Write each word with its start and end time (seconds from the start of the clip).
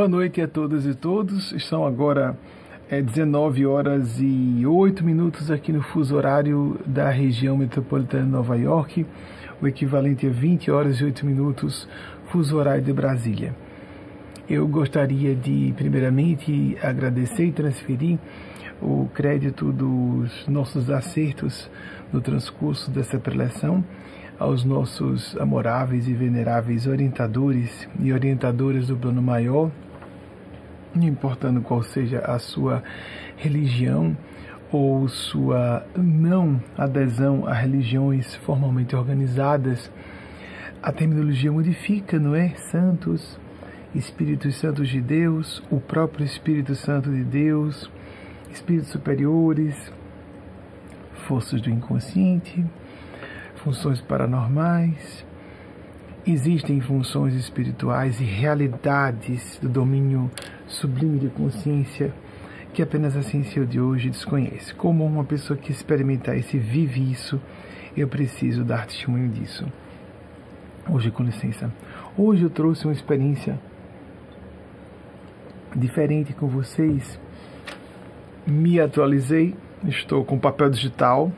Boa 0.00 0.08
noite 0.08 0.40
a 0.40 0.48
todas 0.48 0.86
e 0.86 0.94
todos. 0.94 1.54
São 1.68 1.84
agora 1.84 2.34
é, 2.90 3.02
19 3.02 3.66
horas 3.66 4.18
e 4.18 4.64
8 4.66 5.04
minutos 5.04 5.50
aqui 5.50 5.74
no 5.74 5.82
fuso 5.82 6.16
horário 6.16 6.80
da 6.86 7.10
região 7.10 7.54
metropolitana 7.54 8.24
de 8.24 8.30
Nova 8.30 8.56
York, 8.56 9.04
o 9.60 9.68
equivalente 9.68 10.26
a 10.26 10.30
20 10.30 10.70
horas 10.70 10.96
e 10.96 11.04
8 11.04 11.26
minutos 11.26 11.86
fuso 12.30 12.56
horário 12.56 12.82
de 12.82 12.94
Brasília. 12.94 13.54
Eu 14.48 14.66
gostaria 14.66 15.36
de, 15.36 15.74
primeiramente, 15.76 16.78
agradecer 16.82 17.44
e 17.44 17.52
transferir 17.52 18.18
o 18.80 19.06
crédito 19.12 19.70
dos 19.70 20.48
nossos 20.48 20.88
acertos 20.88 21.70
no 22.10 22.22
transcurso 22.22 22.90
dessa 22.90 23.18
preleção 23.18 23.84
aos 24.38 24.64
nossos 24.64 25.36
amoráveis 25.36 26.08
e 26.08 26.14
veneráveis 26.14 26.86
orientadores 26.86 27.86
e 28.00 28.10
orientadoras 28.10 28.86
do 28.86 28.96
plano 28.96 29.20
maior, 29.20 29.70
não 30.94 31.06
importando 31.06 31.60
qual 31.60 31.82
seja 31.82 32.18
a 32.20 32.38
sua 32.38 32.82
religião 33.36 34.16
ou 34.72 35.08
sua 35.08 35.84
não 35.96 36.60
adesão 36.76 37.46
a 37.46 37.52
religiões 37.52 38.34
formalmente 38.36 38.94
organizadas, 38.94 39.90
a 40.82 40.92
terminologia 40.92 41.50
modifica, 41.50 42.18
não 42.18 42.34
é? 42.34 42.50
Santos, 42.50 43.38
Espíritos 43.94 44.56
Santos 44.56 44.88
de 44.88 45.00
Deus, 45.00 45.62
o 45.70 45.80
próprio 45.80 46.24
Espírito 46.24 46.74
Santo 46.74 47.10
de 47.10 47.24
Deus, 47.24 47.90
Espíritos 48.52 48.90
superiores, 48.90 49.92
forças 51.26 51.60
do 51.60 51.70
inconsciente, 51.70 52.64
funções 53.56 54.00
paranormais, 54.00 55.24
existem 56.26 56.80
funções 56.80 57.34
espirituais 57.34 58.20
e 58.20 58.24
realidades 58.24 59.58
do 59.60 59.68
domínio 59.68 60.30
sublime 60.70 61.18
de 61.18 61.28
consciência 61.28 62.12
que 62.72 62.82
apenas 62.82 63.16
a 63.16 63.22
ciência 63.22 63.66
de 63.66 63.80
hoje 63.80 64.08
desconhece. 64.08 64.72
Como 64.74 65.04
uma 65.04 65.24
pessoa 65.24 65.58
que 65.58 65.72
experimenta 65.72 66.36
isso 66.36 66.56
e 66.56 66.58
vive 66.58 67.10
isso, 67.10 67.40
eu 67.96 68.06
preciso 68.06 68.64
dar 68.64 68.86
testemunho 68.86 69.28
disso. 69.28 69.66
Hoje, 70.88 71.10
com 71.10 71.22
licença, 71.22 71.72
hoje 72.16 72.44
eu 72.44 72.50
trouxe 72.50 72.84
uma 72.86 72.92
experiência 72.92 73.58
diferente 75.74 76.32
com 76.32 76.46
vocês. 76.46 77.18
Me 78.46 78.80
atualizei, 78.80 79.54
estou 79.86 80.24
com 80.24 80.38
papel 80.38 80.70
digital 80.70 81.32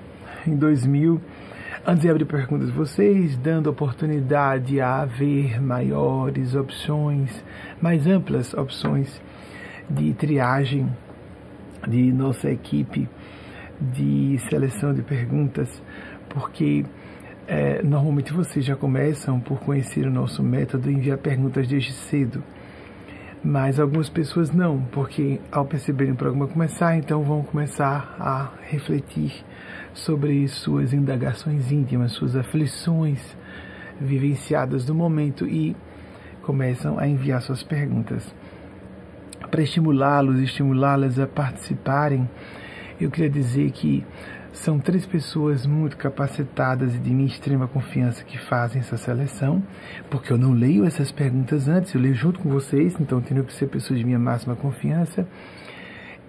em 0.47 0.55
2000 0.55 1.20
Antes 1.84 2.02
de 2.02 2.11
abrir 2.11 2.27
perguntas, 2.27 2.70
vocês 2.70 3.36
dando 3.36 3.69
oportunidade 3.69 4.80
a 4.80 5.00
haver 5.00 5.61
maiores 5.61 6.55
opções, 6.55 7.44
mais 7.80 8.06
amplas 8.06 8.55
opções 8.55 9.20
de 9.91 10.14
triagem 10.14 10.88
de 11.88 12.12
nossa 12.12 12.48
equipe 12.48 13.08
de 13.80 14.38
seleção 14.48 14.94
de 14.94 15.03
perguntas, 15.03 15.83
porque 16.28 16.84
é, 17.48 17.83
normalmente 17.83 18.33
vocês 18.33 18.64
já 18.64 18.77
começam 18.77 19.41
por 19.41 19.58
conhecer 19.58 20.06
o 20.06 20.10
nosso 20.10 20.41
método 20.41 20.88
e 20.88 20.94
enviar 20.94 21.19
perguntas 21.19 21.66
desde 21.66 21.92
cedo. 21.92 22.44
Mas 23.42 23.80
algumas 23.80 24.09
pessoas 24.09 24.53
não, 24.53 24.82
porque 24.93 25.41
ao 25.50 25.64
perceberem 25.64 26.12
o 26.12 26.16
programa 26.16 26.47
começar, 26.47 26.97
então 26.97 27.25
vão 27.25 27.43
começar 27.43 28.14
a 28.20 28.53
refletir 28.70 29.44
sobre 29.94 30.47
suas 30.48 30.92
indagações 30.92 31.70
íntimas, 31.70 32.12
suas 32.12 32.36
aflições 32.36 33.36
vivenciadas 34.00 34.86
no 34.86 34.94
momento 34.94 35.47
e 35.47 35.76
começam 36.42 36.98
a 36.98 37.06
enviar 37.06 37.41
suas 37.41 37.62
perguntas. 37.62 38.34
Para 39.50 39.62
estimulá-los, 39.62 40.41
estimulá-las 40.41 41.19
a 41.19 41.26
participarem, 41.26 42.28
eu 43.00 43.10
queria 43.10 43.31
dizer 43.31 43.70
que 43.70 44.04
são 44.52 44.78
três 44.78 45.06
pessoas 45.06 45.66
muito 45.66 45.97
capacitadas 45.97 46.94
e 46.94 46.98
de 46.98 47.10
minha 47.10 47.26
extrema 47.26 47.66
confiança 47.66 48.22
que 48.22 48.38
fazem 48.38 48.81
essa 48.81 48.97
seleção, 48.97 49.62
porque 50.10 50.32
eu 50.32 50.38
não 50.38 50.52
leio 50.52 50.84
essas 50.84 51.10
perguntas 51.10 51.69
antes, 51.69 51.94
eu 51.94 52.00
leio 52.00 52.14
junto 52.14 52.38
com 52.38 52.50
vocês, 52.50 52.94
então 53.00 53.20
tenho 53.20 53.44
que 53.44 53.52
ser 53.52 53.69
pessoas 53.69 53.98
de 53.98 54.04
minha 54.04 54.19
máxima 54.19 54.54
confiança. 54.54 55.26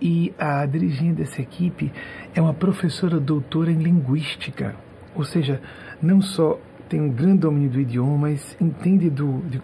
E 0.02 0.34
a 0.38 0.66
dirigente 0.66 1.22
dessa 1.22 1.42
equipe 1.42 1.92
é 2.36 2.42
uma 2.42 2.54
professora 2.54 3.20
doutora 3.20 3.72
em 3.72 3.78
linguística, 3.78 4.76
ou 5.16 5.24
seja, 5.24 5.62
não 6.02 6.22
só 6.22 6.60
tem 6.90 7.00
um 7.00 7.10
grande 7.10 7.40
domínio 7.40 7.70
do 7.70 7.80
idioma, 7.80 8.30
mas 8.30 8.58
entende 8.60 9.10
do, 9.10 9.40
de, 9.50 9.62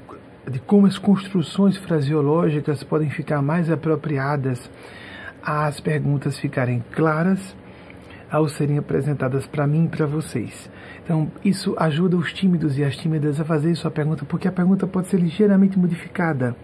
de 0.49 0.59
como 0.59 0.87
as 0.87 0.97
construções 0.97 1.77
fraseológicas 1.77 2.83
podem 2.83 3.09
ficar 3.09 3.41
mais 3.41 3.69
apropriadas 3.69 4.69
às 5.43 5.79
perguntas 5.79 6.37
ficarem 6.37 6.83
claras 6.91 7.55
ao 8.31 8.47
serem 8.47 8.77
apresentadas 8.77 9.47
para 9.47 9.65
mim 9.65 9.85
e 9.85 9.89
para 9.89 10.05
vocês. 10.05 10.69
Então, 11.03 11.31
isso 11.43 11.75
ajuda 11.77 12.15
os 12.15 12.31
tímidos 12.31 12.77
e 12.77 12.83
as 12.83 12.95
tímidas 12.95 13.39
a 13.39 13.45
fazer 13.45 13.73
sua 13.75 13.89
pergunta, 13.89 14.23
porque 14.25 14.47
a 14.47 14.51
pergunta 14.51 14.85
pode 14.85 15.07
ser 15.07 15.19
ligeiramente 15.19 15.79
modificada, 15.79 16.55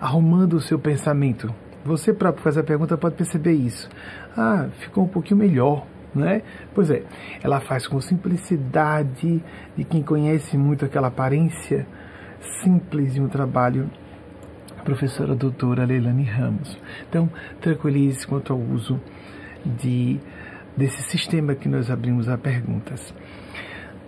arrumando 0.00 0.54
o 0.54 0.60
seu 0.60 0.78
pensamento. 0.78 1.52
Você 1.84 2.12
próprio 2.12 2.42
faz 2.42 2.58
a 2.58 2.62
pergunta 2.62 2.96
pode 2.96 3.14
perceber 3.14 3.52
isso. 3.52 3.88
Ah, 4.36 4.68
ficou 4.80 5.04
um 5.04 5.08
pouquinho 5.08 5.38
melhor, 5.38 5.86
né? 6.14 6.42
Pois 6.74 6.90
é, 6.90 7.02
ela 7.42 7.60
faz 7.60 7.86
com 7.86 8.00
simplicidade 8.00 9.42
de 9.76 9.84
quem 9.84 10.02
conhece 10.02 10.58
muito 10.58 10.84
aquela 10.84 11.08
aparência 11.08 11.86
simples 12.62 13.14
de 13.14 13.20
um 13.20 13.28
trabalho 13.28 13.90
professora 14.84 15.34
doutora 15.34 15.84
Leilani 15.84 16.24
Ramos. 16.24 16.78
Então, 17.08 17.30
tranquilize 17.60 18.26
quanto 18.26 18.52
ao 18.52 18.58
uso 18.58 19.00
de, 19.64 20.18
desse 20.76 21.02
sistema 21.02 21.54
que 21.54 21.68
nós 21.68 21.90
abrimos 21.90 22.28
a 22.28 22.36
perguntas. 22.36 23.14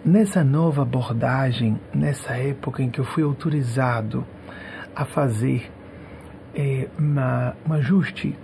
Nessa 0.04 0.42
nova 0.42 0.82
abordagem, 0.82 1.78
nessa 1.94 2.36
época 2.36 2.82
em 2.82 2.90
que 2.90 2.98
eu 2.98 3.04
fui 3.04 3.22
autorizado 3.22 4.26
a 4.94 5.04
fazer 5.04 5.70
é, 6.54 6.88
uma, 6.98 7.56
um 7.68 7.72
ajuste 7.72 8.36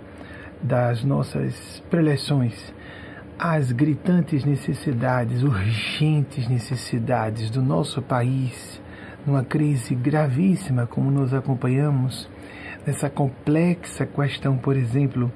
das 0.61 1.03
nossas 1.03 1.83
preleções. 1.89 2.73
Às 3.37 3.71
gritantes 3.71 4.43
necessidades, 4.43 5.43
urgentes 5.43 6.47
necessidades 6.49 7.49
do 7.49 7.61
nosso 7.61 8.01
país, 8.01 8.81
numa 9.25 9.43
crise 9.43 9.95
gravíssima 9.95 10.85
como 10.85 11.09
nos 11.09 11.33
acompanhamos, 11.33 12.29
nessa 12.85 13.09
complexa 13.09 14.05
questão, 14.05 14.57
por 14.57 14.75
exemplo, 14.75 15.31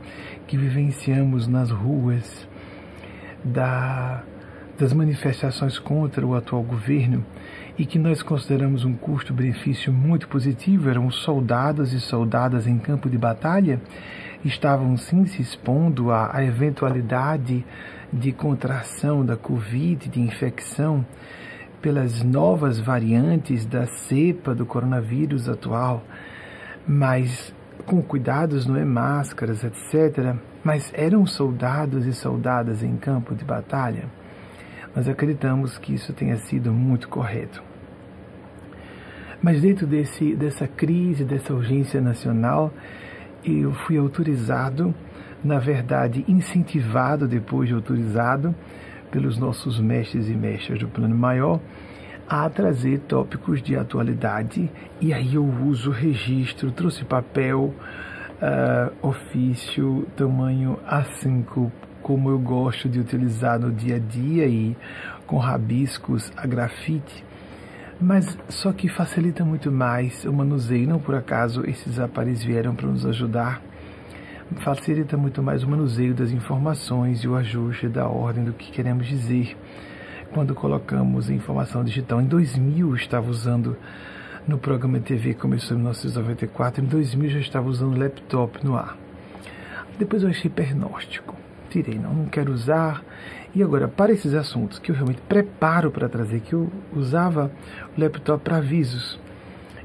que 0.47 0.57
vivenciamos 0.57 1.47
nas 1.47 1.71
ruas 1.71 2.47
da, 3.43 4.23
das 4.77 4.93
manifestações 4.93 5.79
contra 5.79 6.25
o 6.25 6.35
atual 6.35 6.63
governo 6.63 7.25
e 7.77 7.85
que 7.85 7.97
nós 7.97 8.21
consideramos 8.21 8.85
um 8.85 8.93
custo-benefício 8.93 9.91
muito 9.91 10.27
positivo, 10.27 10.89
eram 10.89 11.09
soldados 11.09 11.91
e 11.93 11.99
soldadas 11.99 12.67
em 12.67 12.77
campo 12.77 13.09
de 13.09 13.17
batalha, 13.17 13.81
estavam 14.45 14.95
sim 14.95 15.25
se 15.25 15.41
expondo 15.41 16.11
à, 16.11 16.35
à 16.35 16.43
eventualidade 16.43 17.65
de 18.11 18.31
contração 18.31 19.25
da 19.25 19.35
Covid, 19.35 20.07
de 20.07 20.21
infecção, 20.21 21.03
pelas 21.81 22.23
novas 22.23 22.79
variantes 22.79 23.65
da 23.65 23.87
cepa 23.87 24.53
do 24.53 24.65
coronavírus 24.65 25.49
atual, 25.49 26.03
mas 26.87 27.53
com 27.85 28.01
cuidados, 28.01 28.65
não 28.65 28.77
é 28.77 28.85
máscaras, 28.85 29.63
etc. 29.63 30.35
Mas 30.63 30.91
eram 30.93 31.25
soldados 31.25 32.05
e 32.05 32.13
soldadas 32.13 32.83
em 32.83 32.95
campo 32.95 33.35
de 33.35 33.43
batalha 33.43 34.07
nós 34.95 35.09
acreditamos 35.09 35.77
que 35.77 35.93
isso 35.93 36.13
tenha 36.13 36.37
sido 36.37 36.71
muito 36.71 37.09
correto. 37.09 37.63
Mas 39.43 39.61
dentro 39.61 39.85
desse, 39.85 40.33
dessa 40.37 40.65
crise, 40.65 41.25
dessa 41.25 41.53
urgência 41.53 41.99
nacional, 41.99 42.73
eu 43.43 43.73
fui 43.73 43.97
autorizado, 43.97 44.95
na 45.43 45.59
verdade 45.59 46.23
incentivado 46.29 47.27
depois 47.27 47.67
de 47.67 47.75
autorizado 47.75 48.55
pelos 49.11 49.37
nossos 49.37 49.81
mestres 49.81 50.29
e 50.29 50.33
mestras 50.33 50.79
do 50.79 50.87
plano 50.87 51.13
maior, 51.13 51.59
a 52.27 52.49
trazer 52.49 52.99
tópicos 53.01 53.61
de 53.61 53.75
atualidade. 53.75 54.71
E 55.01 55.13
aí 55.13 55.35
eu 55.35 55.45
uso 55.45 55.91
registro, 55.91 56.71
trouxe 56.71 57.03
papel, 57.03 57.73
uh, 58.41 59.07
ofício, 59.07 60.07
tamanho 60.15 60.79
A5 60.89 61.69
como 62.01 62.29
eu 62.29 62.37
gosto 62.37 62.89
de 62.89 62.99
utilizar 62.99 63.57
no 63.57 63.71
dia 63.71 63.95
a 63.95 63.99
dia 63.99 64.45
e 64.45 64.75
com 65.25 65.37
rabiscos 65.37 66.31
a 66.35 66.45
grafite, 66.45 67.23
mas 68.03 68.37
só 68.49 68.73
que 68.73 68.89
facilita 68.89 69.45
muito 69.45 69.71
mais 69.71 70.25
o 70.25 70.33
manuseio. 70.33 70.87
Não 70.87 70.99
por 70.99 71.15
acaso 71.15 71.63
esses 71.65 71.99
aparelhos 71.99 72.43
vieram 72.43 72.75
para 72.75 72.87
nos 72.87 73.05
ajudar. 73.05 73.61
Facilita 74.57 75.15
muito 75.15 75.41
mais 75.41 75.63
o 75.63 75.69
manuseio 75.69 76.13
das 76.13 76.29
informações 76.31 77.23
e 77.23 77.27
o 77.27 77.35
ajuste 77.35 77.87
da 77.87 78.07
ordem 78.07 78.43
do 78.43 78.51
que 78.51 78.71
queremos 78.71 79.07
dizer 79.07 79.57
quando 80.33 80.53
colocamos 80.53 81.29
informação 81.29 81.83
digital. 81.83 82.21
Em 82.21 82.25
2000 82.25 82.89
eu 82.89 82.95
estava 82.95 83.29
usando 83.29 83.77
no 84.45 84.57
programa 84.57 84.99
TV 84.99 85.33
começou 85.33 85.77
em 85.77 85.79
1994. 85.79 86.83
Em 86.83 86.87
2000 86.87 87.29
já 87.29 87.39
estava 87.39 87.69
usando 87.69 87.97
laptop 87.97 88.65
no 88.65 88.75
ar. 88.75 88.97
Depois 89.97 90.23
eu 90.23 90.29
achei 90.29 90.51
pernóstico. 90.51 91.42
Não, 91.81 92.13
não 92.13 92.25
quero 92.25 92.51
usar. 92.51 93.03
E 93.55 93.61
agora, 93.63 93.87
para 93.87 94.11
esses 94.11 94.33
assuntos 94.33 94.79
que 94.79 94.91
eu 94.91 94.95
realmente 94.95 95.21
preparo 95.21 95.91
para 95.91 96.09
trazer, 96.09 96.41
que 96.41 96.53
eu 96.53 96.71
usava 96.95 97.51
o 97.95 98.01
laptop 98.01 98.43
para 98.43 98.57
avisos, 98.57 99.19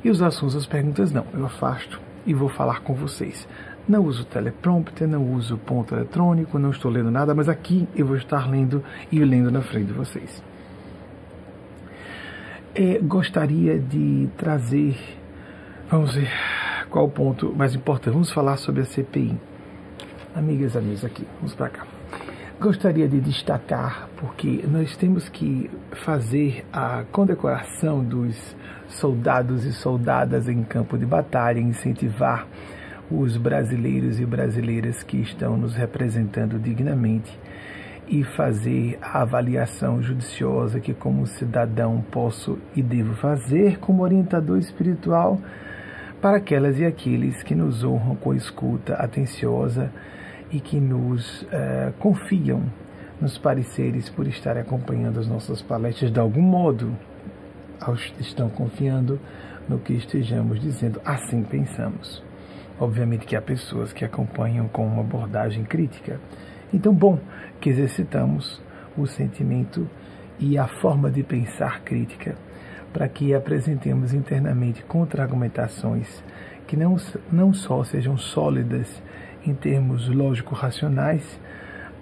e 0.02 0.10
os 0.10 0.22
assuntos, 0.22 0.56
as 0.56 0.66
perguntas, 0.66 1.10
não, 1.12 1.26
eu 1.34 1.44
afasto 1.44 2.00
e 2.26 2.32
vou 2.32 2.48
falar 2.48 2.80
com 2.80 2.94
vocês. 2.94 3.48
Não 3.88 4.04
uso 4.04 4.24
teleprompter, 4.24 5.08
não 5.08 5.32
uso 5.32 5.56
ponto 5.56 5.94
eletrônico, 5.94 6.58
não 6.58 6.70
estou 6.70 6.90
lendo 6.90 7.10
nada, 7.10 7.34
mas 7.34 7.48
aqui 7.48 7.88
eu 7.96 8.06
vou 8.06 8.16
estar 8.16 8.48
lendo 8.48 8.84
e 9.10 9.18
lendo 9.24 9.50
na 9.50 9.62
frente 9.62 9.86
de 9.86 9.92
vocês. 9.92 10.42
É, 12.74 12.98
gostaria 12.98 13.78
de 13.78 14.28
trazer, 14.36 14.96
vamos 15.90 16.14
ver 16.14 16.30
qual 16.90 17.06
o 17.06 17.10
ponto 17.10 17.54
mais 17.54 17.74
importante. 17.74 18.12
Vamos 18.12 18.30
falar 18.30 18.56
sobre 18.56 18.82
a 18.82 18.84
CPI. 18.84 19.47
Amigas, 20.38 20.76
amigos, 20.76 21.04
aqui, 21.04 21.26
vamos 21.40 21.52
para 21.52 21.68
cá. 21.68 21.84
Gostaria 22.60 23.08
de 23.08 23.20
destacar, 23.20 24.08
porque 24.18 24.64
nós 24.68 24.96
temos 24.96 25.28
que 25.28 25.68
fazer 26.04 26.64
a 26.72 27.02
condecoração 27.10 28.04
dos 28.04 28.54
soldados 28.86 29.64
e 29.64 29.72
soldadas 29.72 30.48
em 30.48 30.62
campo 30.62 30.96
de 30.96 31.04
batalha, 31.04 31.58
incentivar 31.58 32.46
os 33.10 33.36
brasileiros 33.36 34.20
e 34.20 34.24
brasileiras 34.24 35.02
que 35.02 35.16
estão 35.16 35.56
nos 35.56 35.74
representando 35.74 36.56
dignamente 36.56 37.36
e 38.06 38.22
fazer 38.22 38.96
a 39.02 39.22
avaliação 39.22 40.00
judiciosa 40.00 40.78
que, 40.78 40.94
como 40.94 41.26
cidadão, 41.26 42.00
posso 42.12 42.60
e 42.76 42.82
devo 42.82 43.16
fazer 43.16 43.80
como 43.80 44.04
orientador 44.04 44.58
espiritual 44.58 45.40
para 46.22 46.36
aquelas 46.36 46.78
e 46.78 46.84
aqueles 46.84 47.42
que 47.42 47.56
nos 47.56 47.82
honram 47.82 48.14
com 48.14 48.32
escuta 48.32 48.94
atenciosa 48.94 49.90
e 50.50 50.60
que 50.60 50.80
nos 50.80 51.42
uh, 51.42 51.92
confiam 51.98 52.62
nos 53.20 53.36
pareceres 53.36 54.08
por 54.08 54.26
estar 54.26 54.56
acompanhando 54.56 55.18
as 55.18 55.26
nossas 55.26 55.60
palestras 55.60 56.12
de 56.12 56.20
algum 56.20 56.42
modo, 56.42 56.96
estão 58.20 58.48
confiando 58.48 59.20
no 59.68 59.78
que 59.78 59.92
estejamos 59.92 60.60
dizendo. 60.60 61.00
Assim 61.04 61.42
pensamos. 61.42 62.22
Obviamente 62.78 63.26
que 63.26 63.34
há 63.34 63.42
pessoas 63.42 63.92
que 63.92 64.04
acompanham 64.04 64.68
com 64.68 64.86
uma 64.86 65.00
abordagem 65.00 65.64
crítica. 65.64 66.20
Então, 66.72 66.94
bom 66.94 67.18
que 67.60 67.70
exercitamos 67.70 68.62
o 68.96 69.06
sentimento 69.06 69.88
e 70.38 70.56
a 70.56 70.68
forma 70.68 71.10
de 71.10 71.22
pensar 71.22 71.80
crítica 71.80 72.36
para 72.92 73.08
que 73.08 73.34
apresentemos 73.34 74.14
internamente 74.14 74.82
contra-argumentações 74.84 76.22
que 76.66 76.76
não, 76.76 76.96
não 77.32 77.52
só 77.52 77.82
sejam 77.82 78.16
sólidas 78.16 79.02
em 79.48 79.54
termos 79.54 80.08
lógico-racionais, 80.08 81.40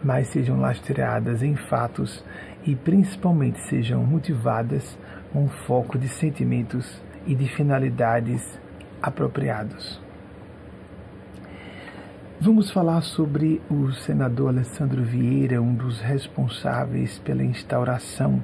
mas 0.02 0.28
sejam 0.28 0.60
lastreadas 0.60 1.42
em 1.42 1.56
fatos 1.56 2.24
e 2.66 2.74
principalmente 2.74 3.60
sejam 3.60 4.04
motivadas 4.04 4.98
com 5.32 5.44
um 5.44 5.48
foco 5.48 5.98
de 5.98 6.08
sentimentos 6.08 7.00
e 7.26 7.34
de 7.34 7.48
finalidades 7.48 8.58
apropriados. 9.00 10.00
Vamos 12.38 12.70
falar 12.70 13.00
sobre 13.00 13.62
o 13.70 13.90
senador 13.92 14.48
Alessandro 14.48 15.02
Vieira, 15.02 15.62
um 15.62 15.74
dos 15.74 16.00
responsáveis 16.00 17.18
pela 17.18 17.42
instauração 17.42 18.42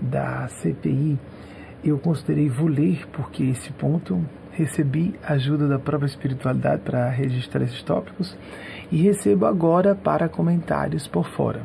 da 0.00 0.48
CPI. 0.48 1.18
Eu 1.84 1.98
considerei 1.98 2.48
vou 2.48 2.68
ler 2.68 3.06
porque 3.12 3.44
esse 3.44 3.70
ponto 3.72 4.24
recebi 4.58 5.14
ajuda 5.22 5.68
da 5.68 5.78
própria 5.78 6.08
espiritualidade 6.08 6.82
para 6.82 7.08
registrar 7.08 7.62
esses 7.62 7.80
tópicos 7.82 8.36
e 8.90 9.00
recebo 9.00 9.46
agora 9.46 9.94
para 9.94 10.28
comentários 10.28 11.06
por 11.06 11.28
fora. 11.28 11.62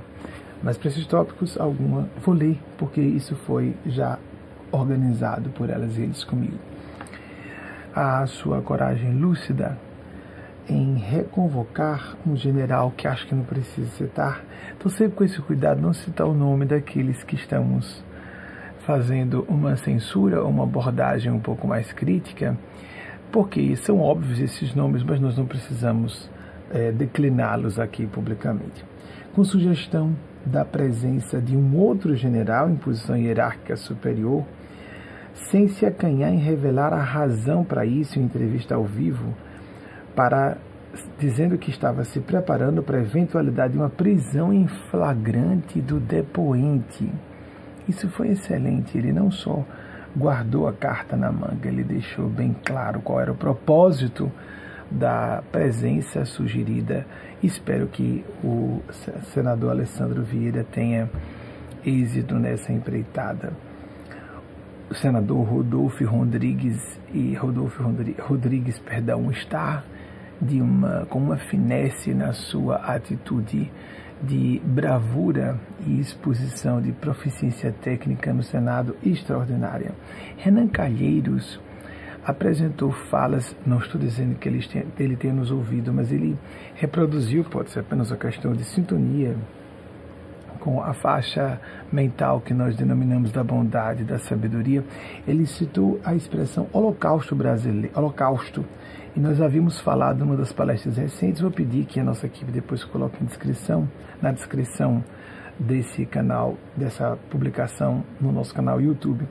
Mas 0.61 0.77
para 0.77 0.89
esses 0.89 1.05
tópicos, 1.07 1.59
alguma 1.59 2.07
vou 2.23 2.35
ler 2.35 2.59
porque 2.77 3.01
isso 3.01 3.35
foi 3.35 3.75
já 3.87 4.19
organizado 4.71 5.49
por 5.49 5.71
elas 5.71 5.97
e 5.97 6.03
eles 6.03 6.23
comigo. 6.23 6.57
A 7.95 8.25
sua 8.27 8.61
coragem 8.61 9.13
lúcida 9.13 9.77
em 10.69 10.95
reconvocar 10.95 12.15
um 12.25 12.35
general 12.35 12.91
que 12.95 13.07
acho 13.07 13.27
que 13.27 13.35
não 13.35 13.43
precisa 13.43 13.89
citar. 13.89 14.43
Então, 14.77 14.89
sempre 14.89 15.17
com 15.17 15.23
esse 15.23 15.41
cuidado, 15.41 15.81
não 15.81 15.93
citar 15.93 16.27
o 16.27 16.33
nome 16.33 16.65
daqueles 16.65 17.23
que 17.23 17.35
estamos 17.35 18.03
fazendo 18.85 19.45
uma 19.47 19.75
censura 19.77 20.43
uma 20.43 20.63
abordagem 20.63 21.31
um 21.31 21.39
pouco 21.39 21.67
mais 21.67 21.91
crítica, 21.91 22.57
porque 23.33 23.75
são 23.77 23.99
óbvios 23.99 24.39
esses 24.39 24.75
nomes, 24.75 25.01
mas 25.01 25.19
nós 25.19 25.35
não 25.35 25.47
precisamos 25.47 26.29
é, 26.69 26.91
decliná-los 26.91 27.79
aqui 27.79 28.05
publicamente. 28.05 28.85
Com 29.33 29.43
sugestão 29.43 30.15
da 30.45 30.63
presença 30.63 31.41
de 31.41 31.57
um 31.57 31.75
outro 31.75 32.15
general 32.15 32.69
em 32.69 32.75
posição 32.75 33.17
hierárquica 33.17 33.75
superior, 33.75 34.45
sem 35.33 35.67
se 35.67 35.83
acanhar 35.83 36.31
em 36.31 36.37
revelar 36.37 36.93
a 36.93 37.01
razão 37.01 37.63
para 37.63 37.83
isso 37.87 38.19
em 38.19 38.23
entrevista 38.23 38.75
ao 38.75 38.85
vivo, 38.85 39.33
para 40.15 40.57
dizendo 41.17 41.57
que 41.57 41.71
estava 41.71 42.03
se 42.03 42.19
preparando 42.19 42.83
para 42.83 42.99
a 42.99 43.01
eventualidade 43.01 43.73
de 43.73 43.79
uma 43.79 43.89
prisão 43.89 44.53
em 44.53 44.67
flagrante 44.67 45.81
do 45.81 45.99
depoente. 45.99 47.11
Isso 47.89 48.07
foi 48.09 48.27
excelente. 48.27 48.95
Ele 48.95 49.11
não 49.11 49.31
só 49.31 49.65
guardou 50.15 50.67
a 50.67 50.73
carta 50.73 51.15
na 51.15 51.31
manga, 51.31 51.67
ele 51.67 51.83
deixou 51.83 52.27
bem 52.27 52.55
claro 52.65 53.01
qual 53.01 53.19
era 53.19 53.31
o 53.31 53.35
propósito 53.35 54.31
da 54.89 55.43
presença 55.51 56.23
sugerida. 56.25 57.05
Espero 57.41 57.87
que 57.87 58.23
o 58.43 58.81
senador 59.33 59.71
Alessandro 59.71 60.21
Vieira 60.23 60.63
tenha 60.63 61.09
êxito 61.85 62.35
nessa 62.35 62.71
empreitada. 62.71 63.53
O 64.89 64.95
senador 64.95 65.43
Rodolfo 65.47 66.05
Rodrigues 66.05 66.99
e 67.11 67.33
Rodolfo 67.33 67.83
Rodrigues, 68.21 68.77
perdão, 68.79 69.31
está 69.31 69.83
de 70.39 70.61
uma, 70.61 71.05
com 71.09 71.19
uma 71.19 71.37
finesse 71.37 72.13
na 72.13 72.33
sua 72.33 72.75
atitude 72.75 73.71
de 74.23 74.61
bravura 74.63 75.59
e 75.85 75.99
exposição 75.99 76.81
de 76.81 76.93
proficiência 76.93 77.71
técnica 77.71 78.33
no 78.33 78.41
Senado 78.41 78.95
extraordinária. 79.03 79.91
Renan 80.37 80.67
Calheiros 80.67 81.59
apresentou 82.25 82.91
falas, 82.91 83.53
não 83.65 83.79
estou 83.79 83.99
dizendo 83.99 84.35
que 84.35 84.47
ele 84.47 84.65
tenha, 84.65 84.85
ele 84.97 85.17
tenha 85.17 85.33
nos 85.33 85.51
ouvido, 85.51 85.91
mas 85.91 86.11
ele 86.11 86.37
reproduziu, 86.75 87.43
pode 87.43 87.71
ser 87.71 87.81
apenas 87.81 88.11
uma 88.11 88.17
questão 88.17 88.53
de 88.53 88.63
sintonia 88.63 89.35
com 90.63 90.81
a 90.81 90.93
faixa 90.93 91.59
mental 91.91 92.39
que 92.39 92.53
nós 92.53 92.77
denominamos 92.77 93.33
da 93.33 93.43
bondade, 93.43 94.05
da 94.05 94.17
sabedoria, 94.17 94.81
ele 95.27 95.45
citou 95.45 95.99
a 96.05 96.15
expressão 96.15 96.69
holocausto 96.71 97.35
brasileiro, 97.35 97.91
holocausto 97.93 98.63
e 99.15 99.19
nós 99.19 99.39
havíamos 99.39 99.79
falado 99.79 100.19
numa 100.19 100.35
das 100.35 100.51
palestras 100.51 100.97
recentes, 100.97 101.41
vou 101.41 101.51
pedir 101.51 101.85
que 101.85 101.99
a 101.99 102.03
nossa 102.03 102.25
equipe 102.25 102.51
depois 102.51 102.83
coloque 102.83 103.23
em 103.23 103.25
descrição, 103.27 103.87
na 104.19 104.31
descrição 104.31 105.03
desse 105.59 106.05
canal, 106.05 106.57
dessa 106.75 107.15
publicação 107.29 108.03
no 108.19 108.31
nosso 108.31 108.53
canal 108.53 108.81
YouTube. 108.81 109.27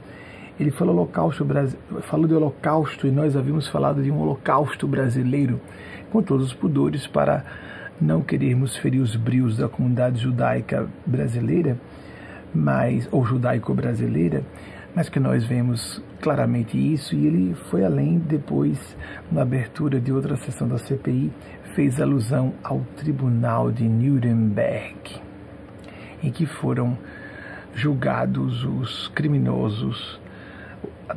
Ele 0.60 0.70
falou, 0.70 0.94
holocausto, 0.94 1.44
falou 2.02 2.28
de 2.28 2.34
holocausto 2.34 3.08
e 3.08 3.10
nós 3.10 3.36
havíamos 3.36 3.66
falado 3.68 4.02
de 4.02 4.10
um 4.10 4.20
holocausto 4.20 4.86
brasileiro, 4.86 5.60
com 6.12 6.22
todos 6.22 6.46
os 6.46 6.54
pudores 6.54 7.06
para 7.08 7.44
não 8.00 8.22
querermos 8.22 8.76
ferir 8.76 9.00
os 9.00 9.16
brios 9.16 9.56
da 9.56 9.68
comunidade 9.68 10.20
judaica 10.20 10.86
brasileira, 11.04 11.76
mas 12.54 13.08
ou 13.10 13.24
judaico-brasileira, 13.24 14.44
mas 14.94 15.08
que 15.08 15.18
nós 15.18 15.44
vemos 15.44 16.02
claramente 16.22 16.78
isso 16.78 17.16
e 17.16 17.26
ele 17.26 17.54
foi 17.68 17.84
além 17.84 18.16
depois 18.16 18.96
na 19.30 19.42
abertura 19.42 20.00
de 20.00 20.12
outra 20.12 20.36
sessão 20.36 20.68
da 20.68 20.78
CPI 20.78 21.32
fez 21.74 22.00
alusão 22.00 22.54
ao 22.62 22.80
Tribunal 22.96 23.72
de 23.72 23.88
Nuremberg 23.88 25.20
em 26.22 26.30
que 26.30 26.46
foram 26.46 26.96
julgados 27.74 28.64
os 28.64 29.08
criminosos 29.08 30.20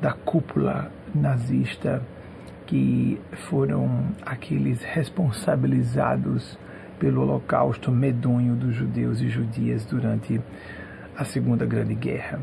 da 0.01 0.11
cúpula 0.11 0.91
nazista 1.13 2.01
que 2.65 3.21
foram 3.47 4.07
aqueles 4.25 4.81
responsabilizados 4.81 6.57
pelo 6.97 7.21
holocausto 7.21 7.91
medonho 7.91 8.55
dos 8.55 8.73
judeus 8.73 9.21
e 9.21 9.29
judias 9.29 9.85
durante 9.85 10.41
a 11.15 11.23
Segunda 11.23 11.63
Grande 11.63 11.93
Guerra. 11.93 12.39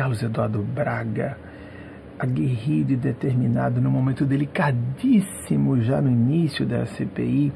Carlos 0.00 0.22
Eduardo 0.22 0.62
Braga, 0.62 1.36
aguerrido 2.18 2.94
e 2.94 2.96
determinado 2.96 3.82
no 3.82 3.90
momento 3.90 4.24
delicadíssimo, 4.24 5.78
já 5.82 6.00
no 6.00 6.10
início 6.10 6.64
da 6.64 6.86
CPI, 6.86 7.52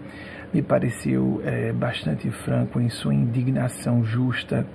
me 0.53 0.61
pareceu 0.61 1.41
é, 1.43 1.73
bastante 1.73 2.31
franco 2.31 2.79
em 2.79 2.91
sua 2.91 3.15
indignação 3.15 4.05
justa 4.05 4.67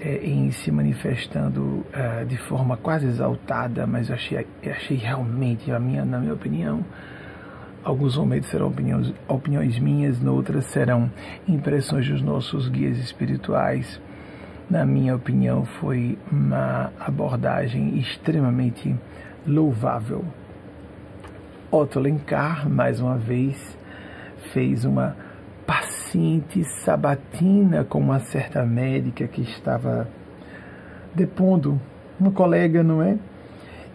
é, 0.00 0.16
em 0.26 0.50
se 0.50 0.72
manifestando 0.72 1.60
uh, 1.60 2.26
de 2.26 2.36
forma 2.38 2.76
quase 2.76 3.06
exaltada, 3.06 3.86
mas 3.86 4.10
achei, 4.10 4.44
achei 4.68 4.96
realmente, 4.96 5.70
a 5.70 5.78
minha, 5.78 6.04
na 6.04 6.18
minha 6.18 6.34
opinião, 6.34 6.84
alguns 7.84 8.16
momentos 8.16 8.48
serão 8.48 8.66
opiniões, 8.66 9.14
opiniões 9.28 9.78
minhas, 9.78 10.20
noutras 10.20 10.64
serão 10.64 11.08
impressões 11.46 12.08
dos 12.08 12.20
nossos 12.20 12.68
guias 12.68 12.98
espirituais. 12.98 14.00
Na 14.68 14.86
minha 14.86 15.14
opinião, 15.14 15.64
foi 15.64 16.18
uma 16.32 16.90
abordagem 16.98 17.98
extremamente 17.98 18.96
louvável. 19.46 20.24
Otto 21.70 22.00
Lencar, 22.00 22.68
mais 22.68 22.98
uma 22.98 23.18
vez, 23.18 23.76
fez 24.52 24.84
uma 24.84 25.16
paciente 25.66 26.64
sabatina 26.64 27.84
com 27.84 27.98
uma 27.98 28.20
certa 28.20 28.64
médica 28.64 29.26
que 29.28 29.42
estava 29.42 30.08
depondo, 31.14 31.80
uma 32.18 32.30
colega, 32.30 32.82
não 32.82 33.02
é? 33.02 33.18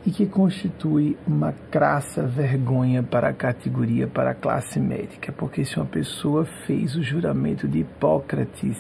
E 0.06 0.12
que 0.12 0.28
constitui 0.28 1.18
uma 1.26 1.52
crassa 1.72 2.24
vergonha 2.24 3.02
para 3.02 3.30
a 3.30 3.34
categoria, 3.34 4.08
para 4.08 4.32
a 4.32 4.36
classe 4.36 4.80
médica, 4.80 5.32
porque 5.32 5.66
se 5.66 5.78
uma 5.78 5.86
pessoa 5.86 6.46
fez 6.66 6.96
o 6.96 7.02
juramento 7.02 7.68
de 7.68 7.80
Hipócrates, 7.80 8.78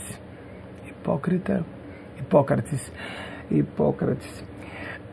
Hipócrita, 0.87 1.65
Hipócrates, 2.29 2.91
Hipócrates, 3.49 4.43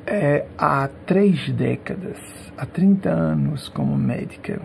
é, 0.06 0.44
há 0.58 0.86
três 1.06 1.48
décadas, 1.50 2.18
há 2.58 2.66
30 2.66 3.08
anos 3.08 3.70
como 3.70 3.96
médica, 3.96 4.60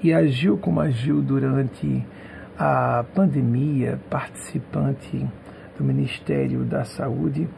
e 0.00 0.12
agiu 0.12 0.56
como 0.56 0.80
agiu 0.80 1.20
durante 1.20 2.06
a 2.56 3.04
pandemia, 3.12 3.98
participante 4.08 5.26
do 5.76 5.82
Ministério 5.82 6.60
da 6.60 6.84
Saúde, 6.84 7.48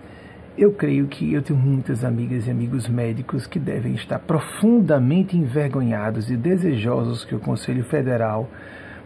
eu 0.57 0.73
creio 0.73 1.07
que 1.09 1.35
eu 1.35 1.43
tenho 1.43 1.59
muitas 1.59 2.03
amigas 2.03 2.47
e 2.47 2.51
amigos 2.51 2.89
médicos 2.89 3.47
que 3.47 3.59
devem 3.59 3.95
estar 3.97 4.19
profundamente 4.21 5.37
envergonhados 5.37 6.31
e 6.31 6.39
desejosos 6.39 7.23
que 7.27 7.35
o 7.35 7.41
Conselho 7.41 7.85
Federal 7.85 8.49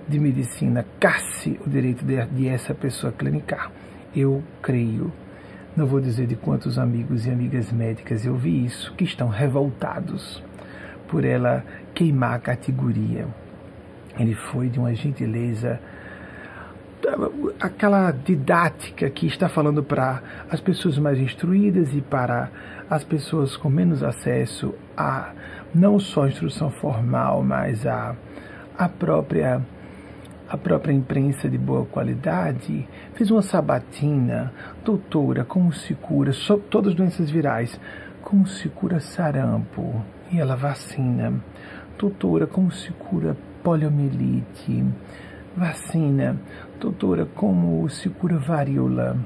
de 0.06 0.20
Medicina 0.20 0.86
casse 1.00 1.58
o 1.66 1.68
direito 1.68 2.04
de, 2.04 2.24
de 2.26 2.46
essa 2.46 2.72
pessoa 2.72 3.12
clinicar. 3.12 3.72
Eu 4.14 4.42
creio, 4.60 5.12
não 5.76 5.86
vou 5.86 6.00
dizer 6.00 6.26
de 6.26 6.34
quantos 6.34 6.78
amigos 6.78 7.26
e 7.26 7.30
amigas 7.30 7.70
médicas 7.70 8.26
eu 8.26 8.34
vi 8.34 8.64
isso, 8.64 8.92
que 8.94 9.04
estão 9.04 9.28
revoltados 9.28 10.42
por 11.08 11.24
ela 11.24 11.64
queimar 11.94 12.34
a 12.34 12.38
categoria. 12.38 13.28
Ele 14.18 14.34
foi 14.34 14.68
de 14.68 14.78
uma 14.78 14.92
gentileza, 14.94 15.80
aquela 17.60 18.10
didática 18.10 19.08
que 19.10 19.26
está 19.26 19.48
falando 19.48 19.82
para 19.82 20.22
as 20.50 20.60
pessoas 20.60 20.98
mais 20.98 21.18
instruídas 21.18 21.94
e 21.94 22.00
para 22.00 22.50
as 22.88 23.04
pessoas 23.04 23.56
com 23.56 23.70
menos 23.70 24.02
acesso 24.02 24.74
a 24.96 25.32
não 25.72 26.00
só 26.00 26.24
a 26.24 26.28
instrução 26.28 26.70
formal, 26.70 27.42
mas 27.42 27.86
a, 27.86 28.16
a 28.76 28.88
própria 28.88 29.60
a 30.48 30.56
própria 30.56 30.92
imprensa 30.92 31.48
de 31.48 31.56
boa 31.56 31.86
qualidade, 31.86 32.88
fez 33.20 33.30
uma 33.30 33.42
sabatina, 33.42 34.50
doutora, 34.82 35.44
como 35.44 35.70
se 35.74 35.94
cura, 35.94 36.32
so, 36.32 36.56
todas 36.56 36.92
as 36.92 36.96
doenças 36.96 37.30
virais, 37.30 37.78
como 38.22 38.46
se 38.46 38.66
cura 38.70 38.98
sarampo, 38.98 40.02
e 40.32 40.40
ela 40.40 40.56
vacina. 40.56 41.34
Doutora, 41.98 42.46
como 42.46 42.72
se 42.72 42.90
cura 42.92 43.36
poliomielite? 43.62 44.86
Vacina. 45.54 46.34
Doutora, 46.80 47.26
como 47.26 47.86
se 47.90 48.08
cura 48.08 48.38
varíola? 48.38 49.18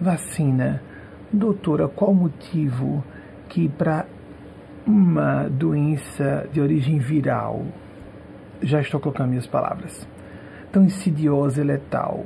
Vacina. 0.00 0.82
Doutora, 1.30 1.86
qual 1.86 2.12
o 2.12 2.14
motivo 2.14 3.04
que 3.46 3.68
para 3.68 4.06
uma 4.86 5.50
doença 5.50 6.48
de 6.50 6.62
origem 6.62 6.98
viral, 6.98 7.62
já 8.62 8.80
estou 8.80 8.98
colocando 8.98 9.28
minhas 9.28 9.46
palavras, 9.46 10.08
tão 10.72 10.82
insidiosa 10.82 11.60
e 11.60 11.64
letal, 11.64 12.24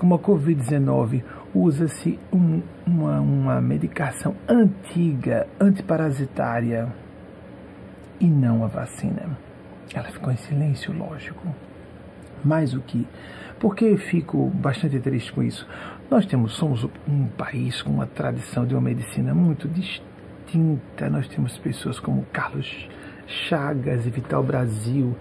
como 0.00 0.14
a 0.14 0.18
Covid-19, 0.18 1.22
usa-se 1.54 2.18
um, 2.32 2.62
uma, 2.86 3.20
uma 3.20 3.60
medicação 3.60 4.34
antiga, 4.48 5.46
antiparasitária, 5.60 6.88
e 8.18 8.24
não 8.24 8.64
a 8.64 8.66
vacina. 8.66 9.36
Ela 9.94 10.08
ficou 10.08 10.32
em 10.32 10.38
silêncio, 10.38 10.90
lógico. 10.96 11.46
Mais 12.42 12.72
o 12.72 12.80
que? 12.80 13.06
Porque 13.58 13.94
fico 13.98 14.46
bastante 14.54 14.98
triste 15.00 15.30
com 15.34 15.42
isso. 15.42 15.68
Nós 16.10 16.24
temos, 16.24 16.54
somos 16.54 16.88
um 17.06 17.26
país 17.26 17.82
com 17.82 17.90
uma 17.90 18.06
tradição 18.06 18.64
de 18.64 18.74
uma 18.74 18.80
medicina 18.80 19.34
muito 19.34 19.68
distinta. 19.68 21.10
Nós 21.10 21.28
temos 21.28 21.58
pessoas 21.58 22.00
como 22.00 22.24
Carlos 22.32 22.88
Chagas 23.26 24.06
e 24.06 24.10
Vital 24.10 24.42
Brasil, 24.42 25.14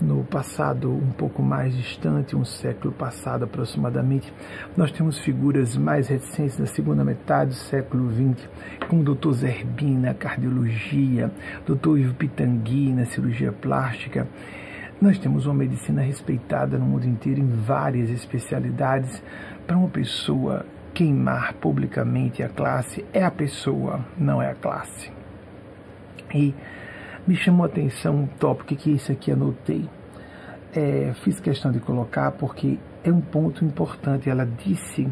no 0.00 0.24
passado 0.24 0.90
um 0.90 1.10
pouco 1.10 1.42
mais 1.42 1.74
distante, 1.74 2.36
um 2.36 2.44
século 2.44 2.92
passado 2.92 3.44
aproximadamente, 3.44 4.32
nós 4.76 4.90
temos 4.90 5.18
figuras 5.18 5.76
mais 5.76 6.08
recentes 6.08 6.56
da 6.56 6.66
segunda 6.66 7.04
metade 7.04 7.50
do 7.50 7.56
século 7.56 8.10
XX, 8.10 8.48
como 8.88 9.02
o 9.02 9.14
Dr. 9.14 9.32
Zerbin 9.32 9.98
na 9.98 10.14
cardiologia, 10.14 11.30
Dr. 11.66 11.98
Ivo 11.98 12.14
Pitangui 12.14 12.92
na 12.92 13.06
cirurgia 13.06 13.52
plástica. 13.52 14.26
Nós 15.00 15.18
temos 15.18 15.46
uma 15.46 15.54
medicina 15.54 16.02
respeitada 16.02 16.78
no 16.78 16.86
mundo 16.86 17.06
inteiro 17.06 17.40
em 17.40 17.48
várias 17.48 18.08
especialidades. 18.08 19.22
Para 19.66 19.76
uma 19.76 19.88
pessoa 19.88 20.64
queimar 20.94 21.52
publicamente 21.54 22.42
a 22.42 22.48
classe, 22.48 23.04
é 23.12 23.22
a 23.22 23.30
pessoa, 23.30 24.00
não 24.16 24.40
é 24.40 24.50
a 24.50 24.54
classe. 24.54 25.12
E 26.34 26.54
me 27.26 27.34
chamou 27.34 27.64
a 27.64 27.68
atenção 27.68 28.14
um 28.14 28.26
tópico 28.26 28.74
que 28.76 28.90
isso 28.90 29.10
aqui 29.10 29.32
anotei. 29.32 29.88
É, 30.74 31.12
fiz 31.24 31.40
questão 31.40 31.72
de 31.72 31.80
colocar 31.80 32.32
porque 32.32 32.78
é 33.02 33.10
um 33.10 33.20
ponto 33.20 33.64
importante. 33.64 34.30
Ela 34.30 34.46
disse, 34.46 35.08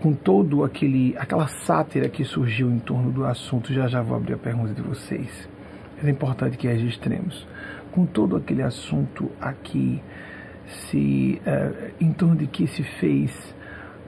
com 0.00 0.12
todo 0.12 0.64
aquele 0.64 1.14
aquela 1.16 1.46
sátira 1.46 2.08
que 2.08 2.24
surgiu 2.24 2.70
em 2.70 2.78
torno 2.78 3.12
do 3.12 3.24
assunto, 3.24 3.72
já 3.72 3.86
já 3.86 4.02
vou 4.02 4.16
abrir 4.16 4.34
a 4.34 4.38
pergunta 4.38 4.74
de 4.74 4.82
vocês. 4.82 5.48
É 6.02 6.10
importante 6.10 6.56
que 6.56 6.66
registremos. 6.66 7.46
Com 7.92 8.04
todo 8.04 8.36
aquele 8.36 8.62
assunto 8.62 9.30
aqui, 9.40 10.02
se 10.66 11.40
uh, 11.46 11.94
em 12.00 12.12
torno 12.12 12.36
de 12.36 12.46
que 12.46 12.66
se 12.66 12.82
fez 12.82 13.54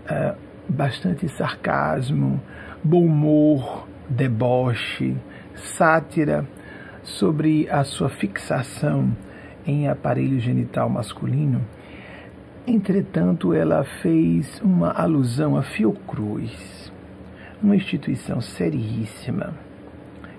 uh, 0.05 0.37
bastante 0.69 1.29
sarcasmo, 1.29 2.41
bom 2.85 3.05
humor, 3.05 3.89
deboche, 4.11 5.17
sátira 5.55 6.47
sobre 7.09 7.69
a 7.71 7.85
sua 7.85 8.09
fixação 8.09 9.17
em 9.67 9.89
aparelho 9.89 10.39
genital 10.39 10.89
masculino. 10.89 11.65
Entretanto, 12.67 13.55
ela 13.55 13.83
fez 14.03 14.61
uma 14.61 14.91
alusão 14.91 15.57
à 15.57 15.63
Fiocruz, 15.63 16.93
uma 17.63 17.75
instituição 17.75 18.41
seríssima 18.41 19.55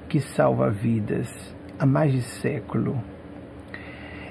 que 0.08 0.20
salva 0.20 0.70
vidas 0.70 1.56
há 1.78 1.86
mais 1.86 2.12
de 2.12 2.22
século. 2.22 3.02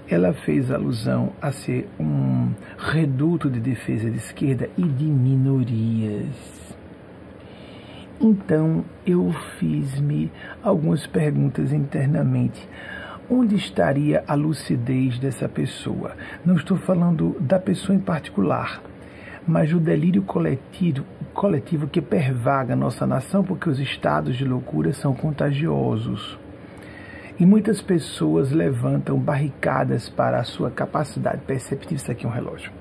Ela 0.09 0.33
fez 0.33 0.71
alusão 0.71 1.33
a 1.43 1.53
ser 1.53 1.89
um 1.99 2.53
reduto 2.79 3.51
de 3.51 3.61
defesa 3.61 4.11
de 4.11 4.17
esquerda 4.17 4.71
e 4.79 4.83
de 4.83 5.05
minorias 5.05 6.58
então 8.21 8.85
eu 9.07 9.33
fiz-me 9.59 10.31
algumas 10.63 11.07
perguntas 11.07 11.73
internamente. 11.73 12.69
Onde 13.31 13.57
estaria 13.57 14.25
a 14.27 14.35
lucidez 14.35 15.19
dessa 15.19 15.49
pessoa? 15.49 16.13
Não 16.45 16.57
estou 16.57 16.77
falando 16.79 17.37
da 17.39 17.59
pessoa 17.59 17.95
em 17.95 18.01
particular, 18.01 18.83
mas 19.47 19.71
do 19.71 19.79
delírio 19.79 20.23
coletivo, 20.23 21.05
coletivo 21.35 21.87
que 21.87 22.01
pervaga 22.01 22.73
a 22.73 22.77
nossa 22.77 23.07
nação, 23.07 23.45
porque 23.45 23.69
os 23.69 23.79
estados 23.79 24.37
de 24.37 24.45
loucura 24.45 24.93
são 24.95 25.15
contagiosos. 25.15 26.39
E 27.39 27.47
muitas 27.47 27.81
pessoas 27.81 28.51
levantam 28.51 29.17
barricadas 29.19 30.09
para 30.09 30.41
a 30.41 30.45
sua 30.45 30.71
capacidade 30.71 31.43
perceptiva. 31.43 31.95
Isso 31.95 32.11
aqui 32.11 32.27
é 32.27 32.29
um 32.29 32.33
relógio. 32.33 32.73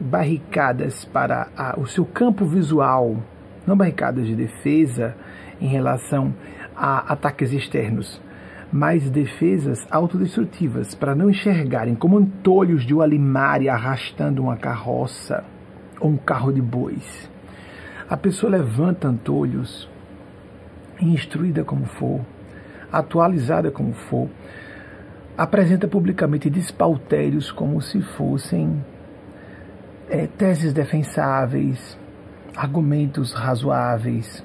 barricadas 0.00 1.04
para 1.04 1.48
a, 1.56 1.78
o 1.78 1.86
seu 1.86 2.04
campo 2.04 2.44
visual 2.44 3.22
não 3.66 3.76
barricadas 3.76 4.26
de 4.26 4.34
defesa 4.34 5.14
em 5.60 5.66
relação 5.66 6.34
a 6.76 7.12
ataques 7.12 7.52
externos, 7.52 8.20
mas 8.72 9.08
defesas 9.08 9.86
autodestrutivas 9.90 10.94
para 10.94 11.14
não 11.14 11.30
enxergarem 11.30 11.94
como 11.94 12.18
antolhos 12.18 12.84
de 12.84 12.94
uma 12.94 13.06
limária 13.06 13.72
arrastando 13.72 14.42
uma 14.42 14.56
carroça 14.56 15.44
ou 16.00 16.10
um 16.10 16.16
carro 16.16 16.52
de 16.52 16.60
bois. 16.60 17.30
A 18.08 18.16
pessoa 18.16 18.52
levanta 18.52 19.08
antolhos, 19.08 19.88
instruída 21.00 21.64
como 21.64 21.86
for, 21.86 22.20
atualizada 22.92 23.70
como 23.70 23.92
for, 23.92 24.28
apresenta 25.36 25.86
publicamente 25.86 26.48
despautérios 26.48 27.50
como 27.50 27.80
se 27.80 28.00
fossem 28.00 28.84
é, 30.08 30.26
teses 30.26 30.72
defensáveis, 30.72 31.98
argumentos 32.56 33.34
razoáveis, 33.34 34.42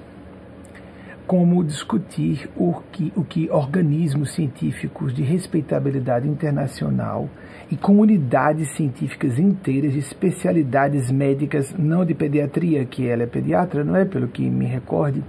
como 1.25 1.63
discutir 1.63 2.50
o 2.58 2.74
que, 2.91 3.13
o 3.15 3.24
que 3.24 3.50
organismos 3.50 4.34
científicos 4.34 5.13
de 5.13 5.24
respeitabilidade 5.24 6.27
internacional 6.27 7.30
e 7.72 7.77
comunidades 7.77 8.75
científicas 8.75 9.39
inteiras 9.39 9.94
de 9.94 10.00
especialidades 10.00 11.10
médicas, 11.10 11.74
não 11.77 12.03
de 12.03 12.13
pediatria, 12.13 12.84
que 12.84 13.08
ela 13.08 13.24
é 13.24 13.27
pediatra, 13.27 13.82
não 13.82 13.96
é? 13.96 14.03
Pelo 14.03 14.27
que 14.27 14.50
me 14.50 14.65
recorde, 14.65 15.24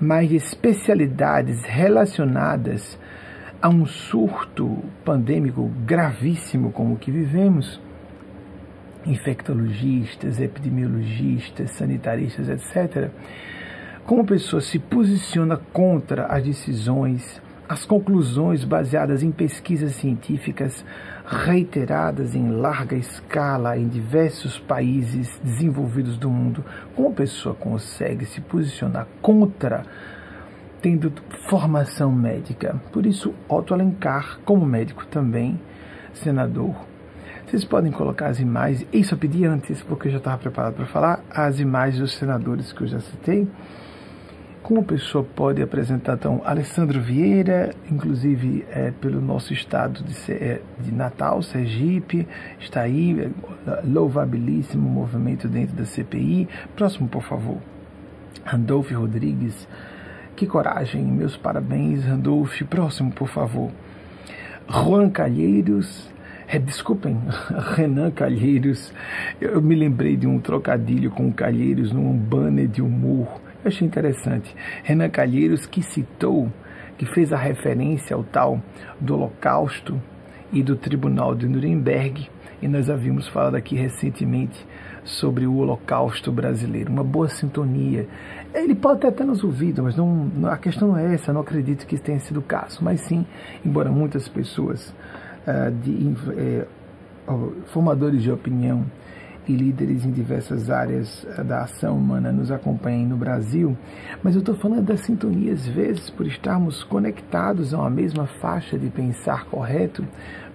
mas 0.00 0.28
de 0.28 0.36
especialidades 0.36 1.64
relacionadas 1.64 2.96
a 3.60 3.68
um 3.68 3.84
surto 3.84 4.78
pandêmico 5.04 5.68
gravíssimo 5.84 6.70
como 6.70 6.94
o 6.94 6.98
que 6.98 7.10
vivemos, 7.10 7.80
infectologistas, 9.06 10.40
epidemiologistas, 10.40 11.70
sanitaristas, 11.72 12.48
etc., 12.48 13.10
como 14.04 14.22
a 14.22 14.24
pessoa 14.24 14.60
se 14.60 14.78
posiciona 14.78 15.56
contra 15.56 16.26
as 16.26 16.42
decisões, 16.42 17.40
as 17.68 17.84
conclusões 17.84 18.64
baseadas 18.64 19.22
em 19.22 19.30
pesquisas 19.30 19.92
científicas 19.92 20.84
reiteradas 21.24 22.34
em 22.34 22.50
larga 22.50 22.96
escala 22.96 23.78
em 23.78 23.88
diversos 23.88 24.58
países 24.58 25.40
desenvolvidos 25.42 26.18
do 26.18 26.28
mundo, 26.28 26.64
como 26.96 27.10
a 27.10 27.12
pessoa 27.12 27.54
consegue 27.54 28.26
se 28.26 28.40
posicionar 28.40 29.06
contra 29.20 29.84
tendo 30.82 31.12
formação 31.48 32.10
médica. 32.10 32.74
Por 32.92 33.06
isso, 33.06 33.32
Otto 33.48 33.72
Alencar, 33.72 34.40
como 34.44 34.66
médico 34.66 35.06
também, 35.06 35.60
senador. 36.12 36.91
Vocês 37.52 37.66
podem 37.66 37.92
colocar 37.92 38.28
as 38.28 38.40
imagens, 38.40 38.86
isso 38.90 39.12
eu 39.12 39.18
pedi 39.18 39.44
antes, 39.44 39.82
porque 39.82 40.08
eu 40.08 40.12
já 40.12 40.16
estava 40.16 40.38
preparado 40.38 40.72
para 40.72 40.86
falar, 40.86 41.22
as 41.30 41.60
imagens 41.60 41.98
dos 41.98 42.14
senadores 42.14 42.72
que 42.72 42.80
eu 42.80 42.86
já 42.86 42.98
citei. 42.98 43.46
Como 44.62 44.80
a 44.80 44.82
pessoa 44.82 45.22
pode 45.22 45.60
apresentar, 45.60 46.14
então, 46.14 46.40
Alessandro 46.46 46.98
Vieira, 46.98 47.74
inclusive 47.90 48.64
é, 48.70 48.90
pelo 48.90 49.20
nosso 49.20 49.52
estado 49.52 50.02
de, 50.02 50.32
é, 50.32 50.62
de, 50.80 50.94
Natal, 50.94 51.42
Sergipe, 51.42 52.26
está 52.58 52.80
aí, 52.80 53.20
é, 53.20 53.30
louvabilíssimo 53.84 54.88
movimento 54.88 55.46
dentro 55.46 55.76
da 55.76 55.84
CPI. 55.84 56.48
Próximo, 56.74 57.06
por 57.06 57.22
favor. 57.22 57.58
Randolph 58.46 58.90
Rodrigues, 58.92 59.68
que 60.36 60.46
coragem, 60.46 61.04
meus 61.04 61.36
parabéns, 61.36 62.02
Randolph. 62.02 62.62
Próximo, 62.62 63.12
por 63.12 63.28
favor. 63.28 63.70
Juan 64.66 65.10
Calheiros, 65.10 66.10
é, 66.52 66.58
desculpem, 66.58 67.20
Renan 67.76 68.10
Calheiros. 68.10 68.92
Eu 69.40 69.60
me 69.60 69.74
lembrei 69.74 70.16
de 70.16 70.26
um 70.26 70.38
trocadilho 70.38 71.10
com 71.10 71.32
Calheiros 71.32 71.92
num 71.92 72.16
banner 72.16 72.68
de 72.68 72.82
humor 72.82 73.40
eu 73.64 73.68
achei 73.68 73.86
interessante. 73.86 74.54
Renan 74.82 75.08
Calheiros 75.08 75.66
que 75.66 75.82
citou, 75.82 76.52
que 76.98 77.06
fez 77.06 77.32
a 77.32 77.36
referência 77.36 78.16
ao 78.16 78.24
tal 78.24 78.60
do 79.00 79.14
Holocausto 79.14 80.00
e 80.52 80.62
do 80.64 80.74
Tribunal 80.74 81.34
de 81.34 81.46
Nuremberg, 81.46 82.28
e 82.60 82.66
nós 82.66 82.90
havíamos 82.90 83.28
falado 83.28 83.54
aqui 83.54 83.76
recentemente 83.76 84.66
sobre 85.04 85.46
o 85.46 85.56
Holocausto 85.56 86.32
brasileiro. 86.32 86.92
Uma 86.92 87.04
boa 87.04 87.28
sintonia. 87.28 88.08
Ele 88.52 88.74
pode 88.74 89.00
ter 89.00 89.08
até 89.08 89.24
nos 89.24 89.44
ouvido, 89.44 89.82
mas 89.82 89.96
não, 89.96 90.28
a 90.50 90.56
questão 90.56 90.88
não 90.88 90.98
é 90.98 91.14
essa, 91.14 91.32
não 91.32 91.40
acredito 91.40 91.86
que 91.86 91.98
tenha 91.98 92.18
sido 92.18 92.40
o 92.40 92.42
caso. 92.42 92.80
Mas 92.82 93.00
sim, 93.02 93.24
embora 93.64 93.90
muitas 93.90 94.28
pessoas, 94.28 94.92
de, 95.82 96.66
uh, 97.28 97.52
formadores 97.66 98.22
de 98.22 98.30
opinião, 98.30 98.84
e 99.48 99.52
líderes 99.52 100.04
em 100.04 100.10
diversas 100.10 100.70
áreas 100.70 101.26
eh, 101.36 101.42
da 101.42 101.62
ação 101.62 101.96
humana 101.96 102.30
nos 102.30 102.50
acompanhem 102.50 103.06
no 103.06 103.16
Brasil, 103.16 103.76
mas 104.22 104.34
eu 104.34 104.40
estou 104.40 104.54
falando 104.54 104.84
da 104.84 104.96
sintonia, 104.96 105.52
às 105.52 105.66
vezes, 105.66 106.10
por 106.10 106.26
estarmos 106.26 106.84
conectados 106.84 107.74
a 107.74 107.78
uma 107.78 107.90
mesma 107.90 108.26
faixa 108.26 108.78
de 108.78 108.88
pensar 108.88 109.46
correto, 109.46 110.06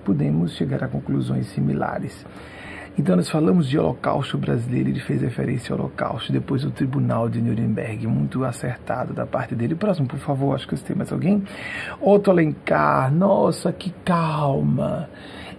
podemos 0.06 0.54
chegar 0.54 0.84
a 0.84 0.88
conclusões 0.88 1.47
similares. 1.47 2.26
Então, 3.00 3.16
nós 3.16 3.30
falamos 3.30 3.70
de 3.70 3.78
Holocausto 3.78 4.40
brasileiro, 4.40 4.90
ele 4.90 5.00
fez 5.00 5.22
referência 5.22 5.72
ao 5.72 5.80
Holocausto, 5.80 6.34
depois 6.34 6.66
o 6.66 6.72
Tribunal 6.72 7.30
de 7.30 7.40
Nuremberg, 7.40 8.08
muito 8.08 8.44
acertado 8.44 9.14
da 9.14 9.24
parte 9.24 9.54
dele. 9.54 9.76
Próximo, 9.76 10.08
por 10.08 10.18
favor, 10.18 10.56
acho 10.56 10.68
que 10.68 10.76
você 10.76 10.84
tem 10.84 10.96
mais 10.96 11.12
alguém. 11.12 11.44
Otto 12.02 12.32
Alencar, 12.32 13.14
nossa, 13.14 13.72
que 13.72 13.92
calma 14.04 15.08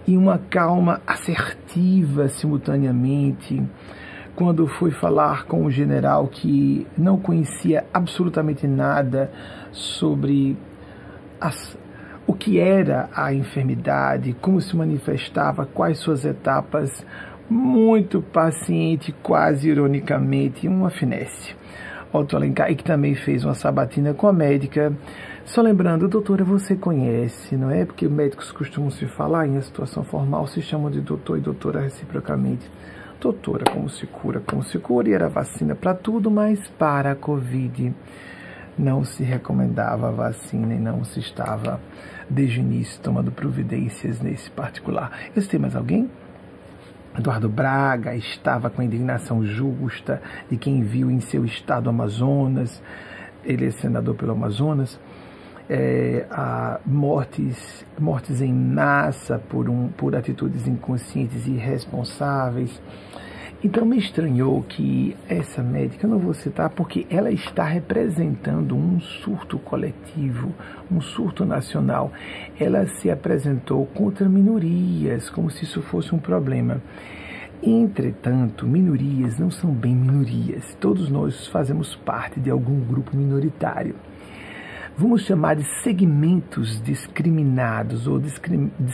e 0.05 0.17
uma 0.17 0.37
calma 0.37 1.01
assertiva 1.07 2.27
simultaneamente. 2.27 3.63
Quando 4.35 4.67
fui 4.67 4.91
falar 4.91 5.45
com 5.45 5.63
o 5.63 5.71
general 5.71 6.27
que 6.27 6.85
não 6.97 7.17
conhecia 7.17 7.85
absolutamente 7.93 8.67
nada 8.67 9.31
sobre 9.71 10.57
as, 11.39 11.77
o 12.27 12.33
que 12.33 12.59
era 12.59 13.09
a 13.15 13.33
enfermidade, 13.33 14.35
como 14.41 14.61
se 14.61 14.75
manifestava, 14.75 15.65
quais 15.65 15.99
suas 15.99 16.25
etapas, 16.25 17.05
muito 17.49 18.21
paciente, 18.21 19.11
quase 19.23 19.69
ironicamente, 19.69 20.67
uma 20.67 20.89
finesse. 20.89 21.55
Otto 22.11 22.35
Alencar, 22.35 22.73
que 22.75 22.83
também 22.83 23.15
fez 23.15 23.43
uma 23.45 23.53
sabatina 23.53 24.13
com 24.13 24.27
a 24.27 24.33
médica, 24.33 24.93
só 25.45 25.61
lembrando, 25.61 26.07
doutora, 26.07 26.43
você 26.43 26.75
conhece, 26.75 27.55
não 27.55 27.71
é? 27.71 27.83
Porque 27.85 28.07
médicos 28.07 28.51
costumam 28.51 28.91
se 28.91 29.07
falar 29.07 29.47
em 29.47 29.59
situação 29.61 30.03
formal, 30.03 30.45
se 30.45 30.61
chamam 30.61 30.91
de 30.91 31.01
doutor 31.01 31.39
e 31.39 31.41
doutora 31.41 31.81
reciprocamente. 31.81 32.69
Doutora, 33.19 33.65
como 33.65 33.89
se 33.89 34.05
cura? 34.05 34.39
Como 34.39 34.63
se 34.63 34.77
cura? 34.77 35.09
E 35.09 35.13
era 35.13 35.27
vacina 35.27 35.75
para 35.75 35.93
tudo, 35.93 36.29
mas 36.29 36.67
para 36.77 37.11
a 37.11 37.15
Covid 37.15 37.93
não 38.77 39.03
se 39.03 39.23
recomendava 39.23 40.07
a 40.07 40.11
vacina 40.11 40.73
e 40.73 40.79
não 40.79 41.03
se 41.03 41.19
estava, 41.19 41.81
desde 42.29 42.59
o 42.59 42.61
início, 42.61 43.01
tomando 43.01 43.31
providências 43.31 44.21
nesse 44.21 44.49
particular. 44.51 45.11
Eu 45.35 45.41
sei 45.41 45.59
mais 45.59 45.75
alguém? 45.75 46.09
Eduardo 47.19 47.49
Braga 47.49 48.15
estava 48.15 48.69
com 48.69 48.81
a 48.81 48.85
indignação 48.85 49.43
justa 49.45 50.21
de 50.49 50.55
quem 50.55 50.81
viu 50.81 51.11
em 51.11 51.19
seu 51.19 51.43
estado 51.43 51.89
Amazonas, 51.89 52.81
ele 53.43 53.67
é 53.67 53.71
senador 53.71 54.15
pelo 54.15 54.31
Amazonas, 54.31 54.97
é, 55.69 56.25
mortes, 56.85 57.85
mortes 57.99 58.41
em 58.41 58.53
massa 58.53 59.37
por, 59.37 59.69
um, 59.69 59.89
por 59.89 60.15
atitudes 60.15 60.65
inconscientes 60.65 61.45
e 61.45 61.51
irresponsáveis. 61.51 62.81
Então 63.61 63.85
me 63.85 63.97
estranhou 63.97 64.63
que 64.63 65.17
essa 65.27 65.61
médica, 65.61 66.07
não 66.07 66.17
vou 66.17 66.33
citar, 66.33 66.69
porque 66.69 67.05
ela 67.09 67.29
está 67.29 67.65
representando 67.65 68.73
um 68.73 69.01
surto 69.01 69.59
coletivo, 69.59 70.53
um 70.89 71.01
surto 71.01 71.43
nacional. 71.43 72.09
Ela 72.57 72.87
se 72.87 73.11
apresentou 73.11 73.85
contra 73.87 74.29
minorias, 74.29 75.29
como 75.29 75.51
se 75.51 75.65
isso 75.65 75.81
fosse 75.81 76.15
um 76.15 76.19
problema. 76.19 76.81
Entretanto, 77.61 78.65
minorias 78.65 79.37
não 79.37 79.51
são 79.51 79.71
bem 79.71 79.93
minorias. 79.93 80.77
Todos 80.79 81.09
nós 81.09 81.47
fazemos 81.47 81.97
parte 81.97 82.39
de 82.39 82.49
algum 82.49 82.79
grupo 82.79 83.13
minoritário 83.13 83.93
vamos 84.99 85.21
chamar 85.21 85.55
de 85.55 85.63
segmentos 85.81 86.81
discriminados 86.81 88.05
ou 88.05 88.19
de 88.19 88.29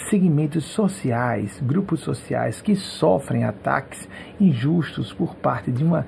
segmentos 0.08 0.66
sociais, 0.66 1.60
grupos 1.64 2.02
sociais 2.02 2.62
que 2.62 2.76
sofrem 2.76 3.44
ataques 3.44 4.08
injustos 4.40 5.12
por 5.12 5.34
parte 5.34 5.72
de 5.72 5.84
uma 5.84 6.06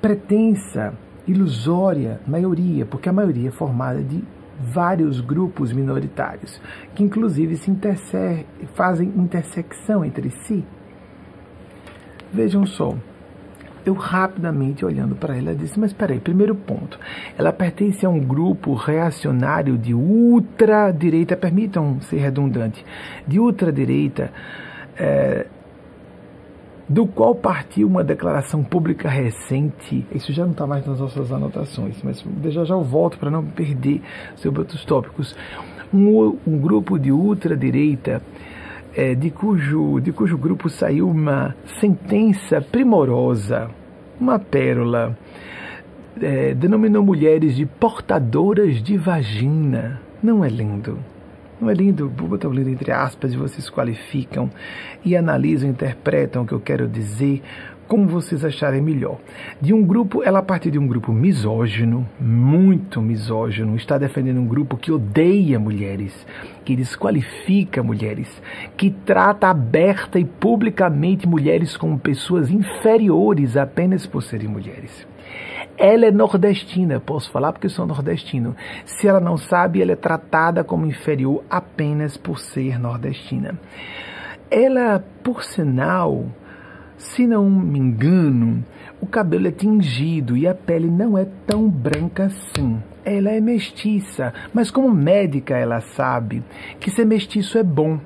pretensa, 0.00 0.94
ilusória 1.26 2.20
maioria, 2.28 2.86
porque 2.86 3.08
a 3.08 3.12
maioria 3.12 3.48
é 3.48 3.50
formada 3.50 4.00
de 4.04 4.22
vários 4.60 5.20
grupos 5.20 5.72
minoritários, 5.72 6.60
que 6.94 7.02
inclusive 7.02 7.56
se 7.56 7.72
interse 7.72 8.46
fazem 8.74 9.08
intersecção 9.16 10.04
entre 10.04 10.30
si. 10.30 10.64
Vejam 12.32 12.64
só, 12.64 12.94
eu 13.84 13.94
rapidamente 13.94 14.84
olhando 14.84 15.14
para 15.14 15.36
ela 15.36 15.54
disse: 15.54 15.78
Mas 15.78 15.92
peraí, 15.92 16.18
primeiro 16.18 16.54
ponto, 16.54 16.98
ela 17.36 17.52
pertence 17.52 18.04
a 18.04 18.08
um 18.08 18.20
grupo 18.20 18.74
reacionário 18.74 19.76
de 19.76 19.94
ultradireita, 19.94 21.36
permitam 21.36 22.00
ser 22.02 22.18
redundante, 22.18 22.84
de 23.26 23.38
ultradireita, 23.38 24.32
é, 24.96 25.46
do 26.88 27.06
qual 27.06 27.34
partiu 27.34 27.86
uma 27.86 28.02
declaração 28.02 28.62
pública 28.64 29.08
recente. 29.08 30.06
Isso 30.12 30.32
já 30.32 30.44
não 30.44 30.52
está 30.52 30.66
mais 30.66 30.86
nas 30.86 31.00
nossas 31.00 31.30
anotações, 31.30 32.02
mas 32.02 32.24
já 32.52 32.64
já 32.64 32.74
eu 32.74 32.82
volto 32.82 33.18
para 33.18 33.30
não 33.30 33.44
perder 33.44 34.02
sobre 34.36 34.60
outros 34.60 34.84
tópicos. 34.84 35.36
Um, 35.92 36.38
um 36.46 36.58
grupo 36.58 36.98
de 36.98 37.12
ultradireita 37.12 38.20
é, 38.94 39.14
de, 39.14 39.30
cujo, 39.30 40.00
de 40.00 40.12
cujo 40.12 40.38
grupo 40.38 40.68
saiu 40.68 41.08
uma 41.08 41.54
sentença 41.80 42.60
primorosa, 42.60 43.70
uma 44.20 44.38
pérola. 44.38 45.16
É, 46.20 46.54
denominou 46.54 47.02
mulheres 47.02 47.56
de 47.56 47.66
portadoras 47.66 48.82
de 48.82 48.96
vagina. 48.96 50.00
Não 50.22 50.44
é 50.44 50.48
lindo? 50.48 50.98
Não 51.60 51.68
é 51.68 51.74
lindo? 51.74 52.06
O 52.06 52.52
lindo 52.52 52.70
entre 52.70 52.92
aspas 52.92 53.32
e 53.32 53.36
vocês 53.36 53.68
qualificam 53.68 54.50
e 55.04 55.16
analisam, 55.16 55.68
interpretam 55.68 56.42
o 56.42 56.46
que 56.46 56.52
eu 56.52 56.60
quero 56.60 56.88
dizer 56.88 57.42
como 57.86 58.06
vocês 58.06 58.44
acharem 58.44 58.80
melhor. 58.80 59.18
De 59.60 59.72
um 59.72 59.84
grupo, 59.84 60.22
ela 60.22 60.38
a 60.38 60.42
partir 60.42 60.70
de 60.70 60.78
um 60.78 60.86
grupo 60.86 61.12
misógino, 61.12 62.06
muito 62.20 63.00
misógino, 63.00 63.76
está 63.76 63.98
defendendo 63.98 64.40
um 64.40 64.46
grupo 64.46 64.76
que 64.76 64.92
odeia 64.92 65.58
mulheres, 65.58 66.26
que 66.64 66.76
desqualifica 66.76 67.82
mulheres, 67.82 68.42
que 68.76 68.90
trata 68.90 69.48
aberta 69.48 70.18
e 70.18 70.24
publicamente 70.24 71.28
mulheres 71.28 71.76
como 71.76 71.98
pessoas 71.98 72.50
inferiores 72.50 73.56
apenas 73.56 74.06
por 74.06 74.22
serem 74.22 74.48
mulheres. 74.48 75.06
Ela 75.76 76.06
é 76.06 76.10
nordestina, 76.10 77.00
posso 77.00 77.30
falar 77.32 77.52
porque 77.52 77.68
sou 77.68 77.84
nordestino. 77.84 78.54
Se 78.84 79.08
ela 79.08 79.18
não 79.18 79.36
sabe, 79.36 79.82
ela 79.82 79.92
é 79.92 79.96
tratada 79.96 80.62
como 80.62 80.86
inferior 80.86 81.42
apenas 81.50 82.16
por 82.16 82.38
ser 82.38 82.78
nordestina. 82.78 83.58
Ela, 84.50 85.04
por 85.24 85.42
sinal, 85.42 86.26
se 87.04 87.26
não 87.26 87.48
me 87.50 87.78
engano, 87.78 88.64
o 88.98 89.06
cabelo 89.06 89.46
é 89.46 89.50
tingido 89.50 90.36
e 90.36 90.48
a 90.48 90.54
pele 90.54 90.90
não 90.90 91.18
é 91.18 91.26
tão 91.46 91.68
branca 91.68 92.24
assim. 92.24 92.82
Ela 93.04 93.30
é 93.30 93.40
mestiça, 93.40 94.32
mas 94.54 94.70
como 94.70 94.90
médica 94.90 95.54
ela 95.54 95.80
sabe 95.82 96.42
que 96.80 96.90
ser 96.90 97.04
mestiço 97.04 97.58
é 97.58 97.62
bom. 97.62 98.00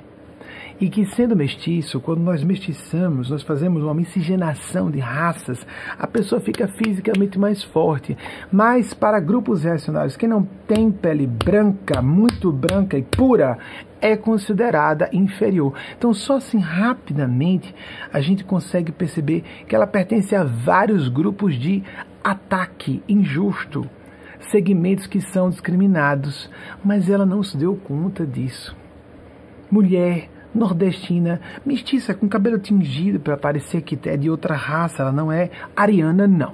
E 0.81 0.89
que 0.89 1.05
sendo 1.07 1.35
mestiço, 1.35 2.01
quando 2.01 2.21
nós 2.21 2.45
mestiçamos, 2.45 3.29
nós 3.29 3.43
fazemos 3.43 3.83
uma 3.83 3.95
miscigenação 3.95 4.89
de 4.91 5.01
raças, 5.01 5.67
a 5.99 6.07
pessoa 6.07 6.41
fica 6.41 6.69
fisicamente 6.69 7.37
mais 7.37 7.65
forte. 7.65 8.17
Mas 8.53 8.95
para 8.95 9.19
grupos 9.19 9.65
reacionários 9.65 10.17
que 10.17 10.29
não 10.29 10.45
têm 10.69 10.93
pele 10.93 11.27
branca, 11.27 12.01
muito 12.01 12.53
branca 12.53 12.97
e 12.97 13.03
pura, 13.03 13.59
é 14.01 14.17
considerada 14.17 15.11
inferior. 15.13 15.75
Então, 15.97 16.15
só 16.15 16.37
assim 16.37 16.59
rapidamente 16.59 17.75
a 18.13 18.21
gente 18.21 18.45
consegue 18.45 18.93
perceber 18.93 19.43
que 19.67 19.75
ela 19.75 19.87
pertence 19.87 20.37
a 20.37 20.45
vários 20.45 21.09
grupos 21.09 21.57
de 21.57 21.83
ataque 22.23 23.03
injusto, 23.09 23.85
segmentos 24.39 25.09
que 25.09 25.21
são 25.21 25.51
discriminados, 25.51 26.49
mas 26.85 27.11
ela 27.11 27.27
não 27.27 27.43
se 27.43 27.57
deu 27.57 27.75
conta 27.75 28.25
disso. 28.25 28.77
Mulher, 29.71 30.31
nordestina, 30.59 31.41
mestiça, 31.65 32.13
com 32.13 32.29
cabelo 32.29 32.59
tingido 32.59 33.21
para 33.21 33.37
parecer 33.37 33.83
que 33.83 33.99
é 34.09 34.17
de 34.17 34.29
outra 34.29 34.55
raça, 34.55 35.03
ela 35.03 35.13
não 35.13 35.31
é 35.31 35.51
ariana, 35.75 36.27
não. 36.27 36.53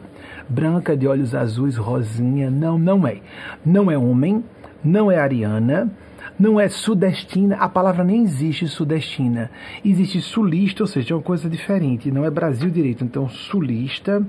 Branca, 0.49 0.97
de 0.97 1.07
olhos 1.07 1.35
azuis, 1.35 1.77
rosinha, 1.77 2.51
não, 2.51 2.79
não 2.79 3.07
é. 3.07 3.21
Não 3.65 3.91
é 3.91 3.99
homem, 3.99 4.45
não 4.85 5.11
é 5.11 5.19
ariana, 5.19 5.91
não 6.39 6.61
é 6.61 6.69
sudestina, 6.69 7.57
a 7.57 7.69
palavra 7.69 8.05
nem 8.05 8.23
existe 8.23 8.69
sudestina. 8.69 9.51
Existe 9.85 10.21
sulista, 10.21 10.83
ou 10.83 10.87
seja, 10.87 11.15
é 11.15 11.17
uma 11.17 11.23
coisa 11.23 11.49
diferente, 11.49 12.11
não 12.11 12.25
é 12.25 12.31
Brasil 12.31 12.71
direito. 12.71 13.05
Então, 13.05 13.29
sulista, 13.29 14.25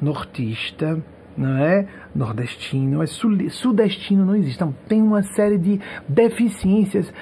nortista, 0.00 1.02
não 1.36 1.56
é 1.56 1.86
nordestino, 2.14 3.02
é 3.02 3.06
sudestino, 3.06 4.24
não 4.24 4.36
existe. 4.36 4.56
Então, 4.56 4.74
tem 4.88 5.00
uma 5.00 5.22
série 5.22 5.58
de 5.58 5.80
deficiências. 6.08 7.12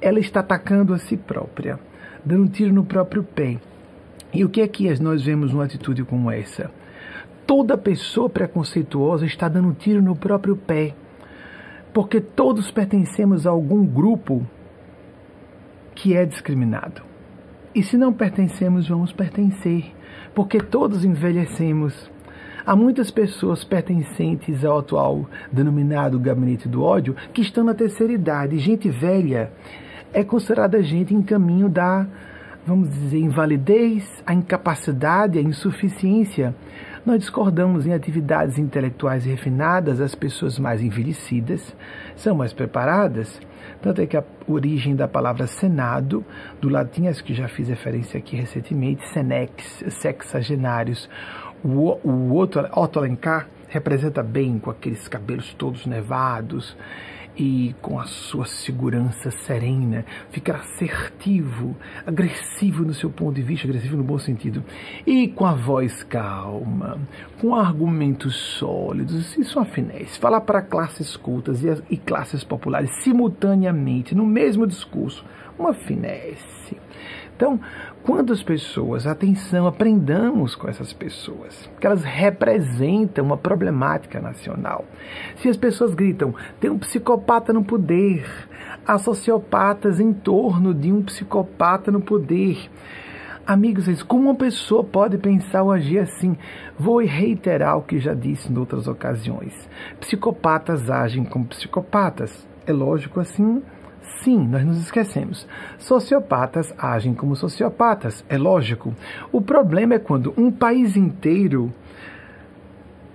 Ela 0.00 0.18
está 0.18 0.40
atacando 0.40 0.94
a 0.94 0.98
si 0.98 1.16
própria, 1.16 1.78
dando 2.24 2.44
um 2.44 2.48
tiro 2.48 2.72
no 2.72 2.84
próprio 2.84 3.22
pé. 3.22 3.58
E 4.32 4.44
o 4.44 4.48
que 4.48 4.60
é 4.60 4.68
que 4.68 4.88
nós 5.00 5.22
vemos 5.22 5.52
numa 5.52 5.64
atitude 5.64 6.04
como 6.04 6.30
essa? 6.30 6.70
Toda 7.46 7.76
pessoa 7.76 8.28
preconceituosa 8.30 9.26
está 9.26 9.48
dando 9.48 9.68
um 9.68 9.74
tiro 9.74 10.00
no 10.00 10.14
próprio 10.14 10.56
pé 10.56 10.94
porque 11.92 12.20
todos 12.20 12.70
pertencemos 12.70 13.46
a 13.46 13.50
algum 13.50 13.84
grupo 13.84 14.46
que 15.94 16.14
é 16.14 16.24
discriminado. 16.24 17.02
E 17.74 17.82
se 17.82 17.96
não 17.96 18.12
pertencemos, 18.12 18.88
vamos 18.88 19.12
pertencer, 19.12 19.92
porque 20.34 20.60
todos 20.60 21.04
envelhecemos. 21.04 22.10
Há 22.64 22.76
muitas 22.76 23.10
pessoas 23.10 23.64
pertencentes 23.64 24.64
ao 24.64 24.78
atual 24.78 25.26
denominado 25.50 26.18
gabinete 26.18 26.68
do 26.68 26.82
ódio 26.82 27.16
que 27.32 27.40
estão 27.40 27.64
na 27.64 27.74
terceira 27.74 28.12
idade. 28.12 28.58
Gente 28.58 28.88
velha 28.88 29.52
é 30.12 30.24
considerada 30.24 30.82
gente 30.82 31.14
em 31.14 31.22
caminho 31.22 31.68
da, 31.68 32.06
vamos 32.66 32.90
dizer, 32.90 33.18
invalidez, 33.18 34.22
a 34.26 34.34
incapacidade, 34.34 35.38
a 35.38 35.42
insuficiência. 35.42 36.54
Nós 37.04 37.20
discordamos 37.20 37.86
em 37.86 37.94
atividades 37.94 38.58
intelectuais 38.58 39.24
refinadas, 39.24 40.00
as 40.00 40.14
pessoas 40.14 40.58
mais 40.58 40.82
envelhecidas 40.82 41.74
são 42.16 42.34
mais 42.34 42.52
preparadas. 42.52 43.40
Tanto 43.80 44.02
é 44.02 44.06
que 44.06 44.16
a 44.16 44.24
origem 44.46 44.94
da 44.94 45.08
palavra 45.08 45.46
Senado, 45.46 46.24
do 46.60 46.68
latim, 46.68 47.06
as 47.06 47.20
que 47.20 47.32
já 47.32 47.48
fiz 47.48 47.68
referência 47.68 48.18
aqui 48.18 48.36
recentemente, 48.36 49.06
senex, 49.08 49.84
sexagenários. 49.88 51.08
O, 51.64 51.96
o 52.06 52.34
outro, 52.34 52.68
Otto 52.74 52.98
Alencar, 52.98 53.48
representa 53.68 54.22
bem 54.22 54.58
com 54.58 54.70
aqueles 54.70 55.08
cabelos 55.08 55.54
todos 55.54 55.86
nevados 55.86 56.76
e 57.36 57.74
com 57.80 57.98
a 57.98 58.04
sua 58.04 58.44
segurança 58.46 59.30
serena, 59.30 60.04
ficar 60.30 60.56
assertivo, 60.56 61.76
agressivo 62.06 62.84
no 62.84 62.94
seu 62.94 63.10
ponto 63.10 63.34
de 63.34 63.42
vista, 63.42 63.66
agressivo 63.66 63.96
no 63.96 64.04
bom 64.04 64.18
sentido, 64.18 64.62
e 65.06 65.28
com 65.28 65.46
a 65.46 65.54
voz 65.54 66.02
calma, 66.02 66.98
com 67.40 67.54
argumentos 67.54 68.36
sólidos, 68.58 69.36
isso 69.36 69.58
é 69.58 69.62
uma 69.62 69.68
finesse. 69.68 70.18
Falar 70.18 70.42
para 70.42 70.62
classes 70.62 71.16
cultas 71.16 71.62
e, 71.62 71.68
e 71.90 71.96
classes 71.96 72.44
populares 72.44 72.90
simultaneamente, 73.02 74.14
no 74.14 74.26
mesmo 74.26 74.66
discurso, 74.66 75.24
uma 75.58 75.72
finesse. 75.72 76.76
Então, 77.36 77.58
quando 78.10 78.32
as 78.32 78.42
pessoas, 78.42 79.06
atenção, 79.06 79.68
aprendamos 79.68 80.56
com 80.56 80.68
essas 80.68 80.92
pessoas, 80.92 81.70
que 81.78 81.86
elas 81.86 82.02
representam 82.02 83.24
uma 83.24 83.36
problemática 83.36 84.20
nacional. 84.20 84.84
Se 85.36 85.48
as 85.48 85.56
pessoas 85.56 85.94
gritam, 85.94 86.34
tem 86.58 86.68
um 86.68 86.78
psicopata 86.78 87.52
no 87.52 87.62
poder, 87.62 88.26
há 88.84 88.98
sociopatas 88.98 90.00
em 90.00 90.12
torno 90.12 90.74
de 90.74 90.90
um 90.90 91.04
psicopata 91.04 91.92
no 91.92 92.00
poder. 92.00 92.68
Amigos, 93.46 94.02
como 94.02 94.24
uma 94.24 94.34
pessoa 94.34 94.82
pode 94.82 95.16
pensar 95.16 95.62
ou 95.62 95.70
agir 95.70 96.00
assim? 96.00 96.36
Vou 96.76 96.98
reiterar 96.98 97.78
o 97.78 97.82
que 97.82 98.00
já 98.00 98.12
disse 98.12 98.52
em 98.52 98.58
outras 98.58 98.88
ocasiões. 98.88 99.68
Psicopatas 100.00 100.90
agem 100.90 101.24
como 101.24 101.44
psicopatas. 101.44 102.44
É 102.66 102.72
lógico 102.72 103.20
assim 103.20 103.62
Sim, 104.22 104.46
nós 104.46 104.64
nos 104.64 104.78
esquecemos. 104.78 105.48
Sociopatas 105.78 106.74
agem 106.76 107.14
como 107.14 107.34
sociopatas, 107.34 108.24
é 108.28 108.36
lógico. 108.36 108.94
O 109.32 109.40
problema 109.40 109.94
é 109.94 109.98
quando 109.98 110.34
um 110.36 110.50
país 110.50 110.94
inteiro, 110.94 111.72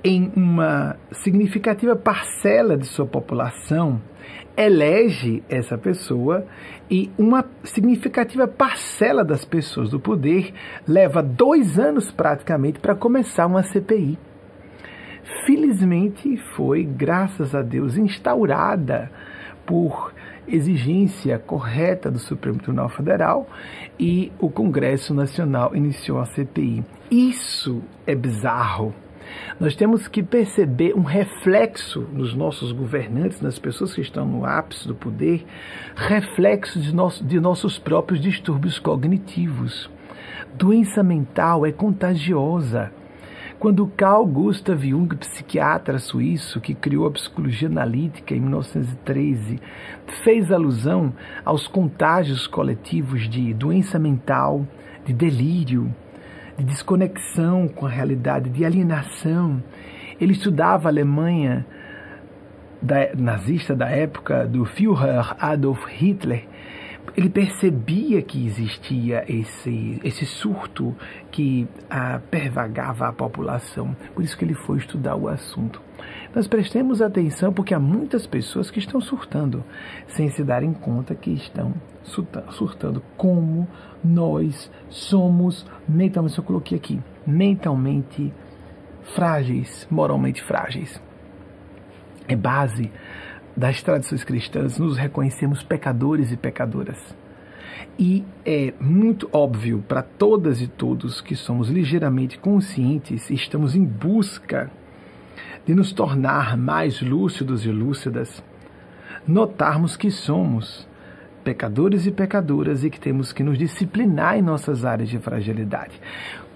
em 0.04 0.32
uma 0.36 0.96
significativa 1.12 1.96
parcela 1.96 2.76
de 2.76 2.88
sua 2.88 3.06
população, 3.06 4.02
elege 4.58 5.44
essa 5.48 5.78
pessoa 5.78 6.46
e 6.90 7.12
uma 7.20 7.46
significativa 7.64 8.48
parcela 8.48 9.24
das 9.24 9.46
pessoas 9.46 9.92
do 9.92 10.00
poder 10.00 10.54
leva 10.88 11.22
dois 11.22 11.78
anos 11.78 12.12
praticamente 12.12 12.80
para 12.80 12.96
começar 12.96 13.46
uma 13.46 13.62
CPI. 13.62 14.18
Felizmente 15.46 16.36
foi, 16.56 16.84
graças 16.84 17.54
a 17.54 17.62
Deus, 17.62 17.96
instaurada 17.96 19.12
por 19.66 20.15
exigência 20.48 21.40
correta 21.40 22.10
do 22.12 22.20
Supremo 22.20 22.58
Tribunal 22.58 22.90
Federal 22.90 23.48
e 24.00 24.32
o 24.40 24.50
Congresso 24.50 25.14
Nacional 25.14 25.76
iniciou 25.76 26.20
a 26.20 26.26
CPI. 26.26 26.84
Isso 27.10 27.82
é 28.06 28.16
bizarro. 28.16 28.94
Nós 29.60 29.76
temos 29.76 30.08
que 30.08 30.22
perceber 30.22 30.94
um 30.96 31.02
reflexo 31.02 32.02
nos 32.14 32.34
nossos 32.36 32.72
governantes, 32.72 33.42
nas 33.42 33.58
pessoas 33.58 33.94
que 33.94 34.02
estão 34.02 34.26
no 34.26 34.46
ápice 34.46 34.88
do 34.88 34.96
poder, 34.96 35.46
reflexo 35.96 36.80
de, 36.80 36.94
nosso, 36.94 37.24
de 37.24 37.40
nossos 37.40 37.80
próprios 37.80 38.22
distúrbios 38.22 38.80
cognitivos. 38.80 39.90
Doença 40.54 41.02
mental 41.04 41.66
é 41.66 41.72
contagiosa. 41.72 42.92
Quando 43.60 43.88
Carl 43.88 44.26
Gustav 44.26 44.86
Jung, 44.86 45.16
psiquiatra 45.16 45.98
suíço 45.98 46.60
que 46.60 46.76
criou 46.76 47.08
a 47.08 47.12
psicologia 47.12 47.70
analítica 47.70 48.36
em 48.36 48.40
1913, 48.42 49.60
fez 50.24 50.52
alusão 50.52 51.14
aos 51.44 51.68
contágios 51.68 52.48
coletivos 52.48 53.30
de 53.30 53.54
doença 53.54 53.98
mental, 53.98 54.68
de 55.06 55.14
delírio, 55.14 55.94
de 56.58 56.66
desconexão 56.66 57.68
com 57.68 57.86
a 57.86 57.90
realidade, 57.90 58.50
de 58.50 58.66
alienação, 58.66 59.64
ele 60.20 60.34
estudava 60.34 60.88
a 60.88 60.92
Alemanha 60.92 61.66
da, 62.82 63.14
nazista 63.16 63.76
da 63.76 63.90
época 63.90 64.48
do 64.48 64.66
Führer 64.66 65.36
Adolf 65.40 65.86
Hitler 65.88 66.46
ele 67.16 67.30
percebia 67.30 68.22
que 68.22 68.46
existia 68.46 69.24
esse, 69.28 70.00
esse 70.04 70.26
surto 70.26 70.96
que 71.32 71.68
ah, 71.90 72.20
pervagava 72.30 73.08
a 73.08 73.14
população. 73.14 73.96
Por 74.14 74.24
isso 74.24 74.38
que 74.38 74.44
ele 74.44 74.54
foi 74.54 74.78
estudar 74.80 75.16
o 75.16 75.30
assunto. 75.30 75.82
Nós 76.36 76.46
prestemos 76.48 77.02
atenção 77.02 77.54
porque 77.54 77.74
há 77.74 77.80
muitas 77.80 78.28
pessoas 78.28 78.70
que 78.70 78.80
estão 78.80 79.00
surtando, 79.00 79.64
sem 80.08 80.30
se 80.30 80.44
darem 80.44 80.74
conta 80.74 81.16
que 81.16 81.32
estão 81.32 81.74
surtando. 82.04 83.02
Como 83.16 83.66
nós 84.04 84.70
somos 84.90 85.66
mentalmente, 85.88 86.38
eu 86.38 86.44
coloquei 86.44 86.78
aqui, 86.78 87.02
mentalmente 87.26 88.34
frágeis, 89.16 89.88
moralmente 89.90 90.44
frágeis. 90.44 91.02
É 92.28 92.36
base 92.36 92.92
das 93.56 93.82
tradições 93.82 94.24
cristãs 94.24 94.78
nos 94.78 94.98
reconhecemos 94.98 95.64
pecadores 95.64 96.32
e 96.32 96.38
pecadoras. 96.38 97.16
E 97.98 98.26
é 98.46 98.74
muito 98.80 99.30
óbvio 99.32 99.84
para 99.88 100.02
todas 100.02 100.62
e 100.62 100.68
todos 100.68 101.22
que 101.22 101.36
somos 101.36 101.70
ligeiramente 101.70 102.38
conscientes 102.38 103.30
e 103.30 103.34
estamos 103.34 103.76
em 103.76 103.86
busca 103.86 104.70
de 105.66 105.74
nos 105.74 105.94
tornar 105.94 106.58
mais 106.58 107.02
lúcidos 107.02 107.66
e 107.66 107.72
lúcidas, 107.72 108.44
notarmos 109.26 109.96
que 109.96 110.12
somos 110.12 110.88
pecadores 111.44 112.06
e 112.06 112.12
pecadoras 112.12 112.84
e 112.84 112.90
que 112.90 113.00
temos 113.00 113.32
que 113.32 113.44
nos 113.44 113.58
disciplinar 113.58 114.38
em 114.38 114.42
nossas 114.42 114.84
áreas 114.84 115.10
de 115.10 115.18
fragilidade. 115.20 116.00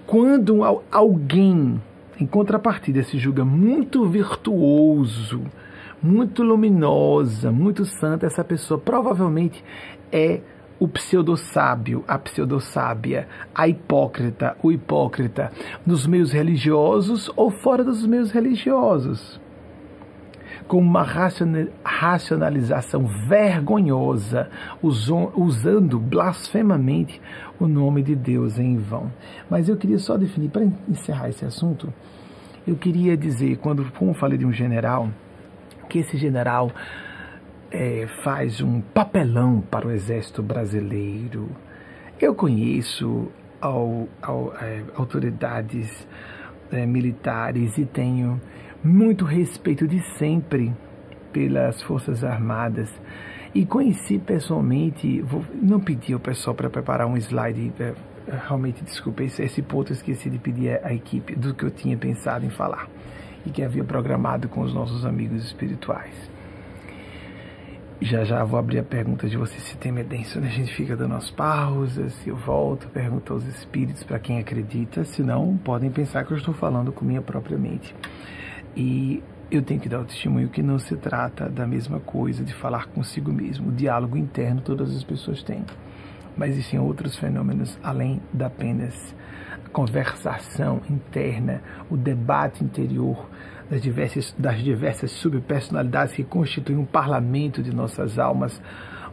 Quando 0.06 0.62
alguém, 0.90 1.80
em 2.20 2.26
contrapartida, 2.26 3.02
se 3.02 3.16
julga 3.16 3.44
muito 3.44 4.04
virtuoso, 4.06 5.42
muito 6.02 6.42
luminosa, 6.42 7.50
muito 7.50 7.84
santa, 7.84 8.26
essa 8.26 8.44
pessoa 8.44 8.78
provavelmente 8.78 9.62
é 10.10 10.40
o 10.78 10.88
pseudo-sábio, 10.88 12.02
a 12.08 12.18
pseudo-sábia, 12.18 13.28
a 13.54 13.68
hipócrita, 13.68 14.56
o 14.62 14.72
hipócrita, 14.72 15.52
nos 15.84 16.06
meios 16.06 16.32
religiosos 16.32 17.30
ou 17.36 17.50
fora 17.50 17.84
dos 17.84 18.06
meios 18.06 18.30
religiosos. 18.30 19.38
Com 20.66 20.78
uma 20.78 21.02
racionalização 21.84 23.06
vergonhosa, 23.28 24.48
usando 24.80 25.98
blasfemamente 25.98 27.20
o 27.58 27.66
nome 27.66 28.02
de 28.02 28.14
Deus 28.14 28.58
em 28.58 28.78
vão. 28.78 29.12
Mas 29.50 29.68
eu 29.68 29.76
queria 29.76 29.98
só 29.98 30.16
definir, 30.16 30.48
para 30.48 30.64
encerrar 30.88 31.28
esse 31.28 31.44
assunto, 31.44 31.92
eu 32.66 32.76
queria 32.76 33.16
dizer, 33.16 33.58
quando 33.58 33.84
como 33.98 34.14
falei 34.14 34.38
de 34.38 34.46
um 34.46 34.52
general, 34.52 35.10
que 35.90 35.98
esse 35.98 36.16
general 36.16 36.70
é, 37.70 38.06
faz 38.22 38.60
um 38.60 38.80
papelão 38.80 39.60
para 39.60 39.86
o 39.86 39.90
exército 39.90 40.42
brasileiro. 40.42 41.50
Eu 42.18 42.34
conheço 42.34 43.28
ao, 43.60 44.08
ao, 44.22 44.54
é, 44.54 44.84
autoridades 44.94 46.08
é, 46.70 46.86
militares 46.86 47.76
e 47.76 47.84
tenho 47.84 48.40
muito 48.82 49.24
respeito 49.24 49.86
de 49.86 50.00
sempre 50.16 50.72
pelas 51.32 51.82
Forças 51.82 52.22
Armadas. 52.22 52.88
E 53.52 53.66
conheci 53.66 54.18
pessoalmente, 54.18 55.20
vou, 55.22 55.44
não 55.60 55.80
pedi 55.80 56.12
ao 56.12 56.20
pessoal 56.20 56.54
para 56.54 56.70
preparar 56.70 57.08
um 57.08 57.16
slide, 57.16 57.72
é, 57.80 57.94
realmente 58.46 58.84
desculpe, 58.84 59.24
esse, 59.24 59.42
esse 59.42 59.60
ponto 59.60 59.90
eu 59.90 59.96
esqueci 59.96 60.30
de 60.30 60.38
pedir 60.38 60.80
à 60.84 60.94
equipe 60.94 61.34
do 61.34 61.52
que 61.52 61.64
eu 61.64 61.70
tinha 61.70 61.96
pensado 61.96 62.46
em 62.46 62.50
falar 62.50 62.88
e 63.46 63.50
que 63.50 63.62
havia 63.62 63.84
programado 63.84 64.48
com 64.48 64.60
os 64.60 64.72
nossos 64.72 65.04
amigos 65.04 65.44
espirituais. 65.44 66.14
Já 68.02 68.24
já 68.24 68.42
vou 68.44 68.58
abrir 68.58 68.78
a 68.78 68.82
pergunta 68.82 69.28
de 69.28 69.36
você 69.36 69.60
se 69.60 69.76
tem 69.76 69.92
medência, 69.92 70.40
né? 70.40 70.48
a 70.48 70.50
gente 70.50 70.74
fica 70.74 70.96
dando 70.96 71.14
as 71.14 71.30
pausas, 71.30 72.26
eu 72.26 72.34
volto, 72.34 72.88
pergunto 72.88 73.34
aos 73.34 73.44
espíritos 73.44 74.02
para 74.02 74.18
quem 74.18 74.38
acredita, 74.38 75.04
senão 75.04 75.58
podem 75.58 75.90
pensar 75.90 76.24
que 76.24 76.32
eu 76.32 76.36
estou 76.38 76.54
falando 76.54 76.92
com 76.92 77.04
minha 77.04 77.20
própria 77.20 77.58
mente. 77.58 77.94
E 78.74 79.22
eu 79.50 79.62
tenho 79.62 79.80
que 79.80 79.88
dar 79.88 80.00
o 80.00 80.04
testemunho 80.04 80.48
que 80.48 80.62
não 80.62 80.78
se 80.78 80.96
trata 80.96 81.48
da 81.48 81.66
mesma 81.66 82.00
coisa 82.00 82.44
de 82.44 82.54
falar 82.54 82.86
consigo 82.86 83.32
mesmo. 83.32 83.68
O 83.68 83.72
diálogo 83.72 84.16
interno 84.16 84.60
todas 84.60 84.96
as 84.96 85.02
pessoas 85.02 85.42
têm. 85.42 85.64
Mas 86.36 86.52
existem 86.52 86.78
outros 86.78 87.16
fenômenos 87.16 87.78
além 87.82 88.22
da 88.32 88.46
apenas 88.46 89.14
conversação 89.72 90.80
interna, 90.88 91.62
o 91.90 91.96
debate 91.96 92.64
interior 92.64 93.28
das 93.70 93.80
diversas, 93.80 94.34
das 94.36 94.62
diversas 94.62 95.12
subpersonalidades 95.12 96.14
que 96.14 96.24
constituem 96.24 96.78
um 96.78 96.84
parlamento 96.84 97.62
de 97.62 97.74
nossas 97.74 98.18
almas, 98.18 98.60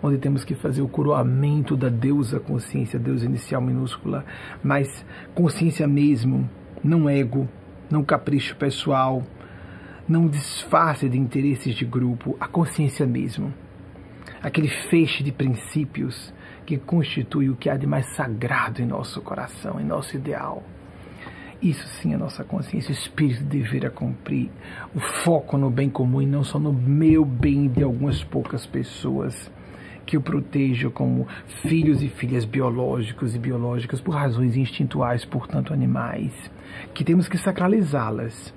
onde 0.01 0.17
temos 0.17 0.43
que 0.43 0.55
fazer 0.55 0.81
o 0.81 0.87
coroamento 0.87 1.75
da 1.75 1.89
deusa 1.89 2.39
consciência, 2.39 2.99
deusa 2.99 3.25
inicial 3.25 3.61
minúscula, 3.61 4.25
mas 4.63 5.05
consciência 5.33 5.87
mesmo, 5.87 6.49
não 6.83 7.09
ego, 7.09 7.47
não 7.89 8.03
capricho 8.03 8.55
pessoal, 8.55 9.23
não 10.07 10.27
disfarce 10.27 11.07
de 11.09 11.17
interesses 11.17 11.75
de 11.75 11.85
grupo, 11.85 12.35
a 12.39 12.47
consciência 12.47 13.05
mesmo. 13.05 13.53
Aquele 14.41 14.67
feixe 14.67 15.23
de 15.23 15.31
princípios 15.31 16.33
que 16.67 16.77
constitui 16.77 17.49
o 17.49 17.55
que 17.55 17.69
há 17.69 17.77
de 17.77 17.87
mais 17.87 18.05
sagrado 18.13 18.81
em 18.81 18.85
nosso 18.85 19.21
coração, 19.21 19.79
em 19.79 19.85
nosso 19.85 20.17
ideal. 20.17 20.61
Isso 21.61 21.87
sim 21.87 22.13
é 22.13 22.17
nossa 22.17 22.43
consciência, 22.43 22.89
o 22.89 22.93
espírito 22.93 23.41
deverá 23.45 23.89
cumprir 23.89 24.51
o 24.93 24.99
foco 24.99 25.57
no 25.57 25.71
bem 25.71 25.89
comum 25.89 26.21
e 26.21 26.25
não 26.25 26.43
só 26.43 26.59
no 26.59 26.73
meu 26.73 27.23
bem 27.23 27.69
de 27.69 27.83
algumas 27.83 28.21
poucas 28.21 28.65
pessoas 28.65 29.49
que 30.05 30.17
eu 30.17 30.21
protejo 30.21 30.91
como 30.91 31.25
filhos 31.63 32.03
e 32.03 32.09
filhas 32.09 32.43
biológicos 32.43 33.33
e 33.33 33.39
biológicas 33.39 34.01
por 34.01 34.13
razões 34.13 34.57
instintuais, 34.57 35.23
portanto 35.23 35.73
animais, 35.73 36.33
que 36.93 37.03
temos 37.03 37.29
que 37.29 37.37
sacralizá-las 37.37 38.53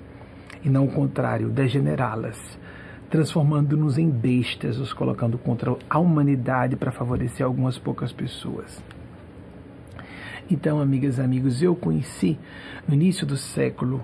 e 0.63 0.69
não 0.69 0.83
o 0.83 0.91
contrário, 0.91 1.49
degenerá-las 1.49 2.59
transformando-nos 3.11 3.97
em 3.97 4.09
bestas, 4.09 4.79
os 4.79 4.93
colocando 4.93 5.37
contra 5.37 5.75
a 5.89 5.99
humanidade 5.99 6.77
para 6.77 6.93
favorecer 6.93 7.45
algumas 7.45 7.77
poucas 7.77 8.13
pessoas. 8.13 8.81
Então, 10.49 10.79
amigas 10.79 11.17
e 11.17 11.21
amigos, 11.21 11.61
eu 11.61 11.75
conheci 11.75 12.39
no 12.87 12.93
início 12.93 13.27
do 13.27 13.35
século, 13.35 14.01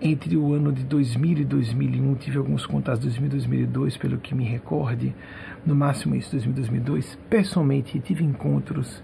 entre 0.00 0.36
o 0.36 0.54
ano 0.54 0.72
de 0.72 0.84
2000 0.84 1.38
e 1.38 1.44
2001, 1.44 2.14
tive 2.14 2.38
alguns 2.38 2.64
contatos 2.64 3.00
2000 3.00 3.26
e 3.26 3.30
2002, 3.30 3.96
pelo 3.96 4.18
que 4.18 4.34
me 4.34 4.44
recorde, 4.44 5.14
no 5.66 5.74
máximo 5.74 6.14
isso, 6.14 6.30
2000 6.30 6.52
e 6.52 6.54
2002, 6.54 7.18
pessoalmente 7.28 7.98
tive 7.98 8.24
encontros 8.24 9.02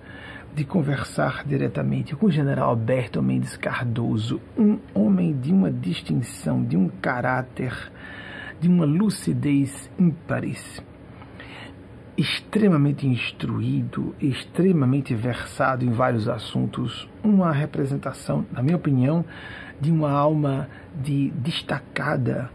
de 0.55 0.65
conversar 0.65 1.45
diretamente 1.45 2.15
com 2.15 2.27
o 2.27 2.31
general 2.31 2.71
Alberto 2.71 3.23
Mendes 3.23 3.57
Cardoso, 3.57 4.41
um 4.57 4.79
homem 4.95 5.37
de 5.37 5.53
uma 5.53 5.71
distinção, 5.73 6.63
de 6.63 6.77
um 6.77 6.89
caráter 6.89 7.91
de 8.61 8.69
uma 8.69 8.85
lucidez 8.85 9.91
ímpares, 9.99 10.83
extremamente 12.17 13.07
instruído, 13.07 14.15
extremamente 14.21 15.15
versado 15.15 15.85
em 15.85 15.91
vários 15.91 16.29
assuntos, 16.29 17.09
uma 17.25 17.51
representação, 17.51 18.45
na 18.53 18.63
minha 18.63 18.77
opinião, 18.77 19.25
de 19.81 19.91
uma 19.91 20.11
alma 20.11 20.69
de 21.03 21.31
destacada 21.31 22.51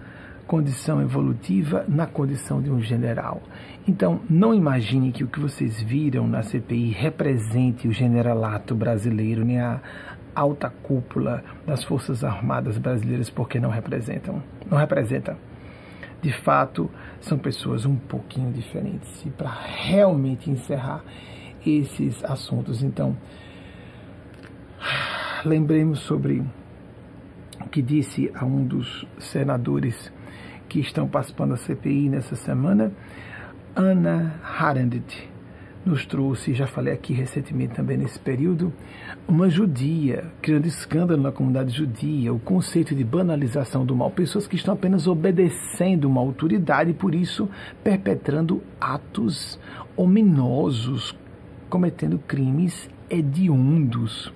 condição 0.46 1.02
evolutiva 1.02 1.84
na 1.88 2.06
condição 2.06 2.62
de 2.62 2.70
um 2.70 2.80
general. 2.80 3.42
Então, 3.88 4.22
não 4.30 4.54
imagine 4.54 5.12
que 5.12 5.24
o 5.24 5.28
que 5.28 5.40
vocês 5.40 5.82
viram 5.82 6.28
na 6.28 6.44
CPI 6.44 6.92
represente 6.92 7.88
o 7.88 7.92
generalato 7.92 8.76
brasileiro, 8.76 9.44
nem 9.44 9.60
a 9.60 9.82
alta 10.36 10.70
cúpula 10.70 11.44
das 11.66 11.84
Forças 11.84 12.24
Armadas 12.24 12.78
brasileiras, 12.78 13.32
porque 13.32 13.60
não 13.60 13.72
representam. 13.72 14.44
Não 14.70 14.78
representa 14.78 15.36
de 16.26 16.32
fato 16.32 16.90
são 17.22 17.38
pessoas 17.38 17.86
um 17.86 17.96
pouquinho 17.96 18.52
diferentes. 18.52 19.24
E 19.28 19.30
para 19.30 19.52
realmente 19.52 20.50
encerrar 20.50 21.04
esses 21.64 22.26
assuntos, 22.26 22.82
então, 22.82 23.16
lembremos 25.46 26.00
sobre 26.00 26.44
o 27.64 27.70
que 27.70 27.80
disse 27.80 28.32
a 28.34 28.44
um 28.44 28.66
dos 28.66 29.06
senadores 29.20 30.12
que 30.68 30.80
estão 30.80 31.08
participando 31.08 31.52
da 31.52 31.58
CPI 31.58 32.10
nessa 32.10 32.36
semana, 32.36 32.92
Ana 33.76 34.42
Arendt 34.60 35.30
nos 35.86 36.06
trouxe, 36.06 36.54
já 36.54 36.66
falei 36.66 36.94
aqui 36.94 37.14
recentemente 37.14 37.76
também 37.76 37.98
nesse 37.98 38.20
período, 38.20 38.74
uma 39.28 39.50
judia, 39.50 40.32
criando 40.42 40.66
escândalo 40.66 41.22
na 41.22 41.32
comunidade 41.32 41.72
judia, 41.72 42.34
o 42.34 42.40
conceito 42.40 42.96
de 42.96 43.04
banalização 43.04 43.86
do 43.86 43.96
mal, 43.96 44.10
pessoas 44.10 44.48
que 44.48 44.56
estão 44.56 44.74
apenas 44.74 45.08
obedecendo 45.08 46.06
uma 46.06 46.22
autoridade 46.22 46.92
e 46.92 46.94
por 46.94 47.14
isso 47.14 47.48
perpetrando 47.84 48.64
atos 48.82 49.60
ominosos, 49.96 51.16
cometendo 51.70 52.18
crimes 52.18 52.90
hediondos. 53.10 54.34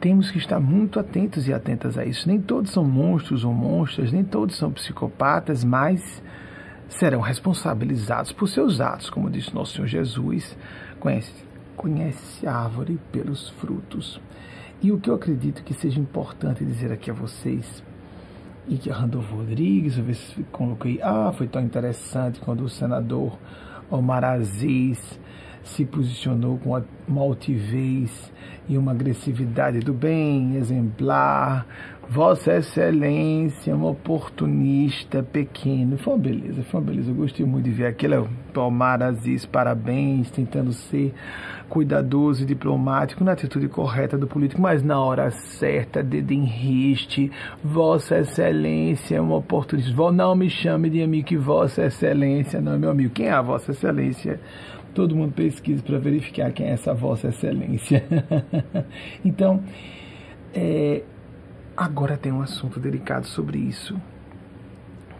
Temos 0.00 0.30
que 0.30 0.38
estar 0.38 0.60
muito 0.60 1.00
atentos 1.00 1.48
e 1.48 1.52
atentas 1.52 1.98
a 1.98 2.04
isso. 2.04 2.28
Nem 2.28 2.40
todos 2.40 2.70
são 2.70 2.84
monstros 2.84 3.44
ou 3.44 3.52
monstras, 3.52 4.12
nem 4.12 4.22
todos 4.22 4.56
são 4.56 4.70
psicopatas, 4.70 5.64
mas 5.64 6.22
serão 6.88 7.20
responsabilizados 7.20 8.32
por 8.32 8.48
seus 8.48 8.80
atos, 8.80 9.10
como 9.10 9.30
disse 9.30 9.54
nosso 9.54 9.74
Senhor 9.74 9.86
Jesus, 9.86 10.56
conhece, 10.98 11.32
conhece 11.76 12.46
a 12.46 12.54
árvore 12.54 12.98
pelos 13.12 13.50
frutos. 13.50 14.20
E 14.80 14.92
o 14.92 14.98
que 14.98 15.10
eu 15.10 15.14
acredito 15.14 15.62
que 15.62 15.74
seja 15.74 16.00
importante 16.00 16.64
dizer 16.64 16.92
aqui 16.92 17.10
a 17.10 17.14
vocês, 17.14 17.82
e 18.68 18.76
que 18.76 18.90
a 18.90 18.94
Randolfo 18.94 19.36
Rodrigues, 19.36 19.96
eu 19.98 20.14
se 20.14 20.42
coloquei, 20.52 21.00
ah, 21.02 21.32
foi 21.36 21.46
tão 21.46 21.62
interessante 21.62 22.38
quando 22.40 22.62
o 22.62 22.68
senador 22.68 23.38
Omar 23.90 24.24
Aziz 24.24 25.18
se 25.64 25.84
posicionou 25.84 26.58
com 26.58 26.82
uma 27.06 27.22
altivez 27.22 28.32
e 28.68 28.76
uma 28.76 28.92
agressividade 28.92 29.80
do 29.80 29.92
bem, 29.92 30.56
exemplar. 30.56 31.66
Vossa 32.10 32.56
Excelência, 32.56 33.76
um 33.76 33.84
oportunista 33.84 35.22
pequeno. 35.22 35.98
Foi 35.98 36.14
uma 36.14 36.18
beleza, 36.18 36.62
foi 36.62 36.80
uma 36.80 36.86
beleza. 36.86 37.10
Eu 37.10 37.14
gostei 37.14 37.44
muito 37.44 37.66
de 37.66 37.70
ver 37.70 37.84
aquilo. 37.84 38.26
Tomar 38.50 39.02
Aziz, 39.02 39.44
parabéns, 39.44 40.30
tentando 40.30 40.72
ser 40.72 41.12
cuidadoso 41.68 42.44
e 42.44 42.46
diplomático 42.46 43.22
na 43.22 43.32
atitude 43.32 43.68
correta 43.68 44.16
do 44.16 44.26
político, 44.26 44.60
mas 44.60 44.82
na 44.82 44.98
hora 44.98 45.30
certa, 45.30 46.02
dedo 46.02 46.32
em 46.32 46.44
riste. 46.44 47.30
Vossa 47.62 48.20
Excelência, 48.20 49.22
um 49.22 49.32
oportunista. 49.32 49.92
Não 50.10 50.34
me 50.34 50.48
chame 50.48 50.88
de 50.88 51.02
amigo 51.02 51.28
que 51.28 51.36
Vossa 51.36 51.84
Excelência 51.84 52.58
não 52.58 52.72
é 52.72 52.78
meu 52.78 52.90
amigo. 52.90 53.12
Quem 53.12 53.26
é 53.26 53.32
a 53.32 53.42
Vossa 53.42 53.72
Excelência? 53.72 54.40
todo 54.94 55.14
mundo 55.14 55.32
pesquisa 55.32 55.80
para 55.80 55.96
verificar 55.98 56.50
quem 56.50 56.66
é 56.66 56.70
essa 56.70 56.92
Vossa 56.92 57.28
Excelência. 57.28 58.02
então, 59.24 59.62
é, 60.52 61.02
agora 61.78 62.16
tem 62.16 62.32
um 62.32 62.42
assunto 62.42 62.80
delicado 62.80 63.24
sobre 63.26 63.56
isso. 63.56 63.96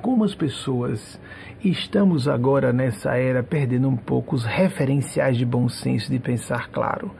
Como 0.02 0.24
as 0.24 0.34
pessoas 0.34 1.20
estamos 1.64 2.26
agora 2.26 2.72
nessa 2.72 3.16
era 3.16 3.44
perdendo 3.44 3.88
um 3.88 3.96
pouco 3.96 4.34
os 4.34 4.44
referenciais 4.44 5.36
de 5.36 5.44
bom 5.44 5.68
senso 5.68 6.10
de 6.10 6.18
pensar 6.18 6.68
claro. 6.70 7.12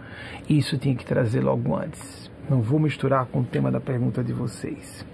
Isso 0.48 0.76
tinha 0.76 0.94
que 0.96 1.06
trazer 1.06 1.40
logo 1.40 1.76
antes. 1.76 2.28
Não 2.50 2.60
vou 2.60 2.80
misturar 2.80 3.26
com 3.26 3.40
o 3.40 3.44
tema 3.44 3.70
da 3.70 3.80
pergunta 3.80 4.24
de 4.24 4.32
vocês. 4.32 5.06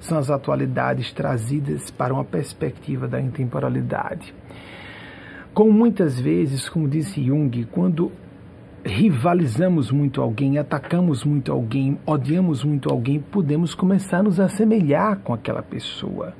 São 0.00 0.18
as 0.18 0.30
atualidades 0.30 1.10
trazidas 1.12 1.90
para 1.90 2.12
uma 2.12 2.24
perspectiva 2.24 3.08
da 3.08 3.20
intemporalidade 3.20 4.34
como 5.56 5.72
muitas 5.72 6.20
vezes, 6.20 6.68
como 6.68 6.86
disse 6.86 7.24
Jung, 7.24 7.64
quando 7.72 8.12
rivalizamos 8.86 9.90
muito 9.90 10.22
alguém, 10.22 10.58
atacamos 10.58 11.24
muito 11.24 11.50
alguém, 11.50 11.98
odiamos 12.06 12.62
muito 12.62 12.88
alguém, 12.88 13.20
podemos 13.20 13.74
começar 13.74 14.18
a 14.18 14.22
nos 14.22 14.38
assemelhar 14.38 15.18
com 15.18 15.34
aquela 15.34 15.62
pessoa. 15.62 16.32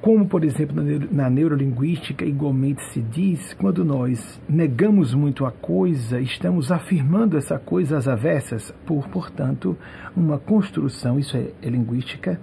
Como, 0.00 0.26
por 0.26 0.44
exemplo, 0.44 0.82
na 1.12 1.28
neurolinguística, 1.28 2.24
igualmente 2.24 2.82
se 2.84 3.02
diz, 3.02 3.52
quando 3.52 3.84
nós 3.84 4.40
negamos 4.48 5.12
muito 5.12 5.44
a 5.44 5.52
coisa, 5.52 6.18
estamos 6.18 6.72
afirmando 6.72 7.36
essa 7.36 7.58
coisa 7.58 7.98
às 7.98 8.08
avessas, 8.08 8.74
por, 8.86 9.06
portanto, 9.08 9.76
uma 10.16 10.38
construção, 10.38 11.18
isso 11.18 11.36
é, 11.36 11.50
é 11.60 11.68
linguística, 11.68 12.40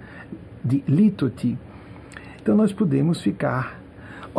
de 0.64 0.84
litoti. 0.86 1.58
Então, 2.40 2.56
nós 2.56 2.72
podemos 2.72 3.20
ficar 3.20 3.82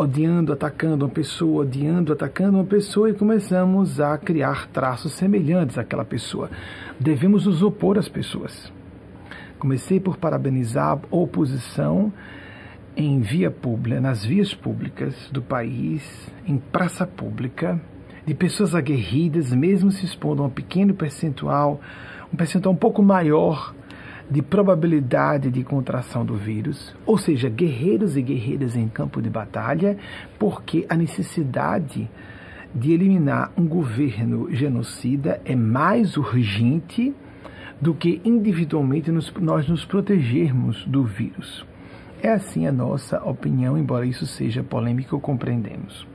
odiando, 0.00 0.52
atacando 0.52 1.04
uma 1.04 1.10
pessoa, 1.10 1.62
odiando, 1.62 2.12
atacando 2.12 2.56
uma 2.58 2.64
pessoa 2.64 3.10
e 3.10 3.14
começamos 3.14 4.00
a 4.00 4.16
criar 4.16 4.66
traços 4.68 5.12
semelhantes 5.12 5.78
àquela 5.78 6.04
pessoa. 6.04 6.50
Devemos 6.98 7.46
nos 7.46 7.62
opor 7.62 7.98
às 7.98 8.08
pessoas. 8.08 8.72
Comecei 9.58 10.00
por 10.00 10.16
parabenizar 10.16 10.92
a 10.92 11.16
oposição 11.16 12.12
em 12.96 13.20
via 13.20 13.50
pública, 13.50 14.00
nas 14.00 14.24
vias 14.24 14.54
públicas 14.54 15.28
do 15.30 15.42
país, 15.42 16.02
em 16.46 16.58
praça 16.58 17.06
pública, 17.06 17.80
de 18.26 18.34
pessoas 18.34 18.74
aguerridas, 18.74 19.52
mesmo 19.52 19.90
se 19.90 20.04
expondo 20.04 20.42
a 20.42 20.46
um 20.46 20.50
pequeno 20.50 20.94
percentual, 20.94 21.80
um 22.32 22.36
percentual 22.36 22.74
um 22.74 22.78
pouco 22.78 23.02
maior 23.02 23.74
de 24.30 24.40
probabilidade 24.40 25.50
de 25.50 25.64
contração 25.64 26.24
do 26.24 26.36
vírus, 26.36 26.94
ou 27.04 27.18
seja, 27.18 27.48
guerreiros 27.48 28.16
e 28.16 28.22
guerreiras 28.22 28.76
em 28.76 28.88
campo 28.88 29.20
de 29.20 29.28
batalha, 29.28 29.96
porque 30.38 30.86
a 30.88 30.96
necessidade 30.96 32.08
de 32.72 32.92
eliminar 32.92 33.52
um 33.56 33.66
governo 33.66 34.48
genocida 34.54 35.40
é 35.44 35.56
mais 35.56 36.16
urgente 36.16 37.12
do 37.80 37.92
que 37.92 38.20
individualmente 38.24 39.10
nos, 39.10 39.32
nós 39.40 39.68
nos 39.68 39.84
protegermos 39.84 40.84
do 40.84 41.02
vírus. 41.02 41.66
É 42.22 42.30
assim 42.30 42.66
a 42.66 42.72
nossa 42.72 43.20
opinião, 43.24 43.76
embora 43.76 44.06
isso 44.06 44.26
seja 44.26 44.62
polêmico, 44.62 45.18
compreendemos. 45.18 46.06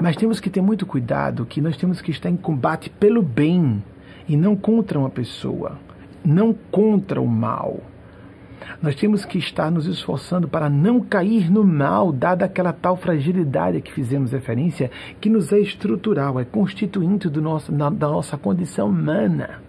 Mas 0.00 0.16
temos 0.16 0.40
que 0.40 0.48
ter 0.48 0.62
muito 0.62 0.86
cuidado 0.86 1.44
que 1.44 1.60
nós 1.60 1.76
temos 1.76 2.00
que 2.00 2.10
estar 2.10 2.30
em 2.30 2.36
combate 2.36 2.88
pelo 2.88 3.20
bem 3.22 3.82
e 4.28 4.36
não 4.36 4.56
contra 4.56 4.98
uma 4.98 5.10
pessoa 5.10 5.78
não 6.26 6.52
contra 6.52 7.20
o 7.20 7.26
mal. 7.26 7.80
Nós 8.82 8.94
temos 8.94 9.24
que 9.24 9.38
estar 9.38 9.70
nos 9.70 9.86
esforçando 9.86 10.48
para 10.48 10.68
não 10.68 11.00
cair 11.00 11.50
no 11.50 11.64
mal, 11.64 12.12
dada 12.12 12.44
aquela 12.44 12.72
tal 12.72 12.96
fragilidade 12.96 13.78
a 13.78 13.80
que 13.80 13.92
fizemos 13.92 14.32
referência, 14.32 14.90
que 15.20 15.30
nos 15.30 15.52
é 15.52 15.58
estrutural, 15.58 16.38
é 16.40 16.44
constituinte 16.44 17.28
do 17.28 17.40
nosso, 17.40 17.72
da 17.72 17.90
nossa 17.90 18.36
condição 18.36 18.88
humana. 18.88 19.62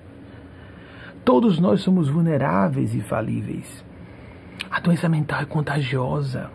Todos 1.23 1.59
nós 1.59 1.81
somos 1.81 2.09
vulneráveis 2.09 2.95
e 2.95 3.01
falíveis. 3.01 3.83
A 4.69 4.79
doença 4.79 5.07
mental 5.07 5.41
é 5.41 5.45
contagiosa. 5.45 6.49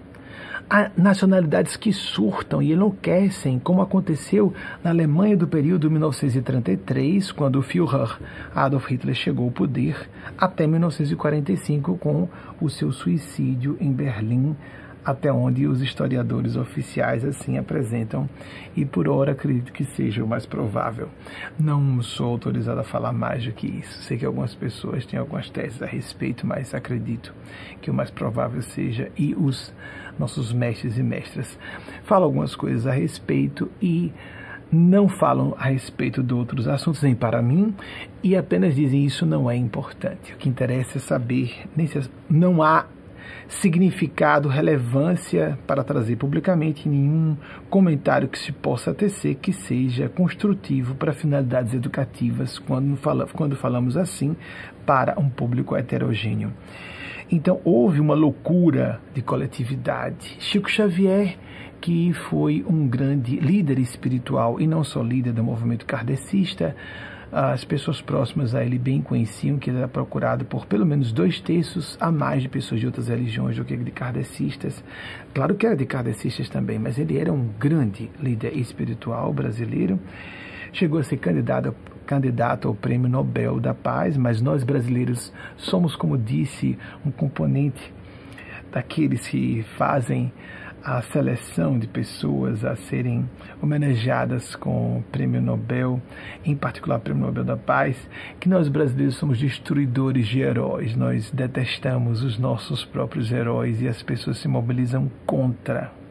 Há 0.74 0.90
nacionalidades 0.96 1.76
que 1.76 1.92
surtam 1.92 2.62
e 2.62 2.72
enlouquecem, 2.72 3.58
como 3.58 3.82
aconteceu 3.82 4.54
na 4.82 4.88
Alemanha 4.88 5.36
do 5.36 5.46
período 5.46 5.90
1933, 5.90 7.30
quando 7.30 7.56
o 7.56 7.62
Führer 7.62 8.18
Adolf 8.54 8.86
Hitler 8.86 9.14
chegou 9.14 9.44
ao 9.44 9.50
poder, 9.50 10.08
até 10.38 10.66
1945, 10.66 11.98
com 11.98 12.26
o 12.58 12.70
seu 12.70 12.90
suicídio 12.90 13.76
em 13.78 13.92
Berlim, 13.92 14.56
até 15.04 15.30
onde 15.30 15.66
os 15.66 15.82
historiadores 15.82 16.56
oficiais 16.56 17.22
assim 17.22 17.58
apresentam, 17.58 18.26
e 18.74 18.86
por 18.86 19.08
hora 19.08 19.32
acredito 19.32 19.74
que 19.74 19.84
seja 19.84 20.24
o 20.24 20.26
mais 20.26 20.46
provável. 20.46 21.10
Não 21.60 22.00
sou 22.00 22.28
autorizado 22.28 22.80
a 22.80 22.84
falar 22.84 23.12
mais 23.12 23.44
do 23.44 23.52
que 23.52 23.66
isso. 23.66 24.04
Sei 24.04 24.16
que 24.16 24.24
algumas 24.24 24.54
pessoas 24.54 25.04
têm 25.04 25.18
algumas 25.18 25.50
teses 25.50 25.82
a 25.82 25.86
respeito, 25.86 26.46
mas 26.46 26.72
acredito 26.72 27.34
que 27.82 27.90
o 27.90 27.94
mais 27.94 28.10
provável 28.10 28.62
seja, 28.62 29.10
e 29.18 29.34
os 29.34 29.74
nossos 30.18 30.52
mestres 30.52 30.98
e 30.98 31.02
mestras 31.02 31.58
falam 32.04 32.24
algumas 32.24 32.54
coisas 32.54 32.86
a 32.86 32.92
respeito 32.92 33.70
e 33.80 34.12
não 34.72 35.06
falam 35.06 35.54
a 35.58 35.66
respeito 35.66 36.22
de 36.22 36.32
outros 36.32 36.66
assuntos, 36.66 37.02
nem 37.02 37.14
para 37.14 37.42
mim, 37.42 37.74
e 38.22 38.34
apenas 38.34 38.74
dizem 38.74 39.04
isso 39.04 39.26
não 39.26 39.50
é 39.50 39.54
importante. 39.54 40.32
O 40.32 40.36
que 40.36 40.48
interessa 40.48 40.96
é 40.96 41.00
saber, 41.00 41.66
não 42.30 42.62
há 42.62 42.86
significado, 43.48 44.48
relevância 44.48 45.58
para 45.66 45.84
trazer 45.84 46.16
publicamente 46.16 46.88
nenhum 46.88 47.36
comentário 47.68 48.28
que 48.28 48.38
se 48.38 48.50
possa 48.50 48.94
tecer 48.94 49.34
que 49.36 49.52
seja 49.52 50.08
construtivo 50.08 50.94
para 50.94 51.12
finalidades 51.12 51.74
educativas 51.74 52.58
quando, 52.58 52.96
fala, 52.96 53.26
quando 53.26 53.54
falamos 53.54 53.96
assim 53.96 54.34
para 54.86 55.18
um 55.20 55.28
público 55.28 55.76
heterogêneo. 55.76 56.52
Então 57.32 57.62
houve 57.64 57.98
uma 57.98 58.12
loucura 58.12 59.00
de 59.14 59.22
coletividade. 59.22 60.36
Chico 60.38 60.70
Xavier, 60.70 61.38
que 61.80 62.12
foi 62.12 62.62
um 62.68 62.86
grande 62.86 63.36
líder 63.36 63.78
espiritual 63.78 64.60
e 64.60 64.66
não 64.66 64.84
só 64.84 65.02
líder 65.02 65.32
do 65.32 65.42
movimento 65.42 65.86
kardecista, 65.86 66.76
as 67.32 67.64
pessoas 67.64 68.02
próximas 68.02 68.54
a 68.54 68.62
ele 68.62 68.78
bem 68.78 69.00
conheciam 69.00 69.56
que 69.56 69.70
ele 69.70 69.78
era 69.78 69.88
procurado 69.88 70.44
por 70.44 70.66
pelo 70.66 70.84
menos 70.84 71.10
dois 71.10 71.40
terços 71.40 71.96
a 71.98 72.12
mais 72.12 72.42
de 72.42 72.50
pessoas 72.50 72.80
de 72.80 72.86
outras 72.86 73.08
religiões 73.08 73.56
do 73.56 73.64
que 73.64 73.74
de 73.74 73.90
kardecistas. 73.90 74.84
Claro 75.32 75.54
que 75.54 75.64
era 75.64 75.74
de 75.74 75.86
kardecistas 75.86 76.50
também, 76.50 76.78
mas 76.78 76.98
ele 76.98 77.16
era 77.16 77.32
um 77.32 77.48
grande 77.58 78.10
líder 78.20 78.54
espiritual 78.54 79.32
brasileiro. 79.32 79.98
Chegou 80.70 80.98
a 80.98 81.02
ser 81.02 81.16
candidato, 81.16 81.74
candidato 82.06 82.68
ao 82.68 82.74
Prêmio 82.74 83.08
Nobel 83.08 83.60
da 83.60 83.74
Paz, 83.74 84.16
mas 84.16 84.40
nós 84.40 84.64
brasileiros 84.64 85.32
somos, 85.56 85.96
como 85.96 86.18
disse, 86.18 86.78
um 87.04 87.10
componente 87.10 87.92
daqueles 88.70 89.26
que 89.26 89.64
fazem 89.76 90.32
a 90.84 91.00
seleção 91.00 91.78
de 91.78 91.86
pessoas 91.86 92.64
a 92.64 92.74
serem 92.74 93.28
homenageadas 93.62 94.56
com 94.56 94.98
o 94.98 95.02
Prêmio 95.12 95.40
Nobel, 95.40 96.02
em 96.44 96.56
particular 96.56 96.96
o 96.96 97.00
Prêmio 97.00 97.24
Nobel 97.24 97.44
da 97.44 97.56
Paz, 97.56 97.96
que 98.40 98.48
nós 98.48 98.68
brasileiros 98.68 99.16
somos 99.16 99.38
destruidores 99.38 100.26
de 100.26 100.40
heróis, 100.40 100.96
nós 100.96 101.30
detestamos 101.30 102.24
os 102.24 102.36
nossos 102.36 102.84
próprios 102.84 103.30
heróis 103.30 103.80
e 103.80 103.86
as 103.86 104.02
pessoas 104.02 104.38
se 104.38 104.48
mobilizam 104.48 105.10
contra. 105.24 106.01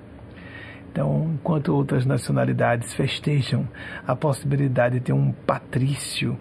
Então, 0.91 1.31
enquanto 1.35 1.73
outras 1.73 2.05
nacionalidades 2.05 2.93
festejam 2.93 3.67
a 4.05 4.15
possibilidade 4.15 4.95
de 4.95 5.05
ter 5.05 5.13
um 5.13 5.31
patrício 5.31 6.37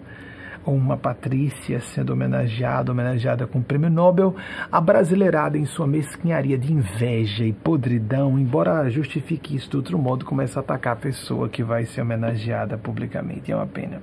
ou 0.65 0.75
uma 0.75 0.97
Patrícia 0.97 1.79
sendo 1.79 2.13
homenageada, 2.13 2.91
homenageada 2.91 3.47
com 3.47 3.59
o 3.59 3.63
prêmio 3.63 3.89
Nobel, 3.89 4.35
a 4.71 4.79
brasileirada 4.79 5.57
em 5.57 5.65
sua 5.65 5.87
mesquinharia 5.87 6.57
de 6.57 6.71
inveja 6.71 7.43
e 7.43 7.53
podridão, 7.53 8.37
embora 8.37 8.89
justifique 8.89 9.55
isso 9.55 9.69
de 9.69 9.77
outro 9.77 9.97
modo, 9.97 10.25
começa 10.25 10.59
a 10.59 10.61
atacar 10.61 10.93
a 10.93 10.97
pessoa 10.97 11.49
que 11.49 11.63
vai 11.63 11.85
ser 11.85 12.01
homenageada 12.01 12.77
publicamente. 12.77 13.51
É 13.51 13.55
uma 13.55 13.67
pena. 13.67 14.01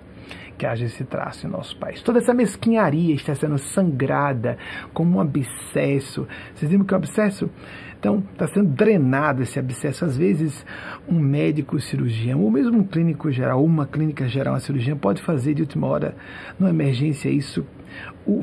que 0.58 0.66
haja 0.66 0.86
esse 0.86 1.04
traço 1.04 1.46
em 1.46 1.50
nosso 1.50 1.76
país. 1.76 2.02
Toda 2.02 2.18
essa 2.18 2.34
mesquinharia 2.34 3.14
está 3.14 3.32
sendo 3.32 3.56
sangrada 3.58 4.58
como 4.92 5.16
um 5.16 5.20
abscesso. 5.20 6.26
Vocês 6.52 6.68
viram 6.68 6.84
que 6.84 6.92
é 6.92 6.96
um 6.96 6.98
abscesso? 6.98 7.48
Então, 7.98 8.22
está 8.32 8.46
sendo 8.46 8.68
drenado 8.68 9.42
esse 9.42 9.58
abscesso. 9.58 10.04
Às 10.04 10.16
vezes, 10.16 10.64
um 11.08 11.18
médico 11.18 11.80
cirurgião, 11.80 12.40
ou 12.40 12.50
mesmo 12.50 12.78
um 12.78 12.84
clínico 12.84 13.30
geral, 13.30 13.64
uma 13.64 13.86
clínica 13.86 14.28
geral, 14.28 14.54
uma 14.54 14.60
cirurgiã, 14.60 14.96
pode 14.96 15.20
fazer 15.22 15.54
de 15.54 15.62
última 15.62 15.86
hora, 15.88 16.14
numa 16.58 16.70
emergência, 16.70 17.28
isso, 17.28 17.66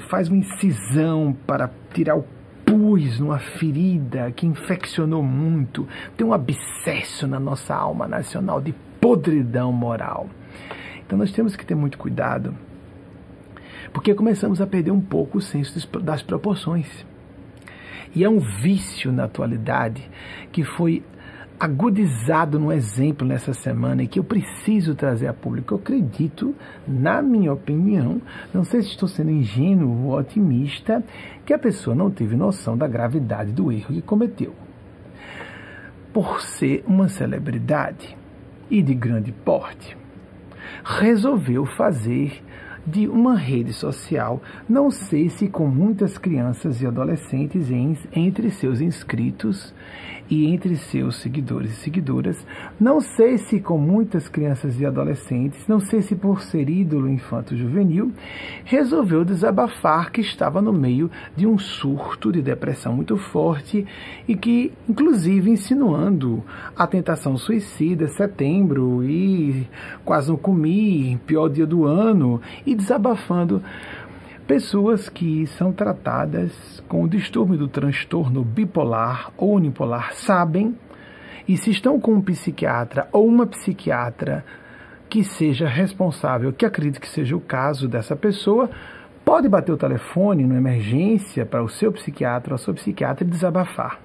faz 0.09 0.27
uma 0.27 0.37
incisão 0.37 1.35
para 1.47 1.69
tirar 1.93 2.17
o 2.17 2.25
pus 2.65 3.19
numa 3.19 3.39
ferida 3.39 4.31
que 4.31 4.45
infeccionou 4.45 5.23
muito, 5.23 5.87
tem 6.17 6.25
um 6.25 6.33
abscesso 6.33 7.27
na 7.27 7.39
nossa 7.39 7.75
alma 7.75 8.07
nacional 8.07 8.59
de 8.59 8.73
podridão 8.99 9.71
moral. 9.71 10.27
Então 11.05 11.17
nós 11.17 11.31
temos 11.31 11.55
que 11.55 11.65
ter 11.65 11.75
muito 11.75 11.97
cuidado, 11.97 12.55
porque 13.93 14.15
começamos 14.15 14.59
a 14.59 14.67
perder 14.67 14.91
um 14.91 14.99
pouco 14.99 15.37
o 15.37 15.41
senso 15.41 15.87
das 16.01 16.23
proporções. 16.23 17.05
E 18.15 18.23
é 18.23 18.29
um 18.29 18.39
vício 18.39 19.11
na 19.11 19.25
atualidade 19.25 20.09
que 20.51 20.63
foi 20.63 21.03
agudizado 21.59 22.59
no 22.59 22.71
exemplo 22.71 23.27
nessa 23.27 23.53
semana 23.53 24.03
e 24.03 24.07
que 24.07 24.19
eu 24.19 24.23
preciso 24.23 24.95
trazer 24.95 25.27
a 25.27 25.33
público. 25.33 25.73
Eu 25.73 25.77
acredito, 25.77 26.55
na 26.87 27.21
minha 27.21 27.51
opinião, 27.51 28.21
não 28.53 28.63
sei 28.63 28.81
se 28.81 28.89
estou 28.89 29.07
sendo 29.07 29.31
ingênuo 29.31 30.07
ou 30.07 30.17
otimista, 30.17 31.03
que 31.45 31.53
a 31.53 31.59
pessoa 31.59 31.95
não 31.95 32.09
teve 32.09 32.35
noção 32.35 32.77
da 32.77 32.87
gravidade 32.87 33.51
do 33.51 33.71
erro 33.71 33.93
que 33.93 34.01
cometeu. 34.01 34.53
Por 36.13 36.41
ser 36.41 36.83
uma 36.87 37.09
celebridade 37.09 38.17
e 38.69 38.81
de 38.81 38.93
grande 38.93 39.31
porte, 39.31 39.97
resolveu 40.83 41.65
fazer 41.65 42.41
de 42.85 43.07
uma 43.07 43.35
rede 43.35 43.73
social, 43.73 44.41
não 44.69 44.91
sei 44.91 45.29
se 45.29 45.47
com 45.47 45.67
muitas 45.67 46.17
crianças 46.17 46.81
e 46.81 46.87
adolescentes 46.87 47.71
em, 47.71 47.97
entre 48.13 48.51
seus 48.51 48.81
inscritos 48.81 49.73
e 50.29 50.45
entre 50.45 50.75
seus 50.75 51.17
seguidores 51.17 51.71
e 51.71 51.75
seguidoras. 51.75 52.45
Não 52.79 52.99
sei 53.01 53.37
se 53.37 53.59
com 53.59 53.77
muitas 53.77 54.27
crianças 54.27 54.79
e 54.79 54.85
adolescentes, 54.85 55.67
não 55.67 55.79
sei 55.79 56.01
se 56.01 56.15
por 56.15 56.41
ser 56.41 56.69
ídolo 56.69 57.09
infanto-juvenil, 57.09 58.11
resolveu 58.63 59.25
desabafar 59.25 60.11
que 60.11 60.21
estava 60.21 60.61
no 60.61 60.73
meio 60.73 61.09
de 61.35 61.47
um 61.47 61.57
surto 61.57 62.31
de 62.31 62.41
depressão 62.41 62.93
muito 62.93 63.17
forte 63.17 63.85
e 64.27 64.35
que, 64.35 64.71
inclusive, 64.87 65.49
insinuando 65.49 66.43
a 66.75 66.85
tentação 66.85 67.37
suicida, 67.37 68.07
setembro 68.07 69.03
e 69.03 69.67
quase 70.03 70.29
não 70.29 70.37
comi, 70.37 71.19
pior 71.25 71.49
dia 71.49 71.65
do 71.65 71.85
ano, 71.85 72.41
e 72.65 72.75
desabafando 72.75 73.61
Pessoas 74.47 75.09
que 75.09 75.47
são 75.47 75.73
tratadas 75.73 76.83
com 76.87 77.01
o 77.01 77.09
distúrbio 77.09 77.57
do 77.57 77.67
transtorno 77.67 78.43
bipolar 78.43 79.31
ou 79.37 79.55
unipolar 79.55 80.13
sabem, 80.13 80.77
e 81.47 81.57
se 81.57 81.71
estão 81.71 81.99
com 81.99 82.13
um 82.13 82.21
psiquiatra 82.21 83.07
ou 83.11 83.27
uma 83.27 83.47
psiquiatra 83.47 84.45
que 85.09 85.23
seja 85.23 85.67
responsável, 85.67 86.53
que 86.53 86.63
acredite 86.63 86.99
que 86.99 87.07
seja 87.07 87.35
o 87.35 87.41
caso 87.41 87.87
dessa 87.87 88.15
pessoa, 88.15 88.69
pode 89.23 89.49
bater 89.49 89.71
o 89.71 89.77
telefone 89.77 90.43
numa 90.43 90.59
emergência 90.59 91.43
para 91.43 91.63
o 91.63 91.69
seu 91.69 91.91
psiquiatra 91.91 92.53
ou 92.53 92.55
a 92.55 92.59
sua 92.59 92.75
psiquiatra 92.75 93.25
e 93.25 93.29
desabafar. 93.29 93.99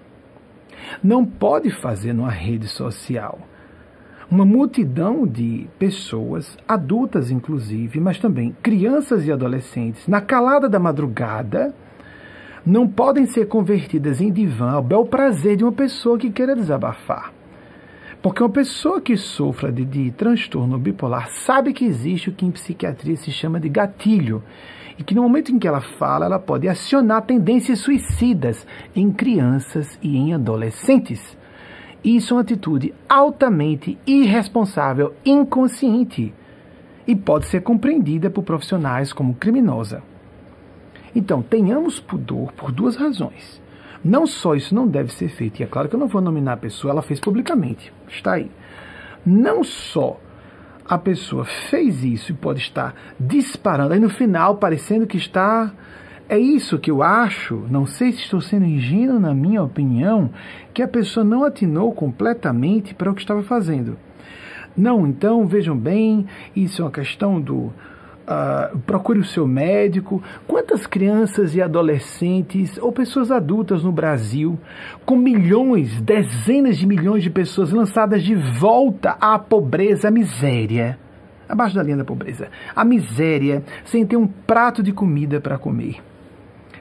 Não 1.05 1.23
pode 1.23 1.71
fazer 1.71 2.15
numa 2.15 2.31
rede 2.31 2.67
social 2.67 3.39
uma 4.31 4.45
multidão 4.45 5.27
de 5.27 5.67
pessoas, 5.77 6.57
adultas 6.69 7.33
inclusive, 7.33 7.99
mas 7.99 8.19
também 8.21 8.55
crianças 8.63 9.27
e 9.27 9.33
adolescentes, 9.33 10.07
na 10.07 10.21
calada 10.21 10.69
da 10.69 10.79
madrugada, 10.79 11.75
não 12.65 12.87
podem 12.87 13.27
ser 13.27 13.49
convertidas 13.49 14.21
em 14.21 14.31
divã 14.31 14.73
ao 14.73 14.83
bel 14.83 15.05
prazer 15.05 15.57
de 15.57 15.65
uma 15.65 15.73
pessoa 15.73 16.17
que 16.17 16.31
queira 16.31 16.55
desabafar. 16.55 17.33
Porque 18.23 18.43
uma 18.43 18.51
pessoa 18.51 19.01
que 19.01 19.17
sofra 19.17 19.73
de, 19.73 19.85
de 19.85 20.11
transtorno 20.13 20.79
bipolar 20.79 21.29
sabe 21.31 21.73
que 21.73 21.85
existe 21.85 22.29
o 22.29 22.33
que 22.33 22.47
em 22.47 22.51
psiquiatria 22.51 23.17
se 23.17 23.33
chama 23.33 23.59
de 23.59 23.69
gatilho 23.69 24.43
e 24.99 25.03
que 25.03 25.15
no 25.15 25.23
momento 25.23 25.51
em 25.51 25.59
que 25.59 25.67
ela 25.67 25.81
fala, 25.81 26.27
ela 26.27 26.39
pode 26.39 26.69
acionar 26.69 27.23
tendências 27.23 27.81
suicidas 27.81 28.67
em 28.95 29.11
crianças 29.11 29.99
e 30.03 30.17
em 30.17 30.35
adolescentes. 30.35 31.40
Isso 32.03 32.33
é 32.33 32.37
uma 32.37 32.43
atitude 32.43 32.95
altamente 33.09 33.99
irresponsável, 34.07 35.15
inconsciente 35.25 36.33
e 37.07 37.15
pode 37.15 37.47
ser 37.47 37.63
compreendida 37.63 38.31
por 38.31 38.43
profissionais 38.43 39.13
como 39.13 39.35
criminosa. 39.35 40.03
Então, 41.15 41.43
tenhamos 41.43 41.99
pudor 41.99 42.53
por 42.53 42.71
duas 42.71 42.97
razões. 42.97 43.61
Não 44.03 44.27
só 44.27 44.55
isso 44.55 44.75
não 44.75 44.87
deve 44.87 45.13
ser 45.13 45.29
feito, 45.29 45.61
e 45.61 45.63
é 45.63 45.67
claro 45.67 45.89
que 45.89 45.95
eu 45.95 46.01
não 46.01 46.09
vou 46.09 46.23
nominar 46.23 46.55
a 46.55 46.57
pessoa, 46.57 46.93
ela 46.93 47.03
fez 47.03 47.21
publicamente, 47.21 47.93
está 48.09 48.35
aí. 48.35 48.51
Não 49.27 49.63
só 49.63 50.19
a 50.89 50.97
pessoa 50.97 51.45
fez 51.45 52.03
isso 52.03 52.33
e 52.33 52.35
pode 52.35 52.61
estar 52.61 52.95
disparando, 53.19 53.93
aí 53.93 54.01
no 54.01 54.09
final 54.09 54.57
parecendo 54.57 55.07
que 55.07 55.19
está 55.19 55.71
é 56.31 56.39
isso 56.39 56.79
que 56.79 56.93
eu 56.93 57.03
acho, 57.03 57.67
não 57.69 57.85
sei 57.85 58.13
se 58.13 58.21
estou 58.21 58.41
sendo 58.41 58.65
ingênuo 58.65 59.19
na 59.19 59.35
minha 59.35 59.61
opinião, 59.65 60.31
que 60.73 60.81
a 60.81 60.87
pessoa 60.87 61.25
não 61.25 61.43
atinou 61.43 61.93
completamente 61.93 62.95
para 62.95 63.11
o 63.11 63.15
que 63.17 63.21
estava 63.21 63.43
fazendo. 63.43 63.99
Não, 64.77 65.05
então 65.09 65.45
vejam 65.49 65.77
bem, 65.77 66.25
isso 66.55 66.83
é 66.83 66.85
uma 66.85 66.91
questão 66.93 67.41
do. 67.41 67.73
Uh, 68.31 68.79
procure 68.87 69.19
o 69.19 69.25
seu 69.25 69.45
médico. 69.45 70.23
Quantas 70.47 70.87
crianças 70.87 71.57
e 71.57 71.61
adolescentes 71.61 72.79
ou 72.79 72.93
pessoas 72.93 73.33
adultas 73.33 73.83
no 73.83 73.91
Brasil, 73.91 74.57
com 75.05 75.17
milhões, 75.17 76.01
dezenas 76.01 76.79
de 76.79 76.87
milhões 76.87 77.25
de 77.25 77.31
pessoas 77.31 77.73
lançadas 77.73 78.23
de 78.23 78.37
volta 78.37 79.17
à 79.21 79.37
pobreza, 79.37 80.07
à 80.07 80.11
miséria, 80.13 80.97
abaixo 81.49 81.75
da 81.75 81.83
linha 81.83 81.97
da 81.97 82.05
pobreza, 82.05 82.47
a 82.77 82.85
miséria, 82.85 83.65
sem 83.85 84.07
ter 84.07 84.17
um 84.17 84.29
prato 84.29 84.81
de 84.81 84.93
comida 84.93 85.41
para 85.41 85.59
comer 85.59 86.01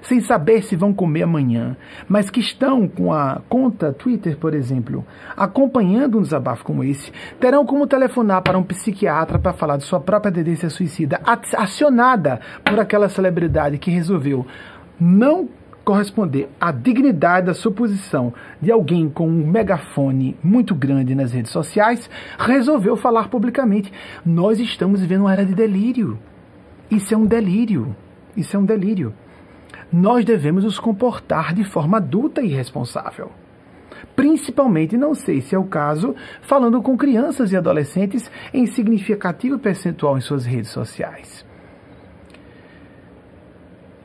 sem 0.02 0.22
saber 0.22 0.64
se 0.64 0.76
vão 0.76 0.94
comer 0.94 1.24
amanhã, 1.24 1.76
mas 2.08 2.30
que 2.30 2.40
estão 2.40 2.88
com 2.88 3.12
a 3.14 3.42
conta 3.50 3.94
Twitter, 3.94 4.38
por 4.38 4.54
exemplo, 4.54 5.06
acompanhando 5.36 6.18
um 6.18 6.22
desabafo 6.22 6.64
como 6.64 6.84
esse, 6.84 7.12
terão 7.40 7.66
como 7.66 7.88
telefonar 7.88 8.42
para 8.42 8.58
um 8.58 8.64
psiquiatra 8.64 9.40
para 9.40 9.54
falar 9.54 9.78
de 9.78 9.84
sua 9.84 10.00
própria 10.00 10.32
tendência 10.32 10.70
suicida, 10.70 11.20
acionada 11.58 12.40
por 12.64 12.80
aquela 12.80 13.10
celebridade 13.10 13.78
que 13.78 13.92
resolveu 13.92 14.46
não 15.00 15.50
corresponder 15.84 16.50
à 16.60 16.72
dignidade 16.72 17.48
da 17.48 17.54
suposição 17.54 18.34
de 18.62 18.72
alguém 18.72 19.10
com 19.10 19.28
um 19.28 19.48
megafone 19.48 20.38
muito 20.44 20.76
grande 20.76 21.16
nas 21.16 21.32
redes 21.32 21.52
sociais, 21.52 22.08
resolveu 22.38 22.96
falar 22.96 23.30
publicamente. 23.30 23.92
Nós 24.24 24.60
estamos 24.60 25.02
vivendo 25.02 25.22
uma 25.22 25.34
era 25.34 25.46
de 25.46 25.56
delírio. 25.56 26.20
Isso 26.92 27.14
é 27.14 27.18
um 27.18 27.26
delírio. 27.26 27.96
Isso 28.38 28.56
é 28.56 28.60
um 28.60 28.66
delírio 28.66 29.14
nós 29.92 30.24
devemos 30.24 30.64
nos 30.64 30.80
comportar 30.80 31.54
de 31.54 31.64
forma 31.64 31.98
adulta 31.98 32.42
e 32.42 32.48
responsável. 32.48 33.32
Principalmente, 34.16 34.98
não 34.98 35.16
sei 35.16 35.42
se 35.42 35.56
é 35.56 35.58
o 35.58 35.64
caso, 35.64 36.16
falando 36.42 36.82
com 36.82 36.98
crianças 36.98 37.52
e 37.52 37.58
adolescentes 37.58 38.30
em 38.54 38.66
significativo 38.66 39.58
percentual 39.58 40.18
em 40.18 40.22
suas 40.22 40.46
redes 40.46 40.72
sociais. 40.72 41.46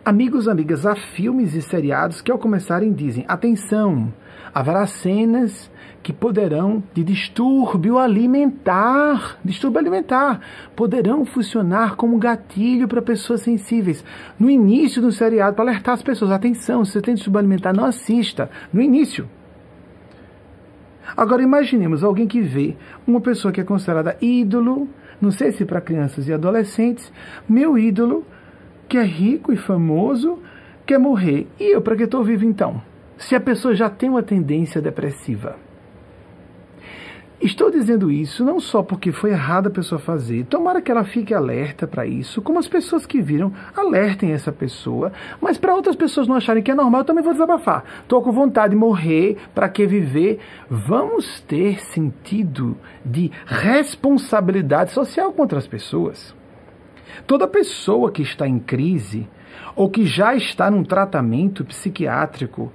Amigos, 0.04 0.48
amigas, 0.48 0.84
há 0.84 0.94
filmes 0.94 1.54
e 1.54 1.62
seriados 1.62 2.20
que 2.20 2.30
ao 2.30 2.38
começarem 2.38 2.92
dizem: 2.92 3.24
atenção, 3.26 4.12
haverá 4.54 4.86
cenas 4.86 5.70
que 6.00 6.12
poderão, 6.12 6.82
de 6.92 7.02
distúrbio 7.02 7.98
alimentar, 7.98 9.38
distúrbio 9.42 9.80
alimentar, 9.80 10.40
poderão 10.76 11.24
funcionar 11.24 11.96
como 11.96 12.18
gatilho 12.18 12.86
para 12.86 13.00
pessoas 13.02 13.40
sensíveis. 13.40 14.04
No 14.38 14.50
início 14.50 15.00
do 15.00 15.10
seriado, 15.10 15.56
para 15.56 15.64
alertar 15.64 15.94
as 15.94 16.02
pessoas, 16.02 16.30
atenção, 16.30 16.84
se 16.84 16.92
você 16.92 17.00
tem 17.00 17.14
distúrbio 17.14 17.38
alimentar, 17.38 17.72
não 17.72 17.86
assista, 17.86 18.50
no 18.72 18.82
início. 18.82 19.28
Agora 21.16 21.42
imaginemos 21.42 22.04
alguém 22.04 22.26
que 22.26 22.40
vê 22.40 22.76
uma 23.06 23.20
pessoa 23.20 23.50
que 23.50 23.60
é 23.60 23.64
considerada 23.64 24.16
ídolo, 24.20 24.88
não 25.20 25.30
sei 25.30 25.52
se 25.52 25.64
para 25.64 25.80
crianças 25.80 26.28
e 26.28 26.32
adolescentes, 26.32 27.10
meu 27.48 27.78
ídolo, 27.78 28.26
que 28.88 28.98
é 28.98 29.02
rico 29.02 29.52
e 29.52 29.56
famoso, 29.56 30.38
quer 30.84 30.98
morrer. 30.98 31.46
E 31.58 31.74
eu, 31.74 31.80
para 31.80 31.96
que 31.96 32.02
estou 32.02 32.22
vivo 32.22 32.44
então? 32.44 32.93
Se 33.24 33.34
a 33.34 33.40
pessoa 33.40 33.74
já 33.74 33.88
tem 33.88 34.10
uma 34.10 34.22
tendência 34.22 34.82
depressiva. 34.82 35.56
Estou 37.40 37.70
dizendo 37.70 38.10
isso 38.10 38.44
não 38.44 38.60
só 38.60 38.82
porque 38.82 39.12
foi 39.12 39.30
errado 39.30 39.68
a 39.68 39.70
pessoa 39.70 39.98
fazer, 39.98 40.44
tomara 40.44 40.82
que 40.82 40.90
ela 40.90 41.04
fique 41.04 41.32
alerta 41.32 41.86
para 41.86 42.06
isso, 42.06 42.42
como 42.42 42.58
as 42.58 42.68
pessoas 42.68 43.06
que 43.06 43.22
viram 43.22 43.50
alertem 43.74 44.32
essa 44.32 44.52
pessoa, 44.52 45.10
mas 45.40 45.56
para 45.56 45.74
outras 45.74 45.96
pessoas 45.96 46.28
não 46.28 46.36
acharem 46.36 46.62
que 46.62 46.70
é 46.70 46.74
normal, 46.74 47.00
eu 47.00 47.04
também 47.06 47.24
vou 47.24 47.32
desabafar. 47.32 47.82
Estou 48.02 48.20
com 48.20 48.30
vontade 48.30 48.74
de 48.74 48.78
morrer, 48.78 49.38
para 49.54 49.70
que 49.70 49.86
viver? 49.86 50.38
Vamos 50.68 51.40
ter 51.40 51.80
sentido 51.80 52.76
de 53.02 53.32
responsabilidade 53.46 54.92
social 54.92 55.32
contra 55.32 55.58
as 55.58 55.66
pessoas. 55.66 56.36
Toda 57.26 57.48
pessoa 57.48 58.12
que 58.12 58.20
está 58.20 58.46
em 58.46 58.58
crise 58.58 59.26
ou 59.74 59.88
que 59.88 60.04
já 60.04 60.34
está 60.34 60.70
num 60.70 60.84
tratamento 60.84 61.64
psiquiátrico 61.64 62.70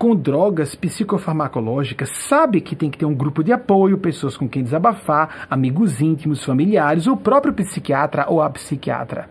com 0.00 0.16
drogas 0.16 0.74
psicofarmacológicas 0.74 2.08
sabe 2.26 2.62
que 2.62 2.74
tem 2.74 2.88
que 2.88 2.96
ter 2.96 3.04
um 3.04 3.14
grupo 3.14 3.44
de 3.44 3.52
apoio, 3.52 3.98
pessoas 3.98 4.34
com 4.34 4.48
quem 4.48 4.62
desabafar, 4.62 5.46
amigos 5.50 6.00
íntimos, 6.00 6.42
familiares, 6.42 7.06
o 7.06 7.18
próprio 7.18 7.52
psiquiatra 7.52 8.24
ou 8.26 8.40
a 8.40 8.48
psiquiatra, 8.48 9.28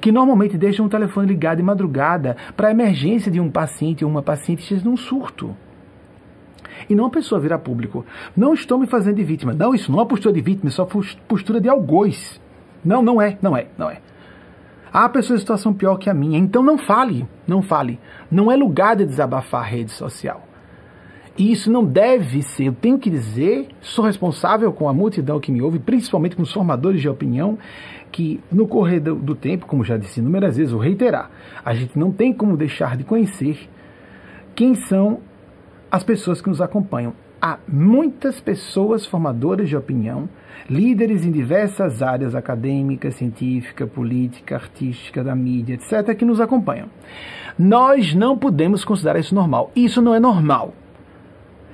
que 0.00 0.12
normalmente 0.12 0.56
deixam 0.56 0.86
o 0.86 0.88
telefone 0.88 1.26
ligado 1.26 1.56
de 1.56 1.64
madrugada 1.64 2.36
para 2.56 2.68
a 2.68 2.70
emergência 2.70 3.28
de 3.28 3.40
um 3.40 3.50
paciente 3.50 4.04
ou 4.04 4.10
uma 4.10 4.22
paciente 4.22 4.72
num 4.84 4.96
surto. 4.96 5.56
E 6.88 6.94
não 6.94 7.06
a 7.06 7.10
pessoa 7.10 7.40
virar 7.40 7.58
público. 7.58 8.06
Não 8.36 8.54
estou 8.54 8.78
me 8.78 8.86
fazendo 8.86 9.16
de 9.16 9.24
vítima. 9.24 9.52
Não, 9.52 9.74
isso 9.74 9.90
não 9.90 10.00
é 10.00 10.04
postura 10.04 10.32
de 10.32 10.40
vítima, 10.40 10.70
é 10.70 11.16
postura 11.26 11.60
de 11.60 11.68
algoz. 11.68 12.40
Não, 12.84 13.02
não 13.02 13.20
é, 13.20 13.36
não 13.42 13.56
é, 13.56 13.66
não 13.76 13.90
é. 13.90 14.00
Há 14.92 15.08
pessoas 15.08 15.40
em 15.40 15.42
situação 15.42 15.74
pior 15.74 15.96
que 15.96 16.08
a 16.08 16.14
minha, 16.14 16.38
então 16.38 16.62
não 16.62 16.78
fale, 16.78 17.26
não 17.46 17.62
fale. 17.62 17.98
Não 18.30 18.50
é 18.50 18.56
lugar 18.56 18.96
de 18.96 19.04
desabafar 19.04 19.62
a 19.62 19.66
rede 19.66 19.90
social. 19.90 20.48
E 21.38 21.52
isso 21.52 21.70
não 21.70 21.84
deve 21.84 22.42
ser, 22.42 22.64
eu 22.64 22.72
tenho 22.72 22.98
que 22.98 23.08
dizer, 23.08 23.68
sou 23.80 24.04
responsável 24.04 24.72
com 24.72 24.88
a 24.88 24.92
multidão 24.92 25.38
que 25.38 25.52
me 25.52 25.62
ouve, 25.62 25.78
principalmente 25.78 26.34
com 26.34 26.42
os 26.42 26.52
formadores 26.52 27.00
de 27.00 27.08
opinião, 27.08 27.56
que 28.10 28.40
no 28.50 28.66
correr 28.66 28.98
do, 28.98 29.14
do 29.14 29.36
tempo, 29.36 29.64
como 29.64 29.84
já 29.84 29.96
disse 29.96 30.18
inúmeras 30.18 30.56
vezes, 30.56 30.72
vou 30.72 30.80
reiterar, 30.80 31.30
a 31.64 31.72
gente 31.74 31.96
não 31.96 32.10
tem 32.10 32.32
como 32.32 32.56
deixar 32.56 32.96
de 32.96 33.04
conhecer 33.04 33.68
quem 34.56 34.74
são 34.74 35.20
as 35.88 36.02
pessoas 36.02 36.42
que 36.42 36.48
nos 36.48 36.60
acompanham. 36.60 37.12
Há 37.40 37.58
muitas 37.68 38.40
pessoas 38.40 39.06
formadoras 39.06 39.68
de 39.68 39.76
opinião, 39.76 40.28
líderes 40.68 41.24
em 41.24 41.30
diversas 41.30 42.02
áreas 42.02 42.34
acadêmicas, 42.34 43.14
científica, 43.14 43.86
política, 43.86 44.54
artística, 44.54 45.22
da 45.22 45.34
mídia, 45.34 45.74
etc., 45.74 46.16
que 46.16 46.24
nos 46.24 46.40
acompanham. 46.40 46.88
Nós 47.58 48.14
não 48.14 48.36
podemos 48.38 48.84
considerar 48.84 49.18
isso 49.18 49.34
normal. 49.34 49.70
Isso 49.74 50.00
não 50.00 50.14
é 50.14 50.20
normal. 50.20 50.72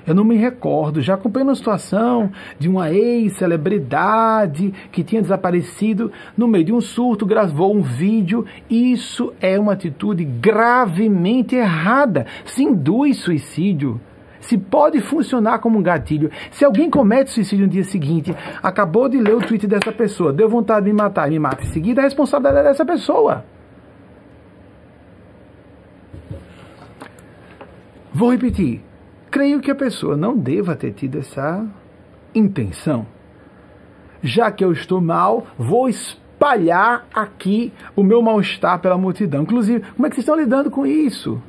Eu 0.07 0.15
não 0.15 0.25
me 0.25 0.37
recordo, 0.37 1.01
já 1.01 1.15
acompanhei 1.15 1.49
uma 1.49 1.55
situação 1.55 2.31
de 2.59 2.69
uma 2.69 2.93
ex-celebridade 2.93 4.73
que 4.93 5.03
tinha 5.03 5.23
desaparecido 5.23 6.13
no 6.37 6.47
meio 6.47 6.65
de 6.65 6.73
um 6.75 6.81
surto, 6.81 7.25
gravou 7.25 7.75
um 7.75 7.81
vídeo. 7.81 8.45
Isso 8.69 9.33
é 9.41 9.59
uma 9.59 9.73
atitude 9.73 10.23
gravemente 10.25 11.57
errada. 11.57 12.27
Se 12.45 12.63
induz 12.63 13.17
suicídio 13.19 13.99
se 14.45 14.59
pode 14.59 15.01
funcionar 15.01 15.59
como 15.59 15.79
um 15.79 15.83
gatilho. 15.83 16.31
Se 16.51 16.65
alguém 16.65 16.91
comete 16.91 17.31
suicídio 17.31 17.67
no 17.67 17.73
dia 17.73 17.85
seguinte, 17.85 18.35
acabou 18.63 19.09
de 19.09 19.19
ler 19.19 19.35
o 19.35 19.41
tweet 19.41 19.67
dessa 19.67 19.93
pessoa, 19.93 20.33
deu 20.33 20.49
vontade 20.49 20.87
de 20.87 20.93
me 20.93 20.99
matar 20.99 21.29
e 21.29 21.33
me 21.33 21.39
mata 21.39 21.63
em 21.63 21.67
seguida, 21.67 22.01
a 22.01 22.05
responsabilidade 22.05 22.67
é 22.67 22.71
dessa 22.71 22.85
pessoa. 22.85 23.45
Vou 28.13 28.31
repetir. 28.31 28.83
Creio 29.31 29.61
que 29.61 29.71
a 29.71 29.75
pessoa 29.75 30.17
não 30.17 30.37
deva 30.37 30.77
ter 30.77 30.93
tido 30.93 31.19
essa 31.19 31.67
intenção. 32.35 33.07
Já 34.23 34.51
que 34.53 34.65
eu 34.65 34.73
estou 34.73 35.01
mal, 35.01 35.47
vou 35.59 35.89
espalhar 35.89 37.07
aqui 37.13 37.73
o 37.97 38.03
meu 38.03 38.23
mal-estar 38.23 38.79
pela 38.79 38.97
multidão. 38.97 39.43
Inclusive, 39.43 39.81
como 39.95 40.07
é 40.07 40.11
que 40.11 40.17
vocês 40.17 40.25
estão 40.25 40.37
lidando 40.37 40.71
com 40.71 40.87
isso? 40.87 41.43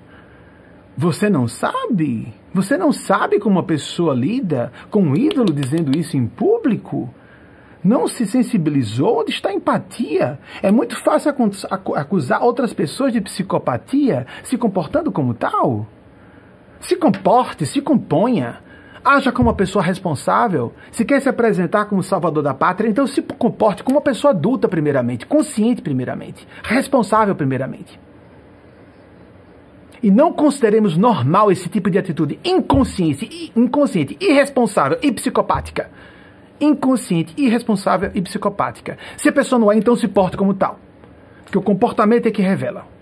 Você 0.98 1.30
não 1.30 1.48
sabe? 1.48 2.34
Você 2.56 2.78
não 2.78 2.94
sabe 2.94 3.38
como 3.38 3.58
uma 3.58 3.64
pessoa 3.64 4.14
lida 4.14 4.72
com 4.90 5.02
um 5.02 5.14
ídolo 5.14 5.52
dizendo 5.52 5.94
isso 5.98 6.16
em 6.16 6.26
público? 6.26 7.14
Não 7.84 8.08
se 8.08 8.26
sensibilizou? 8.26 9.20
Onde 9.20 9.32
está 9.32 9.50
a 9.50 9.54
empatia? 9.54 10.40
É 10.64 10.72
muito 10.72 10.96
fácil 10.96 11.34
acusar 11.94 12.42
outras 12.42 12.72
pessoas 12.72 13.12
de 13.12 13.20
psicopatia 13.20 14.26
se 14.42 14.58
comportando 14.58 15.12
como 15.12 15.34
tal. 15.34 15.86
Se 16.80 16.96
comporte, 16.96 17.66
se 17.66 17.82
componha. 17.82 18.62
Haja 19.04 19.34
como 19.34 19.50
uma 19.50 19.54
pessoa 19.54 19.84
responsável. 19.84 20.74
Se 20.94 21.04
quer 21.04 21.22
se 21.22 21.28
apresentar 21.28 21.88
como 21.88 22.02
salvador 22.02 22.42
da 22.42 22.54
pátria, 22.54 22.88
então 22.88 23.06
se 23.06 23.22
comporte 23.22 23.84
como 23.84 23.98
uma 23.98 24.02
pessoa 24.02 24.32
adulta, 24.32 24.70
primeiramente, 24.70 25.26
consciente, 25.26 25.82
primeiramente, 25.82 26.48
responsável, 26.64 27.36
primeiramente. 27.36 28.00
E 30.02 30.12
não 30.12 30.32
consideremos 30.32 30.98
normal 30.98 31.52
esse 31.52 31.70
tipo 31.70 31.90
de 31.90 31.98
atitude 31.98 32.40
inconsciente, 32.44 33.52
inconsciente, 33.56 34.18
irresponsável 34.20 34.98
e 35.02 35.12
psicopática. 35.12 35.90
Inconsciente, 36.60 37.34
irresponsável 37.38 38.12
e 38.14 38.22
psicopática. 38.22 38.98
Se 39.18 39.30
a 39.30 39.34
pessoa 39.34 39.60
não 39.60 39.72
é, 39.72 39.78
então 39.78 39.96
se 39.96 40.08
porta 40.08 40.38
como 40.38 40.54
tal. 40.54 40.80
Porque 41.44 41.58
o 41.58 41.62
comportamento 41.62 42.28
é 42.28 42.32
que 42.32 42.42
revela. 42.42 42.96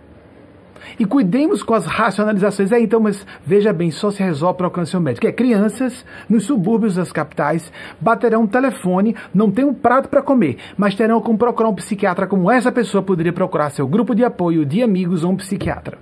E 1.00 1.06
cuidemos 1.06 1.64
com 1.64 1.74
as 1.74 1.86
racionalizações. 1.86 2.72
É, 2.72 2.80
então, 2.80 3.00
mas 3.00 3.26
veja 3.46 3.74
bem, 3.74 3.91
só 3.91 4.12
se 4.12 4.22
resolve 4.22 4.58
para 4.58 4.68
alcance 4.68 4.98
médico. 4.98 5.28
É, 5.28 5.32
crianças 5.32 6.06
nos 6.30 6.46
subúrbios 6.46 6.96
das 6.96 7.12
capitais 7.12 7.72
baterão 8.00 8.44
um 8.44 8.48
telefone, 8.48 9.16
não 9.34 9.50
tem 9.50 9.66
um 9.66 9.74
prato 9.74 10.10
para 10.10 10.22
comer, 10.22 10.58
mas 10.78 10.96
terão 10.96 11.22
como 11.22 11.38
procurar 11.38 11.70
um 11.70 11.76
psiquiatra 11.76 12.28
como 12.28 12.52
essa 12.52 12.72
pessoa 12.72 13.02
poderia 13.02 13.34
procurar 13.34 13.70
seu 13.70 13.88
grupo 13.88 14.14
de 14.14 14.24
apoio 14.24 14.66
de 14.66 14.84
amigos 14.84 15.24
ou 15.24 15.32
um 15.32 15.38
psiquiatra. 15.38 15.98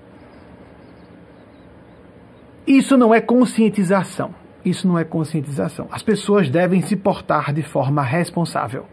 Isso 2.65 2.97
não 2.97 3.13
é 3.13 3.19
conscientização. 3.19 4.33
Isso 4.63 4.87
não 4.87 4.97
é 4.97 5.03
conscientização. 5.03 5.87
As 5.91 6.03
pessoas 6.03 6.49
devem 6.49 6.81
se 6.81 6.95
portar 6.95 7.53
de 7.53 7.63
forma 7.63 8.03
responsável. 8.03 8.85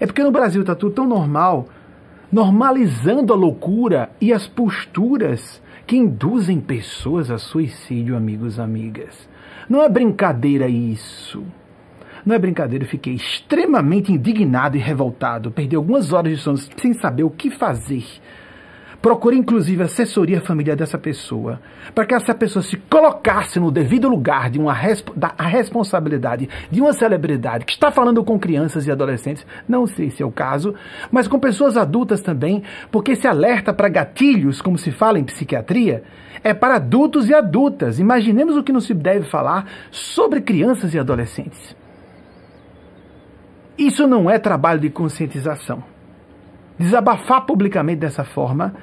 É 0.00 0.06
porque 0.06 0.22
no 0.22 0.32
Brasil 0.32 0.62
está 0.62 0.74
tudo 0.74 0.94
tão 0.94 1.06
normal, 1.06 1.68
normalizando 2.30 3.32
a 3.32 3.36
loucura 3.36 4.10
e 4.20 4.32
as 4.32 4.46
posturas 4.46 5.62
que 5.86 5.96
induzem 5.96 6.60
pessoas 6.60 7.30
a 7.30 7.38
suicídio, 7.38 8.16
amigos, 8.16 8.58
amigas. 8.58 9.28
Não 9.68 9.82
é 9.82 9.88
brincadeira 9.88 10.68
isso. 10.68 11.44
Não 12.26 12.34
é 12.34 12.38
brincadeira, 12.38 12.84
eu 12.84 12.88
fiquei 12.88 13.14
extremamente 13.14 14.12
indignado 14.12 14.76
e 14.76 14.80
revoltado. 14.80 15.50
Perdi 15.50 15.76
algumas 15.76 16.12
horas 16.12 16.36
de 16.36 16.42
sono 16.42 16.58
sem 16.58 16.92
saber 16.92 17.22
o 17.22 17.30
que 17.30 17.50
fazer 17.50 18.04
Procure 19.00 19.36
inclusive 19.36 19.84
assessoria 19.84 20.40
familiar 20.40 20.76
dessa 20.76 20.98
pessoa, 20.98 21.60
para 21.94 22.04
que 22.04 22.14
essa 22.14 22.34
pessoa 22.34 22.64
se 22.64 22.76
colocasse 22.76 23.60
no 23.60 23.70
devido 23.70 24.08
lugar 24.08 24.50
de 24.50 24.58
uma 24.58 24.76
da, 25.14 25.34
a 25.38 25.46
responsabilidade 25.46 26.48
de 26.68 26.80
uma 26.80 26.92
celebridade 26.92 27.64
que 27.64 27.72
está 27.72 27.92
falando 27.92 28.24
com 28.24 28.36
crianças 28.40 28.88
e 28.88 28.90
adolescentes, 28.90 29.46
não 29.68 29.86
sei 29.86 30.10
se 30.10 30.20
é 30.20 30.26
o 30.26 30.32
caso, 30.32 30.74
mas 31.12 31.28
com 31.28 31.38
pessoas 31.38 31.76
adultas 31.76 32.20
também, 32.20 32.64
porque 32.90 33.12
esse 33.12 33.28
alerta 33.28 33.72
para 33.72 33.88
gatilhos, 33.88 34.60
como 34.60 34.76
se 34.76 34.90
fala 34.90 35.20
em 35.20 35.24
psiquiatria, 35.24 36.02
é 36.42 36.52
para 36.52 36.74
adultos 36.74 37.28
e 37.28 37.34
adultas. 37.34 38.00
Imaginemos 38.00 38.56
o 38.56 38.64
que 38.64 38.72
não 38.72 38.80
se 38.80 38.94
deve 38.94 39.28
falar 39.28 39.66
sobre 39.92 40.40
crianças 40.40 40.92
e 40.92 40.98
adolescentes. 40.98 41.76
Isso 43.78 44.08
não 44.08 44.28
é 44.28 44.40
trabalho 44.40 44.80
de 44.80 44.90
conscientização. 44.90 45.84
Desabafar 46.76 47.46
publicamente 47.46 48.00
dessa 48.00 48.24
forma 48.24 48.74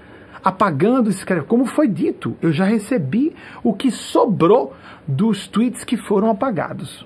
apagando, 0.46 1.10
escrevendo. 1.10 1.48
Como 1.48 1.66
foi 1.66 1.88
dito, 1.88 2.38
eu 2.39 2.52
já 2.52 2.66
recebi 2.66 3.36
o 3.64 3.74
que 3.74 3.89
sobrou 3.89 4.76
dos 5.08 5.48
tweets 5.48 5.84
que 5.84 5.98
foram 5.98 6.30
apagados. 6.30 7.04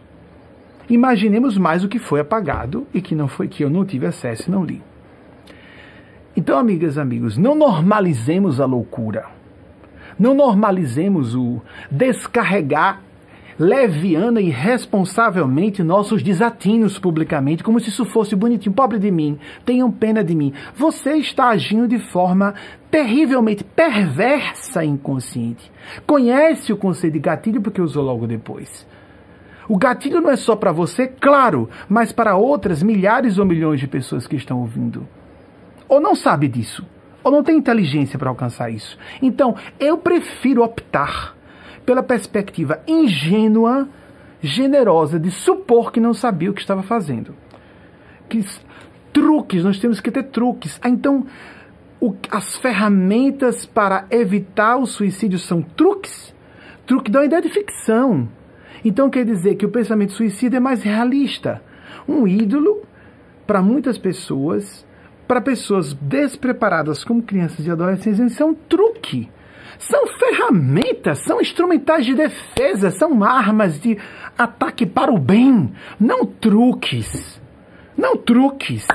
Imaginemos 0.89 1.57
mais 1.57 1.81
o 1.81 1.87
que 1.87 1.99
foi 1.99 2.19
apagado 2.19 2.85
e 2.93 3.01
que 3.01 3.15
não 3.15 3.29
foi 3.29 3.47
que 3.47 3.63
eu 3.63 3.69
não 3.69 3.85
tive 3.85 4.05
acesso 4.05 4.49
e 4.49 4.51
não 4.51 4.65
li. 4.65 4.81
Então, 6.35 6.59
amigas, 6.59 6.97
amigos, 6.97 7.37
não 7.37 7.55
normalizemos 7.55 8.59
a 8.59 8.65
loucura. 8.65 9.25
Não 10.19 10.33
normalizemos 10.33 11.33
o 11.33 11.61
descarregar 11.89 13.01
leviana 13.59 14.39
e 14.39 14.49
responsavelmente 14.49 15.83
nossos 15.83 16.23
desatinos 16.23 16.97
publicamente, 16.97 17.61
como 17.61 17.79
se 17.79 17.89
isso 17.89 18.05
fosse 18.05 18.35
bonitinho. 18.35 18.73
Pobre 18.73 18.97
de 18.97 19.11
mim, 19.11 19.37
tenham 19.65 19.91
pena 19.91 20.23
de 20.23 20.33
mim. 20.33 20.53
Você 20.75 21.15
está 21.15 21.49
agindo 21.49 21.87
de 21.87 21.99
forma 21.99 22.55
terrivelmente 22.89 23.63
perversa 23.63 24.83
inconsciente. 24.83 25.71
Conhece 26.05 26.73
o 26.73 26.77
conceito 26.77 27.13
de 27.13 27.19
gatilho 27.19 27.61
porque 27.61 27.81
usou 27.81 28.03
logo 28.03 28.27
depois. 28.27 28.87
O 29.67 29.77
gatilho 29.77 30.19
não 30.19 30.31
é 30.31 30.35
só 30.35 30.55
para 30.55 30.71
você, 30.71 31.07
claro, 31.07 31.69
mas 31.87 32.11
para 32.11 32.35
outras 32.35 32.81
milhares 32.81 33.37
ou 33.37 33.45
milhões 33.45 33.79
de 33.79 33.87
pessoas 33.87 34.25
que 34.25 34.35
estão 34.35 34.59
ouvindo. 34.59 35.07
Ou 35.87 36.01
não 36.01 36.15
sabe 36.15 36.47
disso, 36.47 36.83
ou 37.23 37.31
não 37.31 37.43
tem 37.43 37.57
inteligência 37.57 38.17
para 38.17 38.29
alcançar 38.29 38.71
isso. 38.71 38.97
Então, 39.21 39.55
eu 39.79 39.97
prefiro 39.97 40.63
optar 40.63 41.35
pela 41.85 42.01
perspectiva 42.01 42.81
ingênua, 42.87 43.87
generosa 44.41 45.19
de 45.19 45.29
supor 45.29 45.91
que 45.91 45.99
não 45.99 46.13
sabia 46.13 46.49
o 46.49 46.53
que 46.53 46.61
estava 46.61 46.81
fazendo. 46.81 47.35
Que 48.27 48.43
truques, 49.13 49.63
nós 49.63 49.79
temos 49.79 49.99
que 49.99 50.09
ter 50.09 50.23
truques. 50.23 50.79
Ah, 50.81 50.89
então, 50.89 51.25
o, 52.01 52.15
as 52.31 52.55
ferramentas 52.57 53.65
para 53.65 54.05
evitar 54.09 54.77
o 54.77 54.85
suicídio 54.85 55.39
são 55.39 55.61
truques? 55.61 56.33
Truque 56.85 57.11
dá 57.11 57.19
uma 57.19 57.25
ideia 57.25 57.41
de 57.41 57.49
ficção. 57.49 58.29
Então 58.83 59.09
quer 59.09 59.25
dizer 59.25 59.55
que 59.55 59.65
o 59.65 59.71
pensamento 59.71 60.13
suicida 60.13 60.57
é 60.57 60.59
mais 60.59 60.81
realista. 60.81 61.61
Um 62.07 62.27
ídolo, 62.27 62.83
para 63.45 63.61
muitas 63.61 63.97
pessoas, 63.97 64.85
para 65.27 65.41
pessoas 65.41 65.93
despreparadas 65.93 67.03
como 67.03 67.21
crianças 67.21 67.65
e 67.65 67.71
adolescentes, 67.71 68.19
isso 68.19 68.41
é 68.41 68.45
um 68.45 68.53
truque. 68.53 69.29
São 69.77 70.07
ferramentas, 70.07 71.19
são 71.23 71.39
instrumentais 71.39 72.05
de 72.05 72.15
defesa, 72.15 72.89
são 72.91 73.23
armas 73.23 73.79
de 73.79 73.97
ataque 74.37 74.85
para 74.85 75.11
o 75.11 75.19
bem, 75.19 75.71
não 75.99 76.25
truques. 76.25 77.39
Não 77.95 78.15
truques. 78.17 78.87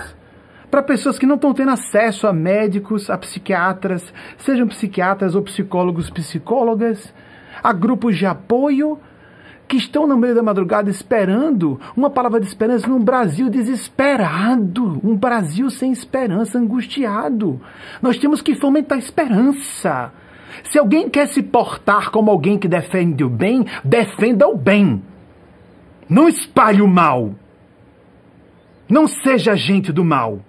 Para 0.75 0.83
pessoas 0.83 1.21
que 1.21 1.25
não 1.25 1.37
estão 1.37 1.55
tendo 1.55 1.71
acesso 1.71 2.27
a 2.27 2.33
médicos, 2.33 3.09
a 3.09 3.17
psiquiatras, 3.17 4.13
sejam 4.37 4.67
psiquiatras 4.67 5.37
ou 5.37 5.43
psicólogos, 5.43 6.11
psicólogas, 6.11 7.15
a 7.63 7.73
grupos 7.73 8.19
de 8.19 8.27
apoio 8.27 8.99
que 9.69 9.77
estão 9.77 10.05
no 10.05 10.17
meio 10.17 10.35
da 10.35 10.43
madrugada 10.43 10.91
esperando 10.91 11.79
uma 11.97 12.11
palavra 12.11 12.41
de 12.41 12.49
esperança 12.49 12.89
num 12.89 12.99
Brasil 12.99 13.49
desesperado, 13.49 15.01
um 15.05 15.15
Brasil 15.15 15.71
sem 15.71 15.93
esperança, 15.93 16.59
angustiado. 16.59 17.61
Nós 18.03 18.19
temos 18.19 18.43
que 18.43 18.57
fomentar 18.57 18.99
esperança. 18.99 20.13
Se 20.65 20.77
alguém 20.77 21.09
quer 21.09 21.29
se 21.29 21.41
portar 21.41 22.11
como 22.11 22.33
alguém 22.33 22.59
que 22.59 22.67
defende 22.67 23.23
o 23.23 23.31
bem, 23.31 23.65
defenda 23.85 24.49
o 24.49 24.57
bem. 24.57 25.01
Não 26.09 26.29
espalhe 26.29 26.83
o 26.83 26.89
mal. 26.89 27.33
Não 28.89 29.07
seja 29.07 29.53
agente 29.53 29.93
do 29.93 30.05
mal. 30.05 30.41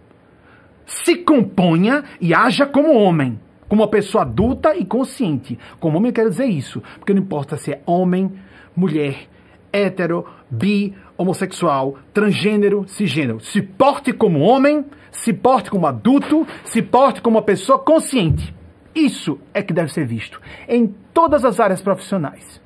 Se 0.85 1.17
componha 1.17 2.03
e 2.21 2.33
haja 2.33 2.65
como 2.65 2.93
homem, 2.93 3.39
como 3.67 3.81
uma 3.81 3.89
pessoa 3.89 4.23
adulta 4.23 4.75
e 4.75 4.85
consciente. 4.85 5.57
Como 5.79 5.97
homem 5.97 6.09
eu 6.09 6.13
quero 6.13 6.29
dizer 6.29 6.45
isso, 6.45 6.81
porque 6.99 7.13
não 7.13 7.21
importa 7.21 7.57
se 7.57 7.71
é 7.71 7.81
homem, 7.85 8.31
mulher, 8.75 9.27
hétero, 9.71 10.25
bi, 10.49 10.93
homossexual, 11.17 11.97
transgênero, 12.13 12.85
cisgênero. 12.87 13.39
Se 13.39 13.61
porte 13.61 14.13
como 14.13 14.39
homem, 14.39 14.85
se 15.11 15.33
porte 15.33 15.69
como 15.69 15.87
adulto, 15.87 16.45
se 16.63 16.81
porte 16.81 17.21
como 17.21 17.37
uma 17.37 17.43
pessoa 17.43 17.79
consciente. 17.79 18.53
Isso 18.93 19.39
é 19.53 19.61
que 19.61 19.73
deve 19.73 19.91
ser 19.91 20.05
visto 20.05 20.39
em 20.67 20.87
todas 21.13 21.43
as 21.43 21.59
áreas 21.59 21.81
profissionais. 21.81 22.61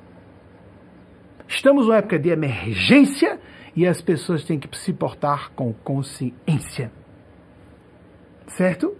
Estamos 1.48 1.86
numa 1.86 1.96
época 1.96 2.18
de 2.18 2.28
emergência 2.28 3.40
e 3.74 3.84
as 3.86 4.00
pessoas 4.00 4.44
têm 4.44 4.58
que 4.58 4.68
se 4.78 4.92
portar 4.92 5.50
com 5.50 5.72
consciência. 5.72 6.92
Certo? 8.56 8.96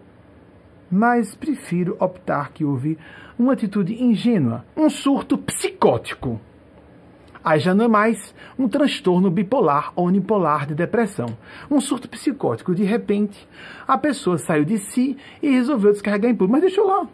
Mas 0.90 1.34
prefiro 1.34 1.96
optar 2.00 2.52
que 2.52 2.64
houve 2.64 2.98
uma 3.38 3.52
atitude 3.52 4.02
ingênua, 4.02 4.64
um 4.76 4.88
surto 4.90 5.38
psicótico. 5.38 6.40
Aí 7.42 7.58
já 7.58 7.74
não 7.74 7.86
é 7.86 7.88
mais 7.88 8.34
um 8.58 8.68
transtorno 8.68 9.30
bipolar 9.30 9.92
ou 9.96 10.06
unipolar 10.06 10.66
de 10.66 10.74
depressão. 10.74 11.26
Um 11.70 11.80
surto 11.80 12.08
psicótico. 12.08 12.74
De 12.74 12.84
repente, 12.84 13.48
a 13.88 13.96
pessoa 13.96 14.36
saiu 14.36 14.64
de 14.64 14.76
si 14.78 15.16
e 15.42 15.50
resolveu 15.50 15.92
descarregar 15.92 16.30
em 16.30 16.34
público. 16.34 16.52
Mas 16.52 16.62
deixou 16.62 16.86
lá 16.86 17.08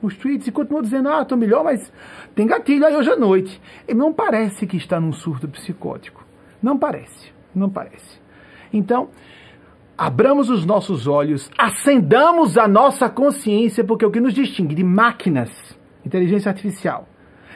os 0.00 0.16
tweets 0.16 0.46
e 0.46 0.52
continuou 0.52 0.82
dizendo, 0.82 1.08
ah, 1.08 1.22
estou 1.22 1.36
melhor, 1.36 1.64
mas 1.64 1.92
tem 2.34 2.46
gatilho 2.46 2.86
aí 2.86 2.94
hoje 2.94 3.10
à 3.10 3.16
noite. 3.16 3.60
E 3.88 3.94
não 3.94 4.12
parece 4.12 4.66
que 4.66 4.76
está 4.76 5.00
num 5.00 5.12
surto 5.12 5.48
psicótico. 5.48 6.24
Não 6.62 6.78
parece, 6.78 7.32
não 7.54 7.68
parece. 7.68 8.20
Então, 8.72 9.10
abramos 9.96 10.50
os 10.50 10.64
nossos 10.64 11.06
olhos, 11.06 11.50
acendamos 11.56 12.58
a 12.58 12.68
nossa 12.68 13.08
consciência, 13.08 13.82
porque 13.82 14.04
o 14.04 14.10
que 14.10 14.20
nos 14.20 14.34
distingue 14.34 14.74
de 14.74 14.84
máquinas, 14.84 15.50
inteligência 16.04 16.50
artificial, 16.50 17.08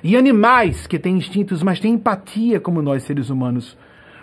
e 0.03 0.16
animais 0.16 0.86
que 0.86 0.99
têm 0.99 1.18
instintos, 1.18 1.62
mas 1.62 1.78
têm 1.78 1.95
empatia 1.95 2.59
como 2.59 2.80
nós 2.80 3.03
seres 3.03 3.28
humanos, 3.28 3.76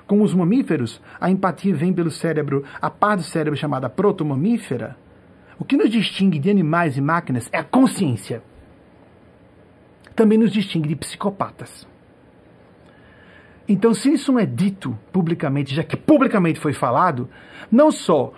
com 0.07 0.21
os 0.21 0.33
mamíferos, 0.33 1.01
a 1.19 1.29
empatia 1.29 1.75
vem 1.75 1.93
pelo 1.93 2.09
cérebro, 2.09 2.63
a 2.81 2.89
parte 2.89 3.19
do 3.19 3.25
cérebro 3.25 3.59
chamada 3.59 3.89
protomamífera, 3.89 4.97
o 5.59 5.65
que 5.65 5.75
nos 5.75 5.89
distingue 5.89 6.39
de 6.39 6.49
animais 6.49 6.97
e 6.97 7.01
máquinas 7.01 7.49
é 7.51 7.57
a 7.57 7.63
consciência. 7.63 8.41
Também 10.15 10.37
nos 10.37 10.51
distingue 10.51 10.89
de 10.89 10.95
psicopatas. 10.95 11.87
Então, 13.67 13.93
se 13.93 14.13
isso 14.13 14.31
não 14.31 14.39
é 14.39 14.45
dito 14.45 14.97
publicamente, 15.11 15.75
já 15.75 15.83
que 15.83 15.97
publicamente 15.97 16.59
foi 16.59 16.73
falado, 16.73 17.29
não 17.71 17.91
só 17.91 18.33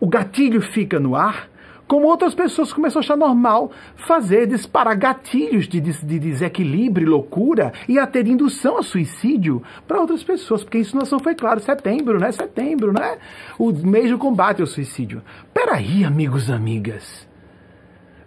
o 0.00 0.06
gatilho 0.06 0.60
fica 0.60 0.98
no 0.98 1.14
ar, 1.14 1.48
como 1.86 2.08
outras 2.08 2.34
pessoas 2.34 2.72
começam 2.72 2.98
a 3.00 3.04
achar 3.04 3.16
normal 3.16 3.70
fazer 3.94 4.46
disparar 4.46 4.96
gatilhos 4.96 5.68
de, 5.68 5.80
de 5.80 6.18
desequilíbrio, 6.18 7.08
loucura 7.08 7.72
e 7.88 7.98
a 7.98 8.06
ter 8.06 8.26
indução 8.26 8.76
a 8.76 8.82
suicídio 8.82 9.62
para 9.86 10.00
outras 10.00 10.24
pessoas, 10.24 10.64
porque 10.64 10.78
isso 10.78 10.96
não 10.96 11.20
foi 11.20 11.34
claro, 11.34 11.60
setembro, 11.60 12.18
né? 12.18 12.32
Setembro, 12.32 12.92
né? 12.92 13.18
O 13.58 13.72
mês 13.72 14.10
do 14.10 14.18
combate 14.18 14.60
ao 14.60 14.66
suicídio. 14.66 15.22
Peraí, 15.54 16.04
amigos 16.04 16.50
amigas. 16.50 17.25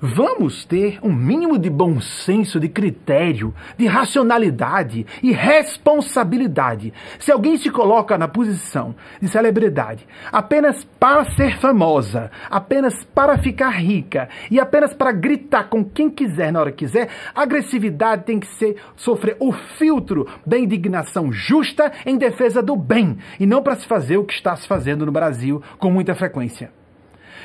Vamos 0.02 0.64
ter 0.64 0.98
um 1.04 1.12
mínimo 1.12 1.60
de 1.60 1.70
bom 1.70 2.00
senso, 2.00 2.58
de 2.58 2.70
critério, 2.70 3.54
de 3.78 3.86
racionalidade 3.86 5.06
e 5.22 5.34
responsabilidade. 5.34 6.94
Se 7.20 7.34
alguém 7.34 7.58
se 7.58 7.70
coloca 7.70 8.18
na 8.18 8.26
posição 8.26 8.96
de 9.22 9.28
celebridade 9.28 10.08
apenas 10.32 10.86
para 10.98 11.26
ser 11.32 11.60
famosa, 11.60 12.32
apenas 12.50 13.04
para 13.04 13.38
ficar 13.40 13.72
rica 13.72 14.30
e 14.50 14.58
apenas 14.58 14.94
para 14.94 15.12
gritar 15.12 15.66
com 15.66 15.84
quem 15.84 16.10
quiser 16.10 16.54
na 16.54 16.62
hora 16.62 16.72
que 16.72 16.86
quiser, 16.86 17.10
agressividade 17.36 18.24
tem 18.24 18.40
que 18.40 18.48
ser 18.56 18.78
sofrer 18.96 19.36
o 19.38 19.52
filtro 19.52 20.26
da 20.46 20.58
indignação 20.58 21.30
justa 21.30 21.92
em 22.06 22.18
defesa 22.18 22.62
do 22.62 22.78
bem 22.78 23.18
e 23.38 23.46
não 23.46 23.62
para 23.62 23.76
se 23.76 23.86
fazer 23.86 24.16
o 24.16 24.24
que 24.24 24.34
está 24.34 24.56
se 24.56 24.66
fazendo 24.66 25.06
no 25.06 25.12
Brasil 25.12 25.62
com 25.78 25.92
muita 25.92 26.16
frequência. 26.16 26.79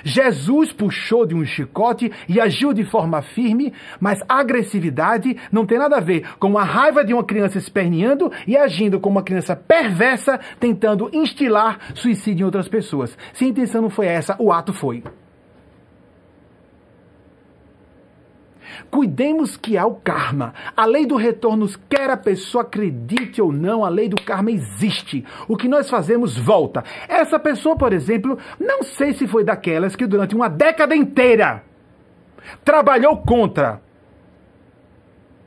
Jesus 0.04 0.72
puxou 0.72 1.26
de 1.26 1.34
um 1.34 1.44
chicote 1.44 2.12
e 2.28 2.40
agiu 2.40 2.72
de 2.72 2.84
forma 2.84 3.22
firme, 3.22 3.72
mas 3.98 4.22
agressividade 4.28 5.36
não 5.50 5.66
tem 5.66 5.78
nada 5.78 5.96
a 5.96 6.00
ver 6.00 6.28
com 6.38 6.56
a 6.58 6.62
raiva 6.62 7.04
de 7.04 7.14
uma 7.14 7.24
criança 7.24 7.58
esperneando 7.58 8.30
e 8.46 8.56
agindo 8.56 9.00
como 9.00 9.16
uma 9.16 9.24
criança 9.24 9.56
perversa, 9.56 10.38
tentando 10.60 11.08
instilar 11.12 11.78
suicídio 11.94 12.42
em 12.42 12.46
outras 12.46 12.68
pessoas. 12.68 13.16
Se 13.32 13.44
a 13.44 13.48
intenção 13.48 13.82
não 13.82 13.90
foi 13.90 14.06
essa, 14.06 14.36
o 14.38 14.52
ato 14.52 14.72
foi. 14.72 15.02
Cuidemos 18.90 19.56
que 19.56 19.76
há 19.76 19.86
o 19.86 19.94
karma. 19.96 20.54
A 20.76 20.84
lei 20.84 21.06
do 21.06 21.16
retorno, 21.16 21.68
quer 21.88 22.10
a 22.10 22.16
pessoa 22.16 22.62
acredite 22.62 23.40
ou 23.40 23.52
não, 23.52 23.84
a 23.84 23.88
lei 23.88 24.08
do 24.08 24.20
karma 24.20 24.50
existe. 24.50 25.24
O 25.48 25.56
que 25.56 25.68
nós 25.68 25.88
fazemos 25.88 26.36
volta. 26.36 26.84
Essa 27.08 27.38
pessoa, 27.38 27.76
por 27.76 27.92
exemplo, 27.92 28.38
não 28.58 28.82
sei 28.82 29.12
se 29.12 29.26
foi 29.26 29.44
daquelas 29.44 29.96
que 29.96 30.06
durante 30.06 30.34
uma 30.34 30.48
década 30.48 30.94
inteira 30.94 31.62
trabalhou 32.64 33.16
contra 33.18 33.80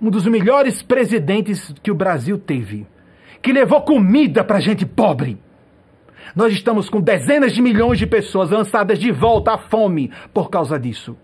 um 0.01 0.09
dos 0.09 0.25
melhores 0.25 0.81
presidentes 0.81 1.73
que 1.81 1.91
o 1.91 1.95
Brasil 1.95 2.37
teve, 2.37 2.87
que 3.41 3.51
levou 3.51 3.81
comida 3.81 4.43
para 4.43 4.59
gente 4.59 4.85
pobre. 4.85 5.39
Nós 6.35 6.53
estamos 6.53 6.89
com 6.89 7.01
dezenas 7.01 7.53
de 7.53 7.61
milhões 7.61 7.97
de 7.97 8.05
pessoas 8.05 8.49
lançadas 8.49 8.99
de 8.99 9.11
volta 9.11 9.53
à 9.53 9.57
fome 9.57 10.11
por 10.33 10.49
causa 10.49 10.79
disso. 10.79 11.17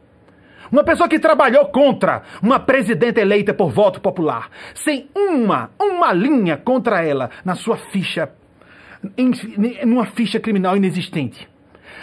Uma 0.74 0.84
pessoa 0.84 1.08
que 1.08 1.20
trabalhou 1.20 1.68
contra 1.68 2.24
uma 2.42 2.60
presidenta 2.60 3.22
eleita 3.22 3.54
por 3.54 3.70
voto 3.70 4.02
popular, 4.02 4.50
sem 4.74 5.08
uma, 5.16 5.70
uma 5.80 6.12
linha 6.12 6.58
contra 6.58 7.06
ela 7.06 7.30
na 7.46 7.54
sua 7.54 7.78
ficha, 7.78 8.32
em, 9.16 9.30
numa 9.86 10.08
ficha 10.08 10.40
criminal 10.40 10.76
inexistente. 10.76 11.48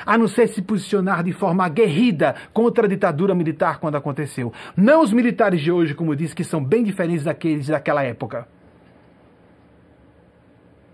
A 0.07 0.17
não 0.17 0.29
ser 0.29 0.47
se 0.47 0.63
posicionar 0.63 1.25
de 1.25 1.33
forma 1.33 1.65
aguerrida 1.65 2.37
contra 2.53 2.87
a 2.87 2.89
ditadura 2.89 3.35
militar 3.35 3.81
quando 3.81 3.97
aconteceu. 3.97 4.53
Não 4.77 5.03
os 5.03 5.13
militares 5.13 5.61
de 5.61 5.73
hoje, 5.73 5.93
como 5.93 6.15
disse, 6.15 6.37
que 6.37 6.45
são 6.45 6.63
bem 6.63 6.85
diferentes 6.85 7.25
daqueles 7.25 7.67
daquela 7.67 8.05
época. 8.05 8.47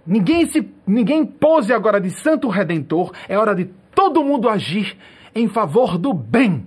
Ninguém 0.06 0.46
se, 0.46 0.66
ninguém 0.86 1.26
pose 1.26 1.74
agora 1.74 2.00
de 2.00 2.08
santo 2.08 2.48
redentor. 2.48 3.12
É 3.28 3.36
hora 3.36 3.54
de 3.54 3.66
todo 3.94 4.24
mundo 4.24 4.48
agir 4.48 4.96
em 5.34 5.46
favor 5.46 5.98
do 5.98 6.14
bem 6.14 6.66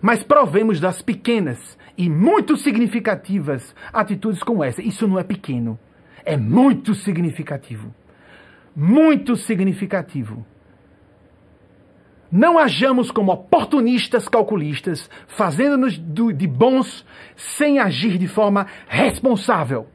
mas 0.00 0.22
provemos 0.22 0.80
das 0.80 1.02
pequenas 1.02 1.78
e 1.96 2.08
muito 2.08 2.56
significativas 2.56 3.74
atitudes 3.92 4.42
como 4.42 4.62
essa. 4.62 4.82
Isso 4.82 5.06
não 5.06 5.18
é 5.18 5.24
pequeno, 5.24 5.78
é 6.24 6.36
muito 6.36 6.94
significativo. 6.94 7.94
Muito 8.74 9.34
significativo. 9.34 10.46
Não 12.30 12.58
hajamos 12.58 13.10
como 13.10 13.32
oportunistas 13.32 14.28
calculistas, 14.28 15.08
fazendo-nos 15.26 15.98
de 15.98 16.46
bons 16.46 17.04
sem 17.34 17.78
agir 17.78 18.18
de 18.18 18.28
forma 18.28 18.66
responsável. 18.86 19.88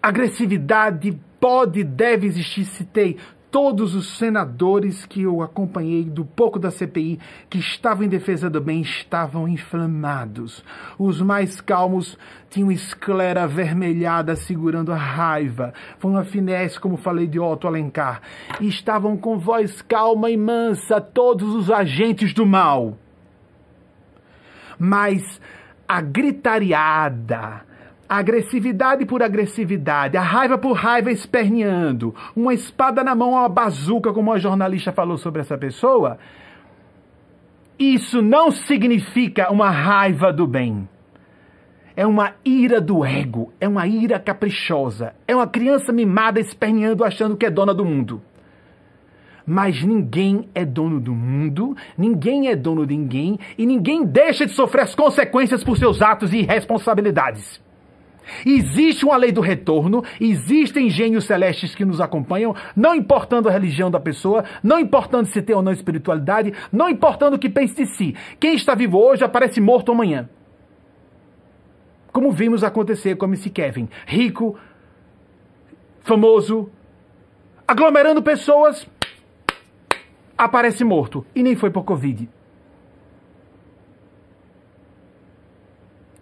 Agressividade 0.00 1.18
pode 1.40 1.80
e 1.80 1.84
deve 1.84 2.26
existir, 2.26 2.64
citei 2.64 3.18
todos 3.50 3.94
os 3.94 4.16
senadores 4.16 5.04
que 5.04 5.22
eu 5.22 5.42
acompanhei 5.42 6.04
do 6.04 6.24
pouco 6.24 6.58
da 6.58 6.70
CPI 6.70 7.18
que 7.48 7.58
estavam 7.58 8.04
em 8.04 8.08
defesa 8.08 8.48
do 8.48 8.60
bem 8.60 8.80
estavam 8.80 9.48
inflamados. 9.48 10.64
Os 10.98 11.20
mais 11.20 11.60
calmos 11.60 12.16
tinham 12.48 12.70
esclera 12.70 13.44
avermelhada 13.44 14.36
segurando 14.36 14.92
a 14.92 14.96
raiva. 14.96 15.74
Foi 15.98 16.10
uma 16.10 16.24
finesse, 16.24 16.78
como 16.78 16.96
falei 16.96 17.26
de 17.26 17.40
Otto 17.40 17.66
Alencar. 17.66 18.22
E 18.60 18.68
estavam 18.68 19.16
com 19.16 19.38
voz 19.38 19.82
calma 19.82 20.30
e 20.30 20.36
mansa 20.36 21.00
todos 21.00 21.54
os 21.54 21.70
agentes 21.70 22.32
do 22.32 22.46
mal. 22.46 22.96
Mas 24.78 25.40
a 25.86 26.00
gritariada, 26.00 27.62
agressividade 28.10 29.06
por 29.06 29.22
agressividade, 29.22 30.16
a 30.16 30.20
raiva 30.20 30.58
por 30.58 30.72
raiva 30.72 31.12
esperneando, 31.12 32.12
uma 32.34 32.52
espada 32.52 33.04
na 33.04 33.14
mão, 33.14 33.30
uma 33.30 33.48
bazuca, 33.48 34.12
como 34.12 34.32
a 34.32 34.38
jornalista 34.38 34.90
falou 34.90 35.16
sobre 35.16 35.42
essa 35.42 35.56
pessoa, 35.56 36.18
isso 37.78 38.20
não 38.20 38.50
significa 38.50 39.52
uma 39.52 39.70
raiva 39.70 40.32
do 40.32 40.44
bem. 40.44 40.88
É 41.94 42.04
uma 42.04 42.34
ira 42.44 42.80
do 42.80 43.04
ego, 43.04 43.52
é 43.60 43.68
uma 43.68 43.86
ira 43.86 44.18
caprichosa, 44.18 45.14
é 45.28 45.36
uma 45.36 45.46
criança 45.46 45.92
mimada 45.92 46.40
esperneando 46.40 47.04
achando 47.04 47.36
que 47.36 47.46
é 47.46 47.50
dona 47.50 47.72
do 47.72 47.84
mundo. 47.84 48.20
Mas 49.46 49.84
ninguém 49.84 50.48
é 50.52 50.64
dono 50.64 51.00
do 51.00 51.14
mundo, 51.14 51.76
ninguém 51.96 52.48
é 52.48 52.56
dono 52.56 52.84
de 52.84 52.96
ninguém 52.96 53.38
e 53.56 53.64
ninguém 53.64 54.04
deixa 54.04 54.46
de 54.46 54.52
sofrer 54.52 54.82
as 54.82 54.94
consequências 54.94 55.62
por 55.62 55.76
seus 55.78 56.02
atos 56.02 56.32
e 56.32 56.38
irresponsabilidades. 56.38 57.60
Existe 58.44 59.04
uma 59.04 59.16
lei 59.16 59.32
do 59.32 59.40
retorno, 59.40 60.02
existem 60.20 60.90
gênios 60.90 61.24
celestes 61.24 61.74
que 61.74 61.84
nos 61.84 62.00
acompanham, 62.00 62.54
não 62.74 62.94
importando 62.94 63.48
a 63.48 63.52
religião 63.52 63.90
da 63.90 64.00
pessoa, 64.00 64.44
não 64.62 64.78
importando 64.78 65.28
se 65.28 65.42
tem 65.42 65.54
ou 65.54 65.62
não 65.62 65.72
espiritualidade, 65.72 66.52
não 66.72 66.88
importando 66.88 67.36
o 67.36 67.38
que 67.38 67.48
pense 67.48 67.74
de 67.74 67.86
si. 67.86 68.14
Quem 68.38 68.54
está 68.54 68.74
vivo 68.74 68.98
hoje 68.98 69.24
aparece 69.24 69.60
morto 69.60 69.92
amanhã. 69.92 70.28
Como 72.12 72.32
vimos 72.32 72.64
acontecer 72.64 73.16
com 73.16 73.32
esse 73.32 73.50
Kevin, 73.50 73.88
rico, 74.06 74.58
famoso, 76.00 76.70
aglomerando 77.66 78.22
pessoas, 78.22 78.86
aparece 80.36 80.82
morto 80.82 81.24
e 81.34 81.42
nem 81.42 81.54
foi 81.54 81.70
por 81.70 81.84
Covid. 81.84 82.28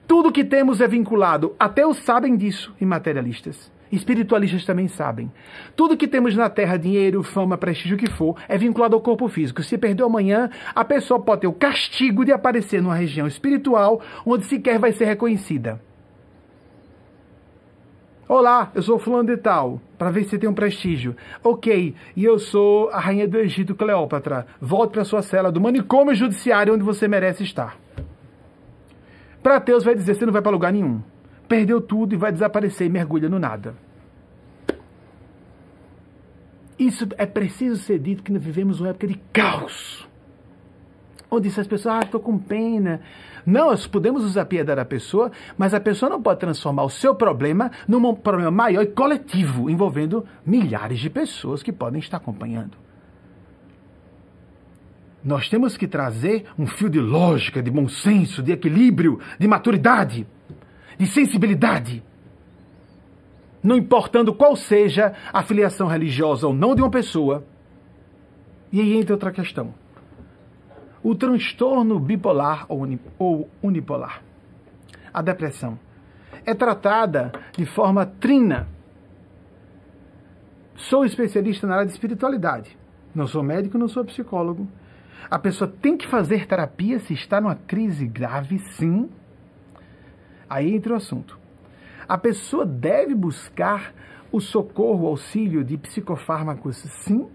Tudo 0.09 0.33
que 0.33 0.43
temos 0.43 0.81
é 0.81 0.89
vinculado, 0.89 1.55
até 1.61 1.87
os 1.87 1.99
sabem 1.99 2.35
disso, 2.35 2.75
e 2.81 2.87
materialistas. 2.87 3.71
Espiritualistas 3.93 4.65
também 4.65 4.89
sabem. 4.89 5.31
Tudo 5.77 5.99
que 5.99 6.09
temos 6.09 6.35
na 6.35 6.49
Terra, 6.49 6.79
dinheiro, 6.79 7.23
fama, 7.23 7.59
prestígio, 7.59 7.95
o 7.95 8.01
que 8.01 8.09
for, 8.11 8.35
é 8.49 8.57
vinculado 8.57 8.97
ao 8.97 9.03
corpo 9.03 9.29
físico. 9.29 9.63
Se 9.63 9.77
perdeu 9.77 10.07
amanhã, 10.07 10.49
a 10.75 10.83
pessoa 10.83 11.21
pode 11.21 11.43
ter 11.43 11.47
o 11.47 11.53
castigo 11.53 12.25
de 12.25 12.33
aparecer 12.33 12.81
numa 12.81 12.95
região 12.95 13.27
espiritual 13.27 14.01
onde 14.25 14.47
sequer 14.47 14.79
vai 14.79 14.93
ser 14.93 15.05
reconhecida. 15.05 15.79
Olá, 18.27 18.71
eu 18.75 18.83
sou 18.83 18.99
fulano 18.99 19.29
de 19.29 19.37
tal, 19.37 19.79
para 19.99 20.11
ver 20.11 20.25
se 20.25 20.39
tem 20.39 20.49
um 20.49 20.55
prestígio. 20.55 21.15
Ok, 21.45 21.95
e 22.17 22.25
eu 22.25 22.39
sou 22.39 22.89
a 22.91 22.99
rainha 22.99 23.29
do 23.29 23.37
Egito, 23.37 23.75
Cleópatra. 23.75 24.47
Volte 24.59 24.93
para 24.93 25.05
sua 25.05 25.21
cela 25.21 25.53
do 25.53 25.61
manicômio 25.61 26.15
judiciário 26.15 26.73
onde 26.73 26.83
você 26.83 27.07
merece 27.07 27.43
estar. 27.43 27.77
Para 29.49 29.79
vai 29.79 29.95
dizer, 29.95 30.15
você 30.15 30.27
não 30.27 30.33
vai 30.33 30.43
para 30.43 30.53
lugar 30.53 30.71
nenhum. 30.71 31.01
Perdeu 31.49 31.81
tudo 31.81 32.13
e 32.13 32.19
vai 32.19 32.31
desaparecer 32.31 32.87
e 32.87 32.91
mergulha 32.91 33.31
no 33.31 33.39
nada. 33.39 33.75
Isso 36.79 37.09
é 37.17 37.25
preciso 37.25 37.77
ser 37.83 37.99
dito 37.99 38.23
que 38.23 38.31
nós 38.31 38.43
vivemos 38.43 38.79
uma 38.79 38.91
época 38.91 39.07
de 39.07 39.15
caos. 39.33 40.07
Onde 41.31 41.49
as 41.49 41.67
pessoas, 41.67 41.95
ah, 41.95 42.01
estou 42.05 42.21
com 42.21 42.39
pena. 42.39 43.01
Não, 43.47 43.71
nós 43.71 43.87
podemos 43.87 44.23
usar 44.23 44.43
a 44.43 44.45
piedade 44.45 44.77
da 44.77 44.85
pessoa, 44.85 45.33
mas 45.57 45.73
a 45.73 45.81
pessoa 45.81 46.11
não 46.11 46.21
pode 46.21 46.41
transformar 46.41 46.85
o 46.85 46.91
seu 46.91 47.15
problema 47.15 47.71
num 47.89 48.15
problema 48.15 48.51
maior 48.51 48.83
e 48.83 48.89
coletivo, 48.89 49.71
envolvendo 49.71 50.27
milhares 50.45 50.99
de 51.01 51.09
pessoas 51.09 51.63
que 51.63 51.73
podem 51.73 52.01
estar 52.01 52.19
acompanhando. 52.19 52.77
Nós 55.23 55.49
temos 55.49 55.77
que 55.77 55.89
trazer 55.89 56.47
um 56.59 56.67
fio 56.67 56.89
de 56.89 57.01
lógica, 57.01 57.63
de 57.63 57.71
bom 57.71 57.89
senso, 57.89 58.43
de 58.43 58.53
equilíbrio, 58.53 59.19
de 59.39 59.49
maturidade, 59.49 60.27
de 60.97 61.07
sensibilidade. 61.07 62.03
Não 63.63 63.77
importando 63.77 64.33
qual 64.33 64.55
seja 64.55 65.13
a 65.33 65.43
filiação 65.43 65.89
religiosa 65.89 66.47
ou 66.47 66.55
não 66.55 66.75
de 66.75 66.83
uma 66.83 66.91
pessoa. 66.91 67.45
E 68.71 68.81
aí 68.81 68.97
entra 68.97 69.15
outra 69.15 69.33
questão. 69.33 69.75
O 71.03 71.15
transtorno 71.15 71.99
bipolar 71.99 72.67
ou 72.69 73.49
unipolar, 73.63 74.23
a 75.13 75.23
depressão, 75.23 75.79
é 76.45 76.55
tratada 76.55 77.33
de 77.57 77.67
forma 77.67 78.07
trina. 78.07 78.69
Sou 80.77 81.05
especialista 81.05 81.67
na 81.67 81.75
área 81.75 81.87
de 81.87 81.93
espiritualidade. 81.93 82.77
Não 83.15 83.27
sou 83.27 83.43
médico, 83.43 83.79
não 83.79 83.89
sou 83.89 84.05
psicólogo 84.05 84.69
a 85.31 85.39
pessoa 85.39 85.73
tem 85.81 85.97
que 85.97 86.07
fazer 86.07 86.47
terapia 86.47 86.99
se 86.99 87.15
está 87.15 87.41
numa 87.41 87.55
crise 87.55 88.07
grave, 88.07 88.59
sim. 88.59 89.09
Aí 90.49 90.75
entra 90.75 90.95
o 90.95 90.97
assunto. 90.97 91.39
A 92.09 92.17
pessoa 92.17 92.65
deve 92.65 93.15
buscar 93.15 93.93
o 94.33 94.41
socorro, 94.41 95.05
o 95.05 95.09
auxílio 95.09 95.63
de 95.63 95.77
psicofármacos, 95.77 96.77
sim. 96.77 97.29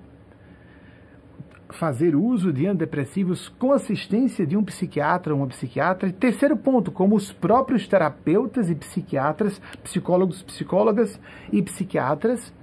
Fazer 1.69 2.15
uso 2.15 2.51
de 2.53 2.67
antidepressivos 2.67 3.49
com 3.49 3.71
assistência 3.71 4.45
de 4.45 4.55
um 4.55 4.63
psiquiatra 4.63 5.33
ou 5.33 5.39
uma 5.39 5.47
psiquiatra. 5.47 6.09
E 6.09 6.13
terceiro 6.13 6.57
ponto, 6.57 6.91
como 6.91 7.15
os 7.15 7.31
próprios 7.31 7.87
terapeutas 7.87 8.69
e 8.69 8.75
psiquiatras, 8.75 9.59
psicólogos, 9.83 10.41
psicólogas 10.41 11.19
e 11.51 11.61
psiquiatras 11.61 12.53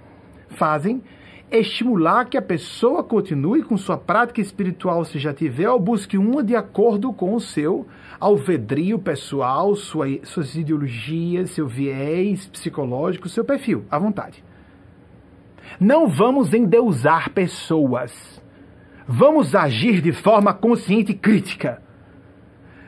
fazem 0.50 1.02
estimular 1.58 2.26
que 2.26 2.36
a 2.36 2.42
pessoa 2.42 3.02
continue 3.02 3.62
com 3.62 3.76
sua 3.76 3.96
prática 3.96 4.40
espiritual 4.40 5.04
se 5.04 5.18
já 5.18 5.32
tiver, 5.32 5.68
ou 5.68 5.80
busque 5.80 6.16
uma 6.16 6.42
de 6.42 6.54
acordo 6.54 7.12
com 7.12 7.34
o 7.34 7.40
seu 7.40 7.86
alvedrio 8.20 8.98
pessoal, 8.98 9.74
sua, 9.74 10.06
suas 10.22 10.54
ideologias, 10.54 11.50
seu 11.50 11.66
viés 11.66 12.46
psicológico, 12.48 13.28
seu 13.28 13.44
perfil, 13.44 13.84
à 13.90 13.98
vontade. 13.98 14.44
Não 15.78 16.08
vamos 16.08 16.52
endeusar 16.52 17.30
pessoas. 17.30 18.42
Vamos 19.06 19.54
agir 19.54 20.00
de 20.00 20.12
forma 20.12 20.52
consciente 20.52 21.12
e 21.12 21.14
crítica. 21.14 21.82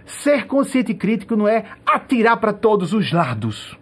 Ser 0.04 0.46
consciente 0.46 0.92
e 0.92 0.94
crítico 0.94 1.36
não 1.36 1.48
é 1.48 1.64
atirar 1.86 2.36
para 2.36 2.52
todos 2.52 2.92
os 2.92 3.12
lados. 3.12 3.78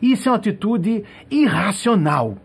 Isso 0.00 0.28
é 0.28 0.32
uma 0.32 0.38
atitude 0.38 1.04
irracional 1.30 2.36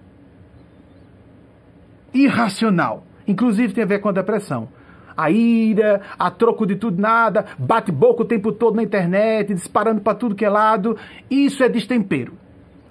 irracional. 2.15 3.03
Inclusive 3.27 3.73
tem 3.73 3.83
a 3.83 3.87
ver 3.87 3.99
com 3.99 4.09
a 4.09 4.13
depressão. 4.13 4.69
A 5.15 5.29
ira, 5.29 6.01
a 6.17 6.31
troco 6.31 6.65
de 6.65 6.75
tudo 6.75 7.01
nada, 7.01 7.45
bate 7.57 7.91
boca 7.91 8.23
o 8.23 8.25
tempo 8.25 8.51
todo 8.51 8.75
na 8.75 8.83
internet, 8.83 9.53
disparando 9.53 10.01
para 10.01 10.17
tudo 10.17 10.35
que 10.35 10.45
é 10.45 10.49
lado. 10.49 10.97
Isso 11.29 11.63
é 11.63 11.69
destempero. 11.69 12.33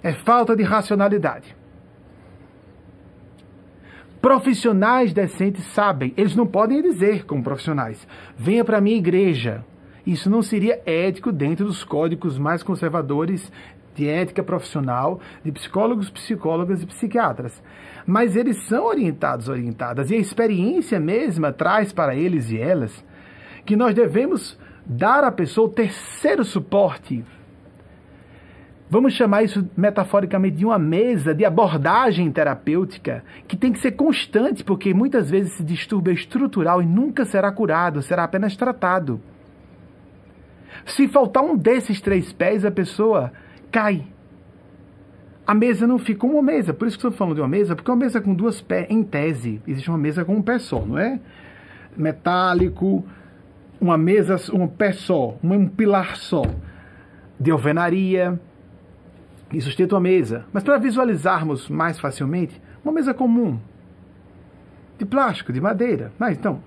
É 0.01 0.13
falta 0.13 0.55
de 0.55 0.63
racionalidade. 0.63 1.55
Profissionais 4.21 5.13
decentes 5.13 5.63
sabem, 5.67 6.11
eles 6.17 6.35
não 6.35 6.47
podem 6.47 6.81
dizer 6.81 7.25
como 7.25 7.43
profissionais: 7.43 8.07
venha 8.35 8.65
para 8.65 8.77
a 8.77 8.81
minha 8.81 8.97
igreja. 8.97 9.63
Isso 10.05 10.29
não 10.29 10.41
seria 10.41 10.81
ético 10.85 11.31
dentro 11.31 11.65
dos 11.65 11.83
códigos 11.83 12.37
mais 12.37 12.63
conservadores 12.63 13.51
de 13.95 14.07
ética 14.07 14.43
profissional 14.43 15.19
de 15.43 15.51
psicólogos, 15.51 16.09
psicólogas 16.09 16.81
e 16.81 16.85
psiquiatras 16.85 17.61
mas 18.05 18.35
eles 18.35 18.57
são 18.67 18.85
orientados, 18.85 19.49
orientadas, 19.49 20.11
e 20.11 20.15
a 20.15 20.19
experiência 20.19 20.99
mesma 20.99 21.51
traz 21.51 21.91
para 21.91 22.15
eles 22.15 22.51
e 22.51 22.57
elas 22.57 23.03
que 23.65 23.75
nós 23.75 23.95
devemos 23.95 24.57
dar 24.85 25.23
à 25.23 25.31
pessoa 25.31 25.67
o 25.67 25.71
terceiro 25.71 26.45
suporte. 26.45 27.25
Vamos 28.87 29.13
chamar 29.13 29.43
isso 29.43 29.67
metaforicamente 29.75 30.57
de 30.57 30.65
uma 30.65 30.77
mesa 30.77 31.33
de 31.33 31.43
abordagem 31.43 32.31
terapêutica 32.31 33.23
que 33.47 33.57
tem 33.57 33.73
que 33.73 33.79
ser 33.79 33.93
constante, 33.93 34.63
porque 34.63 34.93
muitas 34.93 35.31
vezes 35.31 35.53
esse 35.53 35.63
distúrbio 35.63 36.11
é 36.11 36.13
estrutural 36.13 36.83
e 36.83 36.85
nunca 36.85 37.25
será 37.25 37.51
curado, 37.51 38.03
será 38.03 38.23
apenas 38.23 38.55
tratado. 38.55 39.19
Se 40.85 41.07
faltar 41.07 41.43
um 41.43 41.57
desses 41.57 41.99
três 41.99 42.31
pés, 42.31 42.63
a 42.63 42.69
pessoa 42.69 43.33
cai 43.71 44.05
a 45.45 45.53
mesa 45.53 45.85
não 45.85 45.97
fica 45.97 46.25
uma 46.25 46.41
mesa. 46.41 46.73
Por 46.73 46.87
isso 46.87 46.97
que 46.97 47.05
estou 47.05 47.17
falando 47.17 47.35
de 47.35 47.41
uma 47.41 47.47
mesa, 47.47 47.75
porque 47.75 47.89
uma 47.89 47.97
mesa 47.97 48.19
com 48.21 48.33
duas 48.33 48.61
pés, 48.61 48.87
em 48.89 49.03
tese, 49.03 49.61
existe 49.67 49.89
uma 49.89 49.97
mesa 49.97 50.25
com 50.25 50.35
um 50.35 50.41
pé 50.41 50.59
só, 50.59 50.85
não 50.85 50.97
é? 50.97 51.19
Metálico, 51.95 53.05
uma 53.79 53.97
mesa, 53.97 54.37
um 54.53 54.67
pé 54.67 54.91
só, 54.91 55.37
um 55.43 55.67
pilar 55.67 56.15
só, 56.15 56.43
de 57.39 57.51
alvenaria, 57.51 58.39
e 59.53 59.61
sustenta 59.61 59.95
uma 59.95 60.01
mesa. 60.01 60.45
Mas 60.51 60.63
para 60.63 60.77
visualizarmos 60.77 61.69
mais 61.69 61.99
facilmente, 61.99 62.61
uma 62.83 62.91
mesa 62.91 63.13
comum. 63.13 63.59
de 64.97 65.05
plástico, 65.05 65.51
de 65.51 65.59
madeira. 65.59 66.11
Mas 66.17 66.37
então, 66.37 66.63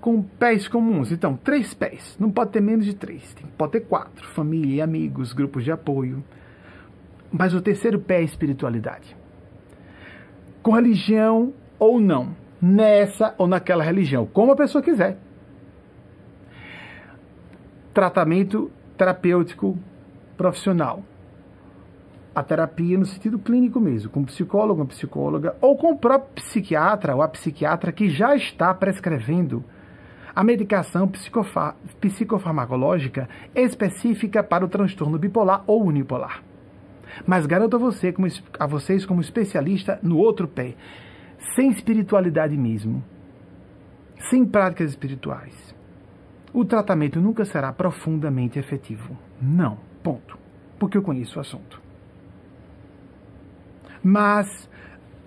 com 0.00 0.20
pés 0.20 0.66
comuns. 0.66 1.12
Então, 1.12 1.36
três 1.36 1.72
pés. 1.72 2.16
Não 2.18 2.30
pode 2.30 2.50
ter 2.50 2.60
menos 2.60 2.84
de 2.84 2.94
três. 2.94 3.34
Pode 3.56 3.72
ter 3.72 3.80
quatro. 3.80 4.26
Família 4.28 4.82
amigos, 4.84 5.32
grupos 5.32 5.64
de 5.64 5.70
apoio. 5.70 6.22
Mas 7.32 7.54
o 7.54 7.60
terceiro 7.60 7.98
pé 7.98 8.20
é 8.20 8.24
espiritualidade. 8.24 9.16
Com 10.62 10.72
religião 10.72 11.52
ou 11.78 12.00
não. 12.00 12.36
Nessa 12.60 13.34
ou 13.38 13.46
naquela 13.46 13.82
religião. 13.82 14.26
Como 14.26 14.52
a 14.52 14.56
pessoa 14.56 14.82
quiser. 14.82 15.16
Tratamento 17.92 18.70
terapêutico 18.96 19.76
profissional 20.36 21.02
a 22.34 22.42
terapia 22.42 22.98
no 22.98 23.04
sentido 23.04 23.38
clínico 23.38 23.78
mesmo, 23.78 24.10
com 24.10 24.24
psicólogo, 24.24 24.80
uma 24.80 24.86
psicóloga, 24.86 25.54
ou 25.60 25.76
com 25.76 25.92
o 25.92 25.98
próprio 25.98 26.32
psiquiatra 26.34 27.14
ou 27.14 27.22
a 27.22 27.28
psiquiatra 27.28 27.92
que 27.92 28.08
já 28.08 28.34
está 28.34 28.72
prescrevendo 28.72 29.62
a 30.34 30.42
medicação 30.42 31.10
psicofarmacológica 32.00 33.28
específica 33.54 34.42
para 34.42 34.64
o 34.64 34.68
transtorno 34.68 35.18
bipolar 35.18 35.62
ou 35.66 35.84
unipolar. 35.84 36.42
Mas 37.26 37.46
garanto 37.46 37.76
a, 37.76 37.78
você, 37.78 38.12
como, 38.12 38.26
a 38.58 38.66
vocês, 38.66 39.04
como 39.06 39.20
especialista, 39.20 39.98
no 40.02 40.18
outro 40.18 40.48
pé, 40.48 40.74
sem 41.54 41.70
espiritualidade 41.70 42.56
mesmo, 42.56 43.02
sem 44.30 44.44
práticas 44.44 44.90
espirituais, 44.90 45.74
o 46.52 46.64
tratamento 46.64 47.20
nunca 47.20 47.44
será 47.44 47.72
profundamente 47.72 48.58
efetivo. 48.58 49.16
Não. 49.40 49.78
Ponto. 50.02 50.38
Porque 50.78 50.98
eu 50.98 51.02
conheço 51.02 51.38
o 51.38 51.40
assunto. 51.40 51.80
Mas, 54.02 54.68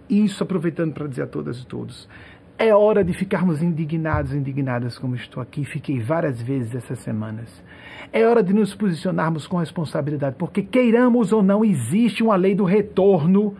isso 0.09 0.43
aproveitando 0.43 0.93
para 0.93 1.07
dizer 1.07 1.23
a 1.23 1.27
todas 1.27 1.59
e 1.59 1.65
todos, 1.65 2.09
é 2.57 2.73
hora 2.73 3.03
de 3.03 3.13
ficarmos 3.13 3.61
indignados 3.61 4.33
indignadas 4.33 4.97
como 4.97 5.15
estou 5.15 5.41
aqui, 5.41 5.65
fiquei 5.65 5.99
várias 5.99 6.41
vezes 6.41 6.75
essas 6.75 6.99
semanas. 6.99 7.63
É 8.11 8.25
hora 8.25 8.41
de 8.41 8.53
nos 8.53 8.73
posicionarmos 8.73 9.47
com 9.47 9.57
responsabilidade, 9.57 10.35
porque 10.37 10.61
queiramos 10.61 11.33
ou 11.33 11.43
não, 11.43 11.63
existe 11.63 12.23
uma 12.23 12.35
lei 12.35 12.55
do 12.55 12.63
retorno. 12.63 13.55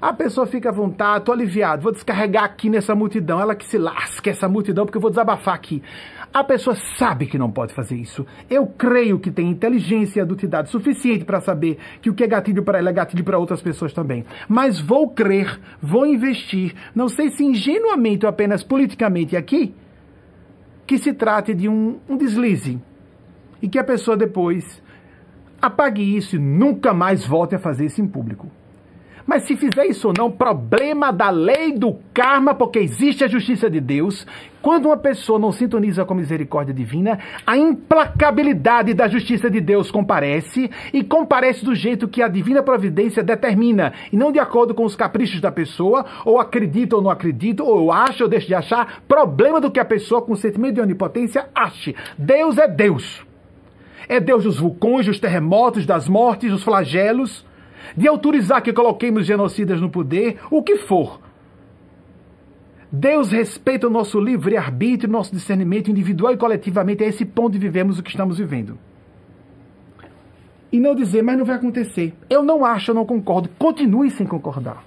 A 0.00 0.14
pessoa 0.14 0.46
fica 0.46 0.70
à 0.70 0.72
vontade, 0.72 1.18
estou 1.18 1.34
aliviado, 1.34 1.82
vou 1.82 1.92
descarregar 1.92 2.44
aqui 2.44 2.70
nessa 2.70 2.94
multidão, 2.94 3.38
ela 3.38 3.54
que 3.54 3.66
se 3.66 3.76
lasque 3.76 4.30
essa 4.30 4.48
multidão, 4.48 4.86
porque 4.86 4.96
eu 4.96 5.02
vou 5.02 5.10
desabafar 5.10 5.54
aqui. 5.54 5.82
A 6.32 6.42
pessoa 6.42 6.74
sabe 6.96 7.26
que 7.26 7.36
não 7.36 7.50
pode 7.50 7.74
fazer 7.74 7.96
isso. 7.96 8.24
Eu 8.48 8.66
creio 8.66 9.18
que 9.18 9.30
tem 9.30 9.50
inteligência 9.50 10.20
e 10.20 10.22
adultidade 10.22 10.70
suficiente 10.70 11.24
para 11.26 11.40
saber 11.40 11.76
que 12.00 12.08
o 12.08 12.14
que 12.14 12.24
é 12.24 12.26
gatilho 12.26 12.62
para 12.62 12.78
ela 12.78 12.88
é 12.88 12.92
gatilho 12.92 13.24
para 13.24 13.38
outras 13.38 13.60
pessoas 13.60 13.92
também. 13.92 14.24
Mas 14.48 14.80
vou 14.80 15.10
crer, 15.10 15.60
vou 15.82 16.06
investir, 16.06 16.74
não 16.94 17.08
sei 17.08 17.28
se 17.28 17.44
ingenuamente 17.44 18.24
ou 18.24 18.30
apenas 18.30 18.62
politicamente 18.62 19.36
aqui, 19.36 19.74
que 20.86 20.96
se 20.96 21.12
trate 21.12 21.52
de 21.52 21.68
um, 21.68 21.98
um 22.08 22.16
deslize. 22.16 22.80
E 23.62 23.68
que 23.68 23.78
a 23.78 23.84
pessoa 23.84 24.16
depois 24.16 24.82
apague 25.60 26.16
isso 26.16 26.36
e 26.36 26.38
nunca 26.38 26.94
mais 26.94 27.26
volte 27.26 27.54
a 27.54 27.58
fazer 27.58 27.86
isso 27.86 28.00
em 28.00 28.06
público. 28.06 28.50
Mas 29.30 29.44
se 29.44 29.56
fizer 29.56 29.86
isso 29.86 30.08
ou 30.08 30.14
não, 30.16 30.28
problema 30.28 31.12
da 31.12 31.30
lei 31.30 31.70
do 31.70 31.96
karma, 32.12 32.52
porque 32.52 32.80
existe 32.80 33.22
a 33.22 33.28
justiça 33.28 33.70
de 33.70 33.80
Deus. 33.80 34.26
Quando 34.60 34.86
uma 34.86 34.96
pessoa 34.96 35.38
não 35.38 35.52
sintoniza 35.52 36.04
com 36.04 36.14
a 36.14 36.16
misericórdia 36.16 36.74
divina, 36.74 37.16
a 37.46 37.56
implacabilidade 37.56 38.92
da 38.92 39.06
justiça 39.06 39.48
de 39.48 39.60
Deus 39.60 39.88
comparece 39.88 40.68
e 40.92 41.04
comparece 41.04 41.64
do 41.64 41.76
jeito 41.76 42.08
que 42.08 42.22
a 42.22 42.26
divina 42.26 42.60
providência 42.60 43.22
determina, 43.22 43.92
e 44.12 44.16
não 44.16 44.32
de 44.32 44.40
acordo 44.40 44.74
com 44.74 44.84
os 44.84 44.96
caprichos 44.96 45.40
da 45.40 45.52
pessoa, 45.52 46.04
ou 46.24 46.40
acredita 46.40 46.96
ou 46.96 47.02
não 47.02 47.08
acredita, 47.08 47.62
ou 47.62 47.92
acha 47.92 48.24
ou 48.24 48.28
deixa 48.28 48.48
de 48.48 48.54
achar, 48.56 49.00
problema 49.06 49.60
do 49.60 49.70
que 49.70 49.78
a 49.78 49.84
pessoa 49.84 50.22
com 50.22 50.34
sentimento 50.34 50.74
de 50.74 50.80
onipotência 50.80 51.48
ache. 51.54 51.94
Deus 52.18 52.58
é 52.58 52.66
Deus. 52.66 53.29
É 54.10 54.18
Deus 54.18 54.42
dos 54.42 54.58
vulcões, 54.58 55.06
dos 55.06 55.20
terremotos, 55.20 55.86
das 55.86 56.08
mortes, 56.08 56.50
dos 56.50 56.64
flagelos 56.64 57.46
de 57.96 58.08
autorizar 58.08 58.60
que 58.60 58.72
coloquemos 58.72 59.24
genocidas 59.24 59.80
no 59.80 59.88
poder, 59.88 60.40
o 60.50 60.64
que 60.64 60.78
for. 60.78 61.20
Deus 62.90 63.30
respeita 63.30 63.86
o 63.86 63.90
nosso 63.90 64.18
livre-arbítrio, 64.18 65.08
nosso 65.08 65.32
discernimento 65.32 65.92
individual 65.92 66.32
e 66.32 66.36
coletivamente. 66.36 67.04
É 67.04 67.06
esse 67.06 67.24
ponto 67.24 67.52
de 67.52 67.58
vivemos 67.60 68.00
o 68.00 68.02
que 68.02 68.10
estamos 68.10 68.38
vivendo. 68.38 68.76
E 70.72 70.80
não 70.80 70.96
dizer, 70.96 71.22
mas 71.22 71.38
não 71.38 71.44
vai 71.44 71.54
acontecer. 71.54 72.12
Eu 72.28 72.42
não 72.42 72.64
acho, 72.64 72.90
eu 72.90 72.94
não 72.96 73.06
concordo. 73.06 73.48
Continue 73.56 74.10
sem 74.10 74.26
concordar. 74.26 74.82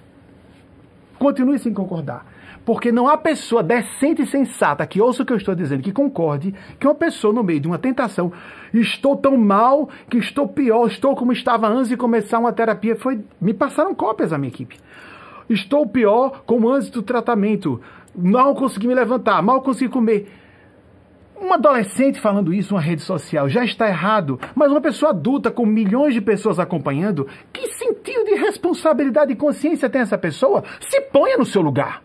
Continue 1.18 1.60
sem 1.60 1.74
concordar. 1.74 2.26
Porque 2.66 2.92
não 2.92 3.08
há 3.08 3.18
pessoa 3.18 3.62
decente 3.62 4.22
e 4.22 4.26
sensata 4.26 4.86
que 4.88 5.02
ouça 5.02 5.24
o 5.24 5.26
que 5.26 5.34
eu 5.34 5.38
estou 5.38 5.54
dizendo, 5.54 5.84
que 5.84 5.92
concorde, 5.92 6.54
que 6.80 6.88
uma 6.88 6.96
pessoa 6.96 7.34
no 7.34 7.44
meio 7.44 7.60
de 7.60 7.68
uma 7.68 7.78
tentação, 7.78 8.32
estou 8.74 9.18
tão 9.18 9.38
mal 9.38 9.90
que 10.10 10.18
estou 10.18 10.48
pior, 10.48 10.88
estou 10.88 11.16
como 11.16 11.34
estava 11.34 11.68
antes 11.68 11.90
de 11.90 11.98
começar 11.98 12.40
uma 12.40 12.54
terapia. 12.54 12.96
Foi, 12.96 13.20
me 13.40 13.54
passaram 13.54 13.94
cópias 13.94 14.32
a 14.32 14.38
minha 14.38 14.50
equipe. 14.50 14.78
Estou 15.50 15.86
pior 15.86 16.44
como 16.46 16.70
antes 16.70 16.90
do 16.90 17.04
tratamento. 17.04 17.82
Mal 18.16 18.56
consegui 18.56 18.88
me 18.88 18.96
levantar, 18.96 19.42
mal 19.42 19.62
consegui 19.62 19.92
comer. 19.92 20.32
Um 21.42 21.52
adolescente 21.52 22.22
falando 22.22 22.54
isso 22.54 22.74
numa 22.74 22.82
rede 22.82 23.02
social 23.02 23.50
já 23.50 23.66
está 23.66 23.90
errado, 23.90 24.40
mas 24.56 24.72
uma 24.72 24.80
pessoa 24.80 25.10
adulta 25.10 25.52
com 25.52 25.66
milhões 25.66 26.14
de 26.14 26.22
pessoas 26.22 26.58
acompanhando, 26.60 27.28
que 27.52 27.68
sentido 27.74 28.24
de 28.24 28.36
responsabilidade 28.36 29.34
e 29.34 29.36
consciência 29.36 29.90
tem 29.90 30.02
essa 30.02 30.18
pessoa? 30.18 30.64
Se 30.80 31.02
ponha 31.02 31.38
no 31.38 31.46
seu 31.46 31.62
lugar. 31.62 32.02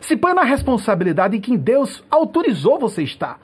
Se 0.00 0.16
põe 0.16 0.34
na 0.34 0.42
responsabilidade 0.42 1.36
em 1.36 1.40
que 1.40 1.56
Deus 1.56 2.04
autorizou 2.10 2.78
você 2.78 3.02
estar. 3.02 3.40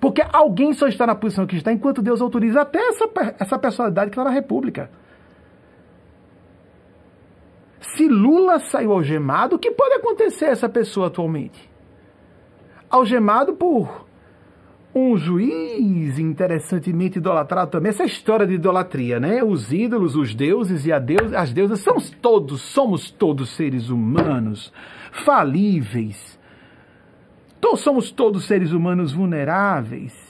Porque 0.00 0.22
alguém 0.32 0.72
só 0.72 0.86
está 0.86 1.06
na 1.06 1.14
posição 1.14 1.46
que 1.46 1.56
está 1.56 1.72
enquanto 1.72 2.02
Deus 2.02 2.20
autoriza 2.20 2.62
até 2.62 2.78
essa, 2.78 3.08
essa 3.38 3.58
personalidade 3.58 4.10
que 4.10 4.14
está 4.14 4.24
na 4.24 4.30
República. 4.30 4.90
Se 7.80 8.08
Lula 8.08 8.60
saiu 8.60 8.92
algemado, 8.92 9.56
o 9.56 9.58
que 9.58 9.70
pode 9.70 9.94
acontecer 9.94 10.46
a 10.46 10.50
essa 10.50 10.68
pessoa 10.68 11.08
atualmente? 11.08 11.68
Algemado 12.88 13.54
por 13.54 14.06
um 14.94 15.16
juiz 15.16 16.18
interessantemente 16.18 17.18
idolatrado 17.18 17.70
também. 17.70 17.90
Essa 17.90 18.04
história 18.04 18.46
de 18.46 18.54
idolatria, 18.54 19.20
né? 19.20 19.42
Os 19.42 19.72
ídolos, 19.72 20.16
os 20.16 20.34
deuses 20.34 20.86
e 20.86 21.00
deus, 21.00 21.32
as 21.32 21.52
deusas, 21.52 21.80
somos 21.80 22.10
todos, 22.10 22.60
somos 22.60 23.10
todos 23.10 23.50
seres 23.50 23.88
humanos 23.88 24.72
falíveis. 25.12 26.38
Todos 27.60 27.80
somos 27.80 28.10
todos 28.10 28.44
seres 28.44 28.72
humanos 28.72 29.12
vulneráveis. 29.12 30.29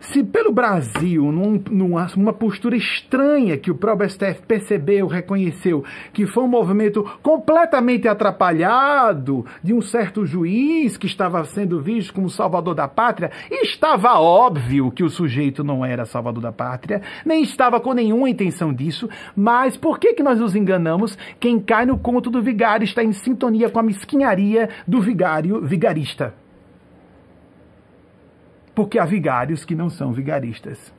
Se 0.00 0.22
pelo 0.22 0.52
Brasil, 0.52 1.32
num, 1.32 1.60
numa 1.70 2.32
postura 2.32 2.76
estranha 2.76 3.58
que 3.58 3.70
o 3.70 3.74
próprio 3.74 4.08
STF 4.08 4.42
percebeu, 4.46 5.08
reconheceu, 5.08 5.84
que 6.12 6.24
foi 6.24 6.44
um 6.44 6.48
movimento 6.48 7.04
completamente 7.20 8.06
atrapalhado 8.06 9.44
de 9.62 9.74
um 9.74 9.82
certo 9.82 10.24
juiz 10.24 10.96
que 10.96 11.06
estava 11.06 11.44
sendo 11.44 11.80
visto 11.80 12.14
como 12.14 12.30
salvador 12.30 12.76
da 12.76 12.86
pátria, 12.86 13.32
estava 13.50 14.20
óbvio 14.20 14.92
que 14.92 15.02
o 15.02 15.10
sujeito 15.10 15.64
não 15.64 15.84
era 15.84 16.04
salvador 16.04 16.42
da 16.42 16.52
pátria, 16.52 17.02
nem 17.26 17.42
estava 17.42 17.80
com 17.80 17.92
nenhuma 17.92 18.30
intenção 18.30 18.72
disso, 18.72 19.08
mas 19.34 19.76
por 19.76 19.98
que, 19.98 20.14
que 20.14 20.22
nós 20.22 20.38
nos 20.38 20.54
enganamos? 20.54 21.18
Quem 21.40 21.58
cai 21.58 21.84
no 21.84 21.98
conto 21.98 22.30
do 22.30 22.40
vigário 22.40 22.84
está 22.84 23.02
em 23.02 23.12
sintonia 23.12 23.68
com 23.68 23.80
a 23.80 23.82
mesquinharia 23.82 24.68
do 24.86 25.00
vigário 25.00 25.60
vigarista 25.60 26.34
porque 28.78 28.96
há 28.96 29.04
vigários 29.04 29.64
que 29.64 29.74
não 29.74 29.90
são 29.90 30.12
vigaristas. 30.12 30.94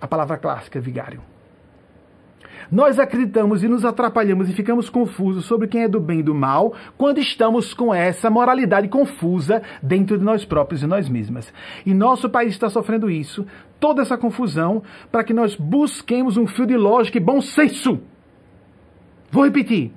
A 0.00 0.06
palavra 0.06 0.38
clássica 0.38 0.78
é 0.78 0.80
vigário. 0.80 1.20
Nós 2.70 3.00
acreditamos 3.00 3.64
e 3.64 3.68
nos 3.68 3.84
atrapalhamos 3.84 4.48
e 4.48 4.52
ficamos 4.52 4.88
confusos 4.88 5.46
sobre 5.46 5.66
quem 5.66 5.82
é 5.82 5.88
do 5.88 5.98
bem 5.98 6.20
e 6.20 6.22
do 6.22 6.32
mal 6.32 6.74
quando 6.96 7.18
estamos 7.18 7.74
com 7.74 7.92
essa 7.92 8.30
moralidade 8.30 8.86
confusa 8.86 9.62
dentro 9.82 10.16
de 10.16 10.22
nós 10.22 10.44
próprios 10.44 10.80
e 10.80 10.86
nós 10.86 11.08
mesmas. 11.08 11.52
E 11.84 11.92
nosso 11.92 12.30
país 12.30 12.52
está 12.52 12.70
sofrendo 12.70 13.10
isso, 13.10 13.44
toda 13.80 14.02
essa 14.02 14.16
confusão, 14.16 14.80
para 15.10 15.24
que 15.24 15.34
nós 15.34 15.56
busquemos 15.56 16.36
um 16.36 16.46
fio 16.46 16.66
de 16.66 16.76
lógica 16.76 17.18
e 17.18 17.20
bom 17.20 17.40
senso. 17.40 17.98
Vou 19.28 19.44
repetir. 19.44 19.92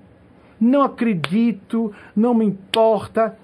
Não 0.59 0.81
acredito, 0.81 1.93
não 2.15 2.33
me 2.33 2.45
importa, 2.45 3.37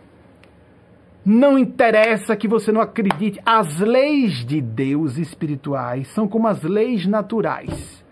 não 1.26 1.57
interessa 1.57 2.36
que 2.36 2.47
você 2.47 2.71
não 2.71 2.80
acredite. 2.80 3.41
As 3.43 3.80
leis 3.80 4.45
de 4.45 4.61
Deus 4.61 5.17
espirituais 5.17 6.07
são 6.09 6.28
como 6.28 6.47
as 6.47 6.61
leis 6.61 7.07
naturais. 7.07 8.05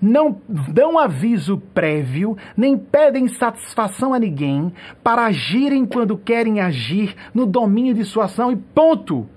Não 0.00 0.40
dão 0.48 0.98
aviso 0.98 1.58
prévio, 1.74 2.34
nem 2.56 2.78
pedem 2.78 3.28
satisfação 3.28 4.14
a 4.14 4.18
ninguém 4.18 4.72
para 5.04 5.26
agirem 5.26 5.84
quando 5.84 6.16
querem 6.16 6.58
agir 6.58 7.14
no 7.34 7.44
domínio 7.44 7.92
de 7.92 8.04
sua 8.04 8.24
ação 8.24 8.50
e 8.50 8.56
ponto. 8.56 9.28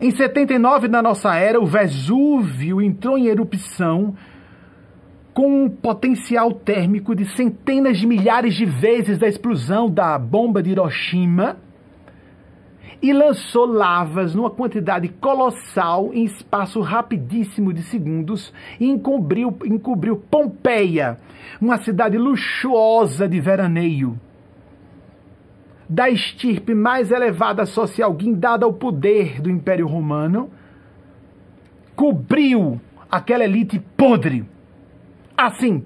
Em 0.00 0.10
79 0.10 0.88
da 0.88 1.02
nossa 1.02 1.34
era, 1.36 1.60
o 1.60 1.66
Vesúvio 1.66 2.80
entrou 2.80 3.18
em 3.18 3.26
erupção 3.26 4.14
com 5.34 5.64
um 5.64 5.68
potencial 5.68 6.52
térmico 6.52 7.14
de 7.14 7.26
centenas 7.26 7.98
de 7.98 8.06
milhares 8.06 8.54
de 8.54 8.64
vezes 8.64 9.18
da 9.18 9.28
explosão 9.28 9.90
da 9.90 10.18
bomba 10.18 10.62
de 10.62 10.70
Hiroshima 10.70 11.58
e 13.02 13.12
lançou 13.12 13.66
lavas 13.66 14.34
numa 14.34 14.50
quantidade 14.50 15.08
colossal 15.08 16.12
em 16.12 16.24
espaço 16.24 16.80
rapidíssimo 16.80 17.72
de 17.72 17.82
segundos 17.82 18.52
e 18.78 18.88
encobriu, 18.88 19.56
encobriu 19.64 20.16
Pompeia, 20.16 21.18
uma 21.60 21.78
cidade 21.78 22.16
luxuosa 22.18 23.28
de 23.28 23.40
veraneio. 23.40 24.18
Da 25.88 26.08
estirpe 26.08 26.74
mais 26.74 27.10
elevada 27.10 27.66
social 27.66 28.12
guindada 28.14 28.64
ao 28.64 28.72
poder 28.72 29.40
do 29.40 29.50
Império 29.50 29.86
Romano, 29.86 30.50
cobriu 31.94 32.80
aquela 33.10 33.44
elite 33.44 33.78
podre. 33.96 34.44
Assim, 35.36 35.84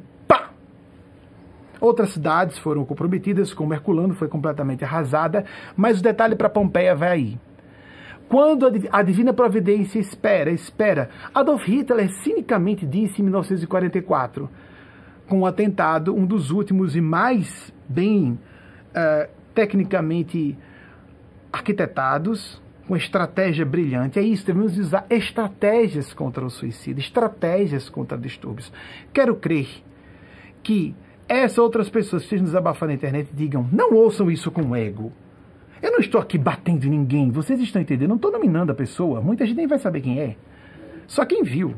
Outras 1.80 2.10
cidades 2.10 2.58
foram 2.58 2.84
comprometidas, 2.84 3.54
como 3.54 3.72
Herculano 3.72 4.14
foi 4.14 4.28
completamente 4.28 4.84
arrasada, 4.84 5.44
mas 5.76 6.00
o 6.00 6.02
detalhe 6.02 6.34
para 6.34 6.48
Pompeia 6.48 6.94
vai 6.94 7.10
aí. 7.10 7.40
Quando 8.28 8.70
a 8.92 9.02
divina 9.02 9.32
providência 9.32 9.98
espera, 9.98 10.50
espera, 10.50 11.08
Adolf 11.34 11.66
Hitler 11.66 12.10
cinicamente 12.10 12.84
disse 12.84 13.22
em 13.22 13.24
1944, 13.24 14.50
com 15.26 15.38
o 15.38 15.40
um 15.40 15.46
atentado, 15.46 16.14
um 16.14 16.26
dos 16.26 16.50
últimos 16.50 16.94
e 16.94 17.00
mais 17.00 17.72
bem 17.88 18.38
uh, 18.90 19.28
tecnicamente 19.54 20.58
arquitetados, 21.50 22.60
com 22.86 22.96
estratégia 22.96 23.64
brilhante. 23.64 24.18
É 24.18 24.22
isso, 24.22 24.46
devemos 24.46 24.78
usar 24.78 25.06
estratégias 25.10 26.12
contra 26.12 26.44
o 26.44 26.50
suicídio, 26.50 27.00
estratégias 27.00 27.88
contra 27.88 28.16
distúrbios. 28.16 28.72
Quero 29.12 29.36
crer 29.36 29.68
que 30.62 30.94
essas 31.28 31.58
outras 31.58 31.90
pessoas 31.90 32.22
que 32.22 32.26
estejam 32.26 32.46
desabafando 32.46 32.88
na 32.88 32.94
internet 32.94 33.28
digam: 33.34 33.68
não 33.70 33.94
ouçam 33.94 34.30
isso 34.30 34.50
com 34.50 34.74
ego. 34.74 35.12
Eu 35.82 35.92
não 35.92 35.98
estou 35.98 36.20
aqui 36.20 36.38
batendo 36.38 36.86
em 36.86 36.90
ninguém, 36.90 37.30
vocês 37.30 37.60
estão 37.60 37.80
entendendo? 37.80 38.08
Não 38.08 38.16
estou 38.16 38.32
nominando 38.32 38.70
a 38.70 38.74
pessoa, 38.74 39.20
muita 39.20 39.46
gente 39.46 39.56
nem 39.56 39.66
vai 39.66 39.78
saber 39.78 40.00
quem 40.00 40.18
é. 40.18 40.36
Só 41.06 41.24
quem 41.24 41.42
viu. 41.42 41.74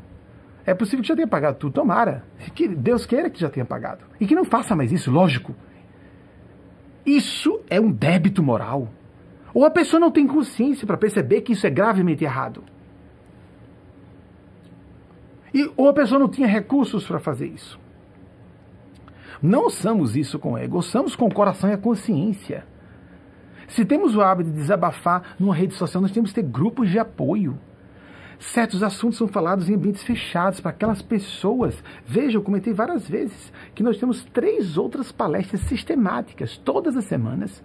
É 0.65 0.73
possível 0.73 1.03
que 1.03 1.09
já 1.09 1.17
tenha 1.17 1.27
pagado 1.27 1.59
tudo, 1.59 1.73
tomara. 1.73 2.25
Que 2.55 2.69
Deus 2.69 3.05
queira 3.05 3.29
que 3.29 3.41
já 3.41 3.51
tenha 3.51 3.67
pagado. 3.67 4.05
E 4.21 4.27
que 4.27 4.35
não 4.35 4.45
faça 4.45 4.77
mais 4.77 4.93
isso, 4.93 5.11
lógico. 5.11 5.55
Isso 7.05 7.61
é 7.69 7.81
um 7.81 7.91
débito 7.91 8.43
moral. 8.43 8.89
Ou 9.53 9.65
a 9.65 9.71
pessoa 9.71 9.99
não 9.99 10.11
tem 10.11 10.27
consciência 10.27 10.87
para 10.87 10.97
perceber 10.97 11.41
que 11.41 11.53
isso 11.53 11.67
é 11.67 11.71
gravemente 11.71 12.25
errado. 12.25 12.63
E, 15.53 15.71
ou 15.77 15.89
a 15.89 15.93
pessoa 15.93 16.19
não 16.19 16.29
tinha 16.29 16.47
recursos 16.47 17.07
para 17.07 17.19
fazer 17.19 17.49
isso. 17.49 17.80
Não 19.43 19.64
ouçamos 19.64 20.16
isso 20.16 20.38
com 20.38 20.57
ego, 20.57 20.76
ouçamos 20.76 21.16
com 21.16 21.26
o 21.26 21.34
coração 21.34 21.70
e 21.70 21.72
a 21.72 21.78
consciência. 21.78 22.66
Se 23.68 23.84
temos 23.84 24.16
o 24.16 24.20
hábito 24.20 24.51
de 24.51 24.57
desabafar 24.57 25.36
numa 25.38 25.55
rede 25.55 25.74
social, 25.74 26.03
nós 26.03 26.11
temos 26.11 26.30
que 26.30 26.43
ter 26.43 26.49
grupos 26.49 26.91
de 26.91 26.99
apoio. 26.99 27.59
Certos 28.38 28.82
assuntos 28.82 29.18
são 29.18 29.28
falados 29.28 29.68
em 29.68 29.74
ambientes 29.74 30.03
fechados 30.03 30.61
para 30.61 30.70
aquelas 30.70 31.03
pessoas. 31.03 31.82
Veja, 32.05 32.38
eu 32.38 32.43
comentei 32.43 32.72
várias 32.72 33.09
vezes 33.09 33.53
que 33.74 33.82
nós 33.82 33.99
temos 33.99 34.24
três 34.24 34.76
outras 34.76 35.12
palestras 35.12 35.61
sistemáticas 35.62 36.57
todas 36.57 36.97
as 36.97 37.05
semanas 37.05 37.62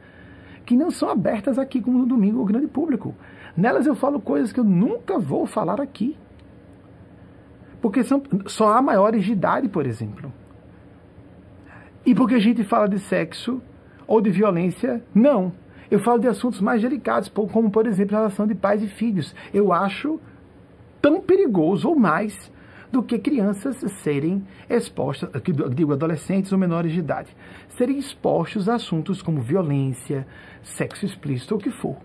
que 0.66 0.76
não 0.76 0.92
são 0.92 1.10
abertas 1.10 1.58
aqui 1.58 1.82
como 1.82 2.00
no 2.00 2.06
domingo 2.06 2.40
ao 2.40 2.46
grande 2.46 2.68
público. 2.68 3.16
Nelas 3.56 3.88
eu 3.88 3.96
falo 3.96 4.20
coisas 4.20 4.52
que 4.52 4.60
eu 4.60 4.64
nunca 4.64 5.18
vou 5.18 5.46
falar 5.46 5.80
aqui. 5.80 6.18
Porque 7.82 8.04
são, 8.04 8.22
só 8.48 8.74
há 8.74 8.82
maiores 8.82 9.24
de 9.24 9.32
idade, 9.32 9.70
por 9.70 9.86
exemplo. 9.86 10.32
E 12.06 12.14
porque 12.14 12.36
a 12.36 12.40
gente 12.40 12.64
fala 12.64 12.88
de 12.88 13.00
sexo 13.00 13.62
ou 14.08 14.22
de 14.22 14.30
violência, 14.30 15.04
não. 15.14 15.52
Eu 15.90 16.00
falo 16.00 16.20
de 16.20 16.28
assuntos 16.28 16.62
mais 16.62 16.82
delicados, 16.82 17.30
como, 17.30 17.70
por 17.70 17.88
exemplo, 17.88 18.16
a 18.16 18.20
relação 18.20 18.46
de 18.46 18.56
pais 18.56 18.84
e 18.84 18.88
filhos. 18.88 19.36
Eu 19.54 19.74
acho 19.74 20.20
tão 21.02 21.22
perigoso 21.22 21.90
ou 21.90 21.96
mais 21.96 22.52
do 22.92 23.04
que 23.04 23.20
crianças 23.20 23.78
serem 24.02 24.46
expostas, 24.70 25.30
digo, 25.74 25.94
adolescentes 25.94 26.52
ou 26.52 26.58
menores 26.58 26.94
de 26.94 27.00
idade, 27.00 27.36
serem 27.68 27.98
expostos 27.98 28.70
a 28.70 28.76
assuntos 28.76 29.22
como 29.22 29.42
violência, 29.42 30.26
sexo 30.64 31.06
explícito 31.06 31.56
ou 31.56 31.60
o 31.60 31.64
que 31.64 31.72
for. 31.72 31.98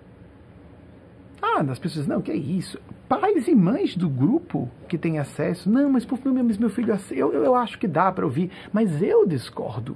Ah, 1.60 1.72
as 1.72 1.78
pessoas, 1.78 2.06
não, 2.06 2.22
que 2.22 2.30
é 2.30 2.36
isso? 2.36 2.80
Pais 3.06 3.46
e 3.46 3.54
mães 3.54 3.94
do 3.94 4.08
grupo 4.08 4.70
que 4.88 4.96
têm 4.96 5.18
acesso, 5.18 5.68
não, 5.68 5.90
mas, 5.90 6.06
mas 6.06 6.56
meu 6.56 6.70
filho, 6.70 6.98
eu, 7.10 7.34
eu 7.34 7.54
acho 7.54 7.78
que 7.78 7.86
dá 7.86 8.10
para 8.10 8.24
ouvir, 8.24 8.50
mas 8.72 9.02
eu 9.02 9.26
discordo. 9.26 9.94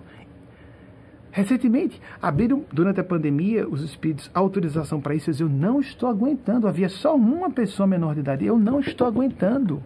Recentemente, 1.30 1.98
abriram 2.20 2.66
durante 2.70 3.00
a 3.00 3.04
pandemia 3.04 3.66
os 3.66 3.82
espíritos 3.82 4.30
autorização 4.34 5.00
para 5.00 5.14
isso, 5.14 5.30
eu 5.30 5.48
não 5.48 5.80
estou 5.80 6.06
aguentando. 6.06 6.68
Havia 6.68 6.90
só 6.90 7.16
uma 7.16 7.50
pessoa 7.50 7.86
menor 7.86 8.12
de 8.12 8.20
idade, 8.20 8.44
eu 8.44 8.58
não 8.58 8.80
estou 8.80 9.06
aguentando. 9.06 9.82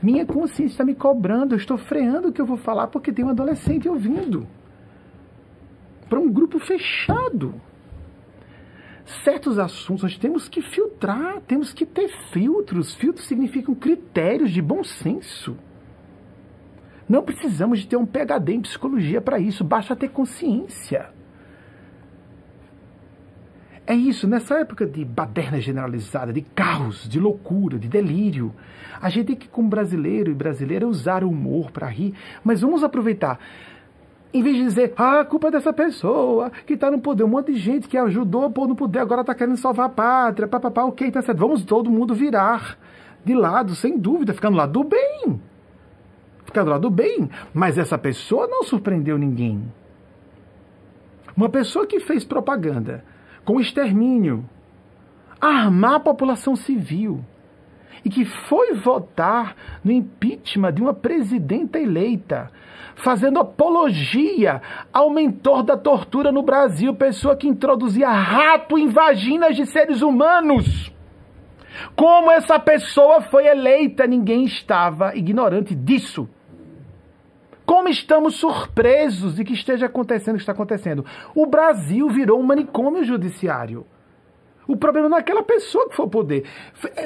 Minha 0.00 0.24
consciência 0.24 0.74
está 0.74 0.84
me 0.84 0.94
cobrando, 0.94 1.54
eu 1.54 1.58
estou 1.58 1.76
freando 1.76 2.28
o 2.28 2.32
que 2.32 2.40
eu 2.40 2.46
vou 2.46 2.58
falar 2.58 2.86
porque 2.86 3.12
tem 3.12 3.24
um 3.24 3.30
adolescente 3.30 3.88
ouvindo. 3.88 4.46
Para 6.08 6.20
um 6.20 6.30
grupo 6.30 6.60
fechado 6.60 7.60
certos 9.06 9.58
assuntos 9.58 10.02
nós 10.02 10.18
temos 10.18 10.48
que 10.48 10.60
filtrar, 10.60 11.40
temos 11.42 11.72
que 11.72 11.86
ter 11.86 12.08
filtros. 12.32 12.94
Filtros 12.94 13.26
significam 13.26 13.74
critérios 13.74 14.50
de 14.50 14.60
bom 14.60 14.82
senso. 14.82 15.56
Não 17.08 17.22
precisamos 17.22 17.80
de 17.80 17.86
ter 17.86 17.96
um 17.96 18.04
PhD 18.04 18.54
em 18.54 18.60
psicologia 18.60 19.20
para 19.20 19.38
isso, 19.38 19.62
basta 19.62 19.94
ter 19.94 20.08
consciência. 20.08 21.10
É 23.86 23.94
isso, 23.94 24.26
nessa 24.26 24.58
época 24.58 24.84
de 24.84 25.04
baderna 25.04 25.60
generalizada, 25.60 26.32
de 26.32 26.40
caos, 26.40 27.08
de 27.08 27.20
loucura, 27.20 27.78
de 27.78 27.86
delírio, 27.86 28.52
a 29.00 29.08
gente 29.08 29.26
tem 29.28 29.36
que, 29.36 29.48
como 29.48 29.68
brasileiro 29.68 30.32
e 30.32 30.34
brasileira, 30.34 30.88
usar 30.88 31.22
o 31.22 31.30
humor 31.30 31.70
para 31.70 31.86
rir, 31.86 32.12
mas 32.42 32.62
vamos 32.62 32.82
aproveitar 32.82 33.38
em 34.36 34.42
vez 34.42 34.56
de 34.56 34.62
dizer, 34.64 34.92
ah, 34.96 35.24
culpa 35.24 35.48
é 35.48 35.50
dessa 35.50 35.72
pessoa 35.72 36.50
que 36.66 36.74
está 36.74 36.90
no 36.90 37.00
poder, 37.00 37.24
um 37.24 37.28
monte 37.28 37.52
de 37.52 37.58
gente 37.58 37.88
que 37.88 37.96
ajudou 37.96 38.44
a 38.44 38.50
pôr 38.50 38.68
no 38.68 38.76
poder, 38.76 38.98
agora 38.98 39.22
está 39.22 39.34
querendo 39.34 39.56
salvar 39.56 39.86
a 39.86 39.88
pátria, 39.88 40.46
papapá, 40.46 40.84
ok, 40.84 41.10
tá 41.10 41.22
certo. 41.22 41.38
Vamos 41.38 41.64
todo 41.64 41.90
mundo 41.90 42.14
virar 42.14 42.78
de 43.24 43.34
lado, 43.34 43.74
sem 43.74 43.98
dúvida, 43.98 44.34
ficar 44.34 44.50
no 44.50 44.56
lado 44.56 44.72
do 44.72 44.84
bem. 44.84 45.40
Ficar 46.44 46.64
do 46.64 46.70
lado 46.70 46.82
do 46.82 46.90
bem. 46.90 47.30
Mas 47.54 47.78
essa 47.78 47.96
pessoa 47.96 48.46
não 48.46 48.62
surpreendeu 48.62 49.16
ninguém. 49.16 49.72
Uma 51.34 51.48
pessoa 51.48 51.86
que 51.86 51.98
fez 51.98 52.24
propaganda 52.24 53.04
com 53.44 53.60
extermínio, 53.60 54.44
armar 55.40 55.94
a 55.94 56.00
população 56.00 56.54
civil 56.54 57.24
e 58.06 58.08
que 58.08 58.24
foi 58.24 58.72
votar 58.74 59.56
no 59.82 59.90
impeachment 59.90 60.74
de 60.74 60.80
uma 60.80 60.94
presidenta 60.94 61.76
eleita 61.76 62.52
fazendo 62.94 63.40
apologia 63.40 64.62
ao 64.92 65.10
mentor 65.10 65.64
da 65.64 65.76
tortura 65.76 66.30
no 66.30 66.40
Brasil, 66.40 66.94
pessoa 66.94 67.34
que 67.34 67.48
introduzia 67.48 68.08
rato 68.08 68.78
em 68.78 68.86
vaginas 68.86 69.56
de 69.56 69.66
seres 69.66 70.02
humanos. 70.02 70.92
Como 71.96 72.30
essa 72.30 72.60
pessoa 72.60 73.22
foi 73.22 73.48
eleita, 73.48 74.06
ninguém 74.06 74.44
estava 74.44 75.16
ignorante 75.16 75.74
disso. 75.74 76.28
Como 77.66 77.88
estamos 77.88 78.36
surpresos 78.36 79.34
de 79.34 79.44
que 79.44 79.52
esteja 79.52 79.86
acontecendo 79.86 80.36
o 80.36 80.38
que 80.38 80.42
está 80.42 80.52
acontecendo. 80.52 81.04
O 81.34 81.44
Brasil 81.44 82.08
virou 82.08 82.38
um 82.38 82.44
manicômio 82.44 83.02
judiciário. 83.02 83.84
O 84.66 84.76
problema 84.76 85.08
não 85.08 85.16
é 85.16 85.20
aquela 85.20 85.42
pessoa 85.42 85.88
que 85.88 85.96
foi 85.96 86.04
ao 86.04 86.10
poder. 86.10 86.44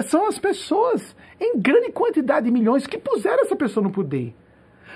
São 0.07 0.27
as 0.27 0.39
pessoas, 0.39 1.15
em 1.39 1.59
grande 1.59 1.93
quantidade 1.93 2.47
de 2.47 2.53
milhões, 2.53 2.87
que 2.87 2.99
puseram 2.99 3.43
essa 3.43 3.57
pessoa 3.57 3.85
no 3.85 3.91
poder. 3.91 4.35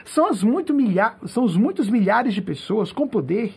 São, 0.05 0.27
as 0.27 0.43
muito 0.43 0.75
milha 0.75 1.15
são 1.27 1.45
os 1.45 1.57
muitos 1.57 1.89
milhares 1.89 2.35
de 2.35 2.43
pessoas 2.43 2.93
com 2.93 3.07
poder 3.07 3.55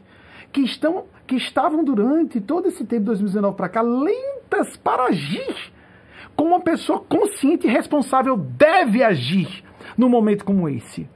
que, 0.52 0.62
estão, 0.62 1.06
que 1.26 1.36
estavam 1.36 1.84
durante 1.84 2.40
todo 2.40 2.68
esse 2.68 2.86
tempo 2.86 3.02
de 3.02 3.06
2019 3.08 3.56
para 3.56 3.70
cá 3.70 3.82
lentas 3.82 4.78
para 4.78 5.06
agir 5.06 5.74
como 6.36 6.52
uma 6.52 6.62
pessoa 6.62 7.00
consciente 7.00 7.68
e 7.68 7.70
responsável 7.70 8.38
deve 8.38 9.04
agir 9.04 9.64
num 9.98 10.08
momento 10.08 10.46
como 10.46 10.70
esse. 10.70 11.10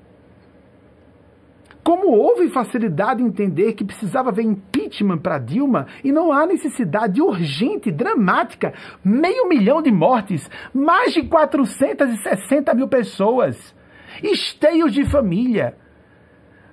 Como 1.84 2.12
houve 2.12 2.50
facilidade 2.50 3.24
em 3.24 3.28
entender 3.28 3.74
que 3.74 3.84
precisava 3.84 4.30
haver 4.30 4.46
impeachment 4.46 5.18
para 5.18 5.40
Dilma 5.40 5.88
e 6.04 6.12
não 6.12 6.32
há 6.32 6.46
necessidade 6.46 7.22
urgente, 7.22 7.92
dramática, 7.92 8.74
meio 9.04 9.50
milhão 9.50 9.82
de 9.82 9.92
mortes, 9.92 10.50
mais 10.74 11.14
de 11.14 11.24
460 11.24 12.74
mil 12.76 12.88
pessoas 12.88 13.76
esteios 14.22 14.94
de 14.94 15.06
família. 15.06 15.76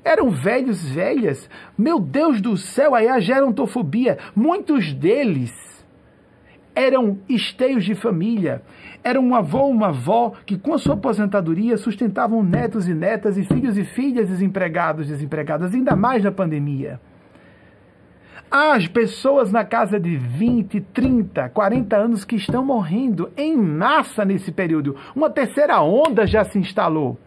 Eram 0.04 0.30
velhos, 0.30 0.84
velhas. 0.90 1.48
Meu 1.76 1.98
Deus 1.98 2.40
do 2.40 2.56
céu, 2.56 2.94
aí 2.94 3.08
a 3.08 3.20
gerontofobia. 3.20 4.18
Muitos 4.34 4.92
deles 4.92 5.52
eram 6.74 7.18
esteios 7.28 7.84
de 7.84 7.94
família, 7.94 8.62
era 9.08 9.20
um 9.20 9.34
avô 9.34 9.66
uma 9.66 9.88
avó 9.88 10.32
que, 10.44 10.58
com 10.58 10.74
a 10.74 10.78
sua 10.78 10.94
aposentadoria, 10.94 11.78
sustentavam 11.78 12.42
netos 12.42 12.86
e 12.88 12.94
netas 12.94 13.38
e 13.38 13.44
filhos 13.44 13.78
e 13.78 13.84
filhas 13.84 14.28
desempregados 14.28 15.06
desempregadas, 15.08 15.72
ainda 15.72 15.96
mais 15.96 16.22
na 16.22 16.30
pandemia. 16.30 17.00
As 18.50 18.86
pessoas 18.86 19.50
na 19.50 19.64
casa 19.64 19.98
de 19.98 20.16
20, 20.16 20.80
30, 20.80 21.48
40 21.50 21.96
anos 21.96 22.24
que 22.24 22.36
estão 22.36 22.64
morrendo 22.64 23.30
em 23.36 23.56
massa 23.56 24.24
nesse 24.24 24.52
período. 24.52 24.96
Uma 25.14 25.28
terceira 25.30 25.80
onda 25.82 26.26
já 26.26 26.44
se 26.44 26.58
instalou. 26.58 27.18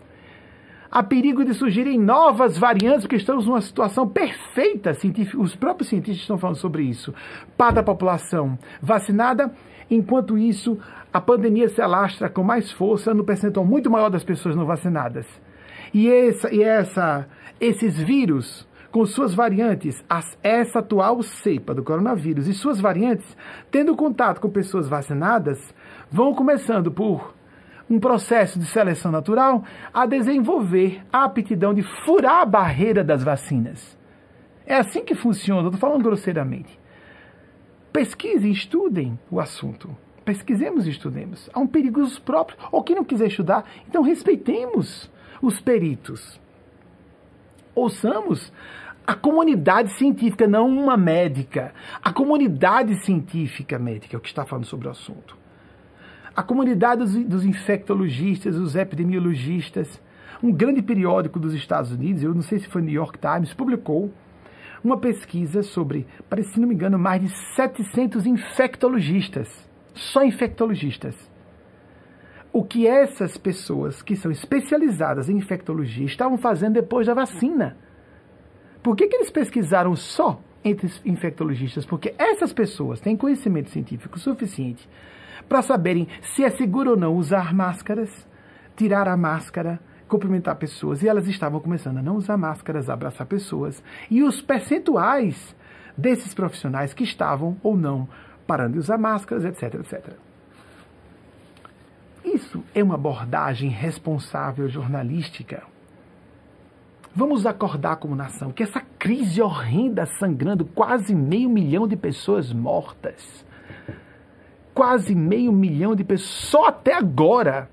Há 0.92 1.02
perigo 1.02 1.46
de 1.46 1.54
surgirem 1.54 1.98
novas 1.98 2.58
variantes, 2.58 3.04
porque 3.04 3.16
estamos 3.16 3.48
numa 3.48 3.62
situação 3.62 4.08
perfeita. 4.08 4.92
Os 5.38 5.56
próprios 5.56 5.90
cientistas 5.90 6.22
estão 6.22 6.38
falando 6.38 6.58
sobre 6.58 6.84
isso. 6.84 7.14
Para 7.56 7.80
a 7.80 7.84
população 7.84 8.60
vacinada, 8.82 9.54
enquanto 9.90 10.38
isso, 10.38 10.78
a 11.14 11.20
pandemia 11.20 11.68
se 11.70 11.82
alastra 11.82 12.30
com 12.30 12.44
mais 12.44 12.72
força 12.72 13.14
no 13.14 13.24
percentual 13.24 13.66
muito 13.66 13.90
maior 13.90 14.10
das 14.10 14.24
pessoas 14.24 14.56
não 14.56 14.66
vacinadas. 14.66 15.28
E, 15.94 16.10
essa, 16.10 16.54
e 16.54 16.64
essa, 16.64 17.28
esses 17.60 17.98
vírus 17.98 18.68
com 18.92 19.06
suas 19.06 19.34
variantes, 19.34 20.04
essa 20.44 20.80
atual 20.80 21.24
cepa 21.24 21.74
do 21.74 21.84
coronavírus 21.84 22.48
e 22.48 22.54
suas 22.54 22.80
variantes, 22.80 23.38
tendo 23.72 23.96
contato 23.96 24.42
com 24.42 24.50
pessoas 24.50 24.88
vacinadas, 24.88 25.74
vão 26.12 26.34
começando 26.34 26.92
por 26.92 27.34
um 27.90 28.00
processo 28.00 28.60
de 28.60 28.66
seleção 28.66 29.12
natural 29.12 29.64
a 29.94 30.06
desenvolver 30.06 31.04
a 31.12 31.24
aptidão 31.24 31.74
de 31.74 31.84
furar 31.84 32.42
a 32.42 32.46
barreira 32.46 33.04
das 33.04 33.24
vacinas. 33.24 33.98
É 34.66 34.76
assim 34.76 35.04
que 35.04 35.16
funciona, 35.16 35.68
estou 35.68 35.80
falando 35.80 36.04
grosseiramente. 36.04 36.80
Pesquisem, 37.92 38.52
estudem 38.52 39.20
o 39.30 39.40
assunto. 39.40 39.90
Pesquisemos 40.32 40.88
e 40.88 40.92
estudemos. 40.92 41.50
Há 41.54 41.60
um 41.60 41.68
perigo 41.68 42.02
próprio. 42.22 42.58
Ou 42.72 42.82
quem 42.82 42.96
não 42.96 43.04
quiser 43.04 43.28
estudar, 43.28 43.66
então 43.86 44.02
respeitemos 44.02 45.12
os 45.42 45.60
peritos. 45.60 46.40
Ouçamos 47.76 48.50
a 49.06 49.14
comunidade 49.14 49.92
científica, 49.98 50.48
não 50.48 50.70
uma 50.70 50.96
médica. 50.96 51.74
A 52.02 52.14
comunidade 52.14 52.96
científica 53.04 53.78
médica 53.78 54.16
é 54.16 54.18
o 54.18 54.22
que 54.22 54.30
está 54.30 54.46
falando 54.46 54.64
sobre 54.64 54.88
o 54.88 54.92
assunto. 54.92 55.38
A 56.34 56.42
comunidade 56.42 57.02
dos, 57.02 57.14
dos 57.26 57.44
infectologistas, 57.44 58.56
os 58.56 58.78
epidemiologistas. 58.78 60.02
Um 60.42 60.50
grande 60.50 60.82
periódico 60.82 61.42
dos 61.42 61.54
Estados 61.54 61.92
Unidos, 61.92 62.24
eu 62.24 62.34
não 62.34 62.42
sei 62.42 62.58
se 62.58 62.70
foi 62.70 62.82
New 62.82 62.94
York 62.94 63.20
Times, 63.20 63.54
publicou 63.54 64.14
uma 64.82 64.98
pesquisa 64.98 65.62
sobre, 65.62 66.08
parece, 66.30 66.54
se 66.54 66.60
não 66.62 66.70
me 66.70 66.74
engano, 66.74 66.98
mais 66.98 67.22
de 67.22 67.28
700 67.54 68.26
infectologistas. 68.26 69.70
Só 69.94 70.24
infectologistas. 70.24 71.16
O 72.54 72.64
que 72.64 72.86
essas 72.86 73.38
pessoas 73.38 74.02
que 74.02 74.16
são 74.16 74.30
especializadas 74.30 75.30
em 75.30 75.38
infectologia 75.38 76.06
estavam 76.06 76.38
fazendo 76.38 76.74
depois 76.74 77.08
da 77.08 77.14
vacina? 77.14 77.78
Por 78.84 78.96
que, 78.96 79.08
que 79.08 79.16
eles 79.16 79.30
pesquisaram 79.30 79.96
só 79.96 80.42
entre 80.64 80.92
infectologistas? 81.06 81.86
Porque 81.86 82.14
essas 82.18 82.52
pessoas 82.52 83.00
têm 83.00 83.16
conhecimento 83.16 83.70
científico 83.70 84.20
suficiente 84.20 84.90
para 85.48 85.62
saberem 85.62 86.08
se 86.22 86.44
é 86.44 86.50
seguro 86.50 86.92
ou 86.92 86.98
não 86.98 87.16
usar 87.16 87.54
máscaras, 87.54 88.28
tirar 88.76 89.08
a 89.08 89.16
máscara, 89.16 89.80
cumprimentar 90.08 90.58
pessoas. 90.58 91.02
E 91.02 91.08
elas 91.08 91.28
estavam 91.28 91.60
começando 91.60 92.00
a 92.00 92.04
não 92.04 92.18
usar 92.18 92.36
máscaras, 92.38 92.90
a 92.90 92.94
abraçar 92.94 93.26
pessoas. 93.28 93.82
E 94.10 94.24
os 94.24 94.42
percentuais 94.42 95.56
desses 95.98 96.34
profissionais 96.34 96.94
que 96.94 97.04
estavam 97.04 97.58
ou 97.64 97.78
não 97.78 98.10
parando 98.52 98.74
de 98.74 98.80
usar 98.80 98.98
máscaras, 98.98 99.46
etc, 99.46 99.76
etc. 99.76 100.14
Isso 102.26 102.62
é 102.76 102.84
uma 102.84 102.96
abordagem 102.96 103.70
responsável 103.70 104.68
jornalística 104.68 105.64
Vamos 107.14 107.46
acordar 107.46 107.96
como 107.98 108.14
nação 108.14 108.52
que 108.52 108.64
essa 108.64 108.82
crise 108.98 109.42
horrenda 109.42 110.06
sangrando, 110.06 110.66
quase 110.66 111.16
meio 111.16 111.50
milhão 111.50 111.86
de 111.88 111.96
pessoas 111.98 112.52
mortas, 112.54 113.46
quase 114.74 115.14
meio 115.14 115.52
milhão 115.52 115.94
de 115.94 116.06
pessoas, 116.06 116.50
só 116.50 116.66
até 116.68 116.94
agora, 116.94 117.70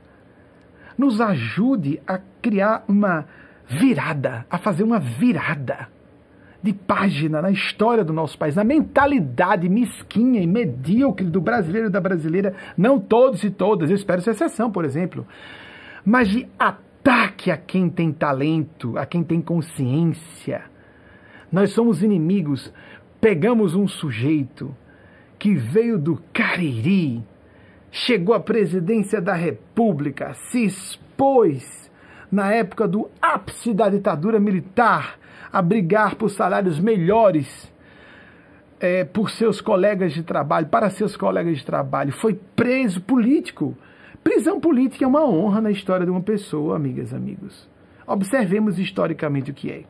nos 0.97 1.20
ajude 1.20 2.01
a 2.07 2.18
criar 2.43 2.85
uma 2.89 3.26
virada, 3.68 4.45
a 4.51 4.59
fazer 4.59 4.83
uma 4.83 4.99
virada 4.99 5.89
de 6.63 6.73
página 6.73 7.41
na 7.41 7.51
história 7.51 8.05
do 8.05 8.13
nosso 8.13 8.37
país, 8.37 8.57
na 8.57 8.65
mentalidade 8.65 9.69
mesquinha 9.69 10.41
e 10.41 10.47
medíocre 10.47 11.27
do 11.27 11.41
brasileiro 11.41 11.89
e 11.89 11.91
da 11.91 12.01
brasileira, 12.01 12.55
não 12.77 12.99
todos 12.99 13.45
e 13.45 13.51
todas, 13.51 13.91
eu 13.91 13.97
espero 13.97 14.21
ser 14.21 14.31
exceção, 14.31 14.71
por 14.71 14.85
exemplo, 14.85 15.27
mas 16.05 16.29
de 16.29 16.49
ataque 16.59 17.51
a 17.51 17.57
quem 17.57 17.89
tem 17.89 18.13
talento, 18.13 18.99
a 18.99 19.07
quem 19.07 19.23
tem 19.23 19.41
consciência. 19.41 20.65
Nós 21.51 21.71
somos 21.71 22.03
inimigos. 22.03 22.73
Pegamos 23.21 23.75
um 23.75 23.89
sujeito 23.89 24.75
que 25.39 25.55
veio 25.55 25.99
do 25.99 26.23
Cariri, 26.33 27.23
chegou 27.91 28.35
à 28.35 28.41
presidência 28.41 29.21
da 29.21 29.35
República, 29.35 30.35
se 30.35 30.65
expôs 30.65 31.91
na 32.31 32.53
época 32.53 32.87
do 32.87 33.09
ápice 33.21 33.73
da 33.73 33.89
ditadura 33.89 34.39
militar 34.39 35.19
a 35.53 35.62
brigar 35.62 36.14
por 36.16 36.30
salários 36.30 36.78
melhores 36.78 37.72
é, 38.80 39.05
por 39.05 39.30
seus 39.30 39.61
colegas 39.61 40.12
de 40.12 40.22
trabalho, 40.22 40.66
para 40.66 40.90
seus 40.90 41.16
colegas 41.16 41.59
de 41.59 41.64
trabalho, 41.64 42.12
foi 42.12 42.34
preso 42.55 43.01
político 43.01 43.76
Prisão 44.28 44.61
política 44.61 45.07
é 45.07 45.09
uma 45.09 45.24
honra 45.24 45.61
na 45.61 45.70
história 45.70 46.05
de 46.05 46.12
uma 46.12 46.20
pessoa, 46.20 46.76
amigas 46.76 47.14
amigos. 47.14 47.66
Observemos 48.07 48.78
historicamente 48.78 49.51
o 49.51 49.55
que 49.55 49.70
é. 49.70 49.84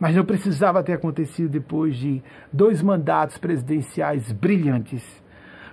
Mas 0.00 0.16
não 0.16 0.24
precisava 0.24 0.82
ter 0.82 0.94
acontecido 0.94 1.48
depois 1.48 1.96
de 1.96 2.20
dois 2.52 2.82
mandatos 2.82 3.38
presidenciais 3.38 4.32
brilhantes. 4.32 5.21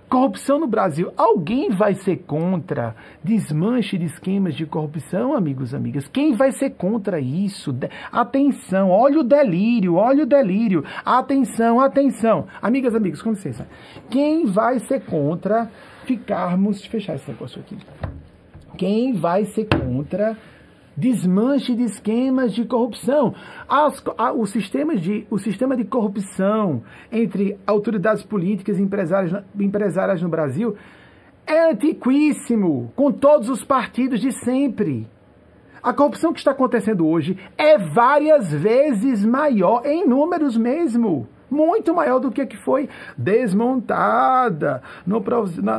Corrupção 0.10 0.60
no 0.60 0.66
Brasil. 0.66 1.14
Alguém 1.16 1.70
vai 1.70 1.93
ser 1.93 2.18
contra 2.26 2.95
desmanche 3.24 3.95
de 3.95 4.05
esquemas 4.05 4.55
de 4.55 4.66
corrupção, 4.66 5.36
amigos 5.36 5.74
amigas? 5.74 6.07
Quem 6.07 6.34
vai 6.34 6.51
ser 6.51 6.72
contra 6.72 7.20
isso? 7.20 7.76
Atenção, 8.12 8.89
olha 8.89 9.20
o 9.20 9.24
delírio, 9.24 9.95
olha 9.95 10.24
o 10.24 10.26
delírio. 10.26 10.84
Atenção, 11.05 11.80
atenção. 11.80 12.47
Amigas 12.60 12.95
amigos, 12.95 13.22
com 13.22 13.30
licença. 13.30 13.68
Quem 14.10 14.45
vai 14.45 14.80
ser 14.80 15.01
contra 15.01 15.70
ficarmos. 16.05 16.84
Fechar 16.86 17.16
esse 17.16 17.30
negócio 17.30 17.62
aqui. 17.62 17.78
Quem 18.78 19.14
vai 19.14 19.45
ser 19.45 19.66
contra 19.66 20.36
desmanche 21.00 21.74
de 21.74 21.84
esquemas 21.84 22.54
de 22.54 22.66
corrupção? 22.66 23.34
As, 23.68 24.04
a, 24.18 24.34
o, 24.34 24.45
sistema 24.45 24.95
de, 24.95 25.26
o 25.30 25.39
sistema 25.39 25.76
de 25.76 25.86
corrupção 25.86 26.84
entre 27.12 27.58
autoridades 27.66 28.24
políticas 28.24 28.78
e 28.78 28.82
empresárias, 28.82 29.43
empresárias 29.60 30.22
no 30.22 30.30
Brasil 30.30 30.76
é 31.47 31.72
antiquíssimo, 31.72 32.91
com 32.95 33.12
todos 33.12 33.50
os 33.50 33.63
partidos 33.63 34.20
de 34.20 34.32
sempre. 34.32 35.08
A 35.82 35.93
corrupção 35.93 36.34
que 36.34 36.39
está 36.39 36.51
acontecendo 36.51 37.08
hoje 37.08 37.38
é 37.58 37.78
várias 37.78 38.54
vezes 38.54 39.26
maior, 39.26 39.86
em 39.86 40.05
números 40.05 40.58
mesmo 40.58 41.28
muito 41.50 41.93
maior 41.93 42.20
do 42.20 42.32
que 42.32 42.46
que 42.46 42.58
foi 42.58 42.88
desmontada 43.17 44.84
no, 45.05 45.20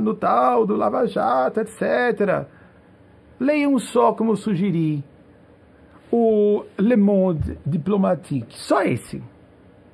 no 0.01 0.15
tal 0.15 0.67
do 0.67 0.75
Lava 0.75 1.07
Jato, 1.07 1.61
etc. 1.61 2.47
Leiam 3.39 3.79
só 3.79 4.13
como 4.13 4.33
eu 4.33 4.37
sugeri 4.37 5.05
o 6.11 6.65
Le 6.79 6.97
Monde 6.97 7.59
Diplomatique. 7.65 8.57
Só 8.57 8.83
esse. 8.83 9.23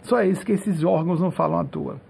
Só 0.02 0.22
esse 0.22 0.44
que 0.44 0.52
esses 0.52 0.84
órgãos 0.84 1.20
não 1.20 1.30
falam 1.30 1.58
à 1.58 1.64
toa. 1.64 2.00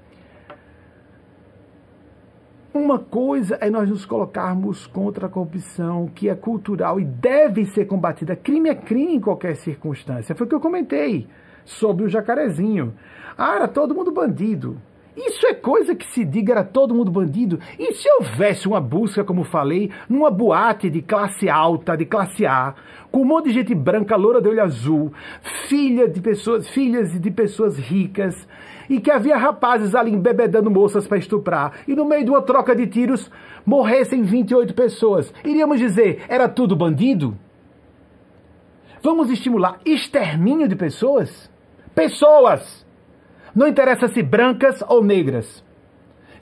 Uma 2.72 2.98
coisa 2.98 3.56
é 3.60 3.70
nós 3.70 3.88
nos 3.88 4.04
colocarmos 4.04 4.86
contra 4.86 5.26
a 5.26 5.30
corrupção, 5.30 6.08
que 6.14 6.28
é 6.28 6.34
cultural 6.34 7.00
e 7.00 7.04
deve 7.06 7.64
ser 7.64 7.86
combatida. 7.86 8.36
Crime 8.36 8.68
é 8.68 8.74
crime 8.74 9.14
em 9.14 9.20
qualquer 9.20 9.56
circunstância. 9.56 10.34
Foi 10.34 10.46
o 10.46 10.48
que 10.48 10.54
eu 10.54 10.60
comentei 10.60 11.26
sobre 11.64 12.04
o 12.04 12.08
jacarezinho. 12.08 12.92
Ah, 13.36 13.56
era 13.56 13.66
todo 13.66 13.94
mundo 13.94 14.12
bandido. 14.12 14.76
Isso 15.16 15.46
é 15.46 15.54
coisa 15.54 15.94
que 15.94 16.06
se 16.12 16.24
diga, 16.24 16.52
era 16.52 16.64
todo 16.64 16.94
mundo 16.94 17.10
bandido. 17.10 17.58
E 17.78 17.94
se 17.94 18.06
houvesse 18.18 18.68
uma 18.68 18.80
busca, 18.80 19.24
como 19.24 19.44
falei, 19.44 19.90
numa 20.08 20.30
boate 20.30 20.90
de 20.90 21.00
classe 21.00 21.48
alta, 21.48 21.96
de 21.96 22.04
classe 22.04 22.44
A, 22.44 22.74
com 23.10 23.22
um 23.22 23.24
monte 23.24 23.46
de 23.46 23.54
gente 23.54 23.74
branca, 23.74 24.14
loura 24.14 24.42
de 24.42 24.48
olho 24.48 24.62
azul, 24.62 25.12
filha 25.68 26.06
de 26.06 26.20
pessoas, 26.20 26.68
filhas 26.68 27.18
de 27.18 27.30
pessoas 27.30 27.78
ricas, 27.78 28.46
e 28.90 29.00
que 29.00 29.10
havia 29.10 29.38
rapazes 29.38 29.94
ali 29.94 30.12
embebedando 30.12 30.70
moças 30.70 31.08
para 31.08 31.18
estuprar, 31.18 31.72
e 31.88 31.94
no 31.94 32.04
meio 32.04 32.24
de 32.24 32.30
uma 32.30 32.42
troca 32.42 32.76
de 32.76 32.86
tiros 32.86 33.30
morressem 33.64 34.22
28 34.22 34.74
pessoas, 34.74 35.32
iríamos 35.42 35.78
dizer, 35.78 36.24
era 36.28 36.46
tudo 36.46 36.76
bandido? 36.76 37.36
Vamos 39.02 39.30
estimular 39.30 39.80
extermínio 39.84 40.68
de 40.68 40.76
pessoas? 40.76 41.50
Pessoas! 41.94 42.85
Não 43.56 43.66
interessa 43.66 44.06
se 44.06 44.22
brancas 44.22 44.82
ou 44.86 45.02
negras, 45.02 45.64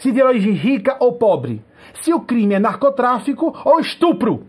se 0.01 0.11
de 0.11 0.21
origem 0.21 0.53
rica 0.53 0.97
ou 0.99 1.13
pobre, 1.13 1.65
se 2.03 2.13
o 2.13 2.19
crime 2.19 2.55
é 2.55 2.59
narcotráfico 2.59 3.57
ou 3.65 3.79
estupro. 3.79 4.45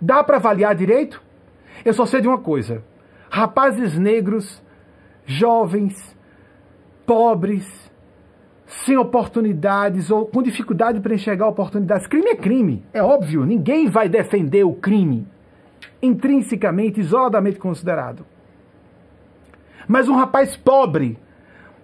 Dá 0.00 0.22
para 0.22 0.36
avaliar 0.36 0.72
direito? 0.76 1.20
Eu 1.84 1.92
só 1.92 2.06
sei 2.06 2.20
de 2.20 2.28
uma 2.28 2.38
coisa: 2.38 2.84
rapazes 3.28 3.98
negros, 3.98 4.62
jovens, 5.24 6.16
pobres, 7.04 7.66
sem 8.66 8.96
oportunidades 8.96 10.12
ou 10.12 10.26
com 10.26 10.44
dificuldade 10.44 11.00
para 11.00 11.14
enxergar 11.14 11.48
oportunidades. 11.48 12.06
Crime 12.06 12.28
é 12.30 12.36
crime, 12.36 12.84
é 12.92 13.02
óbvio, 13.02 13.44
ninguém 13.44 13.88
vai 13.88 14.08
defender 14.08 14.62
o 14.62 14.74
crime 14.74 15.26
intrinsecamente, 16.00 17.00
isoladamente 17.00 17.58
considerado. 17.58 18.35
Mas 19.88 20.08
um 20.08 20.14
rapaz 20.14 20.56
pobre 20.56 21.18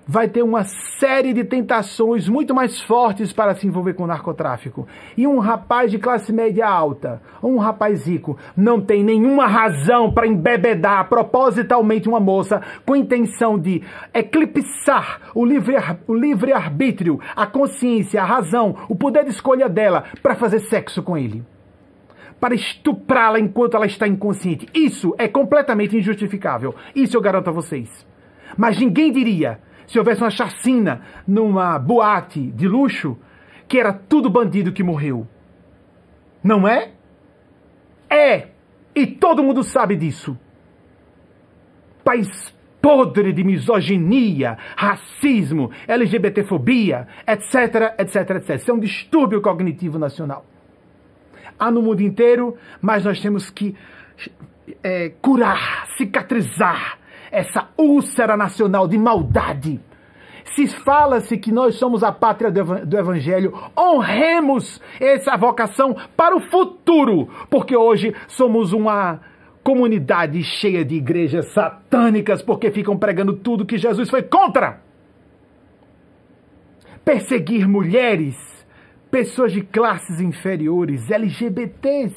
vai 0.06 0.28
ter 0.28 0.42
uma 0.42 0.64
série 0.98 1.32
de 1.32 1.44
tentações 1.44 2.28
muito 2.28 2.54
mais 2.54 2.80
fortes 2.82 3.32
para 3.32 3.54
se 3.54 3.66
envolver 3.66 3.94
com 3.94 4.06
narcotráfico. 4.06 4.86
E 5.16 5.26
um 5.26 5.38
rapaz 5.38 5.90
de 5.90 5.98
classe 5.98 6.32
média 6.32 6.66
alta, 6.66 7.22
ou 7.40 7.52
um 7.52 7.58
rapaz 7.58 8.06
rico, 8.06 8.36
não 8.56 8.80
tem 8.80 9.04
nenhuma 9.04 9.46
razão 9.46 10.12
para 10.12 10.26
embebedar 10.26 11.08
propositalmente 11.08 12.08
uma 12.08 12.20
moça 12.20 12.60
com 12.84 12.96
intenção 12.96 13.58
de 13.58 13.82
eclipsar 14.12 15.20
o 15.34 15.44
livre-arbítrio, 15.44 16.18
livre 16.18 16.52
a 17.36 17.46
consciência, 17.46 18.20
a 18.20 18.26
razão, 18.26 18.76
o 18.88 18.96
poder 18.96 19.24
de 19.24 19.30
escolha 19.30 19.68
dela 19.68 20.04
para 20.22 20.34
fazer 20.34 20.60
sexo 20.60 21.02
com 21.02 21.16
ele 21.16 21.44
para 22.42 22.56
estuprá-la 22.56 23.38
enquanto 23.38 23.76
ela 23.76 23.86
está 23.86 24.08
inconsciente. 24.08 24.66
Isso 24.74 25.14
é 25.16 25.28
completamente 25.28 25.96
injustificável. 25.96 26.74
Isso 26.92 27.16
eu 27.16 27.20
garanto 27.20 27.48
a 27.48 27.52
vocês. 27.52 28.04
Mas 28.58 28.76
ninguém 28.76 29.12
diria, 29.12 29.60
se 29.86 29.96
houvesse 29.96 30.20
uma 30.20 30.28
chacina 30.28 31.02
numa 31.24 31.78
boate 31.78 32.40
de 32.50 32.66
luxo, 32.66 33.16
que 33.68 33.78
era 33.78 33.92
tudo 33.92 34.28
bandido 34.28 34.72
que 34.72 34.82
morreu. 34.82 35.24
Não 36.42 36.66
é? 36.66 36.90
É! 38.10 38.48
E 38.92 39.06
todo 39.06 39.44
mundo 39.44 39.62
sabe 39.62 39.94
disso. 39.94 40.36
País 42.02 42.52
podre 42.82 43.32
de 43.32 43.44
misoginia, 43.44 44.58
racismo, 44.76 45.70
LGBTfobia, 45.86 47.06
etc, 47.24 47.94
etc, 48.00 48.30
etc. 48.30 48.56
Isso 48.56 48.70
é 48.72 48.74
um 48.74 48.80
distúrbio 48.80 49.40
cognitivo 49.40 49.96
nacional 49.96 50.44
há 51.58 51.70
no 51.70 51.82
mundo 51.82 52.02
inteiro, 52.02 52.56
mas 52.80 53.04
nós 53.04 53.20
temos 53.20 53.50
que 53.50 53.74
é, 54.82 55.10
curar, 55.20 55.86
cicatrizar 55.96 56.98
essa 57.30 57.68
úlcera 57.78 58.36
nacional 58.36 58.86
de 58.86 58.98
maldade. 58.98 59.80
Se 60.44 60.66
fala-se 60.66 61.38
que 61.38 61.50
nós 61.50 61.76
somos 61.76 62.02
a 62.02 62.12
pátria 62.12 62.50
do 62.50 62.98
Evangelho, 62.98 63.54
honremos 63.78 64.80
essa 65.00 65.36
vocação 65.36 65.96
para 66.16 66.36
o 66.36 66.40
futuro, 66.40 67.28
porque 67.48 67.76
hoje 67.76 68.14
somos 68.28 68.72
uma 68.72 69.20
comunidade 69.62 70.42
cheia 70.42 70.84
de 70.84 70.96
igrejas 70.96 71.46
satânicas 71.52 72.42
porque 72.42 72.70
ficam 72.70 72.98
pregando 72.98 73.34
tudo 73.34 73.64
que 73.64 73.78
Jesus 73.78 74.10
foi 74.10 74.22
contra. 74.22 74.80
Perseguir 77.04 77.68
mulheres, 77.68 78.36
pessoas 79.12 79.52
de 79.52 79.60
classes 79.60 80.20
inferiores, 80.20 81.10
LGBTs, 81.10 82.16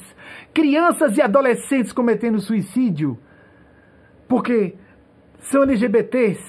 crianças 0.54 1.18
e 1.18 1.20
adolescentes 1.20 1.92
cometendo 1.92 2.40
suicídio, 2.40 3.18
porque 4.26 4.74
são 5.38 5.62
LGBTs, 5.64 6.42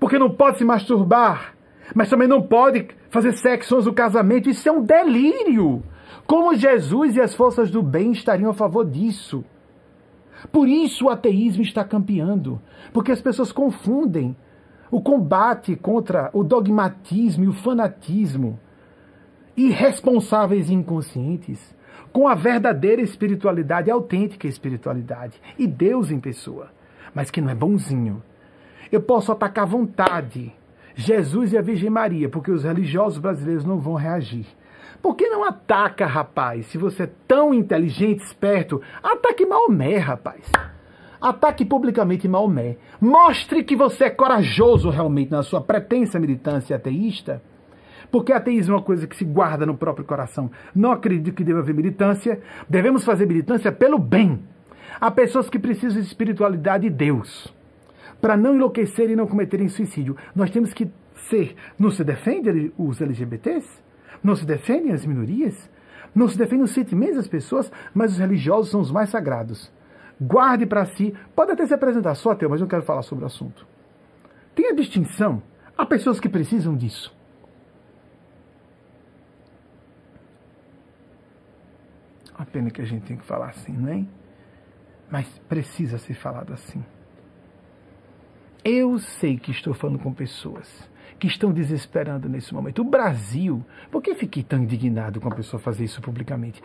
porque 0.00 0.18
não 0.18 0.28
pode 0.28 0.58
se 0.58 0.64
masturbar, 0.64 1.54
mas 1.94 2.10
também 2.10 2.26
não 2.26 2.42
pode 2.42 2.88
fazer 3.10 3.32
sexo 3.32 3.76
antes 3.76 3.84
do 3.84 3.92
casamento. 3.92 4.50
Isso 4.50 4.68
é 4.68 4.72
um 4.72 4.82
delírio. 4.82 5.84
Como 6.26 6.56
Jesus 6.56 7.14
e 7.14 7.20
as 7.20 7.32
forças 7.32 7.70
do 7.70 7.80
bem 7.80 8.10
estariam 8.10 8.50
a 8.50 8.54
favor 8.54 8.84
disso? 8.84 9.44
Por 10.50 10.66
isso 10.66 11.04
o 11.04 11.10
ateísmo 11.10 11.62
está 11.62 11.84
campeando, 11.84 12.60
porque 12.92 13.12
as 13.12 13.22
pessoas 13.22 13.52
confundem 13.52 14.36
o 14.90 15.00
combate 15.00 15.76
contra 15.76 16.28
o 16.32 16.42
dogmatismo 16.42 17.44
e 17.44 17.48
o 17.48 17.52
fanatismo 17.52 18.58
irresponsáveis 19.56 20.68
e 20.68 20.74
inconscientes 20.74 21.74
com 22.12 22.28
a 22.28 22.34
verdadeira 22.34 23.02
espiritualidade, 23.02 23.90
a 23.90 23.94
autêntica 23.94 24.46
espiritualidade 24.46 25.40
e 25.58 25.66
Deus 25.66 26.10
em 26.10 26.20
pessoa, 26.20 26.70
mas 27.14 27.30
que 27.30 27.40
não 27.40 27.50
é 27.50 27.54
bonzinho. 27.54 28.22
Eu 28.90 29.02
posso 29.02 29.32
atacar 29.32 29.64
à 29.64 29.66
vontade 29.66 30.52
Jesus 30.94 31.52
e 31.52 31.58
a 31.58 31.62
Virgem 31.62 31.90
Maria, 31.90 32.28
porque 32.28 32.50
os 32.50 32.62
religiosos 32.62 33.18
brasileiros 33.18 33.64
não 33.64 33.80
vão 33.80 33.94
reagir. 33.94 34.46
Por 35.02 35.16
que 35.16 35.28
não 35.28 35.44
ataca, 35.44 36.06
rapaz? 36.06 36.66
Se 36.66 36.78
você 36.78 37.02
é 37.02 37.10
tão 37.26 37.52
inteligente, 37.52 38.24
esperto, 38.24 38.80
ataque 39.02 39.44
Maomé, 39.44 39.98
rapaz. 39.98 40.50
Ataque 41.20 41.64
publicamente 41.64 42.28
Maomé. 42.28 42.76
Mostre 43.00 43.64
que 43.64 43.74
você 43.74 44.04
é 44.04 44.10
corajoso 44.10 44.88
realmente 44.88 45.30
na 45.30 45.42
sua 45.42 45.60
pretensa 45.60 46.20
militância 46.20 46.76
ateísta 46.76 47.42
porque 48.14 48.32
ateísmo 48.32 48.74
é 48.74 48.76
uma 48.76 48.82
coisa 48.84 49.08
que 49.08 49.16
se 49.16 49.24
guarda 49.24 49.66
no 49.66 49.76
próprio 49.76 50.04
coração. 50.04 50.48
Não 50.72 50.92
acredito 50.92 51.34
que 51.34 51.42
deva 51.42 51.58
haver 51.58 51.74
militância. 51.74 52.40
Devemos 52.68 53.04
fazer 53.04 53.26
militância 53.26 53.72
pelo 53.72 53.98
bem. 53.98 54.40
Há 55.00 55.10
pessoas 55.10 55.50
que 55.50 55.58
precisam 55.58 56.00
de 56.00 56.06
espiritualidade 56.06 56.86
e 56.86 56.90
Deus. 56.90 57.52
Para 58.20 58.36
não 58.36 58.54
enlouquecerem 58.54 59.14
e 59.14 59.16
não 59.16 59.26
cometerem 59.26 59.68
suicídio. 59.68 60.16
Nós 60.32 60.48
temos 60.52 60.72
que 60.72 60.88
ser. 61.28 61.56
Não 61.76 61.90
se 61.90 62.04
defende 62.04 62.72
os 62.78 63.00
LGBTs? 63.00 63.82
Não 64.22 64.36
se 64.36 64.46
defendem 64.46 64.92
as 64.92 65.04
minorias? 65.04 65.68
Não 66.14 66.28
se 66.28 66.38
defendem 66.38 66.62
os 66.62 66.70
sentimentos 66.70 67.16
das 67.16 67.26
pessoas? 67.26 67.72
Mas 67.92 68.12
os 68.12 68.18
religiosos 68.18 68.70
são 68.70 68.80
os 68.80 68.92
mais 68.92 69.08
sagrados. 69.08 69.72
Guarde 70.20 70.66
para 70.66 70.84
si. 70.84 71.12
Pode 71.34 71.50
até 71.50 71.66
se 71.66 71.74
apresentar 71.74 72.14
só 72.14 72.30
ateu, 72.30 72.48
mas 72.48 72.60
não 72.60 72.68
quero 72.68 72.84
falar 72.84 73.02
sobre 73.02 73.24
o 73.24 73.26
assunto. 73.26 73.66
Tem 74.54 74.68
a 74.68 74.72
distinção. 74.72 75.42
Há 75.76 75.84
pessoas 75.84 76.20
que 76.20 76.28
precisam 76.28 76.76
disso. 76.76 77.12
A 82.34 82.44
pena 82.44 82.70
que 82.70 82.80
a 82.80 82.84
gente 82.84 83.06
tem 83.06 83.16
que 83.16 83.24
falar 83.24 83.48
assim, 83.48 83.72
não 83.72 83.92
é? 83.92 84.04
Mas 85.10 85.28
precisa 85.48 85.98
ser 85.98 86.14
falado 86.14 86.52
assim. 86.52 86.84
Eu 88.64 88.98
sei 88.98 89.38
que 89.38 89.50
estou 89.50 89.74
falando 89.74 89.98
com 89.98 90.12
pessoas 90.12 90.90
que 91.18 91.26
estão 91.26 91.52
desesperando 91.52 92.28
nesse 92.28 92.52
momento. 92.52 92.82
O 92.82 92.84
Brasil, 92.84 93.64
por 93.90 94.02
que 94.02 94.14
fiquei 94.14 94.42
tão 94.42 94.58
indignado 94.58 95.20
com 95.20 95.28
a 95.28 95.34
pessoa 95.34 95.60
fazer 95.60 95.84
isso 95.84 96.00
publicamente? 96.00 96.62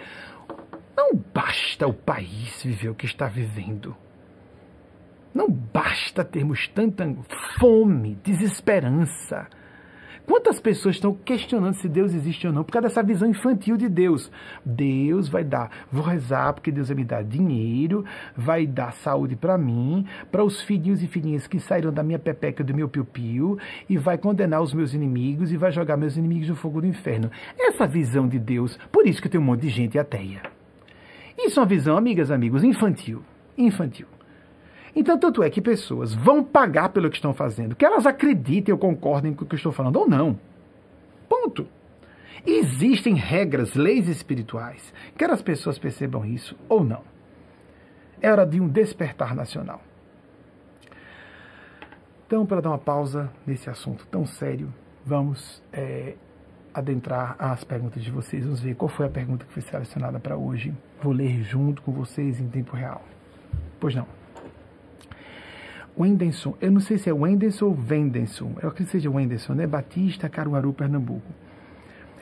Não 0.95 1.15
basta 1.15 1.87
o 1.87 1.93
país 1.93 2.63
viver 2.63 2.89
o 2.89 2.95
que 2.95 3.05
está 3.05 3.27
vivendo. 3.27 3.95
Não 5.33 5.49
basta 5.49 6.25
termos 6.25 6.67
tanta 6.67 7.05
fome, 7.59 8.15
desesperança, 8.23 9.47
Quantas 10.29 10.59
pessoas 10.59 10.97
estão 10.97 11.11
questionando 11.11 11.73
se 11.73 11.89
Deus 11.89 12.13
existe 12.13 12.45
ou 12.45 12.53
não 12.53 12.63
por 12.63 12.71
causa 12.71 12.87
dessa 12.87 13.01
visão 13.01 13.27
infantil 13.27 13.75
de 13.75 13.89
Deus? 13.89 14.31
Deus 14.63 15.27
vai 15.27 15.43
dar, 15.43 15.71
vou 15.91 16.03
rezar 16.03 16.53
porque 16.53 16.71
Deus 16.71 16.89
vai 16.89 16.97
me 16.97 17.03
dar 17.03 17.23
dinheiro, 17.23 18.05
vai 18.37 18.67
dar 18.67 18.93
saúde 18.93 19.35
para 19.35 19.57
mim, 19.57 20.05
para 20.31 20.43
os 20.43 20.61
filhinhos 20.61 21.01
e 21.01 21.07
filhinhas 21.07 21.47
que 21.47 21.59
saíram 21.59 21.91
da 21.91 22.03
minha 22.03 22.19
pepeca, 22.19 22.63
do 22.63 22.75
meu 22.75 22.87
piu-piu, 22.87 23.57
e 23.89 23.97
vai 23.97 24.19
condenar 24.19 24.61
os 24.61 24.71
meus 24.71 24.93
inimigos 24.93 25.51
e 25.51 25.57
vai 25.57 25.71
jogar 25.71 25.97
meus 25.97 26.15
inimigos 26.15 26.47
no 26.47 26.55
fogo 26.55 26.79
do 26.79 26.85
inferno. 26.85 27.31
Essa 27.57 27.87
visão 27.87 28.27
de 28.27 28.37
Deus, 28.37 28.77
por 28.91 29.07
isso 29.07 29.23
que 29.23 29.29
tem 29.29 29.41
um 29.41 29.43
monte 29.43 29.61
de 29.61 29.69
gente 29.69 29.97
ateia. 29.97 30.43
Isso 31.39 31.59
é 31.59 31.63
uma 31.63 31.67
visão, 31.67 31.97
amigas, 31.97 32.29
amigos, 32.29 32.63
infantil. 32.63 33.23
Infantil. 33.57 34.05
Então, 34.95 35.17
tanto 35.17 35.43
é 35.43 35.49
que 35.49 35.61
pessoas 35.61 36.13
vão 36.13 36.43
pagar 36.43 36.89
pelo 36.89 37.09
que 37.09 37.17
estão 37.17 37.33
fazendo, 37.33 37.75
que 37.75 37.85
elas 37.85 38.05
acreditem 38.05 38.73
ou 38.73 38.79
concordem 38.79 39.33
com 39.33 39.43
o 39.43 39.47
que 39.47 39.55
eu 39.55 39.57
estou 39.57 39.71
falando 39.71 39.97
ou 39.97 40.09
não. 40.09 40.39
Ponto. 41.27 41.67
Existem 42.45 43.15
regras, 43.15 43.75
leis 43.75 44.07
espirituais, 44.07 44.93
quer 45.17 45.29
as 45.29 45.41
pessoas 45.41 45.77
percebam 45.77 46.25
isso 46.25 46.55
ou 46.67 46.83
não. 46.83 47.03
É 48.21 48.31
hora 48.31 48.45
de 48.45 48.59
um 48.59 48.67
despertar 48.67 49.35
nacional. 49.35 49.81
Então, 52.25 52.45
para 52.45 52.61
dar 52.61 52.69
uma 52.69 52.77
pausa 52.77 53.31
nesse 53.45 53.69
assunto 53.69 54.05
tão 54.07 54.25
sério, 54.25 54.73
vamos 55.05 55.63
é, 55.73 56.15
adentrar 56.73 57.35
as 57.39 57.63
perguntas 57.63 58.03
de 58.03 58.11
vocês. 58.11 58.43
Vamos 58.43 58.61
ver 58.61 58.75
qual 58.75 58.89
foi 58.89 59.07
a 59.07 59.09
pergunta 59.09 59.45
que 59.45 59.53
foi 59.53 59.61
selecionada 59.61 60.19
para 60.19 60.37
hoje. 60.37 60.73
Vou 61.01 61.11
ler 61.11 61.41
junto 61.41 61.81
com 61.81 61.91
vocês 61.91 62.39
em 62.39 62.47
tempo 62.47 62.75
real. 62.75 63.01
Pois 63.79 63.95
não. 63.95 64.18
Wendenson, 65.99 66.55
eu 66.61 66.71
não 66.71 66.79
sei 66.79 66.97
se 66.97 67.09
é 67.09 67.13
Wendenson 67.13 67.65
ou 67.65 67.73
Vendenson, 67.73 68.53
eu 68.61 68.69
acredito 68.69 68.85
que 68.85 68.91
seja 68.91 69.11
Wendenson, 69.11 69.53
né? 69.53 69.67
Batista, 69.67 70.29
Caruaru, 70.29 70.71
Pernambuco. 70.71 71.33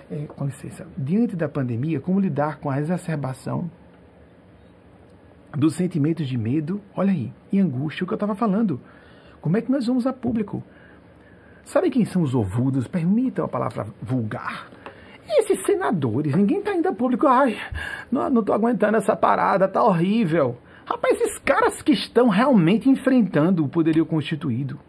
É, 0.10 0.26
com 0.26 0.46
licença. 0.46 0.88
Diante 0.98 1.36
da 1.36 1.48
pandemia, 1.48 2.00
como 2.00 2.20
lidar 2.20 2.60
com 2.60 2.70
a 2.70 2.80
exacerbação 2.80 3.70
dos 5.56 5.76
sentimentos 5.76 6.28
de 6.28 6.38
medo, 6.38 6.82
olha 6.96 7.12
aí, 7.12 7.32
e 7.52 7.60
angústia, 7.60 8.04
o 8.04 8.08
que 8.08 8.14
eu 8.14 8.18
estava 8.18 8.34
falando. 8.34 8.80
Como 9.42 9.58
é 9.58 9.62
que 9.62 9.72
nós 9.72 9.86
vamos 9.86 10.08
a 10.08 10.14
público? 10.14 10.64
Sabe 11.64 11.90
quem 11.90 12.06
são 12.06 12.22
os 12.22 12.34
ovudos? 12.34 12.88
Permitam 12.88 13.46
a 13.46 13.48
palavra 13.48 13.88
vulgar. 14.02 14.70
Esses 15.40 15.66
senadores, 15.66 16.34
ninguém 16.34 16.62
tá 16.62 16.72
ainda 16.72 16.94
público. 16.94 17.28
Ai, 17.28 17.58
não, 18.10 18.44
tô 18.44 18.54
aguentando 18.54 18.98
essa 18.98 19.16
parada, 19.16 19.68
tá 19.68 19.84
horrível. 19.84 20.58
Rapaz, 20.88 21.20
esses 21.20 21.38
caras 21.40 21.82
que 21.82 21.92
estão 21.92 22.30
realmente 22.30 22.90
enfrentando 22.90 23.62
o 23.64 23.68
poderio 23.68 24.06
constituído. 24.06 24.80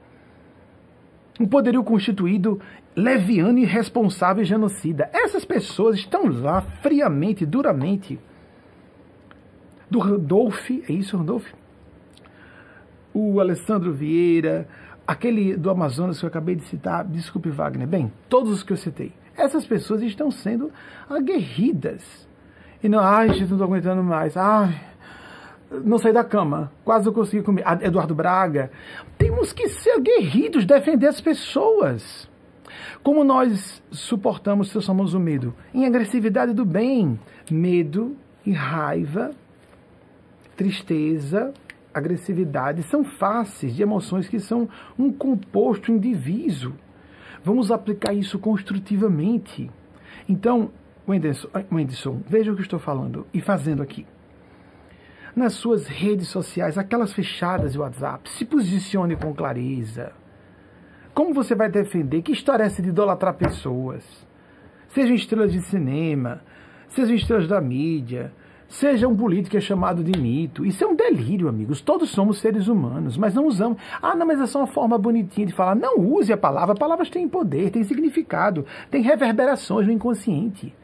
Um 1.40 1.46
poderio 1.46 1.82
constituído 1.82 2.60
leviano, 2.94 3.58
irresponsável 3.58 4.44
e 4.44 4.46
genocida. 4.46 5.10
Essas 5.12 5.44
pessoas 5.44 5.96
estão 5.96 6.28
lá 6.28 6.60
friamente, 6.60 7.44
duramente. 7.44 8.18
Do 9.90 9.98
Randolph, 9.98 10.70
é 10.70 10.92
isso, 10.92 11.16
Randolph? 11.16 11.46
O 13.12 13.40
Alessandro 13.40 13.92
Vieira, 13.92 14.68
aquele 15.04 15.56
do 15.56 15.68
Amazonas 15.68 16.20
que 16.20 16.24
eu 16.24 16.28
acabei 16.28 16.54
de 16.54 16.62
citar, 16.62 17.04
desculpe 17.04 17.50
Wagner, 17.50 17.88
bem, 17.88 18.12
todos 18.28 18.52
os 18.52 18.62
que 18.62 18.72
eu 18.72 18.76
citei. 18.76 19.12
Essas 19.36 19.66
pessoas 19.66 20.00
estão 20.02 20.30
sendo 20.30 20.70
aguerridas. 21.10 22.28
E 22.82 22.88
não, 22.88 23.00
ai, 23.00 23.30
gente, 23.30 23.48
não 23.48 23.56
estou 23.56 23.64
aguentando 23.64 24.04
mais. 24.04 24.36
Ai, 24.36 24.80
não 25.70 25.98
saí 25.98 26.12
da 26.12 26.24
cama, 26.24 26.72
quase 26.84 27.06
não 27.06 27.12
consegui 27.12 27.42
comer. 27.42 27.64
Eduardo 27.82 28.14
Braga. 28.14 28.70
Temos 29.16 29.52
que 29.52 29.68
ser 29.68 29.90
aguerridos, 29.90 30.64
defender 30.64 31.06
as 31.06 31.20
pessoas. 31.20 32.28
Como 33.02 33.24
nós 33.24 33.82
suportamos, 33.90 34.70
se 34.70 34.80
somos 34.80 35.14
o 35.14 35.20
medo? 35.20 35.54
Em 35.72 35.86
agressividade 35.86 36.52
do 36.52 36.64
bem. 36.64 37.18
Medo 37.50 38.16
e 38.44 38.52
raiva, 38.52 39.30
tristeza, 40.56 41.52
agressividade 41.92 42.82
são 42.82 43.04
faces 43.04 43.74
de 43.74 43.82
emoções 43.82 44.28
que 44.28 44.40
são 44.40 44.68
um 44.98 45.12
composto 45.12 45.92
indiviso. 45.92 46.74
Vamos 47.42 47.70
aplicar 47.70 48.12
isso 48.12 48.38
construtivamente. 48.38 49.70
Então, 50.28 50.70
Wenderson, 51.08 51.48
Wenderson, 51.72 52.20
veja 52.26 52.52
o 52.52 52.56
que 52.56 52.62
estou 52.62 52.78
falando 52.78 53.26
e 53.32 53.40
fazendo 53.40 53.82
aqui 53.82 54.06
nas 55.38 55.54
suas 55.54 55.86
redes 55.86 56.28
sociais, 56.28 56.76
aquelas 56.76 57.12
fechadas 57.12 57.72
de 57.72 57.78
WhatsApp, 57.78 58.28
se 58.28 58.44
posicione 58.44 59.16
com 59.16 59.32
clareza. 59.32 60.12
Como 61.14 61.32
você 61.32 61.54
vai 61.54 61.70
defender? 61.70 62.22
Que 62.22 62.32
história 62.32 62.64
é 62.64 62.66
essa 62.66 62.82
de 62.82 62.90
idolatrar 62.90 63.34
pessoas? 63.34 64.04
Sejam 64.88 65.14
estrelas 65.14 65.52
de 65.52 65.60
cinema, 65.62 66.42
sejam 66.88 67.14
estrelas 67.14 67.48
da 67.48 67.60
mídia, 67.60 68.32
seja 68.68 69.08
um 69.08 69.16
político 69.16 69.56
é 69.56 69.60
chamado 69.60 70.02
de 70.02 70.18
mito. 70.18 70.64
Isso 70.64 70.84
é 70.84 70.86
um 70.86 70.94
delírio, 70.94 71.48
amigos. 71.48 71.80
Todos 71.80 72.10
somos 72.10 72.38
seres 72.38 72.68
humanos, 72.68 73.16
mas 73.16 73.34
não 73.34 73.46
usamos. 73.46 73.78
Ah, 74.02 74.14
não, 74.14 74.26
mas 74.26 74.40
é 74.40 74.46
só 74.46 74.60
uma 74.60 74.66
forma 74.66 74.98
bonitinha 74.98 75.46
de 75.46 75.52
falar. 75.52 75.74
Não 75.74 75.98
use 75.98 76.32
a 76.32 76.36
palavra. 76.36 76.74
Palavras 76.74 77.10
têm 77.10 77.28
poder, 77.28 77.70
têm 77.70 77.84
significado, 77.84 78.66
têm 78.90 79.02
reverberações 79.02 79.86
no 79.86 79.92
inconsciente. 79.92 80.74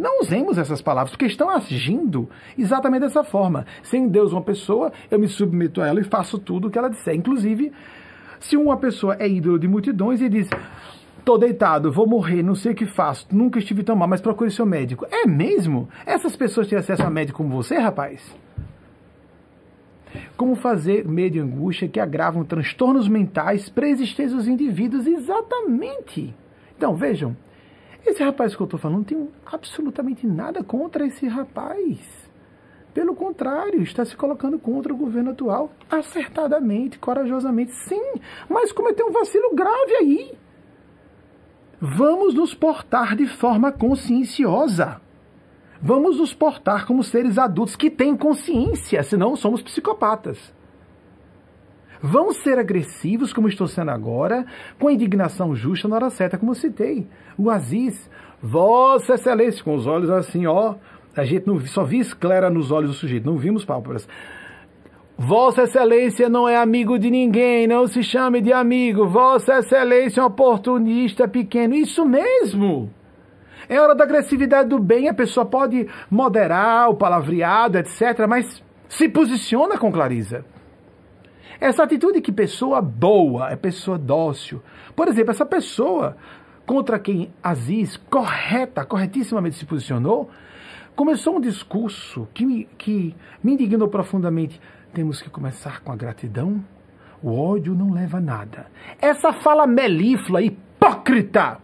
Não 0.00 0.20
usemos 0.20 0.56
essas 0.56 0.80
palavras, 0.80 1.10
porque 1.10 1.26
estão 1.26 1.50
agindo 1.50 2.26
exatamente 2.56 3.02
dessa 3.02 3.22
forma. 3.22 3.66
Sem 3.82 4.08
Deus, 4.08 4.32
uma 4.32 4.40
pessoa, 4.40 4.90
eu 5.10 5.18
me 5.18 5.28
submeto 5.28 5.82
a 5.82 5.88
ela 5.88 6.00
e 6.00 6.04
faço 6.04 6.38
tudo 6.38 6.68
o 6.68 6.70
que 6.70 6.78
ela 6.78 6.88
disser. 6.88 7.14
Inclusive, 7.14 7.70
se 8.38 8.56
uma 8.56 8.78
pessoa 8.78 9.14
é 9.18 9.28
ídolo 9.28 9.58
de 9.58 9.68
multidões 9.68 10.22
e 10.22 10.30
diz: 10.30 10.48
Tô 11.22 11.36
deitado, 11.36 11.92
vou 11.92 12.06
morrer, 12.06 12.42
não 12.42 12.54
sei 12.54 12.72
o 12.72 12.74
que 12.74 12.86
faço, 12.86 13.26
nunca 13.30 13.58
estive 13.58 13.82
tão 13.82 13.94
mal, 13.94 14.08
mas 14.08 14.22
procure 14.22 14.50
seu 14.50 14.64
médico. 14.64 15.06
É 15.10 15.26
mesmo? 15.26 15.86
Essas 16.06 16.34
pessoas 16.34 16.66
têm 16.66 16.78
acesso 16.78 17.02
a 17.02 17.10
médico 17.10 17.36
como 17.36 17.62
você, 17.62 17.76
rapaz? 17.76 18.34
Como 20.34 20.56
fazer 20.56 21.06
medo 21.06 21.36
e 21.36 21.40
angústia 21.40 21.88
que 21.88 22.00
agravam 22.00 22.42
transtornos 22.42 23.06
mentais 23.06 23.68
pré-existentes 23.68 24.32
dos 24.32 24.48
indivíduos? 24.48 25.06
Exatamente. 25.06 26.34
Então, 26.74 26.94
vejam, 26.94 27.36
esse 28.10 28.22
rapaz 28.22 28.54
que 28.54 28.60
eu 28.60 28.64
estou 28.64 28.78
falando 28.78 29.04
tem 29.04 29.28
absolutamente 29.46 30.26
nada 30.26 30.62
contra 30.62 31.06
esse 31.06 31.26
rapaz. 31.26 31.98
Pelo 32.92 33.14
contrário, 33.14 33.82
está 33.82 34.04
se 34.04 34.16
colocando 34.16 34.58
contra 34.58 34.92
o 34.92 34.96
governo 34.96 35.30
atual 35.30 35.70
acertadamente, 35.88 36.98
corajosamente, 36.98 37.72
sim, 37.72 38.14
mas 38.48 38.72
cometeu 38.72 39.06
um 39.06 39.12
vacilo 39.12 39.54
grave 39.54 39.94
aí. 39.96 40.38
Vamos 41.80 42.34
nos 42.34 42.52
portar 42.52 43.16
de 43.16 43.26
forma 43.26 43.72
conscienciosa. 43.72 45.00
Vamos 45.80 46.18
nos 46.18 46.34
portar 46.34 46.86
como 46.86 47.02
seres 47.02 47.38
adultos 47.38 47.76
que 47.76 47.90
têm 47.90 48.16
consciência, 48.16 49.02
senão 49.02 49.34
somos 49.34 49.62
psicopatas. 49.62 50.52
Vão 52.02 52.32
ser 52.32 52.58
agressivos, 52.58 53.32
como 53.32 53.48
estou 53.48 53.66
sendo 53.66 53.90
agora, 53.90 54.46
com 54.78 54.90
indignação 54.90 55.54
justa 55.54 55.86
na 55.86 55.96
hora 55.96 56.10
certa, 56.10 56.38
como 56.38 56.52
eu 56.52 56.56
citei. 56.56 57.06
O 57.36 57.50
Aziz, 57.50 58.10
Vossa 58.42 59.14
Excelência, 59.14 59.62
com 59.62 59.74
os 59.74 59.86
olhos 59.86 60.10
assim, 60.10 60.46
ó. 60.46 60.74
A 61.14 61.24
gente 61.24 61.46
não 61.46 61.60
só 61.60 61.84
vi 61.84 61.98
esclera 61.98 62.48
nos 62.48 62.70
olhos 62.70 62.90
do 62.90 62.96
sujeito, 62.96 63.26
não 63.26 63.36
vimos 63.36 63.64
pálpebras. 63.64 64.08
Vossa 65.18 65.64
Excelência 65.64 66.30
não 66.30 66.48
é 66.48 66.56
amigo 66.56 66.98
de 66.98 67.10
ninguém, 67.10 67.66
não 67.66 67.86
se 67.86 68.02
chame 68.02 68.40
de 68.40 68.52
amigo. 68.52 69.06
Vossa 69.06 69.58
Excelência 69.58 70.20
é 70.20 70.24
um 70.24 70.28
oportunista 70.28 71.28
pequeno. 71.28 71.74
Isso 71.74 72.06
mesmo! 72.06 72.90
É 73.68 73.78
hora 73.78 73.94
da 73.94 74.04
agressividade 74.04 74.70
do 74.70 74.78
bem, 74.78 75.08
a 75.08 75.14
pessoa 75.14 75.44
pode 75.44 75.86
moderar 76.10 76.88
o 76.88 76.96
palavreado, 76.96 77.76
etc., 77.78 78.26
mas 78.26 78.62
se 78.88 79.08
posiciona 79.08 79.76
com 79.76 79.92
clareza. 79.92 80.44
Essa 81.60 81.82
atitude 81.82 82.22
que 82.22 82.32
pessoa 82.32 82.80
boa 82.80 83.50
é 83.50 83.56
pessoa 83.56 83.98
dócil. 83.98 84.62
Por 84.96 85.08
exemplo, 85.08 85.30
essa 85.30 85.44
pessoa 85.44 86.16
contra 86.64 86.98
quem 86.98 87.30
Aziz, 87.42 87.96
correta, 87.96 88.84
corretissimamente 88.84 89.56
se 89.56 89.66
posicionou, 89.66 90.30
começou 90.96 91.36
um 91.36 91.40
discurso 91.40 92.26
que 92.32 92.46
me, 92.46 92.64
que 92.78 93.14
me 93.42 93.52
indignou 93.52 93.88
profundamente. 93.88 94.60
Temos 94.94 95.20
que 95.20 95.28
começar 95.28 95.80
com 95.80 95.92
a 95.92 95.96
gratidão. 95.96 96.64
O 97.22 97.38
ódio 97.38 97.74
não 97.74 97.92
leva 97.92 98.16
a 98.16 98.20
nada. 98.20 98.66
Essa 98.98 99.32
fala 99.32 99.66
melíflua, 99.66 100.40
hipócrita, 100.40 101.58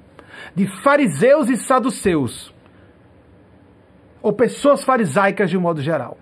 de 0.54 0.66
fariseus 0.82 1.48
e 1.48 1.56
saduceus, 1.56 2.54
ou 4.20 4.32
pessoas 4.32 4.84
farisaicas 4.84 5.48
de 5.48 5.56
um 5.56 5.60
modo 5.62 5.80
geral, 5.80 6.18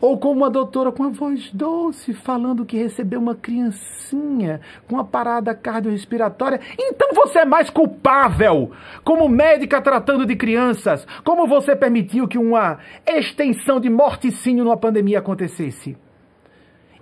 ou 0.00 0.18
como 0.18 0.40
uma 0.40 0.50
doutora 0.50 0.92
com 0.92 1.04
a 1.04 1.08
voz 1.08 1.50
doce 1.52 2.12
falando 2.12 2.64
que 2.64 2.76
recebeu 2.76 3.20
uma 3.20 3.34
criancinha 3.34 4.60
com 4.86 4.96
uma 4.96 5.04
parada 5.04 5.54
cardiorrespiratória. 5.54 6.60
Então 6.78 7.14
você 7.14 7.40
é 7.40 7.44
mais 7.44 7.70
culpável, 7.70 8.70
como 9.02 9.28
médica 9.28 9.80
tratando 9.80 10.26
de 10.26 10.36
crianças. 10.36 11.06
Como 11.24 11.46
você 11.46 11.74
permitiu 11.74 12.28
que 12.28 12.38
uma 12.38 12.78
extensão 13.06 13.80
de 13.80 13.88
morticínio 13.88 14.64
numa 14.64 14.76
pandemia 14.76 15.18
acontecesse? 15.18 15.96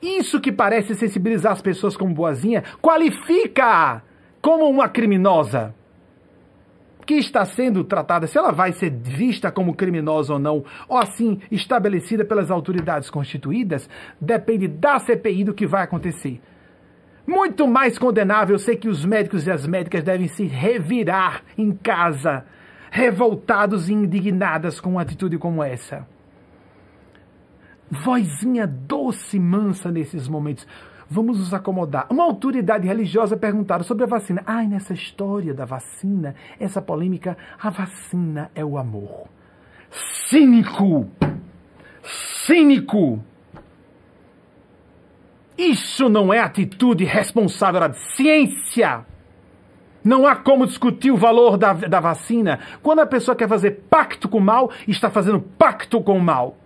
Isso 0.00 0.40
que 0.40 0.52
parece 0.52 0.94
sensibilizar 0.94 1.52
as 1.52 1.62
pessoas 1.62 1.96
como 1.96 2.14
boazinha, 2.14 2.62
qualifica 2.80 4.02
como 4.42 4.68
uma 4.68 4.88
criminosa 4.88 5.74
que 7.05 7.14
está 7.14 7.44
sendo 7.44 7.85
tratada, 7.85 8.26
se 8.26 8.39
ela 8.39 8.51
vai 8.51 8.72
ser 8.72 8.90
vista 8.90 9.51
como 9.51 9.74
criminosa 9.74 10.35
ou 10.35 10.39
não, 10.39 10.64
ou 10.89 10.98
assim 10.98 11.40
estabelecida 11.51 12.24
pelas 12.24 12.51
autoridades 12.51 13.10
constituídas, 13.10 13.89
depende 14.20 14.68
da 14.68 14.98
CPI 14.98 15.44
do 15.44 15.55
que 15.55 15.66
vai 15.66 15.82
acontecer. 15.82 16.40
Muito 17.26 17.66
mais 17.66 17.98
condenável, 17.98 18.55
eu 18.55 18.59
sei 18.59 18.76
que 18.76 18.89
os 18.89 19.05
médicos 19.05 19.47
e 19.47 19.51
as 19.51 19.66
médicas 19.66 20.02
devem 20.02 20.28
se 20.28 20.44
revirar 20.44 21.43
em 21.56 21.72
casa, 21.72 22.44
revoltados 22.90 23.89
e 23.89 23.94
indignadas 23.94 24.78
com 24.78 24.90
uma 24.90 25.02
atitude 25.02 25.39
como 25.39 25.62
essa. 25.62 26.06
Vozinha 27.90 28.66
doce 28.66 29.39
mansa 29.39 29.90
nesses 29.90 30.28
momentos. 30.28 30.66
Vamos 31.09 31.39
nos 31.39 31.52
acomodar. 31.52 32.06
Uma 32.10 32.24
autoridade 32.24 32.86
religiosa 32.86 33.36
perguntaram 33.36 33.85
sobre 33.85 34.05
a 34.05 34.06
vacina. 34.06 34.43
Ai, 34.47 34.66
nessa 34.66 34.94
história 34.94 35.52
da 35.52 35.64
vacina, 35.64 36.35
essa 36.59 36.81
polêmica, 36.81 37.36
a 37.60 37.70
vacina 37.70 38.51
é 38.55 38.64
o 38.64 38.78
amor. 38.78 39.28
Cínico! 39.90 41.09
Cínico! 42.02 43.22
Isso 45.56 46.09
não 46.09 46.32
é 46.32 46.40
atitude 46.40 47.05
responsável 47.05 47.81
da 47.81 47.93
ciência! 47.93 49.06
Não 50.02 50.26
há 50.26 50.36
como 50.36 50.66
discutir 50.66 51.10
o 51.10 51.16
valor 51.16 51.56
da, 51.56 51.72
da 51.72 51.98
vacina. 51.98 52.59
Quando 52.82 52.98
a 52.98 53.06
pessoa 53.06 53.35
quer 53.35 53.48
fazer 53.48 53.85
pacto 53.89 54.28
com 54.28 54.36
o 54.36 54.40
mal, 54.40 54.70
está 54.86 55.09
fazendo 55.09 55.40
pacto 55.40 56.02
com 56.02 56.18
o 56.18 56.22
mal. 56.22 56.59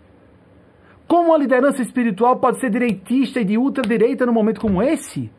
Como 1.08 1.34
a 1.34 1.38
liderança 1.38 1.80
espiritual 1.80 2.36
pode 2.36 2.60
ser 2.60 2.68
direitista 2.68 3.40
e 3.40 3.44
de 3.44 3.56
ultradireita 3.56 4.26
num 4.26 4.32
momento 4.32 4.60
como 4.60 4.82
esse? 4.82 5.32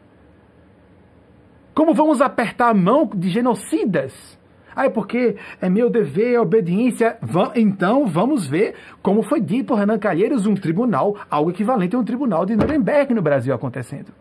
Como 1.75 1.93
vamos 1.93 2.21
apertar 2.21 2.69
a 2.69 2.73
mão 2.73 3.07
de 3.13 3.29
genocidas? 3.29 4.37
Ah, 4.75 4.85
é 4.85 4.89
porque 4.89 5.37
é 5.61 5.69
meu 5.69 5.89
dever, 5.89 6.33
é 6.33 6.39
obediência. 6.39 7.19
Então 7.55 8.07
vamos 8.07 8.47
ver 8.47 8.75
como 9.01 9.21
foi 9.21 9.39
dito 9.39 9.67
por 9.67 9.77
Renan 9.77 9.99
Calheiros, 9.99 10.47
um 10.47 10.55
tribunal, 10.55 11.15
algo 11.29 11.51
equivalente 11.51 11.95
a 11.95 11.99
um 11.99 12.03
tribunal 12.03 12.45
de 12.45 12.55
Nuremberg 12.55 13.13
no 13.13 13.21
Brasil 13.21 13.53
acontecendo. 13.53 14.11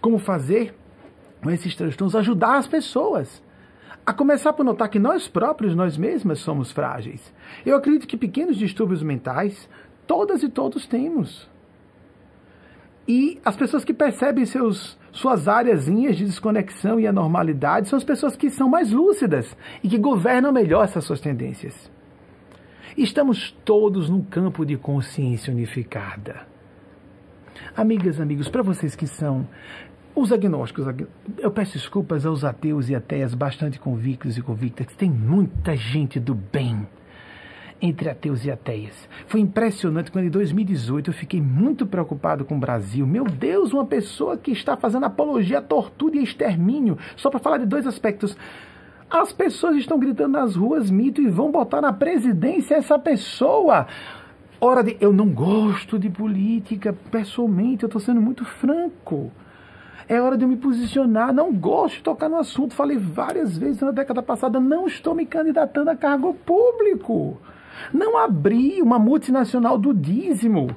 Como 0.00 0.18
fazer 0.18 0.74
com 1.42 1.50
esses 1.50 1.76
transtornos, 1.76 2.16
ajudar 2.16 2.56
as 2.56 2.66
pessoas. 2.66 3.42
A 4.06 4.12
começar 4.12 4.52
por 4.52 4.64
notar 4.64 4.88
que 4.90 4.98
nós 4.98 5.28
próprios, 5.28 5.74
nós 5.74 5.96
mesmas, 5.96 6.38
somos 6.40 6.70
frágeis. 6.70 7.32
Eu 7.64 7.76
acredito 7.76 8.06
que 8.06 8.18
pequenos 8.18 8.56
distúrbios 8.56 9.02
mentais, 9.02 9.68
todas 10.06 10.42
e 10.42 10.48
todos 10.48 10.86
temos. 10.86 11.48
E 13.06 13.38
as 13.44 13.56
pessoas 13.56 13.84
que 13.84 13.92
percebem 13.92 14.46
seus, 14.46 14.98
suas 15.12 15.46
áreas 15.46 15.84
de 15.84 16.24
desconexão 16.24 16.98
e 16.98 17.06
anormalidade 17.06 17.88
são 17.88 17.96
as 17.96 18.04
pessoas 18.04 18.34
que 18.34 18.48
são 18.48 18.68
mais 18.68 18.90
lúcidas 18.90 19.54
e 19.82 19.88
que 19.88 19.98
governam 19.98 20.52
melhor 20.52 20.84
essas 20.84 21.04
suas 21.04 21.20
tendências. 21.20 21.90
Estamos 22.96 23.50
todos 23.64 24.08
num 24.08 24.22
campo 24.22 24.64
de 24.64 24.76
consciência 24.76 25.52
unificada. 25.52 26.46
Amigas, 27.76 28.20
amigos, 28.20 28.48
para 28.48 28.62
vocês 28.62 28.94
que 28.94 29.06
são 29.06 29.46
os 30.14 30.32
agnósticos, 30.32 30.86
eu 31.38 31.50
peço 31.50 31.72
desculpas 31.72 32.24
aos 32.24 32.44
ateus 32.44 32.88
e 32.88 32.94
ateias 32.94 33.34
bastante 33.34 33.80
convictos 33.80 34.38
e 34.38 34.42
convictas, 34.42 34.86
que 34.86 34.96
tem 34.96 35.10
muita 35.10 35.76
gente 35.76 36.20
do 36.20 36.34
bem 36.34 36.86
entre 37.84 38.08
ateus 38.08 38.46
e 38.46 38.50
ateias. 38.50 39.06
Foi 39.26 39.40
impressionante 39.40 40.10
quando 40.10 40.24
em 40.24 40.30
2018 40.30 41.10
eu 41.10 41.14
fiquei 41.14 41.40
muito 41.40 41.84
preocupado 41.84 42.42
com 42.42 42.56
o 42.56 42.58
Brasil. 42.58 43.06
Meu 43.06 43.24
Deus, 43.24 43.74
uma 43.74 43.84
pessoa 43.84 44.38
que 44.38 44.50
está 44.50 44.74
fazendo 44.74 45.04
apologia 45.04 45.58
à 45.58 45.62
tortura 45.62 46.16
e 46.16 46.24
extermínio, 46.24 46.96
só 47.14 47.28
para 47.28 47.38
falar 47.38 47.58
de 47.58 47.66
dois 47.66 47.86
aspectos. 47.86 48.34
As 49.10 49.34
pessoas 49.34 49.76
estão 49.76 49.98
gritando 49.98 50.32
nas 50.32 50.56
ruas 50.56 50.90
mito 50.90 51.20
e 51.20 51.28
vão 51.28 51.52
botar 51.52 51.82
na 51.82 51.92
presidência 51.92 52.74
essa 52.74 52.98
pessoa. 52.98 53.86
Hora 54.58 54.82
de. 54.82 54.96
Eu 54.98 55.12
não 55.12 55.28
gosto 55.28 55.98
de 55.98 56.08
política, 56.08 56.94
pessoalmente, 57.10 57.82
eu 57.82 57.86
estou 57.88 58.00
sendo 58.00 58.20
muito 58.20 58.46
franco. 58.46 59.30
É 60.08 60.18
hora 60.20 60.38
de 60.38 60.44
eu 60.44 60.48
me 60.48 60.56
posicionar. 60.56 61.34
Não 61.34 61.52
gosto 61.52 61.96
de 61.96 62.02
tocar 62.02 62.30
no 62.30 62.38
assunto. 62.38 62.74
Falei 62.74 62.96
várias 62.96 63.58
vezes 63.58 63.82
na 63.82 63.90
década 63.90 64.22
passada: 64.22 64.58
não 64.58 64.86
estou 64.86 65.14
me 65.14 65.26
candidatando 65.26 65.90
a 65.90 65.96
cargo 65.96 66.32
público. 66.32 67.38
Não 67.92 68.16
abri 68.18 68.80
uma 68.82 68.98
multinacional 68.98 69.78
do 69.78 69.92
dízimo. 69.92 70.68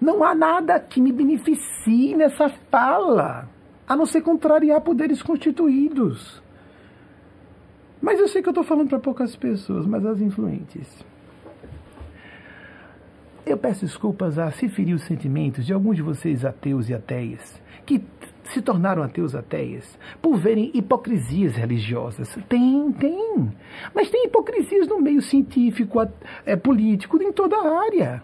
Não 0.00 0.22
há 0.22 0.34
nada 0.34 0.78
que 0.78 1.00
me 1.00 1.12
beneficie 1.12 2.14
nessa 2.14 2.48
fala, 2.70 3.48
a 3.86 3.96
não 3.96 4.06
ser 4.06 4.22
contrariar 4.22 4.80
poderes 4.80 5.22
constituídos. 5.22 6.42
Mas 8.00 8.20
eu 8.20 8.28
sei 8.28 8.42
que 8.42 8.48
eu 8.48 8.52
estou 8.52 8.64
falando 8.64 8.88
para 8.88 8.98
poucas 8.98 9.34
pessoas, 9.34 9.86
mas 9.86 10.04
as 10.04 10.20
influentes. 10.20 11.04
Eu 13.46 13.56
peço 13.56 13.84
desculpas 13.84 14.38
a 14.38 14.50
se 14.50 14.68
ferir 14.68 14.94
os 14.94 15.04
sentimentos 15.04 15.64
de 15.64 15.72
alguns 15.72 15.96
de 15.96 16.02
vocês 16.02 16.44
ateus 16.44 16.88
e 16.88 16.94
ateias, 16.94 17.60
que 17.84 18.02
se 18.44 18.60
tornaram 18.60 19.02
ateus 19.02 19.34
ateias 19.34 19.98
por 20.20 20.36
verem 20.36 20.70
hipocrisias 20.74 21.54
religiosas. 21.56 22.36
Tem, 22.48 22.92
tem. 22.92 23.52
Mas 23.94 24.10
tem 24.10 24.26
hipocrisias 24.26 24.86
no 24.86 25.00
meio 25.00 25.22
científico, 25.22 25.98
é, 26.44 26.56
político, 26.56 27.20
em 27.22 27.32
toda 27.32 27.56
a 27.56 27.84
área. 27.84 28.22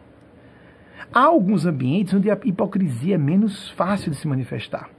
Há 1.12 1.24
alguns 1.24 1.66
ambientes 1.66 2.14
onde 2.14 2.30
a 2.30 2.38
hipocrisia 2.44 3.14
é 3.16 3.18
menos 3.18 3.70
fácil 3.70 4.12
de 4.12 4.18
se 4.18 4.28
manifestar. 4.28 4.90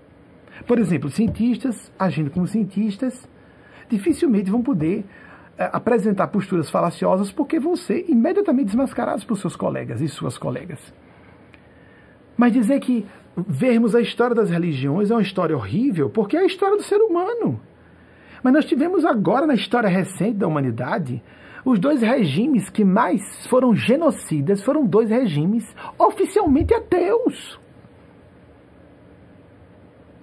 Por 0.68 0.78
exemplo, 0.78 1.10
cientistas, 1.10 1.92
agindo 1.98 2.30
como 2.30 2.48
cientistas, 2.48 3.28
dificilmente 3.90 4.52
vão 4.52 4.62
poder 4.62 5.06
é, 5.58 5.70
apresentar 5.72 6.28
posturas 6.28 6.70
falaciosas 6.70 7.32
porque 7.32 7.60
vão 7.60 7.76
ser 7.76 8.06
imediatamente 8.10 8.68
desmascarados 8.68 9.24
por 9.24 9.38
seus 9.38 9.56
colegas 9.56 10.02
e 10.02 10.08
suas 10.08 10.38
colegas. 10.38 10.94
Mas 12.36 12.54
dizer 12.54 12.80
que 12.80 13.06
vermos 13.36 13.96
a 13.96 14.02
história 14.02 14.36
das 14.36 14.50
religiões 14.50 15.10
é 15.10 15.14
uma 15.14 15.22
história 15.22 15.56
horrível, 15.56 16.10
porque 16.10 16.36
é 16.36 16.42
a 16.42 16.46
história 16.46 16.78
do 16.78 16.84
ser 16.84 16.98
humano. 16.98 17.60
Mas 18.44 18.54
nós 18.54 18.66
tivemos 18.66 19.06
agora, 19.06 19.46
na 19.46 19.54
história 19.54 19.90
recente 19.90 20.38
da 20.38 20.48
humanidade, 20.48 21.22
os 21.64 21.80
dois 21.80 22.02
regimes 22.02 22.70
que 22.70 22.84
mais 22.84 23.22
foram 23.48 23.76
genocidas 23.76 24.64
foram 24.64 24.86
dois 24.86 25.10
regimes 25.10 25.76
oficialmente 25.98 26.74
ateus. 26.74 27.60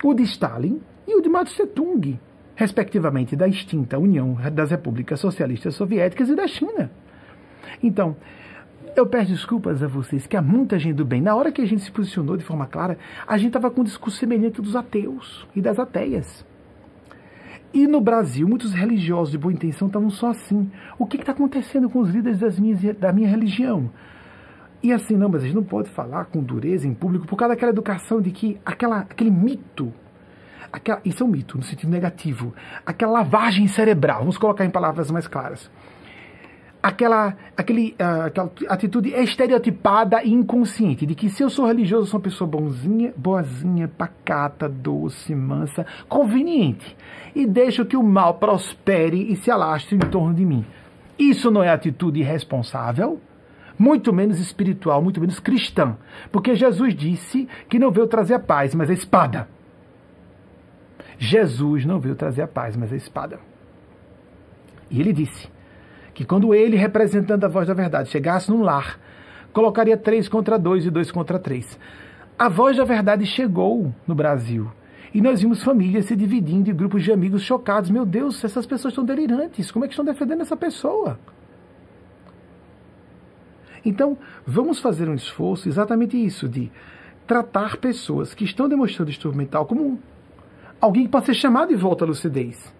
O 0.02 0.14
de 0.14 0.24
Stalin 0.24 0.80
e 1.06 1.14
o 1.14 1.20
de 1.20 1.28
Mao 1.28 1.44
Tse-tung, 1.44 2.18
respectivamente 2.54 3.36
da 3.36 3.46
extinta 3.46 3.98
União 3.98 4.36
das 4.52 4.70
Repúblicas 4.70 5.20
Socialistas 5.20 5.74
Soviéticas 5.74 6.28
e 6.28 6.34
da 6.34 6.46
China. 6.46 6.90
Então, 7.82 8.16
eu 8.98 9.06
peço 9.06 9.30
desculpas 9.30 9.82
a 9.82 9.86
vocês, 9.86 10.26
que 10.26 10.36
há 10.36 10.42
muita 10.42 10.78
gente 10.78 10.96
do 10.96 11.04
bem. 11.04 11.20
Na 11.20 11.34
hora 11.34 11.52
que 11.52 11.60
a 11.60 11.66
gente 11.66 11.82
se 11.82 11.90
posicionou 11.90 12.36
de 12.36 12.44
forma 12.44 12.66
clara, 12.66 12.98
a 13.26 13.36
gente 13.36 13.48
estava 13.48 13.70
com 13.70 13.80
um 13.80 13.84
discurso 13.84 14.18
semelhante 14.18 14.60
dos 14.60 14.74
ateus 14.74 15.46
e 15.54 15.60
das 15.60 15.78
ateias. 15.78 16.44
E 17.72 17.86
no 17.86 18.00
Brasil, 18.00 18.48
muitos 18.48 18.72
religiosos 18.72 19.30
de 19.30 19.38
boa 19.38 19.52
intenção 19.52 19.88
estavam 19.88 20.10
só 20.10 20.28
assim. 20.28 20.70
O 20.98 21.06
que 21.06 21.16
está 21.16 21.32
acontecendo 21.32 21.90
com 21.90 22.00
os 22.00 22.10
líderes 22.10 22.38
das 22.38 22.58
minhas, 22.58 22.80
da 22.96 23.12
minha 23.12 23.28
religião? 23.28 23.90
E 24.82 24.92
assim, 24.92 25.16
não, 25.16 25.28
mas 25.28 25.42
a 25.42 25.46
gente 25.46 25.56
não 25.56 25.64
pode 25.64 25.90
falar 25.90 26.26
com 26.26 26.42
dureza 26.42 26.86
em 26.86 26.94
público 26.94 27.26
por 27.26 27.36
causa 27.36 27.54
daquela 27.54 27.72
educação 27.72 28.20
de 28.20 28.30
que 28.30 28.58
aquela, 28.64 29.00
aquele 29.00 29.30
mito, 29.30 29.92
aquela, 30.72 31.00
isso 31.04 31.22
é 31.22 31.26
um 31.26 31.30
mito 31.30 31.58
no 31.58 31.64
sentido 31.64 31.90
negativo, 31.90 32.54
aquela 32.86 33.12
lavagem 33.12 33.66
cerebral, 33.66 34.20
vamos 34.20 34.38
colocar 34.38 34.64
em 34.64 34.70
palavras 34.70 35.10
mais 35.10 35.26
claras 35.26 35.70
aquela, 36.82 37.36
aquele, 37.56 37.94
uh, 38.00 38.26
aquela 38.26 38.50
atitude 38.68 39.10
estereotipada 39.10 40.22
e 40.22 40.32
inconsciente 40.32 41.04
de 41.04 41.14
que 41.14 41.28
se 41.28 41.42
eu 41.42 41.50
sou 41.50 41.66
religioso, 41.66 42.04
eu 42.04 42.10
sou 42.10 42.18
uma 42.18 42.24
pessoa 42.24 42.48
bonzinha, 42.48 43.12
boazinha, 43.16 43.88
pacata, 43.88 44.68
doce, 44.68 45.34
mansa, 45.34 45.84
conveniente 46.08 46.96
e 47.34 47.46
deixo 47.46 47.84
que 47.84 47.96
o 47.96 48.02
mal 48.02 48.34
prospere 48.34 49.32
e 49.32 49.36
se 49.36 49.50
alastre 49.50 49.96
em 49.96 50.00
torno 50.00 50.34
de 50.34 50.44
mim. 50.44 50.64
Isso 51.18 51.50
não 51.50 51.62
é 51.62 51.68
atitude 51.68 52.20
irresponsável, 52.20 53.20
muito 53.78 54.12
menos 54.12 54.38
espiritual, 54.38 55.02
muito 55.02 55.20
menos 55.20 55.40
cristã, 55.40 55.96
porque 56.30 56.54
Jesus 56.54 56.94
disse 56.94 57.48
que 57.68 57.78
não 57.78 57.90
veio 57.90 58.06
trazer 58.06 58.34
a 58.34 58.40
paz, 58.40 58.74
mas 58.74 58.90
a 58.90 58.92
espada. 58.92 59.48
Jesus 61.18 61.84
não 61.84 61.98
veio 61.98 62.14
trazer 62.14 62.42
a 62.42 62.48
paz, 62.48 62.76
mas 62.76 62.92
a 62.92 62.96
espada. 62.96 63.40
E 64.88 65.00
ele 65.00 65.12
disse: 65.12 65.48
que 66.18 66.24
quando 66.24 66.52
ele, 66.52 66.76
representando 66.76 67.44
a 67.44 67.48
voz 67.48 67.68
da 67.68 67.74
verdade, 67.74 68.08
chegasse 68.08 68.50
num 68.50 68.60
lar, 68.60 68.98
colocaria 69.52 69.96
três 69.96 70.28
contra 70.28 70.58
dois 70.58 70.84
e 70.84 70.90
dois 70.90 71.12
contra 71.12 71.38
três. 71.38 71.78
A 72.36 72.48
voz 72.48 72.76
da 72.76 72.82
verdade 72.82 73.24
chegou 73.24 73.94
no 74.04 74.16
Brasil. 74.16 74.68
E 75.14 75.20
nós 75.20 75.40
vimos 75.40 75.62
famílias 75.62 76.06
se 76.06 76.16
dividindo 76.16 76.68
em 76.68 76.74
grupos 76.74 77.04
de 77.04 77.12
amigos 77.12 77.42
chocados. 77.42 77.88
Meu 77.88 78.04
Deus, 78.04 78.42
essas 78.42 78.66
pessoas 78.66 78.90
estão 78.90 79.04
delirantes. 79.04 79.70
Como 79.70 79.84
é 79.84 79.88
que 79.88 79.92
estão 79.92 80.04
defendendo 80.04 80.40
essa 80.40 80.56
pessoa? 80.56 81.20
Então, 83.84 84.18
vamos 84.44 84.80
fazer 84.80 85.08
um 85.08 85.14
esforço 85.14 85.68
exatamente 85.68 86.16
isso, 86.16 86.48
de 86.48 86.68
tratar 87.28 87.76
pessoas 87.76 88.34
que 88.34 88.42
estão 88.42 88.68
demonstrando 88.68 89.08
distúrbio 89.08 89.38
mental 89.38 89.66
como 89.66 90.00
alguém 90.80 91.04
que 91.04 91.12
pode 91.12 91.26
ser 91.26 91.34
chamado 91.34 91.68
de 91.68 91.76
volta 91.76 92.04
à 92.04 92.08
lucidez 92.08 92.76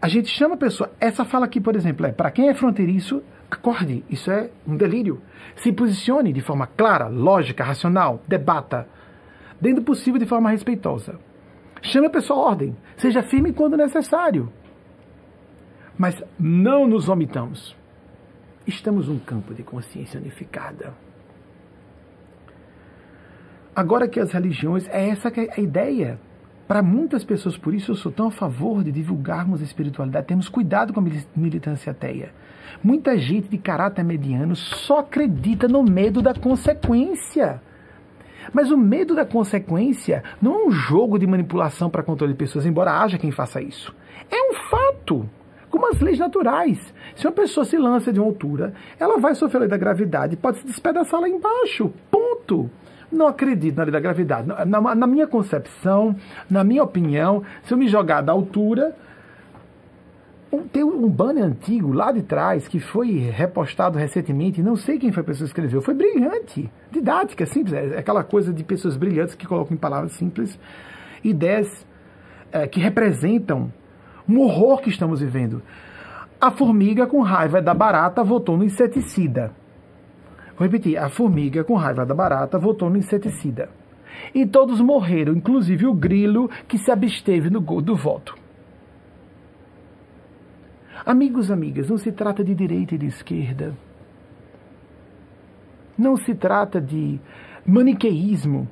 a 0.00 0.08
gente 0.08 0.28
chama 0.28 0.54
a 0.54 0.58
pessoa. 0.58 0.90
Essa 0.98 1.24
fala 1.24 1.44
aqui, 1.44 1.60
por 1.60 1.76
exemplo, 1.76 2.06
é 2.06 2.12
para 2.12 2.30
quem 2.30 2.48
é 2.48 2.54
fronteiriço, 2.54 3.22
acorde. 3.50 4.02
Isso 4.08 4.30
é 4.30 4.50
um 4.66 4.76
delírio. 4.76 5.20
Se 5.56 5.72
posicione 5.72 6.32
de 6.32 6.40
forma 6.40 6.66
clara, 6.66 7.08
lógica, 7.08 7.62
racional, 7.62 8.22
debata, 8.26 8.88
dentro 9.60 9.82
do 9.82 9.84
possível 9.84 10.18
de 10.18 10.26
forma 10.26 10.50
respeitosa. 10.50 11.18
Chame 11.82 12.06
a 12.06 12.10
pessoa 12.10 12.40
à 12.40 12.48
ordem. 12.50 12.76
Seja 12.96 13.22
firme 13.22 13.52
quando 13.52 13.76
necessário. 13.76 14.50
Mas 15.98 16.22
não 16.38 16.86
nos 16.86 17.08
omitamos. 17.08 17.76
Estamos 18.66 19.08
num 19.08 19.18
campo 19.18 19.52
de 19.52 19.62
consciência 19.62 20.18
unificada. 20.18 20.94
Agora 23.74 24.08
que 24.08 24.20
as 24.20 24.32
religiões, 24.32 24.88
é 24.88 25.08
essa 25.08 25.30
que 25.30 25.40
é 25.40 25.52
a 25.56 25.60
ideia. 25.60 26.18
Para 26.70 26.84
muitas 26.84 27.24
pessoas, 27.24 27.58
por 27.58 27.74
isso 27.74 27.90
eu 27.90 27.96
sou 27.96 28.12
tão 28.12 28.28
a 28.28 28.30
favor 28.30 28.84
de 28.84 28.92
divulgarmos 28.92 29.60
a 29.60 29.64
espiritualidade, 29.64 30.28
temos 30.28 30.48
cuidado 30.48 30.92
com 30.92 31.00
a 31.00 31.04
militância 31.34 31.90
ateia. 31.90 32.32
Muita 32.80 33.18
gente 33.18 33.48
de 33.48 33.58
caráter 33.58 34.04
mediano 34.04 34.54
só 34.54 35.00
acredita 35.00 35.66
no 35.66 35.82
medo 35.82 36.22
da 36.22 36.32
consequência. 36.32 37.60
Mas 38.52 38.70
o 38.70 38.76
medo 38.76 39.16
da 39.16 39.26
consequência 39.26 40.22
não 40.40 40.54
é 40.54 40.66
um 40.66 40.70
jogo 40.70 41.18
de 41.18 41.26
manipulação 41.26 41.90
para 41.90 42.04
controle 42.04 42.34
de 42.34 42.38
pessoas, 42.38 42.64
embora 42.64 43.02
haja 43.02 43.18
quem 43.18 43.32
faça 43.32 43.60
isso. 43.60 43.92
É 44.30 44.40
um 44.40 44.54
fato 44.70 45.28
como 45.70 45.88
as 45.90 45.98
leis 45.98 46.20
naturais. 46.20 46.94
Se 47.16 47.26
uma 47.26 47.32
pessoa 47.32 47.64
se 47.64 47.76
lança 47.76 48.12
de 48.12 48.20
uma 48.20 48.28
altura, 48.28 48.74
ela 48.96 49.18
vai 49.18 49.34
sofrer 49.34 49.56
a 49.56 49.60
lei 49.62 49.68
da 49.68 49.76
gravidade, 49.76 50.36
pode 50.36 50.58
se 50.58 50.66
despedaçar 50.66 51.20
lá 51.20 51.28
embaixo. 51.28 51.92
Ponto. 52.12 52.70
Não 53.10 53.26
acredito 53.26 53.76
na 53.76 53.82
lei 53.82 53.92
da 53.92 54.00
gravidade. 54.00 54.46
Na, 54.46 54.94
na, 54.94 55.06
minha 55.06 55.26
concepção, 55.26 56.14
na 56.48 56.62
minha 56.62 56.82
opinião, 56.82 57.42
se 57.64 57.74
eu 57.74 57.78
me 57.78 57.88
jogar 57.88 58.20
da 58.20 58.32
altura, 58.32 58.94
um, 60.52 60.62
tem 60.62 60.84
um 60.84 61.08
banner 61.08 61.44
antigo 61.44 61.92
lá 61.92 62.12
de 62.12 62.22
trás 62.22 62.68
que 62.68 62.78
foi 62.78 63.10
repostado 63.18 63.98
recentemente, 63.98 64.62
não 64.62 64.76
sei 64.76 64.98
quem 64.98 65.12
foi 65.12 65.22
a 65.22 65.26
pessoa 65.26 65.44
que 65.46 65.50
escreveu, 65.50 65.82
foi 65.82 65.94
brilhante, 65.94 66.70
didática, 66.90 67.46
simples, 67.46 67.74
é 67.74 67.98
aquela 67.98 68.22
coisa 68.22 68.52
de 68.52 68.62
pessoas 68.62 68.96
brilhantes 68.96 69.34
que 69.34 69.46
colocam 69.46 69.74
em 69.74 69.78
palavras 69.78 70.12
simples 70.12 70.58
ideias 71.22 71.86
é, 72.52 72.66
que 72.66 72.80
representam 72.80 73.72
um 74.28 74.40
horror 74.40 74.80
que 74.80 74.90
estamos 74.90 75.20
vivendo. 75.20 75.62
A 76.40 76.50
formiga, 76.50 77.06
com 77.06 77.20
raiva 77.20 77.60
da 77.60 77.74
barata, 77.74 78.24
votou 78.24 78.56
no 78.56 78.64
inseticida. 78.64 79.52
Vou 80.60 80.68
repetir: 80.68 80.98
a 80.98 81.08
formiga, 81.08 81.64
com 81.64 81.74
raiva 81.74 82.04
da 82.04 82.14
barata, 82.14 82.58
votou 82.58 82.90
no 82.90 82.98
inseticida. 82.98 83.70
E 84.34 84.44
todos 84.44 84.78
morreram, 84.78 85.32
inclusive 85.32 85.86
o 85.86 85.94
grilo 85.94 86.50
que 86.68 86.76
se 86.76 86.90
absteve 86.90 87.48
no, 87.48 87.60
do 87.80 87.96
voto. 87.96 88.36
Amigos, 91.06 91.50
amigas, 91.50 91.88
não 91.88 91.96
se 91.96 92.12
trata 92.12 92.44
de 92.44 92.54
direita 92.54 92.94
e 92.94 92.98
de 92.98 93.06
esquerda. 93.06 93.74
Não 95.96 96.14
se 96.14 96.34
trata 96.34 96.78
de 96.78 97.18
maniqueísmo. 97.64 98.68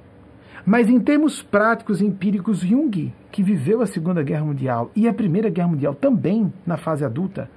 Mas 0.67 0.91
em 0.91 1.01
termos 1.01 1.43
práticos 1.43 2.03
e 2.03 2.05
empíricos, 2.05 2.59
Jung, 2.59 3.15
que 3.33 3.43
viveu 3.43 3.81
a 3.81 3.87
Segunda 3.87 4.23
Guerra 4.23 4.45
Mundial 4.45 4.91
e 4.95 5.09
a 5.09 5.15
Primeira 5.15 5.49
Guerra 5.49 5.69
Mundial 5.69 5.95
também 5.95 6.53
na 6.67 6.77
fase 6.77 7.03
adulta, 7.03 7.49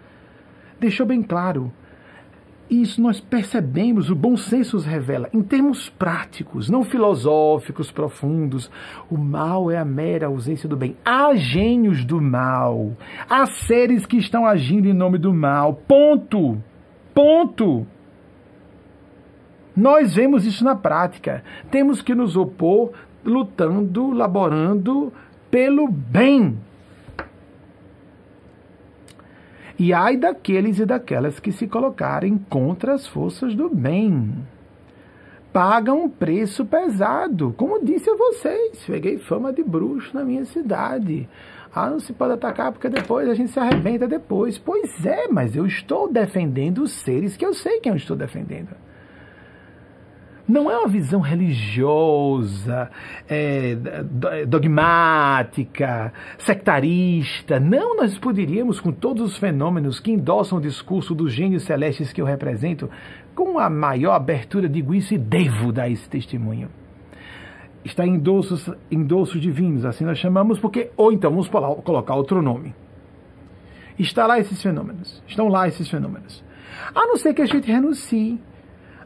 deixou 0.79 1.05
bem 1.05 1.21
claro 1.21 1.69
isso 2.71 3.01
nós 3.01 3.19
percebemos, 3.19 4.09
o 4.09 4.15
bom 4.15 4.37
senso 4.37 4.77
nos 4.77 4.85
revela, 4.85 5.29
em 5.33 5.41
termos 5.43 5.89
práticos, 5.89 6.69
não 6.69 6.83
filosóficos 6.83 7.91
profundos. 7.91 8.71
O 9.09 9.17
mal 9.17 9.69
é 9.69 9.77
a 9.77 9.83
mera 9.83 10.27
ausência 10.27 10.69
do 10.69 10.77
bem. 10.77 10.95
Há 11.03 11.35
gênios 11.35 12.05
do 12.05 12.21
mal. 12.21 12.95
Há 13.29 13.45
seres 13.45 14.05
que 14.05 14.17
estão 14.17 14.45
agindo 14.45 14.87
em 14.87 14.93
nome 14.93 15.17
do 15.17 15.33
mal. 15.33 15.73
Ponto. 15.73 16.57
Ponto. 17.13 17.85
Nós 19.75 20.15
vemos 20.15 20.45
isso 20.45 20.63
na 20.63 20.75
prática. 20.75 21.43
Temos 21.69 22.01
que 22.01 22.15
nos 22.15 22.37
opor 22.37 22.91
lutando, 23.25 24.11
laborando 24.11 25.11
pelo 25.49 25.89
bem 25.89 26.57
E 29.83 29.93
ai 29.93 30.15
daqueles 30.15 30.77
e 30.77 30.85
daquelas 30.85 31.39
que 31.39 31.51
se 31.51 31.65
colocarem 31.65 32.37
contra 32.37 32.93
as 32.93 33.07
forças 33.07 33.55
do 33.55 33.67
bem. 33.67 34.31
Pagam 35.51 36.03
um 36.03 36.07
preço 36.07 36.63
pesado. 36.63 37.51
Como 37.57 37.83
disse 37.83 38.07
a 38.07 38.15
vocês, 38.15 38.77
peguei 38.85 39.17
fama 39.17 39.51
de 39.51 39.63
bruxo 39.63 40.15
na 40.15 40.23
minha 40.23 40.45
cidade. 40.45 41.27
Ah, 41.73 41.89
não 41.89 41.99
se 41.99 42.13
pode 42.13 42.33
atacar 42.33 42.71
porque 42.71 42.89
depois 42.89 43.27
a 43.27 43.33
gente 43.33 43.49
se 43.49 43.59
arrebenta 43.59 44.07
depois. 44.07 44.55
Pois 44.55 45.03
é, 45.03 45.27
mas 45.27 45.55
eu 45.55 45.65
estou 45.65 46.07
defendendo 46.07 46.83
os 46.83 46.91
seres 46.91 47.35
que 47.35 47.43
eu 47.43 47.55
sei 47.55 47.79
quem 47.79 47.91
eu 47.91 47.95
estou 47.95 48.15
defendendo 48.15 48.75
não 50.51 50.69
é 50.69 50.77
uma 50.77 50.87
visão 50.87 51.21
religiosa, 51.21 52.91
é, 53.29 53.73
dogmática, 54.45 56.13
sectarista. 56.37 57.57
Não, 57.57 57.95
nós 57.95 58.17
poderíamos, 58.17 58.81
com 58.81 58.91
todos 58.91 59.23
os 59.23 59.37
fenômenos 59.37 59.99
que 60.01 60.11
endossam 60.11 60.57
o 60.57 60.61
discurso 60.61 61.15
dos 61.15 61.31
gênios 61.31 61.63
celestes 61.63 62.11
que 62.11 62.21
eu 62.21 62.25
represento, 62.25 62.89
com 63.33 63.57
a 63.57 63.69
maior 63.69 64.11
abertura, 64.11 64.67
digo 64.67 64.93
isso 64.93 65.13
e 65.13 65.17
devo 65.17 65.71
dar 65.71 65.89
esse 65.89 66.09
testemunho. 66.09 66.69
Está 67.85 68.05
em 68.05 68.15
endossos, 68.15 68.69
endossos 68.91 69.39
divinos, 69.39 69.85
assim 69.85 70.03
nós 70.03 70.17
chamamos, 70.19 70.59
porque, 70.59 70.91
ou 70.97 71.13
então 71.13 71.31
vamos 71.31 71.47
colocar 71.47 72.13
outro 72.13 72.41
nome. 72.41 72.75
Está 73.97 74.27
lá 74.27 74.37
esses 74.37 74.61
fenômenos, 74.61 75.23
estão 75.25 75.47
lá 75.47 75.67
esses 75.67 75.89
fenômenos. 75.89 76.43
A 76.93 77.07
não 77.07 77.15
ser 77.15 77.33
que 77.33 77.41
a 77.41 77.45
gente 77.45 77.71
renuncie 77.71 78.37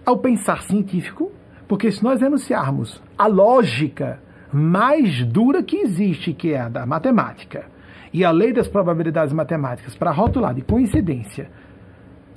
ao 0.05 0.17
pensar 0.17 0.61
científico, 0.63 1.31
porque 1.67 1.91
se 1.91 2.03
nós 2.03 2.21
renunciarmos 2.21 3.01
à 3.17 3.27
lógica 3.27 4.21
mais 4.53 5.25
dura 5.25 5.63
que 5.63 5.77
existe, 5.77 6.33
que 6.33 6.53
é 6.53 6.61
a 6.61 6.69
da 6.69 6.85
matemática, 6.85 7.65
e 8.13 8.23
a 8.23 8.31
lei 8.31 8.53
das 8.53 8.67
probabilidades 8.67 9.33
matemáticas 9.33 9.95
para 9.95 10.11
rotular 10.11 10.53
de 10.53 10.61
coincidência 10.61 11.49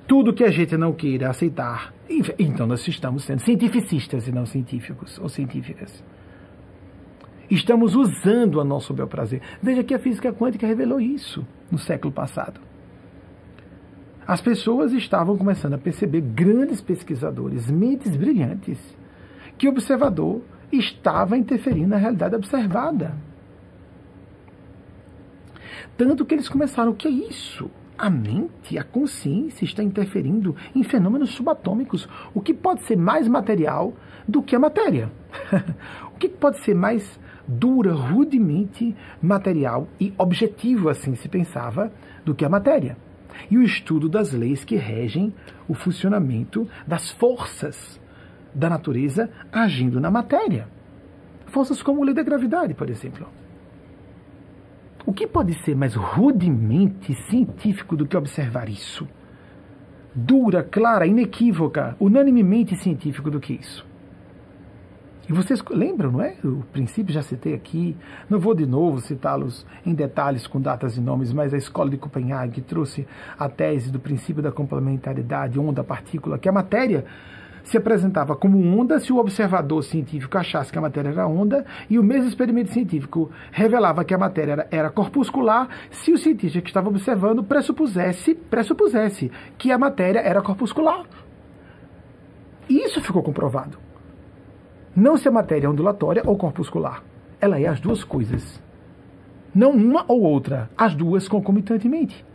tudo 0.09 0.33
que 0.33 0.43
a 0.43 0.51
gente 0.51 0.75
não 0.77 0.95
queira 0.95 1.29
aceitar, 1.29 1.93
então 2.39 2.67
nós 2.67 2.89
estamos 2.89 3.25
sendo 3.25 3.41
cientificistas 3.41 4.27
e 4.27 4.33
não 4.33 4.47
científicos 4.47 5.19
ou 5.19 5.29
científicas. 5.29 6.03
Estamos 7.51 7.95
usando 7.95 8.59
a 8.59 8.65
nosso 8.65 8.95
bel 8.95 9.07
prazer. 9.07 9.43
Veja 9.63 9.85
que 9.85 9.95
a 9.95 9.99
física 9.99 10.33
quântica 10.33 10.67
revelou 10.67 10.99
isso 10.99 11.47
no 11.71 11.79
século 11.79 12.13
passado 12.13 12.59
as 14.29 14.43
pessoas 14.43 14.93
estavam 14.93 15.39
começando 15.39 15.73
a 15.73 15.79
perceber 15.79 16.21
grandes 16.21 16.83
pesquisadores, 16.83 17.71
mentes 17.71 18.15
brilhantes, 18.15 18.79
que 19.57 19.67
o 19.67 19.71
observador 19.71 20.43
estava 20.71 21.39
interferindo 21.39 21.89
na 21.89 21.97
realidade 21.97 22.37
observada. 22.37 23.17
Tanto 25.97 26.27
que 26.27 26.35
eles 26.35 26.47
começaram, 26.47 26.93
o 26.93 26.95
que 26.95 27.09
é 27.09 27.11
isso? 27.11 27.71
A 27.97 28.11
mente, 28.11 28.77
a 28.77 28.85
consciência 28.85 29.65
está 29.65 29.83
interferindo 29.83 30.55
em 30.75 30.83
fenômenos 30.83 31.31
subatômicos, 31.31 32.07
o 32.35 32.43
que 32.43 32.53
pode 32.53 32.83
ser 32.83 32.97
mais 32.97 33.27
material 33.27 33.95
do 34.29 34.43
que 34.43 34.55
a 34.55 34.59
matéria. 34.59 35.11
o 36.15 36.19
que 36.19 36.29
pode 36.29 36.59
ser 36.61 36.75
mais 36.75 37.19
dura, 37.49 37.95
rudemente 37.95 38.95
material 39.23 39.89
e 39.99 40.13
objetivo, 40.19 40.91
assim 40.91 41.15
se 41.15 41.31
pensava, 41.31 41.91
do 42.27 42.35
que 42.35 42.45
a 42.45 42.49
matéria 42.51 43.08
e 43.51 43.57
o 43.57 43.63
estudo 43.63 44.09
das 44.09 44.33
leis 44.33 44.65
que 44.65 44.77
regem 44.77 45.33
o 45.69 45.75
funcionamento 45.75 46.69
das 46.87 47.11
forças 47.11 48.01
da 48.55 48.69
natureza 48.69 49.31
agindo 49.53 50.01
na 50.01 50.11
matéria. 50.11 50.69
Forças 51.47 51.83
como 51.83 52.03
a 52.03 52.07
lei 52.07 52.15
da 52.15 52.23
gravidade, 52.23 52.75
por 52.75 52.91
exemplo. 52.91 53.27
O 55.07 55.13
que 55.13 55.27
pode 55.27 55.55
ser 55.65 55.75
mais 55.75 55.95
rudemente 55.95 57.15
científico 57.31 57.97
do 57.97 58.07
que 58.07 58.17
observar 58.17 58.69
isso? 58.69 59.09
Dura, 60.15 60.63
clara, 60.63 61.07
inequívoca, 61.07 61.97
unanimemente 61.99 62.77
científico 62.77 63.31
do 63.31 63.41
que 63.41 63.55
isso? 63.55 63.88
E 65.29 65.33
vocês 65.33 65.63
lembram, 65.71 66.11
não 66.11 66.23
é? 66.23 66.37
O 66.43 66.63
princípio 66.73 67.13
já 67.13 67.21
citei 67.21 67.53
aqui, 67.53 67.95
não 68.31 68.39
vou 68.39 68.55
de 68.55 68.65
novo 68.65 68.99
citá-los 68.99 69.67
em 69.85 69.93
detalhes 69.93 70.47
com 70.47 70.59
datas 70.59 70.97
e 70.97 71.03
nomes, 71.03 71.35
mas 71.35 71.53
a 71.53 71.59
escola 71.59 71.91
de 71.91 71.99
Copenhague 71.99 72.63
trouxe 72.63 73.07
a 73.39 73.47
tese 73.47 73.93
do 73.93 74.01
princípio 74.01 74.43
da 74.43 74.51
complementaridade 74.51 75.59
onda-partícula, 75.59 76.39
que 76.39 76.49
a 76.49 76.53
matéria 76.53 77.05
se 77.63 77.77
apresentava 77.77 78.35
como 78.35 78.59
onda 78.81 78.99
se 78.99 79.13
o 79.13 79.19
observador 79.19 79.85
científico 79.85 80.39
achasse 80.39 80.73
que 80.73 80.79
a 80.79 80.81
matéria 80.81 81.11
era 81.11 81.27
onda, 81.27 81.67
e 81.91 81.99
o 81.99 82.03
mesmo 82.03 82.27
experimento 82.27 82.73
científico 82.73 83.31
revelava 83.53 84.05
que 84.05 84.15
a 84.15 84.19
matéria 84.19 84.53
era, 84.53 84.69
era 84.71 84.91
corpuscular 84.91 85.69
se 85.91 86.11
o 86.11 86.17
cientista 86.17 86.63
que 86.63 86.71
estava 86.71 86.89
observando 86.89 87.45
pressupusesse, 87.45 88.35
pressupusesse 88.35 89.31
que 89.59 89.71
a 89.71 89.77
matéria 89.77 90.21
era 90.21 90.41
corpuscular. 90.41 91.05
E 92.67 92.79
isso 92.79 93.03
ficou 93.03 93.23
comprovado. 93.23 93.88
Não 94.99 95.17
se 95.17 95.29
a 95.29 95.31
matéria 95.31 95.69
é 95.69 95.71
ondulatória 95.71 96.25
ou 96.27 96.37
corpuscular. 96.37 97.05
Ela 97.41 97.61
é 97.61 97.69
as 97.69 97.79
duas 97.79 98.03
coisas. 98.03 98.61
Não 99.55 99.71
uma 99.71 100.05
ou 100.09 100.23
outra, 100.23 100.69
as 100.77 100.93
duas 100.93 101.29
concomitantemente. 101.29 102.27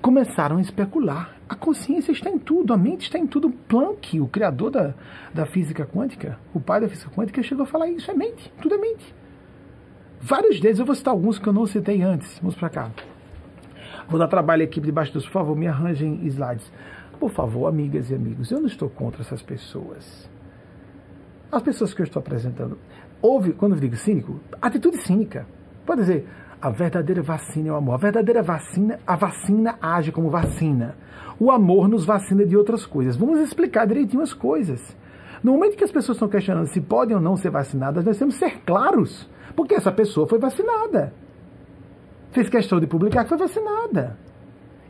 Começaram 0.00 0.56
a 0.56 0.62
especular. 0.62 1.36
A 1.46 1.54
consciência 1.54 2.10
está 2.10 2.30
em 2.30 2.38
tudo, 2.38 2.72
a 2.72 2.76
mente 2.78 3.02
está 3.02 3.18
em 3.18 3.26
tudo. 3.26 3.50
Planck, 3.50 4.18
o 4.18 4.26
criador 4.26 4.70
da, 4.70 4.94
da 5.34 5.44
física 5.44 5.84
quântica, 5.84 6.38
o 6.54 6.60
pai 6.60 6.80
da 6.80 6.88
física 6.88 7.10
quântica, 7.10 7.42
chegou 7.42 7.64
a 7.64 7.66
falar 7.66 7.90
isso. 7.90 8.10
É 8.10 8.14
mente, 8.14 8.50
tudo 8.62 8.76
é 8.76 8.78
mente. 8.78 9.14
Vários 10.22 10.58
deles, 10.58 10.78
eu 10.78 10.86
vou 10.86 10.94
citar 10.94 11.12
alguns 11.12 11.38
que 11.38 11.46
eu 11.46 11.52
não 11.52 11.66
citei 11.66 12.00
antes. 12.00 12.38
Vamos 12.38 12.56
para 12.56 12.70
cá. 12.70 12.90
Vou 14.08 14.18
dar 14.18 14.26
trabalho 14.26 14.62
à 14.62 14.64
equipe 14.64 14.86
de 14.86 14.92
bastidores, 14.92 15.26
por 15.26 15.34
favor, 15.34 15.54
me 15.54 15.66
arranjem 15.66 16.26
slides. 16.28 16.72
Por 17.18 17.30
favor, 17.30 17.66
amigas 17.66 18.10
e 18.10 18.14
amigos, 18.14 18.50
eu 18.50 18.60
não 18.60 18.66
estou 18.66 18.88
contra 18.88 19.22
essas 19.22 19.42
pessoas. 19.42 20.30
As 21.50 21.62
pessoas 21.62 21.92
que 21.92 22.02
eu 22.02 22.04
estou 22.04 22.20
apresentando. 22.20 22.78
Houve, 23.20 23.52
quando 23.52 23.74
eu 23.74 23.80
digo 23.80 23.96
cínico, 23.96 24.38
atitude 24.62 24.98
cínica. 24.98 25.46
Pode 25.84 26.02
dizer, 26.02 26.28
a 26.60 26.70
verdadeira 26.70 27.22
vacina 27.22 27.68
é 27.68 27.72
o 27.72 27.76
amor. 27.76 27.94
A 27.94 27.98
verdadeira 27.98 28.42
vacina, 28.42 29.00
a 29.06 29.16
vacina 29.16 29.76
age 29.80 30.12
como 30.12 30.30
vacina. 30.30 30.96
O 31.40 31.50
amor 31.50 31.88
nos 31.88 32.04
vacina 32.04 32.44
de 32.44 32.56
outras 32.56 32.86
coisas. 32.86 33.16
Vamos 33.16 33.40
explicar 33.40 33.86
direitinho 33.86 34.22
as 34.22 34.32
coisas. 34.32 34.96
No 35.42 35.52
momento 35.52 35.76
que 35.76 35.84
as 35.84 35.92
pessoas 35.92 36.16
estão 36.16 36.28
questionando 36.28 36.66
se 36.66 36.80
podem 36.80 37.16
ou 37.16 37.22
não 37.22 37.36
ser 37.36 37.50
vacinadas, 37.50 38.04
nós 38.04 38.18
temos 38.18 38.38
que 38.38 38.40
ser 38.40 38.58
claros. 38.64 39.28
Porque 39.56 39.74
essa 39.74 39.90
pessoa 39.90 40.26
foi 40.26 40.38
vacinada. 40.38 41.12
Fez 42.30 42.48
questão 42.48 42.78
de 42.78 42.86
publicar 42.86 43.24
que 43.24 43.30
foi 43.30 43.38
vacinada. 43.38 44.16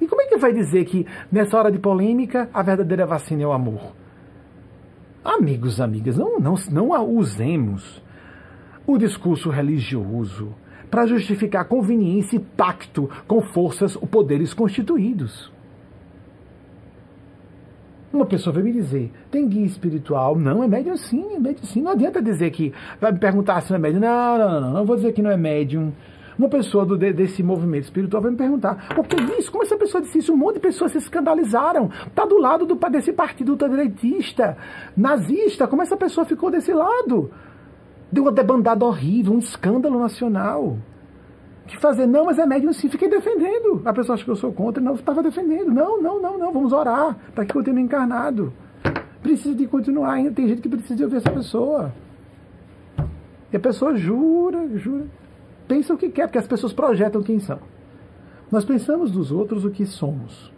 E 0.00 0.06
como 0.06 0.22
é 0.22 0.26
que 0.26 0.36
vai 0.36 0.52
dizer 0.52 0.84
que 0.84 1.06
nessa 1.30 1.56
hora 1.56 1.70
de 1.70 1.78
polêmica 1.78 2.48
a 2.52 2.62
verdadeira 2.62 3.06
vacina 3.06 3.42
é 3.42 3.46
o 3.46 3.52
amor? 3.52 3.92
Amigos, 5.24 5.80
amigas, 5.80 6.16
não, 6.16 6.38
não, 6.38 6.54
não 6.70 7.14
usemos 7.14 8.02
o 8.86 8.96
discurso 8.96 9.50
religioso 9.50 10.54
para 10.90 11.06
justificar 11.06 11.66
conveniência 11.66 12.36
e 12.36 12.40
pacto 12.40 13.10
com 13.26 13.40
forças 13.40 13.96
ou 13.96 14.06
poderes 14.06 14.54
constituídos. 14.54 15.52
Uma 18.10 18.24
pessoa 18.24 18.54
vai 18.54 18.62
me 18.62 18.72
dizer, 18.72 19.12
tem 19.30 19.46
guia 19.46 19.66
espiritual? 19.66 20.34
Não, 20.34 20.64
é 20.64 20.68
médium 20.68 20.96
sim, 20.96 21.34
é 21.34 21.38
médium 21.38 21.64
sim. 21.64 21.82
Não 21.82 21.92
adianta 21.92 22.22
dizer 22.22 22.50
que, 22.50 22.72
vai 22.98 23.12
me 23.12 23.18
perguntar 23.18 23.60
se 23.60 23.70
não 23.70 23.76
é 23.76 23.80
médium. 23.80 24.00
Não, 24.00 24.38
não, 24.38 24.50
não, 24.50 24.60
não, 24.60 24.72
não 24.72 24.84
vou 24.86 24.96
dizer 24.96 25.12
que 25.12 25.20
não 25.20 25.30
é 25.30 25.36
médium. 25.36 25.92
Uma 26.38 26.48
pessoa 26.48 26.86
do, 26.86 26.96
desse 26.96 27.42
movimento 27.42 27.84
espiritual 27.84 28.22
vai 28.22 28.30
me 28.30 28.36
perguntar, 28.36 28.94
o 28.96 29.02
que 29.02 29.16
é 29.16 29.38
isso? 29.40 29.50
Como 29.50 29.64
essa 29.64 29.76
pessoa 29.76 30.00
disse 30.00 30.18
isso? 30.18 30.32
Um 30.32 30.36
monte 30.36 30.54
de 30.54 30.60
pessoas 30.60 30.92
se 30.92 30.98
escandalizaram. 30.98 31.90
Está 32.06 32.24
do 32.24 32.38
lado 32.38 32.64
do, 32.64 32.76
desse 32.90 33.12
partido 33.12 33.50
ultradireitista, 33.50 34.56
nazista. 34.96 35.66
Como 35.66 35.82
essa 35.82 35.96
pessoa 35.96 36.24
ficou 36.24 36.48
desse 36.48 36.72
lado? 36.72 37.32
Deu 38.12 38.22
uma 38.22 38.30
debandada 38.30 38.84
horrível, 38.84 39.32
um 39.32 39.40
escândalo 39.40 39.98
nacional. 39.98 40.78
Que 41.66 41.76
fazer? 41.76 42.06
Não, 42.06 42.26
mas 42.26 42.38
é 42.38 42.46
médium 42.46 42.72
sim. 42.72 42.88
Fiquei 42.88 43.08
defendendo. 43.08 43.82
A 43.84 43.92
pessoa 43.92 44.14
acha 44.14 44.24
que 44.24 44.30
eu 44.30 44.36
sou 44.36 44.52
contra. 44.52 44.80
Não, 44.82 44.94
estava 44.94 45.20
defendendo. 45.22 45.72
Não, 45.72 46.00
não, 46.00 46.22
não, 46.22 46.38
não. 46.38 46.52
Vamos 46.52 46.72
orar 46.72 47.16
para 47.34 47.44
que 47.44 47.52
continue 47.52 47.82
encarnado. 47.82 48.52
Precisa 49.20 49.56
de 49.56 49.66
continuar 49.66 50.12
ainda. 50.12 50.30
Tem 50.30 50.46
gente 50.46 50.62
que 50.62 50.68
precisa 50.68 50.94
de 50.94 51.02
ouvir 51.02 51.16
essa 51.16 51.30
pessoa. 51.30 51.92
E 53.52 53.56
a 53.56 53.60
pessoa 53.60 53.96
jura, 53.96 54.68
jura 54.78 55.17
pensa 55.68 55.94
o 55.94 55.98
que 55.98 56.08
quer, 56.08 56.26
porque 56.26 56.38
as 56.38 56.46
pessoas 56.46 56.72
projetam 56.72 57.22
quem 57.22 57.38
são. 57.38 57.60
Nós 58.50 58.64
pensamos 58.64 59.12
dos 59.12 59.30
outros 59.30 59.64
o 59.64 59.70
que 59.70 59.84
somos. 59.84 60.50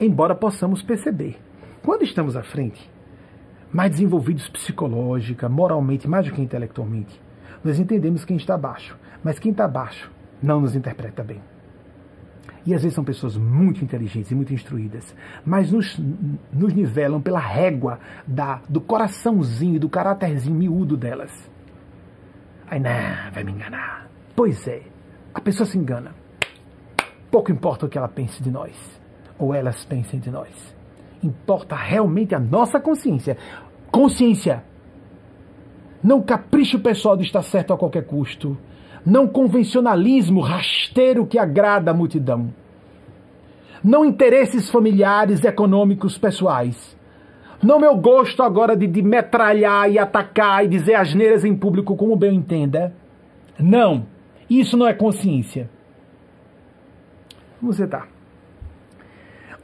Embora 0.00 0.34
possamos 0.34 0.82
perceber. 0.82 1.38
Quando 1.82 2.02
estamos 2.02 2.34
à 2.34 2.42
frente, 2.42 2.90
mais 3.72 3.90
desenvolvidos 3.90 4.48
psicológica, 4.48 5.48
moralmente, 5.48 6.08
mais 6.08 6.26
do 6.26 6.32
que 6.32 6.40
intelectualmente, 6.40 7.20
nós 7.62 7.78
entendemos 7.78 8.24
quem 8.24 8.36
está 8.36 8.54
abaixo. 8.54 8.96
Mas 9.22 9.38
quem 9.38 9.52
está 9.52 9.66
abaixo 9.66 10.10
não 10.42 10.60
nos 10.60 10.74
interpreta 10.74 11.22
bem. 11.22 11.40
E 12.64 12.74
às 12.74 12.82
vezes 12.82 12.94
são 12.94 13.04
pessoas 13.04 13.36
muito 13.36 13.84
inteligentes 13.84 14.30
e 14.30 14.34
muito 14.34 14.54
instruídas, 14.54 15.14
mas 15.44 15.70
nos, 15.72 16.00
nos 16.52 16.72
nivelam 16.72 17.20
pela 17.20 17.40
régua 17.40 17.98
da, 18.26 18.62
do 18.68 18.80
coraçãozinho 18.80 19.80
do 19.80 19.88
caráterzinho 19.88 20.54
miúdo 20.54 20.96
delas. 20.96 21.50
Aí, 22.72 22.80
não, 22.80 23.30
vai 23.34 23.44
me 23.44 23.52
enganar. 23.52 24.08
Pois 24.34 24.66
é, 24.66 24.80
a 25.34 25.42
pessoa 25.42 25.66
se 25.66 25.76
engana. 25.76 26.14
Pouco 27.30 27.52
importa 27.52 27.84
o 27.84 27.88
que 27.88 27.98
ela 27.98 28.08
pense 28.08 28.42
de 28.42 28.50
nós, 28.50 28.74
ou 29.38 29.54
elas 29.54 29.84
pensem 29.84 30.18
de 30.18 30.30
nós. 30.30 30.74
Importa 31.22 31.76
realmente 31.76 32.34
a 32.34 32.40
nossa 32.40 32.80
consciência. 32.80 33.36
Consciência. 33.90 34.64
Não 36.02 36.22
capricho 36.22 36.80
pessoal 36.80 37.14
de 37.14 37.24
estar 37.24 37.42
certo 37.42 37.74
a 37.74 37.76
qualquer 37.76 38.06
custo. 38.06 38.56
Não 39.04 39.28
convencionalismo 39.28 40.40
rasteiro 40.40 41.26
que 41.26 41.38
agrada 41.38 41.90
a 41.90 41.94
multidão. 41.94 42.54
Não 43.84 44.02
interesses 44.02 44.70
familiares, 44.70 45.44
econômicos, 45.44 46.16
pessoais 46.16 46.96
não 47.62 47.78
meu 47.78 47.96
gosto 47.96 48.42
agora 48.42 48.76
de, 48.76 48.88
de 48.88 49.02
metralhar 49.02 49.88
e 49.90 49.98
atacar 49.98 50.64
e 50.64 50.68
dizer 50.68 50.94
asneiras 50.94 51.44
em 51.44 51.56
público 51.56 51.96
como 51.96 52.16
bem 52.16 52.30
eu 52.30 52.34
entenda. 52.34 52.92
Não. 53.58 54.06
Isso 54.50 54.76
não 54.76 54.86
é 54.86 54.92
consciência. 54.92 55.70
Você 57.62 57.84
está? 57.84 58.08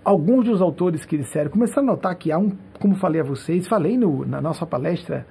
Alguns 0.05 0.45
dos 0.45 0.63
autores 0.63 1.05
que 1.05 1.19
disseram, 1.19 1.51
começaram 1.51 1.89
a 1.89 1.91
notar 1.91 2.15
que 2.15 2.31
há 2.31 2.39
um, 2.39 2.57
como 2.81 2.95
falei 2.95 3.21
a 3.21 3.25
vocês, 3.25 3.67
falei 3.67 3.99
no, 3.99 4.25
na 4.25 4.41
nossa 4.41 4.65
palestra, 4.65 5.27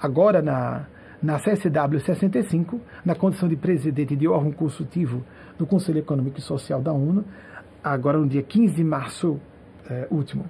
agora 0.00 0.40
na, 0.40 0.86
na 1.20 1.36
CSW 1.38 1.98
65, 1.98 2.80
na 3.04 3.16
condição 3.16 3.48
de 3.48 3.56
presidente 3.56 4.14
de 4.14 4.28
órgão 4.28 4.52
consultivo 4.52 5.24
do 5.58 5.66
Conselho 5.66 5.98
Econômico 5.98 6.38
e 6.38 6.42
Social 6.42 6.80
da 6.80 6.92
ONU, 6.92 7.24
agora 7.82 8.16
no 8.16 8.26
dia 8.26 8.42
15 8.42 8.74
de 8.74 8.84
março 8.84 9.38
é, 9.90 10.06
último 10.10 10.44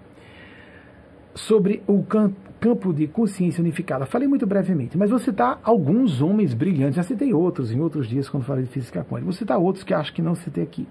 sobre 1.34 1.82
o 1.86 2.02
campo 2.02 2.92
de 2.92 3.06
consciência 3.08 3.60
unificada. 3.60 4.06
Falei 4.06 4.28
muito 4.28 4.46
brevemente, 4.46 4.96
mas 4.96 5.10
vou 5.10 5.18
citar 5.18 5.60
alguns 5.62 6.22
homens 6.22 6.54
brilhantes. 6.54 6.96
Já 6.96 7.02
citei 7.02 7.34
outros 7.34 7.72
em 7.72 7.80
outros 7.80 8.08
dias 8.08 8.28
quando 8.28 8.44
falei 8.44 8.64
de 8.64 8.70
física 8.70 9.00
quântica. 9.00 9.24
Vou 9.24 9.32
citar 9.32 9.58
outros 9.58 9.84
que 9.84 9.92
acho 9.92 10.12
que 10.12 10.22
não 10.22 10.34
citei 10.34 10.62
aqui. 10.62 10.86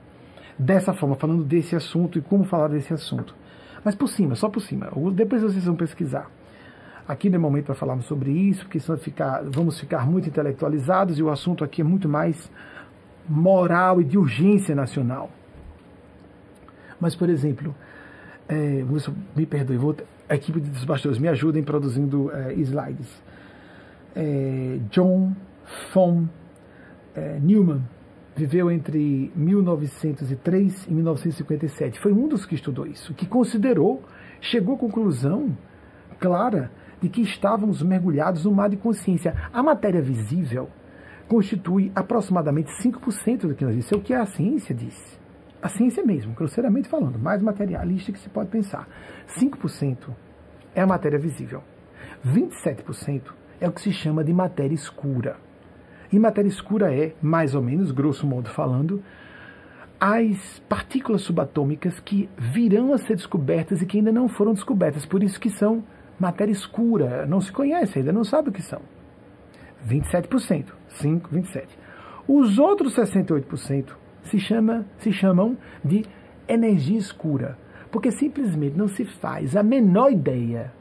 Dessa 0.59 0.93
forma, 0.93 1.15
falando 1.15 1.43
desse 1.43 1.75
assunto 1.75 2.19
e 2.19 2.21
como 2.21 2.43
falar 2.43 2.67
desse 2.67 2.93
assunto. 2.93 3.33
Mas 3.83 3.95
por 3.95 4.07
cima, 4.07 4.35
só 4.35 4.49
por 4.49 4.61
cima. 4.61 4.91
Depois 5.13 5.41
vocês 5.41 5.65
vão 5.65 5.75
pesquisar. 5.75 6.29
Aqui 7.07 7.29
no 7.29 7.39
momento 7.39 7.65
para 7.65 7.75
falarmos 7.75 8.05
sobre 8.05 8.31
isso, 8.31 8.63
porque 8.63 8.79
senão 8.79 8.97
ficar, 8.97 9.43
vamos 9.43 9.79
ficar 9.79 10.05
muito 10.05 10.29
intelectualizados 10.29 11.19
e 11.19 11.23
o 11.23 11.29
assunto 11.29 11.63
aqui 11.63 11.81
é 11.81 11.83
muito 11.83 12.07
mais 12.07 12.49
moral 13.27 13.99
e 13.99 14.03
de 14.03 14.17
urgência 14.17 14.75
nacional. 14.75 15.29
Mas, 16.99 17.15
por 17.15 17.29
exemplo, 17.29 17.75
é, 18.47 18.85
me 19.35 19.45
perdoe, 19.45 19.77
vou, 19.77 19.95
a 20.27 20.35
equipe 20.35 20.59
dos 20.59 20.85
bastidores 20.85 21.19
me 21.19 21.27
ajudem 21.27 21.63
produzindo 21.63 22.31
é, 22.31 22.53
slides. 22.53 23.23
É, 24.15 24.79
John 24.89 25.33
von 25.93 26.27
é, 27.15 27.39
Newman 27.39 27.81
viveu 28.35 28.71
entre 28.71 29.31
1903 29.35 30.87
e 30.87 30.93
1957. 30.93 31.99
Foi 31.99 32.11
um 32.11 32.27
dos 32.27 32.45
que 32.45 32.55
estudou 32.55 32.85
isso, 32.87 33.13
que 33.13 33.25
considerou, 33.25 34.03
chegou 34.41 34.75
à 34.75 34.77
conclusão 34.77 35.55
clara 36.19 36.71
de 37.01 37.09
que 37.09 37.21
estávamos 37.21 37.81
mergulhados 37.83 38.45
no 38.45 38.51
mar 38.51 38.69
de 38.69 38.77
consciência. 38.77 39.35
A 39.51 39.61
matéria 39.61 40.01
visível 40.01 40.69
constitui 41.27 41.91
aproximadamente 41.95 42.71
5% 42.81 43.47
do 43.47 43.55
que 43.55 43.65
nós 43.65 43.75
disse, 43.75 43.93
é 43.93 43.97
o 43.97 44.01
que 44.01 44.13
a 44.13 44.25
ciência 44.25 44.73
diz 44.73 45.22
a 45.63 45.69
ciência 45.69 46.03
mesmo, 46.03 46.33
grosseiramente 46.33 46.89
falando, 46.89 47.17
mais 47.17 47.41
materialista 47.41 48.11
que 48.11 48.19
se 48.19 48.27
pode 48.27 48.49
pensar. 48.49 48.85
5% 49.39 50.09
é 50.75 50.81
a 50.81 50.85
matéria 50.85 51.17
visível. 51.17 51.63
27% 52.27 53.31
é 53.61 53.69
o 53.69 53.71
que 53.71 53.79
se 53.79 53.93
chama 53.93 54.25
de 54.25 54.33
matéria 54.33 54.75
escura. 54.75 55.37
E 56.11 56.19
matéria 56.19 56.49
escura 56.49 56.93
é, 56.93 57.15
mais 57.21 57.55
ou 57.55 57.61
menos, 57.61 57.91
grosso 57.91 58.27
modo 58.27 58.49
falando, 58.49 59.01
as 59.97 60.59
partículas 60.67 61.21
subatômicas 61.21 61.97
que 62.01 62.29
virão 62.37 62.91
a 62.91 62.97
ser 62.97 63.15
descobertas 63.15 63.81
e 63.81 63.85
que 63.85 63.99
ainda 63.99 64.11
não 64.11 64.27
foram 64.27 64.53
descobertas. 64.53 65.05
Por 65.05 65.23
isso 65.23 65.39
que 65.39 65.49
são 65.49 65.81
matéria 66.19 66.51
escura. 66.51 67.25
Não 67.25 67.39
se 67.39 67.53
conhece, 67.53 67.99
ainda 67.99 68.11
não 68.11 68.25
sabe 68.25 68.49
o 68.49 68.51
que 68.51 68.61
são. 68.61 68.81
27%. 69.87 70.73
5, 70.89 71.29
27%. 71.33 71.67
Os 72.27 72.59
outros 72.59 72.97
68% 72.97 74.02
se, 74.23 74.39
chama, 74.39 74.85
se 74.97 75.11
chamam 75.11 75.57
de 75.83 76.03
energia 76.47 76.97
escura, 76.97 77.57
porque 77.91 78.11
simplesmente 78.11 78.77
não 78.77 78.87
se 78.87 79.05
faz 79.05 79.55
a 79.55 79.63
menor 79.63 80.11
ideia, 80.11 80.73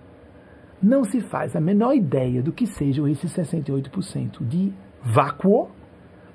não 0.83 1.05
se 1.05 1.21
faz 1.21 1.55
a 1.55 1.61
menor 1.61 1.95
ideia 1.95 2.43
do 2.43 2.53
que 2.53 2.67
sejam 2.67 3.07
esses 3.07 3.33
68% 3.33 4.45
de 4.47 4.73
vácuo. 5.03 5.71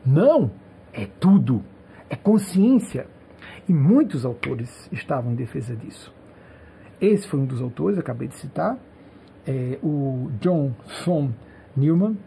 Não, 0.05 0.51
é 0.93 1.05
tudo, 1.05 1.63
é 2.09 2.15
consciência. 2.15 3.07
E 3.67 3.73
muitos 3.73 4.25
autores 4.25 4.89
estavam 4.91 5.33
em 5.33 5.35
defesa 5.35 5.75
disso. 5.75 6.13
Esse 7.01 7.27
foi 7.27 7.39
um 7.39 7.45
dos 7.45 7.61
autores, 7.61 7.99
acabei 7.99 8.27
de 8.27 8.35
citar, 8.35 8.77
é, 9.45 9.77
o 9.83 10.31
John 10.39 10.73
von 11.05 11.31
Neumann, 11.75 12.17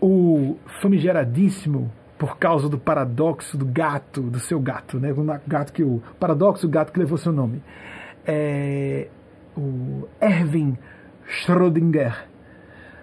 o 0.00 0.56
famigeradíssimo 0.80 1.90
por 2.18 2.38
causa 2.38 2.68
do 2.68 2.78
paradoxo 2.78 3.58
do 3.58 3.66
gato, 3.66 4.22
do 4.22 4.38
seu 4.38 4.60
gato, 4.60 4.98
né? 5.00 5.12
O 5.12 5.24
gato 5.46 5.72
que 5.72 5.82
o 5.82 6.00
paradoxo 6.18 6.66
do 6.66 6.70
gato 6.70 6.92
que 6.92 6.98
levou 6.98 7.18
seu 7.18 7.32
nome. 7.32 7.62
É, 8.26 9.08
o 9.56 10.08
Erwin 10.20 10.76
Schrödinger 11.26 12.26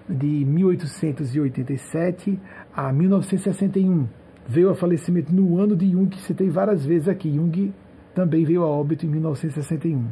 de 0.07 0.45
1887 0.45 2.39
a 2.73 2.91
1961 2.91 4.07
veio 4.47 4.69
a 4.69 4.75
falecimento 4.75 5.33
no 5.33 5.59
ano 5.59 5.75
de 5.75 5.91
Jung, 5.91 6.09
que 6.09 6.21
citei 6.21 6.49
várias 6.49 6.85
vezes 6.85 7.07
aqui. 7.07 7.33
Jung 7.33 7.73
também 8.15 8.43
veio 8.45 8.63
a 8.63 8.67
óbito 8.67 9.05
em 9.05 9.09
1961. 9.09 10.07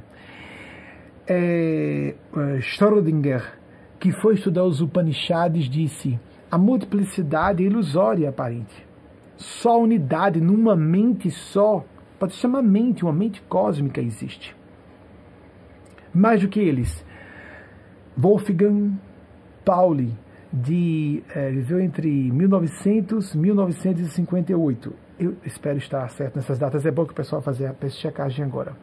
É, 1.27 2.15
é, 2.35 2.61
Schrödinger, 2.61 3.57
que 3.99 4.11
foi 4.11 4.35
estudar 4.35 4.65
os 4.65 4.81
Upanishads, 4.81 5.69
disse: 5.69 6.19
a 6.51 6.57
multiplicidade 6.57 7.63
é 7.63 7.67
ilusória 7.67 8.29
aparente 8.29 8.88
só 9.39 9.81
unidade 9.81 10.41
numa 10.41 10.75
mente 10.75 11.31
só, 11.31 11.85
pode 12.19 12.33
se 12.33 12.39
chamar 12.39 12.61
mente, 12.61 13.03
uma 13.03 13.13
mente 13.13 13.41
cósmica 13.43 14.01
existe. 14.01 14.55
Mais 16.13 16.41
do 16.41 16.49
que 16.49 16.59
eles, 16.59 17.05
Wolfgang 18.17 18.91
Pauli, 19.63 20.13
de, 20.51 21.23
é, 21.33 21.51
viveu 21.51 21.79
entre 21.79 22.09
1900 22.09 23.33
e 23.33 23.37
1958. 23.37 24.93
Eu 25.17 25.37
espero 25.45 25.77
estar 25.77 26.09
certo 26.09 26.35
nessas 26.35 26.59
datas, 26.59 26.85
é 26.85 26.91
bom 26.91 27.05
que 27.05 27.13
o 27.13 27.15
pessoal 27.15 27.41
faça 27.41 27.75
a 27.81 27.89
checagem 27.89 28.43
agora. 28.43 28.75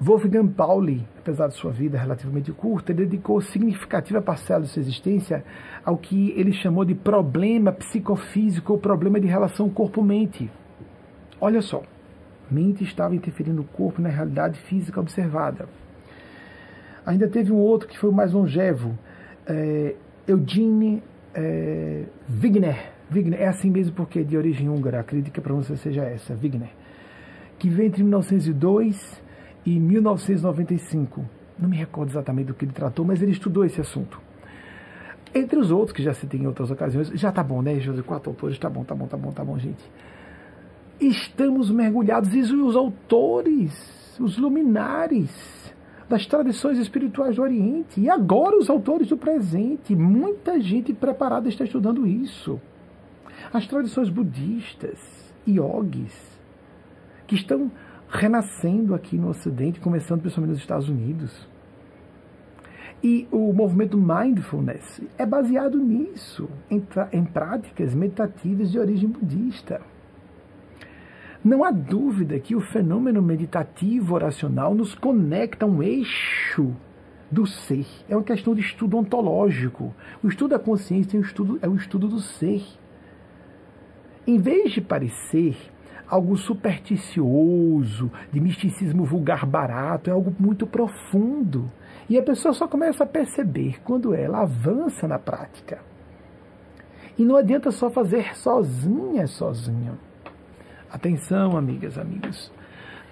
Wolfgang 0.00 0.48
Pauli, 0.48 1.04
apesar 1.18 1.48
de 1.48 1.54
sua 1.54 1.72
vida 1.72 1.98
relativamente 1.98 2.52
curta, 2.52 2.94
dedicou 2.94 3.40
significativa 3.40 4.22
parcela 4.22 4.62
de 4.62 4.68
sua 4.68 4.80
existência 4.80 5.44
ao 5.84 5.98
que 5.98 6.30
ele 6.36 6.52
chamou 6.52 6.84
de 6.84 6.94
problema 6.94 7.72
psicofísico 7.72 8.74
ou 8.74 8.78
problema 8.78 9.18
de 9.18 9.26
relação 9.26 9.68
corpo-mente. 9.68 10.48
Olha 11.40 11.60
só, 11.60 11.82
mente 12.48 12.84
estava 12.84 13.14
interferindo 13.16 13.56
no 13.56 13.64
corpo 13.64 14.00
na 14.00 14.08
realidade 14.08 14.60
física 14.60 15.00
observada. 15.00 15.68
Ainda 17.04 17.26
teve 17.26 17.52
um 17.52 17.56
outro 17.56 17.88
que 17.88 17.98
foi 17.98 18.12
mais 18.12 18.32
longevo, 18.32 18.96
é, 19.46 19.96
Eugene 20.28 21.02
é, 21.34 22.04
Wigner. 22.40 22.92
Wigner. 23.10 23.40
É 23.40 23.48
assim 23.48 23.70
mesmo 23.70 23.96
porque 23.96 24.20
é 24.20 24.22
de 24.22 24.36
origem 24.36 24.68
húngara, 24.68 25.00
acredito 25.00 25.32
que 25.32 25.40
a 25.40 25.42
pronúncia 25.42 25.76
seja 25.76 26.04
essa, 26.04 26.34
Wigner. 26.34 26.70
Que 27.58 27.68
veio 27.68 27.88
entre 27.88 28.02
1902 28.02 29.26
e 29.68 29.78
1995. 29.78 31.22
Não 31.58 31.68
me 31.68 31.76
recordo 31.76 32.10
exatamente 32.10 32.46
do 32.46 32.54
que 32.54 32.64
ele 32.64 32.72
tratou, 32.72 33.04
mas 33.04 33.20
ele 33.20 33.32
estudou 33.32 33.66
esse 33.66 33.78
assunto. 33.78 34.18
Entre 35.34 35.58
os 35.58 35.70
outros, 35.70 35.92
que 35.92 36.02
já 36.02 36.14
citei 36.14 36.40
em 36.40 36.46
outras 36.46 36.70
ocasiões, 36.70 37.08
já 37.08 37.30
tá 37.30 37.42
bom, 37.42 37.60
né, 37.60 37.78
José? 37.78 38.00
Quatro 38.00 38.30
autores, 38.30 38.58
tá 38.58 38.70
bom, 38.70 38.82
tá 38.82 38.94
bom, 38.94 39.06
tá 39.06 39.16
bom, 39.18 39.30
tá 39.30 39.44
bom, 39.44 39.58
gente. 39.58 39.84
Estamos 40.98 41.70
mergulhados, 41.70 42.34
e 42.34 42.40
os 42.40 42.74
autores, 42.74 44.18
os 44.18 44.38
luminares 44.38 45.74
das 46.08 46.24
tradições 46.24 46.78
espirituais 46.78 47.36
do 47.36 47.42
Oriente, 47.42 48.00
e 48.00 48.08
agora 48.08 48.56
os 48.56 48.70
autores 48.70 49.08
do 49.08 49.18
presente. 49.18 49.94
Muita 49.94 50.58
gente 50.58 50.94
preparada 50.94 51.50
está 51.50 51.64
estudando 51.64 52.06
isso. 52.06 52.58
As 53.52 53.66
tradições 53.66 54.08
budistas, 54.08 54.98
yogis, 55.46 56.40
que 57.26 57.34
estão 57.34 57.70
renascendo 58.08 58.94
aqui 58.94 59.16
no 59.16 59.28
Ocidente, 59.28 59.80
começando 59.80 60.20
principalmente 60.20 60.52
nos 60.52 60.60
Estados 60.60 60.88
Unidos. 60.88 61.48
E 63.02 63.28
o 63.30 63.52
movimento 63.52 63.96
mindfulness 63.96 65.00
é 65.16 65.24
baseado 65.24 65.78
nisso, 65.78 66.48
em, 66.70 66.82
em 67.12 67.24
práticas 67.24 67.94
meditativas 67.94 68.72
de 68.72 68.78
origem 68.78 69.08
budista. 69.08 69.80
Não 71.44 71.62
há 71.62 71.70
dúvida 71.70 72.40
que 72.40 72.56
o 72.56 72.60
fenômeno 72.60 73.22
meditativo 73.22 74.14
oracional 74.14 74.74
nos 74.74 74.94
conecta 74.94 75.64
a 75.64 75.68
um 75.68 75.82
eixo 75.82 76.74
do 77.30 77.46
ser. 77.46 77.86
É 78.08 78.16
uma 78.16 78.24
questão 78.24 78.54
de 78.54 78.62
estudo 78.62 78.96
ontológico. 78.96 79.94
O 80.22 80.28
estudo 80.28 80.50
da 80.50 80.58
consciência 80.58 81.16
é 81.16 81.20
o 81.20 81.22
estudo, 81.22 81.58
é 81.62 81.68
o 81.68 81.76
estudo 81.76 82.08
do 82.08 82.18
ser. 82.18 82.64
Em 84.26 84.38
vez 84.38 84.72
de 84.72 84.80
parecer 84.80 85.56
algo 86.08 86.36
supersticioso, 86.36 88.10
de 88.32 88.40
misticismo 88.40 89.04
vulgar 89.04 89.44
barato, 89.44 90.08
é 90.08 90.12
algo 90.12 90.34
muito 90.38 90.66
profundo. 90.66 91.70
E 92.08 92.18
a 92.18 92.22
pessoa 92.22 92.54
só 92.54 92.66
começa 92.66 93.04
a 93.04 93.06
perceber 93.06 93.80
quando 93.82 94.14
ela 94.14 94.40
avança 94.40 95.06
na 95.06 95.18
prática. 95.18 95.80
E 97.18 97.24
não 97.24 97.36
adianta 97.36 97.70
só 97.70 97.90
fazer 97.90 98.36
sozinha, 98.36 99.26
sozinha. 99.26 99.98
Atenção, 100.90 101.56
amigas, 101.56 101.98
amigos. 101.98 102.50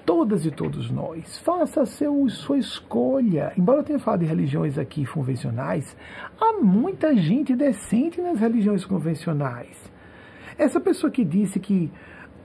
Todas 0.06 0.46
e 0.46 0.52
todos 0.52 0.88
nós, 0.88 1.38
faça 1.40 1.84
seu, 1.84 2.26
sua 2.28 2.58
escolha. 2.58 3.52
Embora 3.58 3.80
eu 3.80 3.84
tenha 3.84 3.98
falado 3.98 4.20
de 4.20 4.26
religiões 4.26 4.78
aqui 4.78 5.04
convencionais, 5.04 5.96
há 6.40 6.52
muita 6.62 7.14
gente 7.16 7.56
decente 7.56 8.20
nas 8.20 8.38
religiões 8.38 8.84
convencionais. 8.84 9.92
Essa 10.56 10.80
pessoa 10.80 11.10
que 11.10 11.24
disse 11.24 11.58
que 11.58 11.90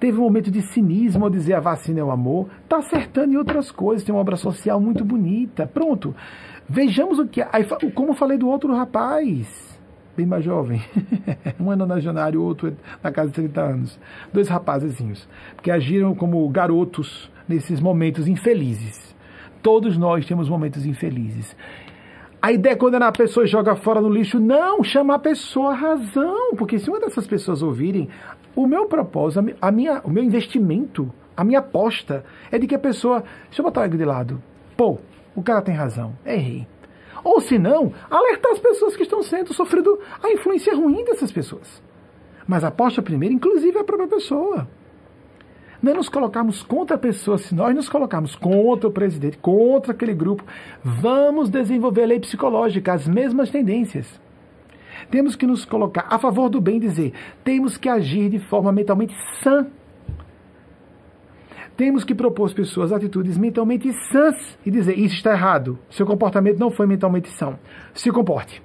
teve 0.02 0.18
um 0.18 0.24
momento 0.24 0.50
de 0.50 0.64
cinismo 0.64 1.26
ao 1.26 1.30
dizer 1.30 1.54
a 1.54 1.60
vacina 1.60 2.00
é 2.00 2.04
o 2.04 2.10
amor, 2.10 2.48
está 2.64 2.78
acertando 2.78 3.34
em 3.34 3.38
outras 3.38 3.70
coisas, 3.70 4.04
tem 4.04 4.14
uma 4.14 4.20
obra 4.20 4.36
social 4.36 4.82
muito 4.82 5.06
bonita. 5.06 5.68
Pronto. 5.68 6.16
Vejamos 6.68 7.20
o 7.20 7.28
que. 7.28 7.40
Como 7.94 8.10
eu 8.10 8.16
falei 8.16 8.36
do 8.36 8.50
outro 8.50 8.76
rapaz, 8.76 9.80
bem 10.18 10.26
mais 10.26 10.44
jovem, 10.44 10.82
um 11.62 11.72
é 11.72 11.76
nonagenário, 11.76 12.42
outro 12.42 12.76
na 13.04 13.12
casa 13.12 13.28
de 13.28 13.36
30 13.36 13.62
anos. 13.62 14.00
Dois 14.34 14.50
rapazezinhos, 14.50 15.30
que 15.62 15.70
agiram 15.70 16.16
como 16.16 16.50
garotos 16.50 17.32
nesses 17.48 17.80
momentos 17.80 18.28
infelizes. 18.28 19.16
Todos 19.62 20.00
nós 20.00 20.26
temos 20.26 20.50
momentos 20.50 20.84
infelizes. 20.84 21.56
A 22.42 22.52
ideia 22.52 22.74
é 22.74 22.76
quando 22.76 22.96
a 22.96 23.12
pessoa 23.12 23.46
joga 23.46 23.76
fora 23.76 24.02
no 24.02 24.10
lixo, 24.10 24.40
não, 24.40 24.84
chama 24.84 25.14
a 25.14 25.20
pessoa 25.20 25.74
a 25.74 25.76
razão, 25.76 26.56
porque 26.58 26.80
se 26.80 26.90
uma 26.90 27.00
dessas 27.00 27.28
pessoas 27.28 27.62
ouvirem, 27.62 28.10
o 28.56 28.68
meu 28.68 28.86
propósito, 28.86 29.56
a 29.62 29.72
minha, 29.72 30.02
o 30.04 30.10
meu 30.10 30.24
investimento, 30.24 31.12
a 31.36 31.44
minha 31.44 31.60
aposta 31.60 32.24
é 32.52 32.58
de 32.58 32.68
que 32.68 32.76
a 32.76 32.80
pessoa. 32.80 33.24
Deixa 33.46 33.62
eu 33.62 33.66
botar 33.66 33.84
aqui 33.84 33.98
de 33.98 34.06
lado. 34.06 34.42
Pô, 34.76 35.00
o 35.36 35.42
cara 35.42 35.62
tem 35.62 35.76
razão, 35.76 36.14
errei. 36.26 36.68
Ou 37.24 37.40
se 37.40 37.58
não, 37.58 37.94
alertar 38.10 38.52
as 38.52 38.60
pessoas 38.60 38.96
que 38.96 39.04
estão 39.04 39.22
sendo 39.22 39.54
sofrendo 39.54 40.00
a 40.22 40.32
influência 40.32 40.76
ruim 40.76 41.04
dessas 41.06 41.32
pessoas. 41.32 41.82
Mas 42.48 42.64
aposta 42.64 43.02
primeiro, 43.02 43.36
inclusive, 43.36 43.78
a 43.78 43.84
própria 43.84 44.08
pessoa. 44.08 44.68
Não 45.82 45.94
é 45.94 45.96
nos 45.96 46.10
colocarmos 46.10 46.62
contra 46.62 46.96
a 46.96 47.00
pessoa, 47.00 47.38
se 47.38 47.56
nós 47.56 47.74
nos 47.74 47.90
colocarmos 47.90 48.36
contra 48.36 48.88
o 48.88 48.92
presidente, 48.92 49.38
contra 49.38 49.94
aquele 49.94 50.14
grupo, 50.14 50.44
vamos 50.84 51.50
desenvolver 51.50 52.04
a 52.04 52.08
lei 52.08 52.20
psicológica, 52.20 52.94
as 52.94 53.08
mesmas 53.08 53.50
tendências. 53.50 54.22
Temos 55.12 55.36
que 55.36 55.46
nos 55.46 55.66
colocar 55.66 56.08
a 56.10 56.18
favor 56.18 56.50
do 56.50 56.62
bem 56.62 56.80
dizer, 56.80 57.14
temos 57.44 57.78
que 57.78 57.90
agir 57.90 58.30
de 58.30 58.40
forma 58.40 58.72
mentalmente 58.72 59.14
sã. 59.44 59.68
Temos 61.76 62.06
que 62.06 62.16
propor 62.16 62.46
às 62.46 62.54
pessoas 62.54 62.94
atitudes 62.94 63.38
mentalmente 63.38 63.92
sãs 64.12 64.58
e 64.66 64.72
dizer, 64.72 64.98
isso 64.98 65.16
está 65.16 65.32
errado, 65.34 65.78
seu 65.90 66.06
comportamento 66.06 66.58
não 66.58 66.72
foi 66.72 66.88
mentalmente 66.88 67.30
são. 67.30 67.60
Se 67.94 68.10
comporte. 68.10 68.64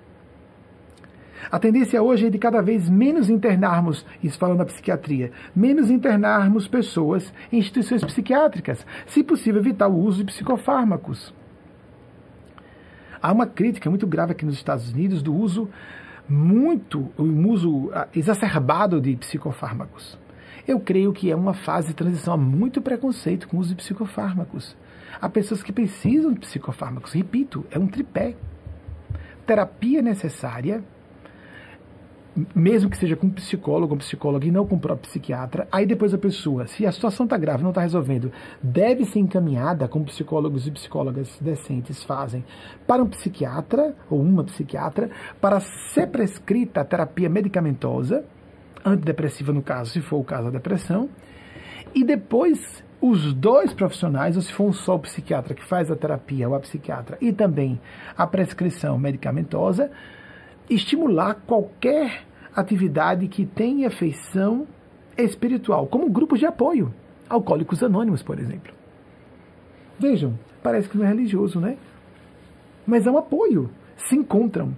A 1.51 1.59
tendência 1.59 2.03
hoje 2.03 2.27
é 2.27 2.31
de 2.31 2.39
cada 2.39 2.61
vez 2.61 2.89
menos 2.89 3.29
internarmos, 3.29 4.05
isso 4.23 4.39
falando 4.39 4.59
da 4.59 4.65
psiquiatria, 4.65 5.33
menos 5.55 5.91
internarmos 5.91 6.67
pessoas 6.67 7.33
em 7.53 7.59
instituições 7.59 8.05
psiquiátricas, 8.05 8.85
se 9.07 9.23
possível 9.23 9.61
evitar 9.61 9.89
o 9.89 9.97
uso 9.97 10.19
de 10.19 10.33
psicofármacos. 10.33 11.35
Há 13.21 13.33
uma 13.33 13.47
crítica 13.47 13.89
muito 13.91 14.07
grave 14.07 14.33
aqui 14.33 14.45
nos 14.45 14.55
Estados 14.55 14.93
Unidos 14.93 15.23
do 15.23 15.35
uso 15.35 15.69
muito, 16.29 17.11
o 17.17 17.23
uso 17.23 17.91
ah, 17.93 18.09
exacerbado 18.15 19.01
de 19.01 19.17
psicofármacos. 19.17 20.19
Eu 20.67 20.81
creio 20.81 21.13
que 21.13 21.31
é 21.31 21.37
uma 21.37 21.55
fase 21.55 21.89
de 21.89 21.95
transição 21.95 22.35
há 22.35 22.37
muito 22.37 22.83
preconceito 22.83 23.47
com 23.47 23.57
o 23.57 23.61
uso 23.61 23.71
de 23.71 23.77
psicofármacos. 23.77 24.77
Há 25.21 25.29
pessoas 25.29 25.63
que 25.63 25.73
precisam 25.73 26.33
de 26.33 26.41
psicofármacos. 26.41 27.13
Repito, 27.13 27.65
é 27.71 27.79
um 27.79 27.87
tripé. 27.87 28.35
Terapia 29.47 30.03
necessária, 30.03 30.83
mesmo 32.55 32.91
que 32.91 32.97
seja 32.97 33.17
com 33.17 33.27
um 33.27 33.31
psicólogo 33.31 33.95
ou 33.95 33.99
psicóloga 33.99 34.47
e 34.47 34.51
não 34.51 34.67
com 34.67 34.77
o 34.77 34.81
próprio 34.81 35.09
psiquiatra, 35.09 35.67
aí 35.73 35.87
depois 35.87 36.13
a 36.13 36.19
pessoa, 36.19 36.67
se 36.67 36.85
a 36.85 36.93
situação 36.93 37.25
está 37.25 37.37
grave, 37.39 37.63
não 37.63 37.71
está 37.71 37.81
resolvendo, 37.81 38.31
deve 38.63 39.05
ser 39.05 39.21
encaminhada, 39.21 39.89
como 39.89 40.05
psicólogos 40.05 40.67
e 40.67 40.71
psicólogas 40.71 41.39
decentes 41.41 42.03
fazem, 42.03 42.45
para 42.87 43.03
um 43.03 43.09
psiquiatra 43.09 43.95
ou 44.11 44.21
uma 44.21 44.45
psiquiatra, 44.45 45.11
para 45.41 45.61
ser 45.61 46.09
prescrita 46.09 46.83
a 46.83 46.85
terapia 46.85 47.29
medicamentosa, 47.29 48.25
antidepressiva 48.85 49.53
no 49.53 49.63
caso, 49.63 49.93
se 49.93 50.01
for 50.01 50.19
o 50.19 50.25
caso 50.25 50.45
da 50.45 50.51
depressão, 50.51 51.09
e 51.95 52.05
depois 52.05 52.85
os 53.01 53.33
dois 53.33 53.73
profissionais, 53.73 54.37
ou 54.37 54.43
se 54.43 54.53
for 54.53 54.65
um 54.65 54.73
só 54.73 54.97
o 54.97 55.01
psiquiatra 55.01 55.55
que 55.55 55.65
faz 55.65 55.91
a 55.91 55.97
terapia 55.97 56.49
ou 56.49 56.55
a 56.55 56.61
psiquiatra, 56.61 57.17
e 57.21 57.33
também 57.33 57.81
a 58.17 58.27
prescrição 58.27 58.99
medicamentosa, 58.99 59.91
estimular 60.69 61.35
qualquer 61.47 62.25
atividade 62.55 63.29
que 63.29 63.45
tenha 63.45 63.91
feição 63.91 64.67
espiritual, 65.17 65.87
como 65.87 66.11
grupos 66.11 66.39
de 66.39 66.47
apoio, 66.47 66.93
alcoólicos 67.29 67.83
anônimos, 67.83 68.23
por 68.23 68.39
exemplo. 68.39 68.73
Vejam, 69.99 70.39
parece 70.63 70.89
que 70.89 70.99
não 70.99 71.05
é 71.05 71.09
religioso, 71.09 71.61
né? 71.61 71.77
Mas 72.87 73.07
é 73.07 73.11
um 73.11 73.19
apoio. 73.19 73.71
Se 73.97 74.15
encontram, 74.15 74.77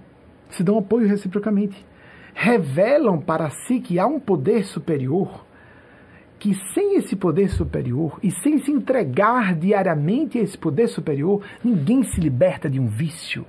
se 0.49 0.63
dão 0.63 0.77
apoio 0.77 1.07
reciprocamente. 1.07 1.85
Revelam 2.33 3.19
para 3.19 3.49
si 3.49 3.79
que 3.79 3.99
há 3.99 4.07
um 4.07 4.19
poder 4.19 4.63
superior, 4.65 5.45
que 6.37 6.53
sem 6.73 6.95
esse 6.95 7.15
poder 7.17 7.49
superior 7.49 8.17
e 8.23 8.31
sem 8.31 8.59
se 8.59 8.71
entregar 8.71 9.53
diariamente 9.55 10.37
a 10.37 10.41
esse 10.41 10.57
poder 10.57 10.87
superior, 10.87 11.43
ninguém 11.63 12.03
se 12.03 12.21
liberta 12.21 12.69
de 12.69 12.79
um 12.79 12.87
vício 12.87 13.45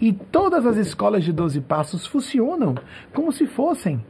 e 0.00 0.12
todas 0.12 0.64
as 0.64 0.76
escolas 0.76 1.24
de 1.24 1.32
12 1.32 1.60
passos 1.62 2.06
funcionam 2.06 2.74
como 3.12 3.32
se 3.32 3.46
fossem. 3.46 4.04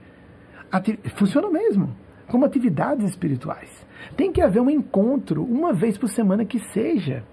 Funcionam 1.15 1.51
mesmo, 1.51 1.95
como 2.27 2.45
atividades 2.45 3.09
espirituais. 3.09 3.87
Tem 4.17 4.31
que 4.31 4.43
haver 4.43 4.61
um 4.61 4.69
encontro, 4.71 5.43
uma 5.43 5.73
vez 5.73 5.97
por 5.97 6.09
semana 6.09 6.45
que 6.45 6.59
seja. 6.59 7.25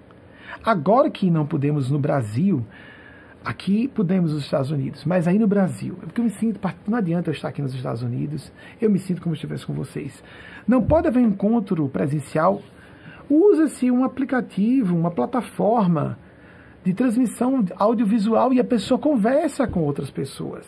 Agora 0.64 1.10
que 1.10 1.30
não 1.30 1.46
podemos 1.46 1.90
no 1.90 1.98
Brasil, 1.98 2.64
aqui 3.44 3.88
podemos 3.88 4.32
nos 4.32 4.42
Estados 4.42 4.70
Unidos, 4.70 5.04
mas 5.04 5.28
aí 5.28 5.38
no 5.38 5.46
Brasil, 5.46 5.98
é 6.02 6.06
porque 6.06 6.20
eu 6.20 6.24
me 6.24 6.30
sinto, 6.30 6.58
não 6.88 6.98
adianta 6.98 7.28
eu 7.28 7.34
estar 7.34 7.48
aqui 7.48 7.60
nos 7.60 7.74
Estados 7.74 8.02
Unidos, 8.02 8.50
eu 8.80 8.90
me 8.90 8.98
sinto 8.98 9.20
como 9.20 9.34
se 9.34 9.40
estivesse 9.40 9.66
com 9.66 9.74
vocês. 9.74 10.24
Não 10.66 10.82
pode 10.82 11.08
haver 11.08 11.22
encontro 11.22 11.88
presencial. 11.88 12.62
Usa-se 13.28 13.90
um 13.90 14.02
aplicativo, 14.02 14.96
uma 14.96 15.10
plataforma 15.10 16.18
de 16.86 16.94
transmissão 16.94 17.64
audiovisual 17.76 18.52
e 18.52 18.60
a 18.60 18.64
pessoa 18.64 18.96
conversa 18.96 19.66
com 19.66 19.80
outras 19.80 20.08
pessoas. 20.08 20.64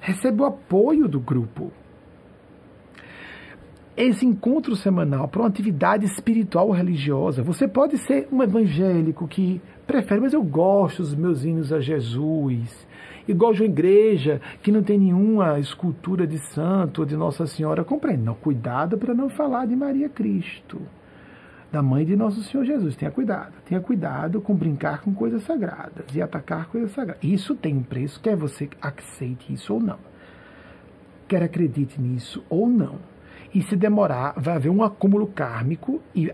Recebe 0.00 0.42
o 0.42 0.44
apoio 0.44 1.06
do 1.06 1.20
grupo. 1.20 1.70
esse 3.96 4.26
encontro 4.26 4.74
semanal 4.74 5.28
para 5.28 5.40
uma 5.40 5.48
atividade 5.48 6.04
espiritual 6.04 6.66
ou 6.66 6.72
religiosa. 6.72 7.44
Você 7.44 7.68
pode 7.68 7.96
ser 7.96 8.28
um 8.32 8.42
evangélico 8.42 9.28
que 9.28 9.62
prefere, 9.86 10.20
mas 10.20 10.32
eu 10.34 10.42
gosto 10.42 11.00
dos 11.00 11.14
meus 11.14 11.44
hinos 11.44 11.72
a 11.72 11.78
Jesus. 11.78 12.86
E 13.28 13.32
gosto 13.32 13.58
de 13.58 13.62
uma 13.62 13.68
igreja 13.68 14.40
que 14.62 14.72
não 14.72 14.82
tem 14.82 14.98
nenhuma 14.98 15.60
escultura 15.60 16.26
de 16.26 16.38
santo 16.38 17.02
ou 17.02 17.06
de 17.06 17.16
Nossa 17.16 17.46
Senhora. 17.46 17.84
Compreende? 17.84 18.24
Não, 18.24 18.34
cuidado 18.34 18.98
para 18.98 19.14
não 19.14 19.28
falar 19.28 19.66
de 19.66 19.76
Maria 19.76 20.08
Cristo, 20.08 20.82
da 21.76 21.82
mãe 21.82 22.06
de 22.06 22.16
Nosso 22.16 22.42
Senhor 22.42 22.64
Jesus. 22.64 22.96
Tenha 22.96 23.10
cuidado. 23.10 23.52
Tenha 23.66 23.80
cuidado 23.82 24.40
com 24.40 24.54
brincar 24.54 25.02
com 25.02 25.12
coisas 25.12 25.42
sagradas 25.42 26.06
e 26.14 26.22
atacar 26.22 26.68
coisas 26.68 26.90
sagradas. 26.92 27.22
Isso 27.22 27.54
tem 27.54 27.76
um 27.76 27.82
preço, 27.82 28.18
quer 28.18 28.34
você 28.34 28.70
aceite 28.80 29.52
isso 29.52 29.74
ou 29.74 29.80
não. 29.80 29.98
Quer 31.28 31.42
acredite 31.42 32.00
nisso 32.00 32.42
ou 32.48 32.66
não 32.66 32.98
e 33.54 33.62
se 33.62 33.76
demorar, 33.76 34.34
vai 34.36 34.56
haver 34.56 34.70
um 34.70 34.82
acúmulo 34.82 35.26
kármico 35.26 36.02
e 36.14 36.32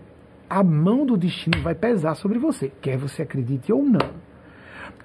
a 0.49 0.63
mão 0.63 1.07
do 1.07 1.17
destino 1.17 1.61
vai 1.63 1.75
pesar 1.75 2.15
sobre 2.15 2.39
você, 2.39 2.71
quer 2.81 2.97
você 2.97 3.23
acredite 3.23 3.73
ou 3.73 3.83
não. 3.83 4.11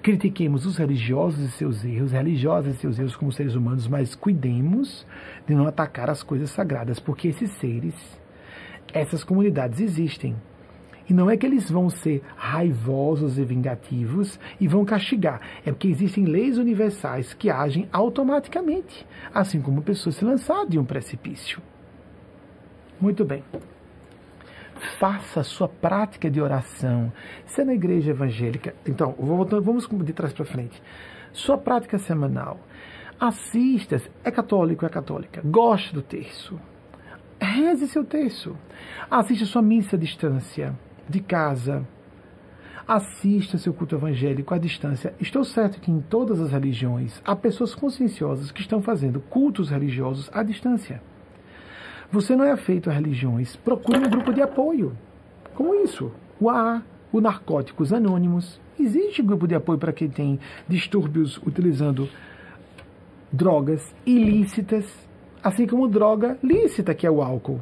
Critiquemos 0.02 0.66
os 0.66 0.76
religiosos 0.76 1.40
e 1.40 1.50
seus 1.52 1.84
erros, 1.84 2.12
religiosos 2.12 2.74
e 2.74 2.78
seus 2.78 2.98
erros 2.98 3.16
como 3.16 3.32
seres 3.32 3.54
humanos, 3.54 3.88
mas 3.88 4.14
cuidemos 4.14 5.06
de 5.46 5.54
não 5.54 5.66
atacar 5.66 6.10
as 6.10 6.22
coisas 6.22 6.50
sagradas, 6.50 7.00
porque 7.00 7.28
esses 7.28 7.50
seres, 7.52 8.17
essas 8.92 9.24
comunidades 9.24 9.80
existem. 9.80 10.36
E 11.08 11.14
não 11.14 11.30
é 11.30 11.36
que 11.36 11.46
eles 11.46 11.70
vão 11.70 11.88
ser 11.88 12.22
raivosos 12.36 13.38
e 13.38 13.44
vingativos 13.44 14.38
e 14.60 14.68
vão 14.68 14.84
castigar. 14.84 15.40
É 15.64 15.72
porque 15.72 15.88
existem 15.88 16.24
leis 16.24 16.58
universais 16.58 17.32
que 17.32 17.48
agem 17.48 17.88
automaticamente, 17.90 19.06
assim 19.32 19.60
como 19.62 19.80
pessoas 19.80 20.16
se 20.16 20.24
lançar 20.24 20.66
de 20.66 20.78
um 20.78 20.84
precipício. 20.84 21.62
Muito 23.00 23.24
bem. 23.24 23.42
Faça 24.98 25.40
a 25.40 25.44
sua 25.44 25.68
prática 25.68 26.30
de 26.30 26.40
oração. 26.40 27.10
Se 27.46 27.62
é 27.62 27.64
na 27.64 27.74
igreja 27.74 28.10
evangélica, 28.10 28.74
então, 28.86 29.14
vamos 29.18 29.88
de 30.04 30.12
trás 30.12 30.32
para 30.32 30.44
frente. 30.44 30.80
Sua 31.32 31.56
prática 31.56 31.98
semanal. 31.98 32.60
Assista, 33.18 34.00
é 34.22 34.30
católico, 34.30 34.84
é 34.84 34.88
católica. 34.88 35.40
Goste 35.44 35.94
do 35.94 36.02
terço. 36.02 36.60
Reze 37.40 37.86
seu 37.88 38.04
terço. 38.04 38.56
Assista 39.10 39.44
sua 39.44 39.62
missa 39.62 39.96
à 39.96 39.98
distância, 39.98 40.74
de 41.08 41.20
casa. 41.20 41.86
Assista 42.86 43.58
seu 43.58 43.72
culto 43.72 43.94
evangélico 43.94 44.54
à 44.54 44.58
distância. 44.58 45.14
Estou 45.20 45.44
certo 45.44 45.80
que 45.80 45.90
em 45.90 46.00
todas 46.00 46.40
as 46.40 46.50
religiões 46.50 47.20
há 47.24 47.36
pessoas 47.36 47.74
conscienciosas 47.74 48.50
que 48.50 48.60
estão 48.60 48.80
fazendo 48.80 49.20
cultos 49.20 49.70
religiosos 49.70 50.30
à 50.32 50.42
distância. 50.42 51.00
Você 52.10 52.34
não 52.34 52.44
é 52.44 52.50
afeito 52.50 52.88
a 52.88 52.92
religiões. 52.92 53.54
Procure 53.56 53.98
um 53.98 54.10
grupo 54.10 54.32
de 54.32 54.40
apoio. 54.40 54.96
Como 55.54 55.74
isso? 55.74 56.10
O 56.40 56.48
AA, 56.48 56.82
o 57.12 57.20
Narcóticos 57.20 57.92
Anônimos. 57.92 58.58
Existe 58.80 59.22
grupo 59.22 59.46
de 59.46 59.54
apoio 59.54 59.78
para 59.78 59.92
quem 59.92 60.08
tem 60.08 60.40
distúrbios 60.66 61.36
utilizando 61.46 62.08
drogas 63.30 63.94
ilícitas, 64.06 65.07
assim 65.42 65.66
como 65.66 65.88
droga 65.88 66.38
lícita, 66.42 66.94
que 66.94 67.06
é 67.06 67.10
o 67.10 67.22
álcool. 67.22 67.60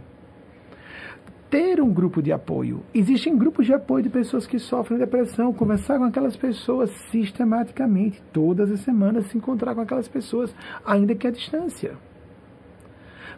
Ter 1.49 1.81
um 1.81 1.93
grupo 1.93 2.21
de 2.21 2.33
apoio. 2.33 2.83
Existem 2.93 3.37
grupos 3.37 3.67
de 3.67 3.73
apoio 3.73 4.03
de 4.03 4.11
pessoas 4.11 4.47
que 4.47 4.59
sofrem 4.59 4.99
depressão. 4.99 5.53
Conversar 5.53 5.99
com 5.99 6.05
aquelas 6.05 6.37
pessoas 6.37 6.91
sistematicamente, 7.11 8.21
todas 8.33 8.71
as 8.71 8.81
semanas, 8.81 9.27
se 9.27 9.39
encontrar 9.39 9.75
com 9.75 9.81
aquelas 9.81 10.09
pessoas, 10.09 10.55
ainda 10.85 11.15
que 11.15 11.27
à 11.27 11.31
distância. 11.31 11.95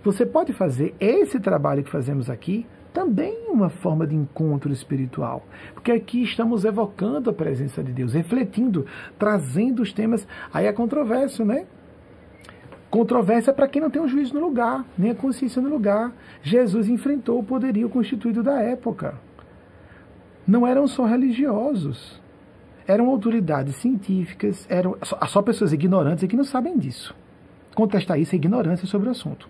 Você 0.02 0.24
pode 0.24 0.52
fazer 0.52 0.94
esse 0.98 1.38
trabalho 1.38 1.84
que 1.84 1.90
fazemos 1.90 2.30
aqui 2.30 2.66
também 2.92 3.46
uma 3.48 3.68
forma 3.68 4.06
de 4.06 4.16
encontro 4.16 4.72
espiritual, 4.72 5.44
porque 5.74 5.92
aqui 5.92 6.22
estamos 6.22 6.64
evocando 6.64 7.30
a 7.30 7.32
presença 7.32 7.82
de 7.82 7.92
Deus, 7.92 8.14
refletindo, 8.14 8.86
trazendo 9.18 9.82
os 9.82 9.92
temas. 9.92 10.26
Aí 10.52 10.66
é 10.66 10.72
controverso, 10.72 11.44
né? 11.44 11.66
Controvérsia 12.90 13.52
para 13.52 13.68
quem 13.68 13.82
não 13.82 13.90
tem 13.90 14.00
um 14.00 14.08
juízo 14.08 14.34
no 14.34 14.40
lugar, 14.40 14.84
nem 14.96 15.10
a 15.10 15.14
consciência 15.14 15.60
no 15.60 15.68
lugar. 15.68 16.12
Jesus 16.42 16.88
enfrentou 16.88 17.38
o 17.38 17.44
poderio 17.44 17.90
constituído 17.90 18.42
da 18.42 18.62
época. 18.62 19.14
Não 20.46 20.66
eram 20.66 20.88
só 20.88 21.04
religiosos, 21.04 22.20
eram 22.86 23.10
autoridades 23.10 23.74
científicas, 23.76 24.66
eram 24.70 24.96
só 25.02 25.42
pessoas 25.42 25.74
ignorantes 25.74 26.24
e 26.24 26.28
que 26.28 26.36
não 26.36 26.44
sabem 26.44 26.78
disso. 26.78 27.14
Contestar 27.74 28.18
isso 28.18 28.34
é 28.34 28.36
ignorância 28.36 28.86
sobre 28.86 29.08
o 29.08 29.10
assunto. 29.10 29.48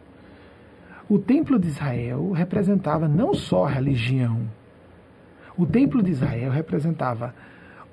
O 1.08 1.18
Templo 1.18 1.58
de 1.58 1.68
Israel 1.68 2.32
representava 2.32 3.06
não 3.06 3.32
só 3.32 3.64
a 3.64 3.70
religião. 3.70 4.42
O 5.56 5.64
Templo 5.64 6.02
de 6.02 6.10
Israel 6.10 6.50
representava 6.50 7.34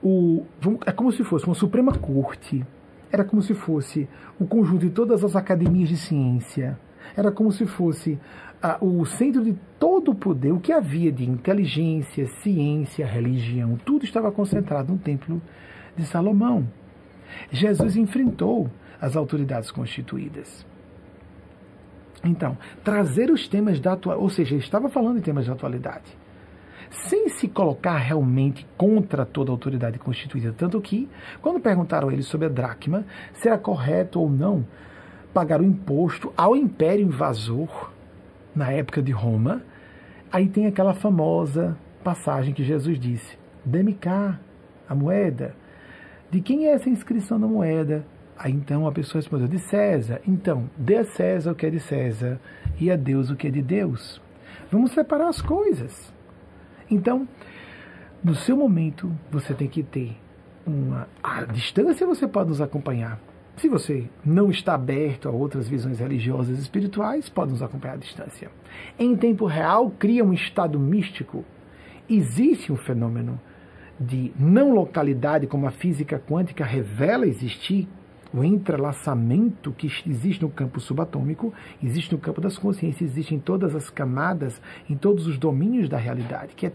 o. 0.04 0.44
É 0.86 0.92
como 0.92 1.12
se 1.12 1.24
fosse 1.24 1.46
uma 1.46 1.56
Suprema 1.56 1.94
Corte. 1.94 2.66
Era 3.12 3.24
como 3.24 3.42
se 3.42 3.54
fosse 3.54 4.08
o 4.40 4.46
conjunto 4.46 4.82
de 4.82 4.90
todas 4.90 5.24
as 5.24 5.36
academias 5.36 5.90
de 5.90 5.98
ciência. 5.98 6.78
Era 7.16 7.32
como 7.32 7.52
se 7.52 7.66
fosse 7.66 8.20
ah, 8.62 8.78
o 8.82 9.06
centro 9.06 9.44
de 9.44 9.56
todo 9.80 10.12
o 10.12 10.16
poder, 10.16 10.52
o 10.52 10.60
que 10.60 10.72
havia 10.72 11.12
de 11.12 11.24
inteligência, 11.24 12.26
ciência, 12.42 13.06
religião, 13.06 13.78
tudo 13.86 14.06
estava 14.06 14.32
concentrado 14.32 14.92
no 14.92 14.98
Templo 14.98 15.42
de 15.96 16.06
Salomão. 16.06 16.68
Jesus 17.52 17.96
enfrentou 17.96 18.70
as 19.00 19.16
autoridades 19.16 19.72
constituídas. 19.72 20.66
Então, 22.24 22.58
trazer 22.84 23.30
os 23.30 23.48
temas 23.48 23.80
da 23.80 23.94
atualidade, 23.94 24.24
ou 24.24 24.30
seja, 24.30 24.56
ele 24.56 24.64
estava 24.64 24.90
falando 24.90 25.20
em 25.20 25.22
temas 25.22 25.46
de 25.46 25.52
atualidade, 25.52 26.18
sem 26.90 27.30
se 27.30 27.48
colocar 27.48 27.98
realmente 27.98 28.68
contra 28.78 29.26
toda 29.26 29.52
a 29.52 29.54
autoridade 29.54 30.00
constituída. 30.00 30.54
Tanto 30.58 30.80
que, 30.82 31.10
quando 31.42 31.60
perguntaram 31.60 32.10
a 32.10 32.14
ele 32.14 32.24
sobre 32.24 32.48
a 32.48 32.50
dracma, 32.50 33.06
se 33.34 33.48
era 33.48 33.58
correto 33.58 34.20
ou 34.20 34.30
não 34.30 34.66
pagar 35.34 35.60
o 35.60 35.66
imposto 35.66 36.34
ao 36.38 36.56
império 36.56 37.06
invasor, 37.06 37.92
na 38.56 38.72
época 38.72 39.02
de 39.02 39.12
Roma, 39.12 39.62
aí 40.32 40.48
tem 40.48 40.66
aquela 40.66 40.94
famosa 40.94 41.78
passagem 42.04 42.54
que 42.54 42.64
Jesus 42.64 42.98
disse: 42.98 43.38
Dê-me 43.66 43.94
cá 43.94 44.40
a 44.88 44.96
moeda. 44.96 45.54
De 46.32 46.40
quem 46.42 46.68
é 46.68 46.72
essa 46.72 46.90
inscrição 46.90 47.38
na 47.38 47.48
moeda? 47.48 48.06
Aí 48.38 48.52
então 48.52 48.88
a 48.88 48.92
pessoa 48.92 49.20
respondeu: 49.22 49.48
de 49.48 49.60
César. 49.60 50.22
Então, 50.26 50.70
dê 50.78 50.98
a 50.98 51.04
César 51.04 51.52
o 51.52 51.56
que 51.56 51.66
é 51.66 51.70
de 51.70 51.80
César 51.80 52.40
e 52.80 52.90
a 52.90 52.96
Deus 52.96 53.30
o 53.30 53.36
que 53.36 53.48
é 53.48 53.52
de 53.52 53.62
Deus. 53.62 54.22
Vamos 54.72 54.92
separar 54.92 55.28
as 55.28 55.42
coisas. 55.42 56.14
Então, 56.90 57.28
no 58.24 58.36
seu 58.36 58.58
momento, 58.58 59.12
você 59.32 59.54
tem 59.54 59.68
que 59.68 59.84
ter 59.84 60.18
uma. 60.66 61.08
A 61.22 61.44
distância 61.46 62.08
você 62.08 62.28
pode 62.28 62.50
nos 62.50 62.62
acompanhar. 62.62 63.20
Se 63.58 63.70
você 63.70 64.10
não 64.26 64.52
está 64.52 64.74
aberto 64.74 65.30
a 65.30 65.32
outras 65.32 65.70
visões 65.70 66.00
religiosas 66.00 66.58
e 66.58 66.62
espirituais, 66.62 67.30
pode 67.30 67.52
nos 67.52 67.62
acompanhar 67.62 67.94
à 67.94 67.98
distância. 67.98 68.52
Em 69.00 69.16
tempo 69.16 69.46
real, 69.46 69.92
cria 69.92 70.26
um 70.26 70.34
estado 70.34 70.78
místico. 70.78 71.46
Existe 72.10 72.72
um 72.72 72.76
fenômeno 72.76 73.40
de 73.98 74.34
não 74.38 74.74
localidade, 74.74 75.48
como 75.48 75.68
a 75.68 75.72
física 75.72 76.20
quântica 76.20 76.66
revela 76.66 77.26
existir, 77.26 77.88
o 78.36 78.44
entrelaçamento 78.44 79.72
que 79.72 79.88
existe 79.88 80.42
no 80.42 80.50
campo 80.50 80.82
subatômico, 80.82 81.54
existe 81.82 82.12
no 82.12 82.20
campo 82.20 82.42
das 82.42 82.58
consciências, 82.58 83.12
existe 83.12 83.34
em 83.34 83.40
todas 83.40 83.74
as 83.74 83.90
camadas, 83.90 84.62
em 84.90 84.96
todos 84.98 85.26
os 85.26 85.38
domínios 85.38 85.88
da 85.88 85.98
realidade, 85.98 86.54
que 86.54 86.68
é, 86.68 86.74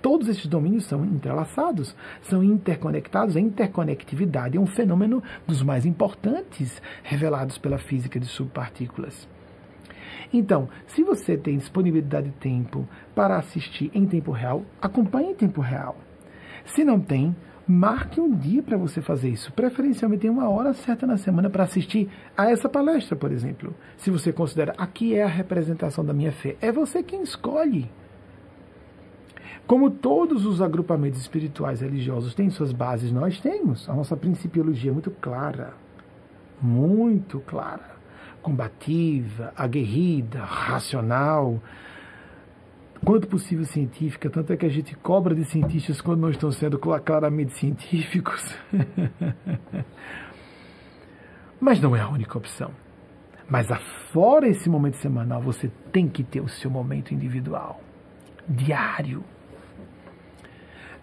todos 0.00 0.28
esses 0.28 0.46
domínios 0.46 0.84
são 0.84 1.04
entrelaçados, 1.04 1.96
são 2.22 2.44
interconectados. 2.44 3.36
A 3.36 3.40
interconectividade 3.40 4.56
é 4.56 4.60
um 4.60 4.66
fenômeno 4.66 5.20
dos 5.48 5.64
mais 5.64 5.84
importantes 5.84 6.80
revelados 7.02 7.58
pela 7.58 7.78
física 7.78 8.20
de 8.20 8.26
subpartículas. 8.26 9.28
Então, 10.32 10.68
se 10.86 11.02
você 11.02 11.36
tem 11.36 11.58
disponibilidade 11.58 12.28
de 12.28 12.36
tempo 12.36 12.88
para 13.16 13.36
assistir 13.36 13.90
em 13.92 14.06
tempo 14.06 14.30
real, 14.30 14.64
acompanhe 14.80 15.32
em 15.32 15.34
tempo 15.34 15.60
real. 15.60 15.96
Se 16.66 16.84
não 16.84 17.00
tem, 17.00 17.34
marque 17.70 18.20
um 18.20 18.30
dia 18.34 18.62
para 18.62 18.76
você 18.76 19.00
fazer 19.00 19.30
isso. 19.30 19.52
Preferencialmente 19.52 20.22
tem 20.22 20.30
uma 20.30 20.48
hora 20.48 20.74
certa 20.74 21.06
na 21.06 21.16
semana 21.16 21.48
para 21.48 21.64
assistir 21.64 22.10
a 22.36 22.50
essa 22.50 22.68
palestra, 22.68 23.16
por 23.16 23.30
exemplo. 23.30 23.74
Se 23.96 24.10
você 24.10 24.32
considera 24.32 24.74
aqui 24.76 25.14
é 25.14 25.22
a 25.22 25.28
representação 25.28 26.04
da 26.04 26.12
minha 26.12 26.32
fé, 26.32 26.56
é 26.60 26.72
você 26.72 27.02
quem 27.02 27.22
escolhe. 27.22 27.90
Como 29.66 29.88
todos 29.88 30.44
os 30.46 30.60
agrupamentos 30.60 31.20
espirituais 31.20 31.80
religiosos 31.80 32.34
têm 32.34 32.50
suas 32.50 32.72
bases, 32.72 33.12
nós 33.12 33.40
temos. 33.40 33.88
A 33.88 33.94
nossa 33.94 34.16
principiologia 34.16 34.90
é 34.90 34.92
muito 34.92 35.12
clara. 35.12 35.74
Muito 36.60 37.38
clara. 37.40 37.90
Combativa, 38.42 39.52
aguerrida, 39.56 40.40
racional, 40.42 41.62
quanto 43.04 43.26
possível 43.26 43.64
científica, 43.64 44.28
tanto 44.30 44.52
é 44.52 44.56
que 44.56 44.66
a 44.66 44.70
gente 44.70 44.94
cobra 44.96 45.34
de 45.34 45.44
cientistas 45.44 46.00
quando 46.00 46.20
não 46.20 46.30
estão 46.30 46.50
sendo 46.52 46.78
claramente 46.78 47.52
científicos. 47.54 48.56
Mas 51.60 51.80
não 51.80 51.94
é 51.94 52.00
a 52.00 52.08
única 52.08 52.38
opção. 52.38 52.70
Mas 53.48 53.70
afora 53.70 54.48
esse 54.48 54.68
momento 54.68 54.96
semanal, 54.96 55.42
você 55.42 55.70
tem 55.92 56.08
que 56.08 56.22
ter 56.22 56.40
o 56.40 56.48
seu 56.48 56.70
momento 56.70 57.12
individual, 57.12 57.82
diário, 58.48 59.24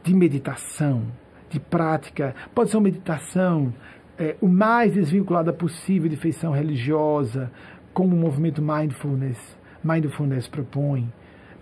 de 0.01 0.15
meditação, 0.15 1.03
de 1.49 1.59
prática. 1.59 2.33
Pode 2.55 2.69
ser 2.69 2.77
uma 2.77 2.83
meditação 2.83 3.73
é, 4.17 4.35
o 4.41 4.47
mais 4.47 4.93
desvinculada 4.93 5.53
possível 5.53 6.09
de 6.09 6.15
feição 6.15 6.51
religiosa, 6.51 7.51
como 7.93 8.15
o 8.15 8.19
movimento 8.19 8.61
mindfulness, 8.61 9.57
mindfulness 9.83 10.47
propõe. 10.47 11.11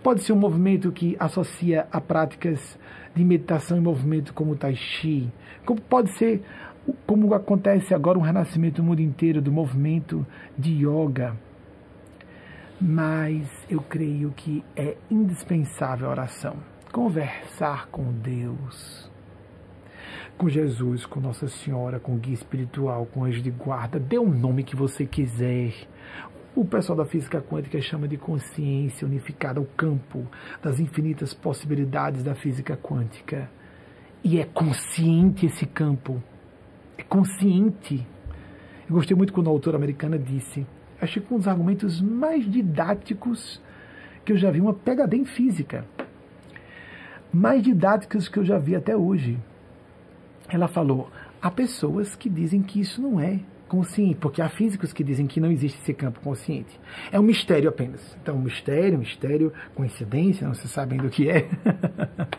Pode 0.06 0.22
ser 0.22 0.32
um 0.32 0.38
movimento 0.38 0.92
que 0.92 1.16
associa 1.18 1.88
a 1.90 2.00
práticas 2.00 2.78
de 3.12 3.24
meditação 3.24 3.76
e 3.76 3.80
movimento 3.80 4.32
como 4.32 4.52
o 4.52 4.56
Tai 4.56 4.72
Chi. 4.76 5.28
Como 5.64 5.80
pode 5.80 6.10
ser, 6.10 6.44
como 7.04 7.34
acontece 7.34 7.92
agora 7.92 8.16
um 8.16 8.22
renascimento 8.22 8.80
no 8.80 8.86
mundo 8.86 9.00
inteiro 9.00 9.42
do 9.42 9.50
movimento 9.50 10.24
de 10.56 10.74
yoga. 10.74 11.34
Mas 12.80 13.50
eu 13.68 13.80
creio 13.80 14.30
que 14.30 14.62
é 14.76 14.96
indispensável 15.10 16.06
a 16.06 16.12
oração. 16.12 16.54
Conversar 16.92 17.88
com 17.88 18.12
Deus 18.12 19.10
com 20.38 20.48
Jesus, 20.48 21.06
com 21.06 21.18
Nossa 21.18 21.48
Senhora, 21.48 21.98
com 21.98 22.16
guia 22.18 22.34
espiritual, 22.34 23.06
com 23.06 23.24
anjo 23.24 23.40
de 23.40 23.50
guarda, 23.50 23.98
dê 23.98 24.18
o 24.18 24.28
nome 24.28 24.62
que 24.62 24.76
você 24.76 25.06
quiser. 25.06 25.72
O 26.56 26.64
pessoal 26.64 26.96
da 26.96 27.04
física 27.04 27.38
quântica 27.38 27.78
chama 27.82 28.08
de 28.08 28.16
consciência 28.16 29.06
unificada, 29.06 29.60
o 29.60 29.66
campo 29.66 30.26
das 30.62 30.80
infinitas 30.80 31.34
possibilidades 31.34 32.24
da 32.24 32.34
física 32.34 32.74
quântica. 32.78 33.50
E 34.24 34.40
é 34.40 34.44
consciente 34.44 35.44
esse 35.44 35.66
campo. 35.66 36.22
É 36.96 37.02
consciente. 37.02 38.06
Eu 38.88 38.94
gostei 38.94 39.14
muito 39.14 39.34
quando 39.34 39.48
a 39.48 39.50
autora 39.50 39.76
americana 39.76 40.18
disse, 40.18 40.66
achei 40.98 41.22
que 41.22 41.34
um 41.34 41.36
dos 41.36 41.46
argumentos 41.46 42.00
mais 42.00 42.50
didáticos 42.50 43.62
que 44.24 44.32
eu 44.32 44.38
já 44.38 44.50
vi, 44.50 44.58
uma 44.58 44.72
PhD 44.72 45.14
em 45.14 45.26
física. 45.26 45.84
Mais 47.30 47.62
didáticos 47.62 48.30
que 48.30 48.38
eu 48.38 48.44
já 48.46 48.56
vi 48.56 48.74
até 48.74 48.96
hoje 48.96 49.38
ela 50.48 50.68
falou: 50.68 51.10
há 51.40 51.50
pessoas 51.50 52.14
que 52.14 52.28
dizem 52.28 52.62
que 52.62 52.80
isso 52.80 53.02
não 53.02 53.20
é 53.20 53.40
consciente, 53.66 54.16
porque 54.16 54.40
há 54.40 54.48
físicos 54.48 54.92
que 54.92 55.04
dizem 55.04 55.26
que 55.26 55.40
não 55.40 55.50
existe 55.50 55.80
esse 55.80 55.94
campo 55.94 56.20
consciente. 56.20 56.78
É 57.10 57.18
um 57.18 57.22
mistério 57.22 57.68
apenas. 57.68 58.16
Então, 58.22 58.38
mistério, 58.38 58.98
mistério, 58.98 59.52
coincidência, 59.74 60.46
não 60.46 60.54
se 60.54 60.68
sabem 60.68 60.98
do 60.98 61.10
que 61.10 61.28
é. 61.28 61.48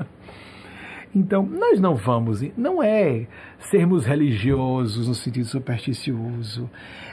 então, 1.14 1.44
nós 1.44 1.80
não 1.80 1.95
vamos, 1.95 2.41
não 2.58 2.82
é 2.82 3.28
sermos 3.60 4.06
religiosos 4.06 5.08
no 5.08 5.16
sentido 5.16 5.45
supersticioso, 5.45 6.70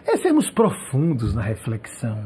é 0.06 0.16
sermos 0.16 0.50
profundos 0.50 1.34
na 1.34 1.42
reflexão. 1.42 2.24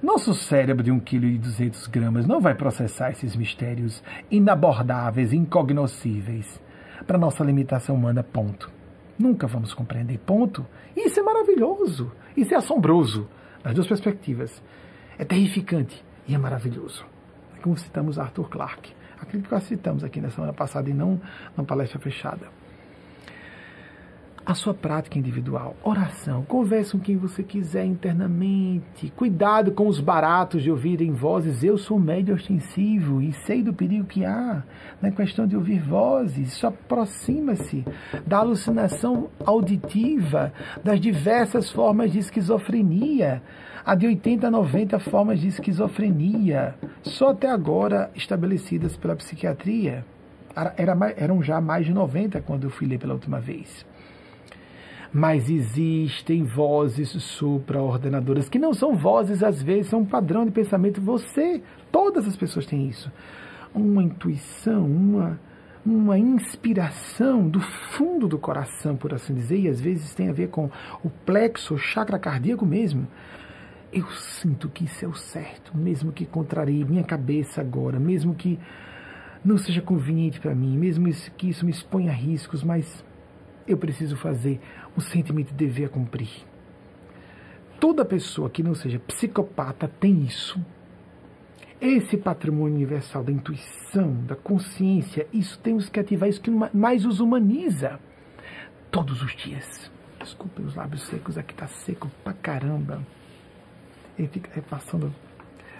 Nosso 0.00 0.32
cérebro 0.32 0.84
de 0.84 0.92
1,2 0.92 1.90
kg 1.90 2.26
não 2.26 2.40
vai 2.40 2.54
processar 2.54 3.10
esses 3.10 3.34
mistérios 3.34 4.00
inabordáveis, 4.30 5.32
incognoscíveis 5.32 6.60
para 7.04 7.18
nossa 7.18 7.42
limitação 7.42 7.96
humana, 7.96 8.22
ponto. 8.22 8.77
Nunca 9.18 9.46
vamos 9.46 9.74
compreender, 9.74 10.18
ponto. 10.18 10.64
Isso 10.96 11.18
é 11.18 11.22
maravilhoso, 11.22 12.12
isso 12.36 12.54
é 12.54 12.56
assombroso, 12.56 13.28
nas 13.64 13.74
duas 13.74 13.86
perspectivas. 13.86 14.62
É 15.18 15.24
terrificante 15.24 16.04
e 16.26 16.34
é 16.34 16.38
maravilhoso. 16.38 17.04
Como 17.62 17.76
citamos 17.76 18.18
Arthur 18.18 18.48
Clarke, 18.48 18.94
aquele 19.20 19.42
que 19.42 19.50
nós 19.50 19.64
citamos 19.64 20.04
aqui 20.04 20.20
na 20.20 20.30
semana 20.30 20.52
passada 20.52 20.88
e 20.88 20.94
não 20.94 21.20
na 21.56 21.64
palestra 21.64 21.98
fechada 21.98 22.57
a 24.48 24.54
sua 24.54 24.72
prática 24.72 25.18
individual. 25.18 25.76
Oração, 25.84 26.42
converse 26.42 26.92
com 26.92 26.98
quem 26.98 27.18
você 27.18 27.42
quiser 27.42 27.84
internamente. 27.84 29.12
Cuidado 29.14 29.72
com 29.72 29.86
os 29.86 30.00
baratos 30.00 30.62
de 30.62 30.70
ouvirem 30.70 31.12
vozes. 31.12 31.62
Eu 31.62 31.76
sou 31.76 32.00
médio 32.00 32.34
ostensivo 32.34 33.20
e 33.20 33.30
sei 33.30 33.62
do 33.62 33.74
perigo 33.74 34.06
que 34.06 34.24
há 34.24 34.62
na 35.02 35.10
questão 35.10 35.46
de 35.46 35.54
ouvir 35.54 35.82
vozes. 35.82 36.54
Isso 36.54 36.66
aproxima-se 36.66 37.84
da 38.26 38.38
alucinação 38.38 39.28
auditiva, 39.44 40.50
das 40.82 40.98
diversas 40.98 41.70
formas 41.70 42.10
de 42.10 42.18
esquizofrenia. 42.18 43.42
Há 43.84 43.94
de 43.94 44.06
80 44.06 44.46
a 44.46 44.50
90 44.50 44.98
formas 44.98 45.40
de 45.40 45.48
esquizofrenia, 45.48 46.74
só 47.02 47.32
até 47.32 47.50
agora 47.50 48.10
estabelecidas 48.14 48.96
pela 48.96 49.14
psiquiatria. 49.14 50.06
Era, 50.56 50.96
eram 51.18 51.42
já 51.42 51.60
mais 51.60 51.84
de 51.84 51.92
90 51.92 52.40
quando 52.40 52.64
eu 52.64 52.70
fui 52.70 52.86
ler 52.86 52.98
pela 52.98 53.12
última 53.12 53.38
vez 53.38 53.86
mas 55.12 55.48
existem 55.48 56.44
vozes 56.44 57.10
supraordenadoras, 57.10 58.48
que 58.48 58.58
não 58.58 58.74
são 58.74 58.94
vozes, 58.94 59.42
às 59.42 59.62
vezes, 59.62 59.88
são 59.88 60.00
um 60.00 60.04
padrão 60.04 60.44
de 60.44 60.50
pensamento. 60.50 61.00
Você, 61.00 61.62
todas 61.90 62.26
as 62.26 62.36
pessoas 62.36 62.66
têm 62.66 62.88
isso. 62.88 63.10
Uma 63.74 64.02
intuição, 64.02 64.84
uma, 64.84 65.40
uma 65.84 66.18
inspiração 66.18 67.48
do 67.48 67.60
fundo 67.60 68.28
do 68.28 68.38
coração, 68.38 68.96
por 68.96 69.14
assim 69.14 69.34
dizer, 69.34 69.58
e 69.58 69.68
às 69.68 69.80
vezes 69.80 70.14
tem 70.14 70.28
a 70.28 70.32
ver 70.32 70.48
com 70.48 70.70
o 71.02 71.08
plexo, 71.08 71.74
o 71.74 71.78
chakra 71.78 72.18
cardíaco 72.18 72.66
mesmo. 72.66 73.06
Eu 73.90 74.06
sinto 74.10 74.68
que 74.68 74.84
isso 74.84 75.04
é 75.04 75.08
o 75.08 75.14
certo, 75.14 75.74
mesmo 75.74 76.12
que 76.12 76.26
contrarie 76.26 76.84
minha 76.84 77.04
cabeça 77.04 77.62
agora, 77.62 77.98
mesmo 77.98 78.34
que 78.34 78.58
não 79.42 79.56
seja 79.56 79.80
conveniente 79.80 80.38
para 80.38 80.54
mim, 80.54 80.76
mesmo 80.76 81.08
que 81.38 81.48
isso 81.48 81.64
me 81.64 81.70
exponha 81.70 82.10
a 82.10 82.14
riscos, 82.14 82.62
mas 82.62 83.02
eu 83.66 83.76
preciso 83.76 84.16
fazer 84.16 84.60
um 84.98 85.00
sentimento 85.00 85.48
de 85.48 85.54
dever 85.54 85.86
a 85.86 85.88
cumprir. 85.88 86.28
Toda 87.78 88.04
pessoa 88.04 88.50
que 88.50 88.64
não 88.64 88.74
seja 88.74 88.98
psicopata 88.98 89.86
tem 89.86 90.24
isso. 90.24 90.60
Esse 91.80 92.16
patrimônio 92.16 92.74
universal 92.74 93.22
da 93.22 93.30
intuição, 93.30 94.12
da 94.26 94.34
consciência, 94.34 95.28
isso 95.32 95.56
temos 95.60 95.88
que 95.88 96.00
ativar, 96.00 96.28
isso 96.28 96.40
que 96.40 96.50
mais 96.50 97.06
os 97.06 97.20
humaniza 97.20 98.00
todos 98.90 99.22
os 99.22 99.36
dias. 99.36 99.88
Desculpem 100.18 100.66
os 100.66 100.74
lábios 100.74 101.02
secos, 101.06 101.38
aqui 101.38 101.54
tá 101.54 101.68
seco 101.68 102.10
pra 102.24 102.32
caramba. 102.32 103.00
Ele 104.18 104.26
fica 104.26 104.60
passando, 104.62 105.14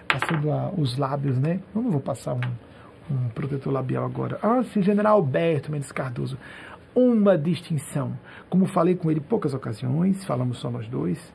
passando 0.07 0.49
a, 0.49 0.69
os 0.69 0.97
lábios, 0.97 1.37
né? 1.37 1.59
Eu 1.75 1.81
não 1.81 1.91
vou 1.91 1.99
passar 1.99 2.33
um, 2.33 3.13
um 3.13 3.27
protetor 3.31 3.73
labial 3.73 4.05
agora. 4.05 4.39
Ah, 4.41 4.63
sim, 4.63 4.81
General 4.81 5.15
Alberto 5.17 5.69
Mendes 5.69 5.91
Cardoso 5.91 6.37
uma 6.95 7.37
distinção. 7.37 8.17
Como 8.49 8.65
falei 8.65 8.95
com 8.95 9.11
ele 9.11 9.19
poucas 9.19 9.53
ocasiões, 9.53 10.25
falamos 10.25 10.57
só 10.57 10.71
nós 10.71 10.87
dois, 10.87 11.33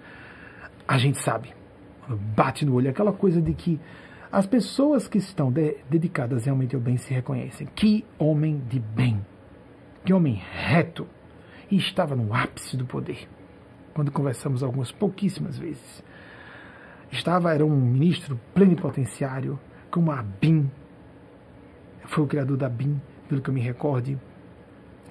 a 0.86 0.98
gente 0.98 1.18
sabe, 1.18 1.54
bate 2.08 2.64
no 2.64 2.74
olho 2.74 2.90
aquela 2.90 3.12
coisa 3.12 3.40
de 3.40 3.54
que 3.54 3.80
as 4.30 4.46
pessoas 4.46 5.06
que 5.06 5.18
estão 5.18 5.52
de, 5.52 5.76
dedicadas 5.88 6.44
realmente 6.44 6.74
ao 6.74 6.80
bem 6.80 6.96
se 6.96 7.14
reconhecem. 7.14 7.68
Que 7.68 8.04
homem 8.18 8.60
de 8.68 8.80
bem, 8.80 9.24
que 10.04 10.12
homem 10.12 10.42
reto, 10.52 11.06
e 11.70 11.76
estava 11.76 12.16
no 12.16 12.34
ápice 12.34 12.76
do 12.76 12.84
poder. 12.84 13.28
Quando 13.94 14.10
conversamos 14.10 14.62
algumas 14.62 14.90
pouquíssimas 14.90 15.56
vezes. 15.56 16.02
Estava, 17.12 17.54
era 17.54 17.64
um 17.64 17.76
ministro 17.76 18.38
plenipotenciário, 18.52 19.58
como 19.88 20.10
a 20.10 20.20
BIM, 20.20 20.68
foi 22.06 22.24
o 22.24 22.26
criador 22.26 22.56
da 22.56 22.68
BIM, 22.68 23.00
pelo 23.28 23.40
que 23.40 23.50
eu 23.50 23.54
me 23.54 23.60
recorde, 23.60 24.18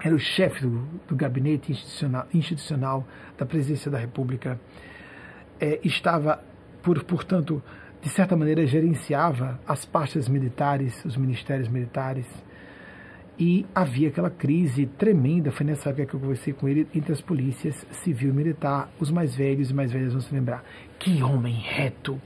era 0.03 0.13
o 0.13 0.19
chefe 0.19 0.67
do, 0.67 0.85
do 1.07 1.15
gabinete 1.15 1.71
institucional, 1.71 2.27
institucional, 2.33 3.07
da 3.37 3.45
presidência 3.45 3.89
da 3.89 3.97
República, 3.97 4.59
é, 5.59 5.79
estava, 5.81 6.43
por, 6.81 7.01
portanto, 7.05 7.63
de 8.01 8.09
certa 8.09 8.35
maneira, 8.35 8.67
gerenciava 8.67 9.61
as 9.65 9.85
pastas 9.85 10.27
militares, 10.27 11.05
os 11.05 11.15
ministérios 11.15 11.69
militares, 11.69 12.27
e 13.39 13.65
havia 13.73 14.09
aquela 14.09 14.29
crise 14.29 14.85
tremenda, 14.85 15.51
foi 15.51 15.65
nessa 15.65 15.89
época 15.89 16.05
que 16.05 16.13
eu 16.13 16.19
conversei 16.19 16.53
com 16.53 16.67
ele, 16.67 16.85
entre 16.93 17.13
as 17.13 17.21
polícias 17.21 17.87
civil 18.03 18.29
e 18.29 18.33
militar, 18.33 18.91
os 18.99 19.09
mais 19.09 19.33
velhos 19.33 19.71
e 19.71 19.73
mais 19.73 19.91
velhas 19.91 20.11
vão 20.11 20.21
se 20.21 20.33
lembrar. 20.33 20.63
Que 20.99 21.23
homem 21.23 21.55
reto, 21.55 22.21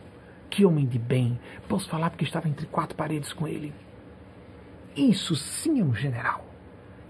que 0.49 0.65
homem 0.65 0.85
de 0.85 0.97
bem. 0.97 1.39
Posso 1.69 1.87
falar 1.87 2.09
porque 2.09 2.25
estava 2.25 2.49
entre 2.49 2.65
quatro 2.65 2.95
paredes 2.97 3.31
com 3.31 3.47
ele. 3.47 3.71
Isso 4.95 5.35
sim 5.35 5.79
é 5.79 5.83
um 5.83 5.93
general. 5.93 6.46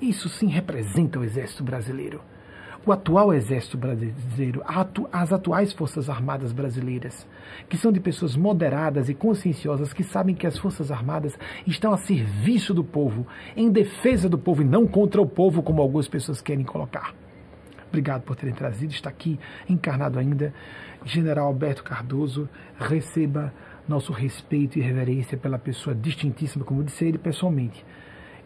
Isso 0.01 0.29
sim 0.29 0.47
representa 0.47 1.19
o 1.19 1.23
Exército 1.23 1.63
Brasileiro. 1.63 2.21
O 2.85 2.91
atual 2.91 3.33
Exército 3.33 3.77
Brasileiro, 3.77 4.63
as 5.11 5.33
atuais 5.33 5.73
Forças 5.73 6.07
Armadas 6.07 6.53
Brasileiras, 6.53 7.27
que 7.67 7.75
são 7.75 7.91
de 7.91 7.99
pessoas 7.99 8.35
moderadas 8.35 9.09
e 9.09 9.15
conscienciosas 9.15 9.91
que 9.91 10.03
sabem 10.03 10.35
que 10.35 10.45
as 10.45 10.57
Forças 10.57 10.91
Armadas 10.91 11.37
estão 11.65 11.91
a 11.91 11.97
serviço 11.97 12.73
do 12.73 12.83
povo, 12.83 13.25
em 13.55 13.71
defesa 13.71 14.29
do 14.29 14.37
povo 14.37 14.61
e 14.61 14.65
não 14.65 14.87
contra 14.87 15.19
o 15.19 15.25
povo, 15.25 15.63
como 15.63 15.81
algumas 15.81 16.07
pessoas 16.07 16.41
querem 16.41 16.63
colocar. 16.63 17.13
Obrigado 17.89 18.21
por 18.21 18.35
terem 18.35 18.53
trazido, 18.53 18.93
está 18.93 19.09
aqui 19.09 19.39
encarnado 19.67 20.19
ainda. 20.19 20.53
General 21.03 21.47
Alberto 21.47 21.83
Cardoso, 21.83 22.47
receba 22.77 23.51
nosso 23.87 24.13
respeito 24.13 24.77
e 24.77 24.81
reverência 24.81 25.37
pela 25.37 25.57
pessoa 25.57 25.95
distintíssima, 25.95 26.63
como 26.63 26.83
disse 26.83 27.03
ele 27.05 27.17
pessoalmente 27.17 27.83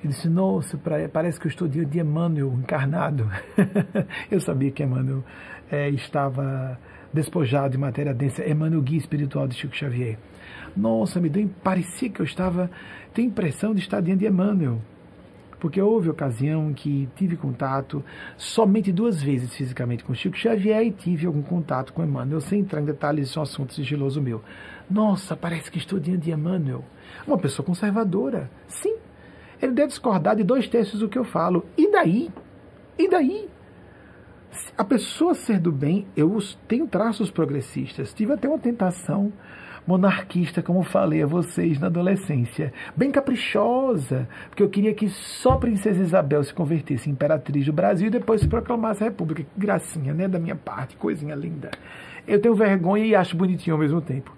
e 0.03 0.07
disse: 0.07 0.28
Nossa, 0.30 0.80
parece 1.11 1.40
que 1.40 1.48
eu 1.48 1.49
estou 1.49 1.68
diante 1.68 1.91
de 1.91 1.99
Emmanuel 1.99 2.53
encarnado. 2.53 3.30
eu 4.30 4.40
sabia 4.40 4.72
que 4.72 4.84
Emmanuel 4.84 5.23
é, 5.72 5.90
estava 5.90 6.78
despojado 7.14 7.72
de 7.72 7.78
matéria 7.78 8.14
densa. 8.14 8.48
Emmanuel, 8.48 8.82
guia 8.82 8.98
espiritual 8.98 9.48
de 9.48 9.56
Chico 9.56 9.76
Xavier. 9.76 10.18
Nossa, 10.76 11.19
me 11.19 11.30
deu, 11.30 11.49
parecia 11.64 12.10
que 12.10 12.19
eu 12.19 12.26
estava. 12.26 12.69
Tenho 13.14 13.28
impressão 13.28 13.73
de 13.73 13.82
estar 13.82 14.02
diante 14.02 14.19
de 14.19 14.28
Emmanuel. 14.28 14.82
Porque 15.60 15.80
houve 15.80 16.10
ocasião 16.10 16.73
que 16.73 17.07
tive 17.15 17.38
contato 17.38 18.03
somente 18.36 18.91
duas 18.91 19.22
vezes 19.22 19.56
fisicamente 19.56 20.03
com 20.03 20.11
Chico 20.11 20.36
Xavier 20.36 20.82
e 20.82 20.91
tive 20.91 21.28
algum 21.28 21.44
contato 21.44 21.94
com 21.94 22.03
Emmanuel, 22.03 22.41
sem 22.41 22.61
entrar 22.61 22.82
em 22.82 22.86
detalhes, 22.86 23.30
isso 23.30 23.38
é 23.38 23.41
um 23.41 23.44
assunto 23.44 23.73
sigiloso 23.76 24.19
meu. 24.19 24.41
Nossa, 24.90 25.38
parece 25.38 25.69
que 25.69 25.78
estou 25.78 25.99
diante 25.99 26.23
de 26.23 26.32
Emmanuel. 26.32 26.84
Uma 27.28 27.38
pessoa 27.38 27.64
conservadora. 27.64 28.49
Sim, 28.68 28.95
ele 29.61 29.73
deve 29.73 29.89
discordar 29.89 30.35
de 30.35 30.43
dois 30.43 30.67
terços 30.67 30.99
do 30.99 31.09
que 31.09 31.17
eu 31.17 31.23
falo. 31.23 31.65
E 31.77 31.91
daí? 31.91 32.31
E 32.97 33.09
daí? 33.09 33.49
A 34.77 34.83
pessoa 34.83 35.33
ser 35.33 35.59
do 35.59 35.71
bem, 35.71 36.05
eu 36.15 36.38
tenho 36.67 36.88
traços 36.88 37.31
progressistas. 37.31 38.13
Tive 38.13 38.33
até 38.33 38.47
uma 38.47 38.59
tentação 38.59 39.31
monarquista, 39.85 40.61
como 40.61 40.83
falei 40.83 41.23
a 41.23 41.25
vocês 41.25 41.79
na 41.79 41.88
adolescência, 41.88 42.71
bem 42.95 43.11
caprichosa, 43.11 44.27
porque 44.47 44.61
eu 44.61 44.69
queria 44.69 44.93
que 44.93 45.09
só 45.09 45.53
a 45.53 45.57
princesa 45.57 46.01
Isabel 46.01 46.43
se 46.43 46.53
convertesse 46.53 47.09
em 47.09 47.13
imperatriz 47.13 47.65
do 47.65 47.73
Brasil 47.73 48.07
e 48.07 48.11
depois 48.11 48.41
se 48.41 48.47
proclamasse 48.47 49.03
a 49.03 49.07
república. 49.07 49.43
Que 49.43 49.59
gracinha, 49.59 50.13
né, 50.13 50.27
da 50.27 50.39
minha 50.39 50.55
parte, 50.55 50.95
coisinha 50.95 51.35
linda. 51.35 51.71
Eu 52.27 52.39
tenho 52.39 52.53
vergonha 52.53 53.05
e 53.05 53.15
acho 53.15 53.35
bonitinho 53.35 53.75
ao 53.75 53.79
mesmo 53.79 54.01
tempo. 54.01 54.35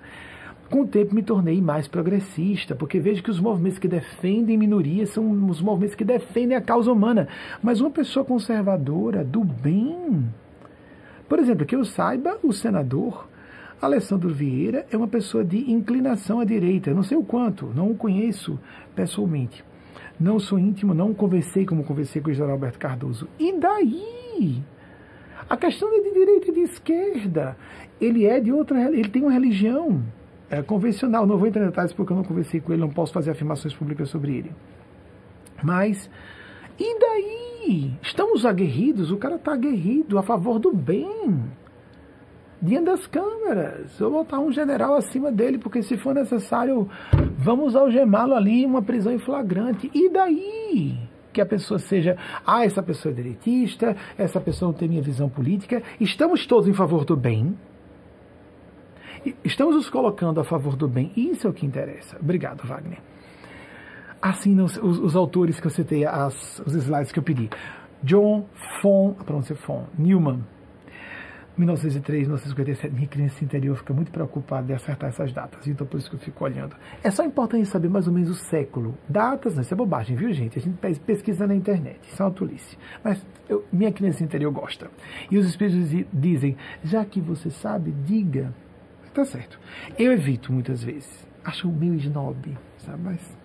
Com 0.74 0.82
o 0.82 0.88
tempo 0.88 1.14
me 1.14 1.22
tornei 1.22 1.62
mais 1.62 1.88
progressista, 1.88 2.74
porque 2.74 3.00
vejo 3.00 3.22
que 3.22 3.30
os 3.30 3.40
movimentos 3.40 3.78
que 3.78 3.88
defendem 3.88 4.58
minorias 4.58 5.10
são 5.10 5.32
os 5.48 5.62
movimentos 5.62 5.94
que 5.94 6.04
defendem 6.04 6.58
a 6.58 6.62
causa 6.62 6.92
humana. 6.92 7.28
Mas 7.62 7.80
uma 7.80 7.92
pessoa 7.92 8.26
conservadora, 8.26 9.24
do 9.24 9.44
bem. 9.44 10.28
Por 11.30 11.38
exemplo, 11.38 11.64
que 11.64 11.76
eu 11.76 11.86
saiba, 11.86 12.40
o 12.42 12.52
senador 12.52 13.30
Alessandro 13.80 14.34
Vieira 14.34 14.84
é 14.90 14.98
uma 14.98 15.08
pessoa 15.08 15.46
de 15.46 15.72
inclinação 15.72 16.40
à 16.40 16.44
direita. 16.44 16.92
Não 16.92 17.04
sei 17.04 17.18
o 17.18 17.24
quanto, 17.24 17.68
não 17.68 17.92
o 17.92 17.96
conheço 17.96 18.60
pessoalmente. 18.96 19.64
Não 20.20 20.40
sou 20.40 20.58
íntimo, 20.58 20.96
não 20.96 21.14
conversei 21.14 21.68
como 21.68 21.84
conversei 21.84 22.20
com 22.20 22.32
o 22.32 22.34
José 22.34 22.52
Alberto 22.52 22.80
Cardoso. 22.80 23.28
E 23.38 23.54
daí? 23.60 24.64
A 25.48 25.56
questão 25.56 25.94
é 25.94 26.02
de 26.02 26.14
direita 26.16 26.50
e 26.50 26.52
de 26.52 26.62
esquerda. 26.62 27.56
Ele 28.02 28.26
é 28.26 28.40
de 28.40 28.52
outra, 28.52 28.92
ele 28.92 29.10
tem 29.10 29.22
uma 29.22 29.32
religião 29.32 30.02
é, 30.50 30.62
convencional. 30.62 31.26
Não 31.26 31.38
vou 31.38 31.48
entrar 31.48 31.64
em 31.64 31.68
detalhes 31.68 31.94
porque 31.94 32.12
eu 32.12 32.18
não 32.18 32.24
conversei 32.24 32.60
com 32.60 32.72
ele, 32.72 32.82
não 32.82 32.90
posso 32.90 33.14
fazer 33.14 33.32
afirmações 33.32 33.74
públicas 33.74 34.10
sobre 34.10 34.38
ele. 34.38 34.52
Mas, 35.62 36.10
e 36.80 37.00
daí? 37.00 37.94
Estamos 38.02 38.46
aguerridos, 38.46 39.12
o 39.12 39.18
cara 39.18 39.36
está 39.36 39.54
aguerrido 39.54 40.18
a 40.18 40.24
favor 40.24 40.60
do 40.60 40.74
bem. 40.74 41.42
Diante 42.62 42.86
das 42.86 43.08
câmeras. 43.08 44.00
Vou 44.00 44.12
botar 44.12 44.40
um 44.40 44.52
general 44.52 44.96
acima 44.96 45.32
dele, 45.32 45.58
porque 45.58 45.84
se 45.84 45.98
for 45.98 46.16
necessário, 46.16 46.90
vamos 47.38 47.76
algemá-lo 47.76 48.34
ali 48.34 48.64
em 48.64 48.66
uma 48.66 48.82
prisão 48.82 49.12
em 49.12 49.20
flagrante. 49.20 49.92
E 49.94 50.10
daí? 50.10 50.98
que 51.34 51.42
a 51.42 51.46
pessoa 51.46 51.80
seja, 51.80 52.16
ah, 52.46 52.64
essa 52.64 52.84
pessoa 52.84 53.12
é 53.12 53.16
direitista, 53.16 53.98
essa 54.16 54.40
pessoa 54.40 54.72
não 54.72 54.78
tem 54.78 54.88
minha 54.88 55.02
visão 55.02 55.28
política. 55.28 55.82
Estamos 56.00 56.46
todos 56.46 56.70
em 56.70 56.74
favor 56.74 57.04
do 57.04 57.18
bem. 57.18 57.58
Estamos 59.44 59.76
nos 59.76 59.90
colocando 59.90 60.40
a 60.40 60.44
favor 60.44 60.76
do 60.76 60.88
bem. 60.88 61.12
Isso 61.16 61.48
é 61.48 61.50
o 61.50 61.54
que 61.54 61.66
interessa. 61.66 62.18
Obrigado, 62.20 62.66
Wagner. 62.68 63.00
Assim, 64.22 64.60
os, 64.62 64.78
os 64.78 65.16
autores 65.16 65.60
que 65.60 65.68
eu 65.68 65.72
citei, 65.72 66.06
as, 66.06 66.60
os 66.60 66.74
slides 66.74 67.12
que 67.12 67.20
eu 67.20 67.24
pedi. 67.24 67.50
John 68.02 68.48
Fon, 68.82 69.16
a 69.20 69.24
pronúncia 69.24 69.54
é 69.54 69.56
Fon, 69.56 69.86
Newman, 69.98 70.44
1903, 71.58 72.28
1957, 72.28 72.94
minha 72.94 73.08
criança 73.08 73.44
interior 73.44 73.76
fica 73.78 73.94
muito 73.94 74.12
preocupada 74.12 74.66
de 74.66 74.74
acertar 74.74 75.10
essas 75.10 75.32
datas, 75.32 75.68
então 75.68 75.86
por 75.86 75.98
isso 75.98 76.10
que 76.10 76.16
eu 76.16 76.20
fico 76.20 76.44
olhando. 76.44 76.76
É 77.04 77.12
só 77.12 77.24
importante 77.24 77.68
saber 77.68 77.90
mais 77.90 78.08
ou 78.08 78.14
menos 78.14 78.30
o 78.30 78.36
século. 78.36 78.98
Datas, 79.08 79.54
não, 79.54 79.62
isso 79.62 79.74
é 79.74 79.78
bobagem, 79.78 80.16
viu 80.16 80.34
gente? 80.34 80.58
A 80.58 80.62
gente 80.62 80.78
pesquisa 81.02 81.46
na 81.46 81.54
internet, 81.54 82.00
isso 82.08 82.22
é 82.22 82.26
uma 82.26 82.32
tolice. 82.32 82.78
Mas 83.04 83.24
eu, 83.48 83.64
minha 83.72 83.92
criança 83.92 84.24
interior 84.24 84.52
gosta. 84.52 84.90
E 85.30 85.38
os 85.38 85.46
espíritos 85.46 86.08
dizem, 86.12 86.58
já 86.84 87.06
que 87.06 87.22
você 87.22 87.50
sabe, 87.52 87.92
diga. 88.04 88.54
Tá 89.14 89.24
certo. 89.26 89.60
Eu 89.98 90.12
evito 90.12 90.52
muitas 90.52 90.84
vezes. 90.84 91.28
Acho 91.46 91.68
meio 91.68 91.96
snob, 91.96 92.58
sabe? 92.78 93.04
Mas. 93.04 93.44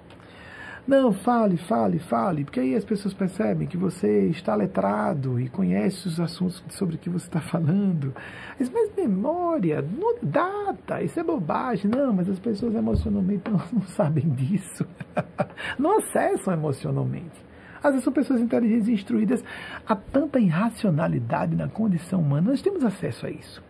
Não, 0.86 1.12
fale, 1.12 1.58
fale, 1.58 1.98
fale, 1.98 2.44
porque 2.44 2.60
aí 2.60 2.74
as 2.74 2.82
pessoas 2.82 3.12
percebem 3.12 3.68
que 3.68 3.76
você 3.76 4.28
está 4.28 4.54
letrado 4.54 5.38
e 5.38 5.46
conhece 5.46 6.08
os 6.08 6.18
assuntos 6.18 6.64
sobre 6.70 6.96
que 6.96 7.10
você 7.10 7.26
está 7.26 7.42
falando. 7.42 8.14
Mas, 8.58 8.70
mas 8.70 8.90
memória, 8.96 9.84
data, 10.22 11.02
isso 11.02 11.20
é 11.20 11.22
bobagem. 11.22 11.90
Não, 11.90 12.14
mas 12.14 12.30
as 12.30 12.38
pessoas 12.38 12.74
emocionalmente 12.74 13.50
não, 13.50 13.60
não 13.70 13.82
sabem 13.82 14.26
disso. 14.30 14.86
Não 15.78 15.98
acessam 15.98 16.54
emocionalmente. 16.54 17.44
Às 17.82 17.90
vezes 17.90 18.04
são 18.04 18.12
pessoas 18.12 18.40
inteligentes 18.40 18.88
e 18.88 18.92
instruídas. 18.92 19.44
Há 19.86 19.94
tanta 19.94 20.38
irracionalidade 20.40 21.54
na 21.54 21.68
condição 21.68 22.20
humana, 22.20 22.50
nós 22.50 22.62
temos 22.62 22.84
acesso 22.84 23.26
a 23.26 23.30
isso. 23.30 23.62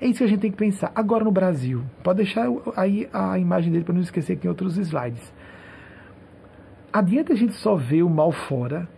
É 0.00 0.06
isso 0.06 0.18
que 0.18 0.24
a 0.24 0.28
gente 0.28 0.40
tem 0.40 0.50
que 0.50 0.56
pensar. 0.56 0.92
Agora 0.94 1.24
no 1.24 1.30
Brasil, 1.30 1.82
pode 2.02 2.18
deixar 2.18 2.46
aí 2.76 3.08
a 3.12 3.38
imagem 3.38 3.72
dele 3.72 3.84
para 3.84 3.94
não 3.94 4.00
esquecer 4.00 4.36
que 4.36 4.46
em 4.46 4.50
outros 4.50 4.76
slides. 4.76 5.32
Adianta 6.92 7.32
a 7.32 7.36
gente 7.36 7.54
só 7.54 7.74
ver 7.74 8.02
o 8.02 8.10
mal 8.10 8.32
fora. 8.32 8.88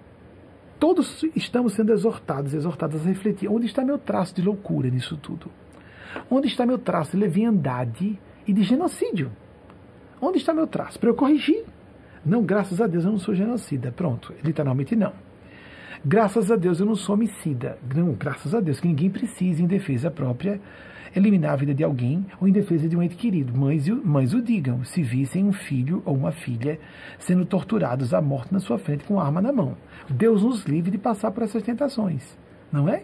Todos 0.79 1.25
estamos 1.35 1.73
sendo 1.75 1.93
exortados, 1.93 2.53
exortadas 2.53 3.03
a 3.03 3.09
refletir. 3.09 3.49
Onde 3.49 3.67
está 3.67 3.85
meu 3.85 3.99
traço 3.99 4.35
de 4.35 4.43
loucura 4.43 4.91
nisso 4.91 5.17
tudo? 5.17 5.51
Onde 6.31 6.49
está 6.49 6.67
meu 6.67 6.79
traço 6.79 7.13
de 7.13 7.17
leviandade 7.17 8.19
e 8.47 8.53
de 8.53 8.63
genocídio? 8.63 9.33
Onde 10.21 10.39
está 10.39 10.53
meu 10.53 10.67
traço? 10.67 10.99
Para 10.99 11.11
eu 11.11 11.15
corrigir. 11.15 11.65
Não, 12.25 12.43
graças 12.43 12.81
a 12.81 12.87
Deus 12.87 13.05
eu 13.05 13.13
não 13.13 13.19
sou 13.19 13.35
genocida. 13.35 13.93
Pronto, 13.93 14.35
literalmente 14.43 14.95
não. 14.97 15.13
Graças 16.09 16.53
a 16.53 16.57
Deus 16.57 16.79
eu 16.79 16.87
não 16.87 16.95
sou 16.95 17.17
homicida. 17.17 17.81
Não, 17.93 18.13
graças 18.13 18.55
a 18.55 18.61
Deus 18.61 18.79
que 18.79 18.87
ninguém 18.87 19.11
precisa 19.11 19.61
em 19.61 19.67
defesa 19.67 20.09
própria 20.09 20.61
eliminar 21.17 21.55
a 21.55 21.57
vida 21.57 21.75
de 21.75 21.83
alguém 21.83 22.25
ou 22.41 22.47
em 22.47 22.53
defesa 22.53 22.89
de 22.89 22.97
um 22.97 23.03
ente 23.03 23.17
querido. 23.17 23.53
Mães, 23.53 23.89
mães 23.89 24.33
o 24.33 24.41
digam, 24.41 24.85
se 24.85 25.03
vissem 25.03 25.45
um 25.45 25.53
filho 25.53 26.05
ou 26.05 26.15
uma 26.15 26.31
filha 26.31 26.79
sendo 27.19 27.45
torturados 27.45 28.15
à 28.15 28.23
morte 28.23 28.53
na 28.53 28.61
sua 28.61 28.79
frente 28.79 29.03
com 29.03 29.19
arma 29.19 29.43
na 29.43 29.53
mão. 29.53 29.77
Deus 30.09 30.45
nos 30.45 30.65
livre 30.65 30.93
de 30.93 30.99
passar 30.99 31.33
por 31.33 31.43
essas 31.43 31.65
tentações, 31.65 32.39
não 32.71 32.89
é? 32.89 33.03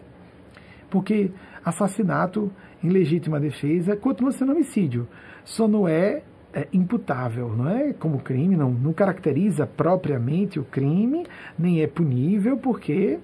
Porque 0.89 1.29
assassinato 1.65 2.53
em 2.81 2.87
legítima 2.87 3.37
defesa 3.37 3.97
continua 3.97 4.31
sendo 4.31 4.53
homicídio, 4.53 5.09
só 5.43 5.67
não 5.67 5.89
é, 5.89 6.23
é 6.53 6.67
imputável, 6.71 7.49
não 7.49 7.69
é 7.69 7.93
como 7.93 8.19
crime, 8.19 8.55
não, 8.55 8.71
não 8.71 8.93
caracteriza 8.93 9.65
propriamente 9.65 10.59
o 10.59 10.63
crime, 10.63 11.25
nem 11.57 11.81
é 11.81 11.87
punível, 11.87 12.57
porque 12.57 13.19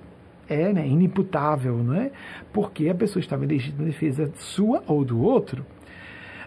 é 0.50 0.74
né, 0.74 0.88
inimputável, 0.88 1.78
não 1.78 1.94
é? 1.94 2.12
Porque 2.52 2.90
a 2.90 2.96
pessoa 2.96 3.22
estava 3.22 3.46
em 3.46 3.48
legítima 3.48 3.86
defesa 3.86 4.32
sua 4.36 4.84
ou 4.88 5.06
do 5.06 5.22
outro, 5.22 5.64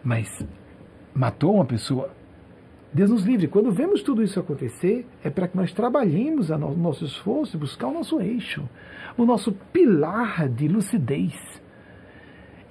mas 0.03 0.45
matou 1.15 1.55
uma 1.55 1.65
pessoa. 1.65 2.11
Deus 2.93 3.11
nos 3.11 3.25
livre. 3.25 3.47
Quando 3.47 3.71
vemos 3.71 4.03
tudo 4.03 4.23
isso 4.23 4.39
acontecer, 4.39 5.07
é 5.23 5.31
para 5.31 5.49
que 5.49 5.57
nós 5.57 5.73
trabalhemos 5.73 6.51
o 6.51 6.59
nosso 6.59 7.05
esforço 7.05 7.57
e 7.57 7.61
buscar 7.61 7.87
o 7.87 7.95
nosso 7.95 8.21
eixo, 8.21 8.69
o 9.17 9.25
nosso 9.25 9.53
pilar 9.73 10.49
de 10.49 10.69
lucidez. 10.69 11.62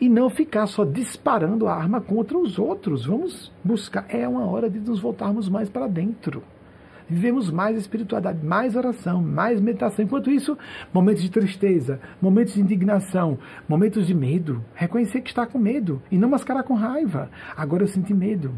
E 0.02 0.10
não 0.10 0.30
ficar 0.30 0.66
só 0.66 0.84
disparando 0.84 1.68
a 1.68 1.76
arma 1.76 2.02
contra 2.02 2.38
os 2.38 2.58
outros. 2.58 3.06
Vamos 3.06 3.54
buscar. 3.64 4.06
É 4.10 4.28
uma 4.28 4.46
hora 4.46 4.70
de 4.70 4.80
nos 4.80 5.00
voltarmos 5.00 5.48
mais 5.48 5.70
para 5.70 5.88
dentro 5.88 6.44
vivemos 7.12 7.52
mais 7.52 7.78
espiritualidade, 7.78 8.44
mais 8.44 8.74
oração, 8.74 9.22
mais 9.22 9.60
meditação. 9.60 10.06
Enquanto 10.06 10.32
isso, 10.32 10.58
momentos 10.94 11.22
de 11.22 11.30
tristeza, 11.30 12.00
momentos 12.22 12.54
de 12.54 12.62
indignação, 12.62 13.38
momentos 13.68 14.08
de 14.08 14.14
medo. 14.14 14.64
Reconhecer 14.74 15.20
que 15.20 15.30
está 15.30 15.46
com 15.46 15.60
medo 15.60 16.02
e 16.10 16.18
não 16.18 16.30
mascarar 16.30 16.64
com 16.64 16.74
raiva. 16.74 17.30
Agora 17.56 17.84
eu 17.84 17.88
senti 17.88 18.14
medo. 18.14 18.56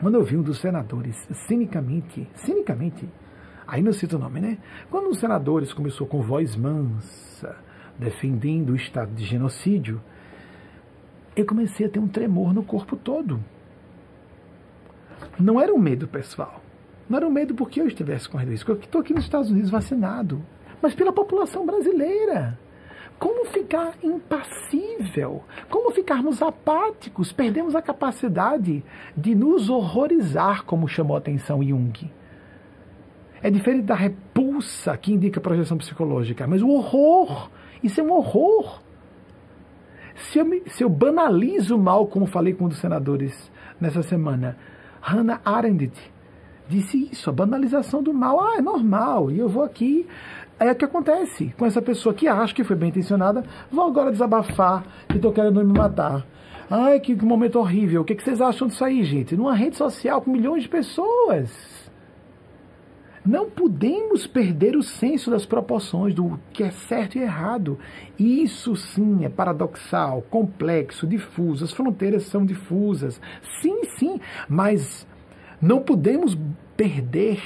Quando 0.00 0.16
eu 0.16 0.24
vi 0.24 0.36
um 0.36 0.42
dos 0.42 0.58
senadores, 0.58 1.16
cinicamente, 1.46 2.28
cinicamente, 2.34 3.08
aí 3.64 3.80
não 3.80 3.92
cito 3.92 4.16
o 4.16 4.18
nome, 4.18 4.40
né? 4.40 4.58
Quando 4.90 5.08
dos 5.08 5.20
senadores 5.20 5.72
começou 5.72 6.08
com 6.08 6.20
voz 6.20 6.56
mansa, 6.56 7.56
defendendo 7.98 8.70
o 8.70 8.76
estado 8.76 9.12
de 9.12 9.24
genocídio, 9.24 10.00
eu 11.36 11.44
comecei 11.44 11.86
a 11.86 11.88
ter 11.88 11.98
um 11.98 12.08
tremor 12.08 12.52
no 12.52 12.62
corpo 12.62 12.96
todo. 12.96 13.40
Não 15.38 15.60
era 15.60 15.74
um 15.74 15.78
medo 15.78 16.06
pessoal. 16.06 16.60
Não 17.08 17.16
era 17.16 17.26
um 17.26 17.30
medo 17.30 17.54
porque 17.54 17.80
eu 17.80 17.86
estivesse 17.86 18.28
correndo 18.28 18.50
risco. 18.50 18.70
Eu 18.70 18.78
estou 18.78 19.00
aqui 19.00 19.12
nos 19.12 19.24
Estados 19.24 19.50
Unidos 19.50 19.70
vacinado, 19.70 20.44
mas 20.80 20.94
pela 20.94 21.12
população 21.12 21.66
brasileira. 21.66 22.58
Como 23.18 23.46
ficar 23.46 23.94
impassível? 24.02 25.44
Como 25.70 25.92
ficarmos 25.92 26.42
apáticos? 26.42 27.32
Perdemos 27.32 27.74
a 27.74 27.82
capacidade 27.82 28.84
de 29.16 29.34
nos 29.34 29.68
horrorizar, 29.70 30.64
como 30.64 30.88
chamou 30.88 31.14
a 31.14 31.18
atenção 31.18 31.62
Jung. 31.62 32.10
É 33.42 33.50
diferente 33.50 33.84
da 33.84 33.94
repulsa 33.94 34.96
que 34.96 35.12
indica 35.12 35.40
projeção 35.40 35.76
psicológica, 35.76 36.46
mas 36.46 36.62
o 36.62 36.68
horror. 36.68 37.50
Isso 37.84 38.00
é 38.00 38.02
um 38.02 38.12
horror. 38.12 38.80
Se 40.14 40.38
eu, 40.38 40.44
me, 40.46 40.62
se 40.66 40.82
eu 40.82 40.88
banalizo 40.88 41.76
o 41.76 41.78
mal, 41.78 42.06
como 42.06 42.24
falei 42.24 42.54
com 42.54 42.64
um 42.64 42.68
dos 42.68 42.78
senadores 42.78 43.52
nessa 43.78 44.02
semana, 44.02 44.56
Hannah 45.02 45.40
Arendt 45.44 45.92
disse 46.66 47.10
isso, 47.12 47.28
a 47.28 47.32
banalização 47.32 48.02
do 48.02 48.14
mal. 48.14 48.40
Ah, 48.40 48.56
é 48.56 48.62
normal, 48.62 49.30
e 49.30 49.38
eu 49.38 49.50
vou 49.50 49.62
aqui. 49.62 50.06
É 50.58 50.70
o 50.70 50.74
que 50.74 50.84
acontece 50.84 51.52
com 51.58 51.66
essa 51.66 51.82
pessoa 51.82 52.14
que 52.14 52.26
acha 52.26 52.54
que 52.54 52.64
foi 52.64 52.76
bem 52.76 52.88
intencionada. 52.88 53.44
Vou 53.70 53.86
agora 53.86 54.10
desabafar 54.10 54.86
e 55.10 55.16
estou 55.16 55.32
querendo 55.32 55.62
me 55.62 55.76
matar. 55.76 56.24
Ai, 56.70 57.00
que 57.00 57.14
momento 57.22 57.58
horrível. 57.58 58.00
O 58.00 58.04
que 58.04 58.18
vocês 58.18 58.40
acham 58.40 58.68
disso 58.68 58.82
aí, 58.82 59.04
gente? 59.04 59.36
Numa 59.36 59.54
rede 59.54 59.76
social 59.76 60.22
com 60.22 60.30
milhões 60.30 60.62
de 60.62 60.68
pessoas. 60.70 61.73
Não 63.24 63.48
podemos 63.48 64.26
perder 64.26 64.76
o 64.76 64.82
senso 64.82 65.30
das 65.30 65.46
proporções 65.46 66.14
do 66.14 66.38
que 66.52 66.62
é 66.62 66.70
certo 66.70 67.16
e 67.16 67.22
errado. 67.22 67.78
Isso 68.18 68.76
sim 68.76 69.24
é 69.24 69.30
paradoxal, 69.30 70.20
complexo, 70.28 71.06
difuso. 71.06 71.64
As 71.64 71.72
fronteiras 71.72 72.24
são 72.24 72.44
difusas. 72.44 73.18
Sim, 73.62 73.82
sim, 73.96 74.20
mas 74.46 75.06
não 75.58 75.80
podemos 75.80 76.36
perder 76.76 77.40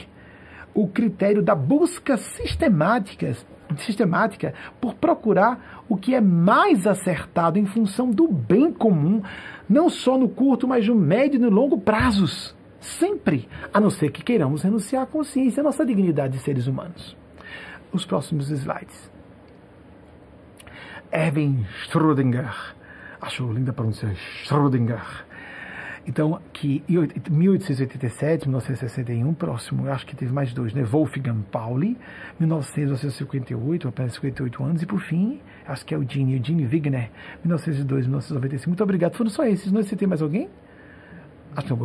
o 0.75 0.89
critério 0.89 1.43
da 1.43 1.55
busca 1.55 2.17
sistemática, 2.17 3.37
sistemática 3.77 4.55
por 4.81 4.95
procurar 4.95 5.85
o 5.89 5.97
que 5.97 6.13
é 6.13 6.21
mais 6.21 6.89
acertado 6.89 7.57
em 7.57 7.67
função 7.67 8.11
do 8.11 8.27
bem 8.27 8.73
comum, 8.73 9.23
não 9.69 9.89
só 9.89 10.19
no 10.19 10.29
curto, 10.29 10.67
mas 10.67 10.89
no 10.89 10.97
médio 10.97 11.37
e 11.37 11.41
no 11.41 11.51
longo 11.51 11.79
prazos. 11.79 12.58
Sempre, 12.81 13.49
a 13.73 13.81
não 13.81 13.91
ser 13.91 14.11
que 14.11 14.23
queiramos 14.23 14.63
renunciar 14.63 15.03
à 15.03 15.07
consciência, 15.07 15.61
à 15.61 15.65
nossa 15.65 15.85
dignidade 15.85 16.35
de 16.35 16.39
seres 16.41 16.67
humanos. 16.67 17.17
Os 17.93 18.05
próximos 18.05 18.51
slides. 18.51 19.11
Erwin 21.11 21.65
Schrödinger. 21.87 22.55
Acho 23.21 23.51
linda 23.53 23.71
a 23.71 23.75
pronúncia, 23.75 24.15
Schrödinger. 24.45 25.27
Então, 26.07 26.41
que 26.55 26.83
em 26.89 27.31
1887, 27.31 28.49
1961, 28.49 29.35
próximo, 29.35 29.91
acho 29.91 30.07
que 30.07 30.17
teve 30.17 30.33
mais 30.33 30.55
dois, 30.55 30.73
né? 30.73 30.83
Wolfgang 30.83 31.43
Pauli, 31.53 31.99
1958, 32.41 33.89
apenas 33.89 34.15
58 34.15 34.65
anos, 34.65 34.83
e 34.83 34.87
por 34.87 35.01
fim, 35.01 35.43
acho 35.67 35.85
que 35.85 35.95
é 35.95 35.99
o 35.99 36.09
Gene, 36.09 36.41
o 36.41 36.43
Gene 36.43 36.65
Wigner, 36.65 37.11
1902, 37.45 38.07
1995. 38.07 38.71
Muito 38.71 38.83
obrigado. 38.83 39.17
Foram 39.17 39.29
só 39.29 39.45
esses, 39.45 39.71
não 39.71 39.83
se 39.83 39.97
tem 39.97 40.09
mais 40.09 40.23
alguém? 40.23 40.49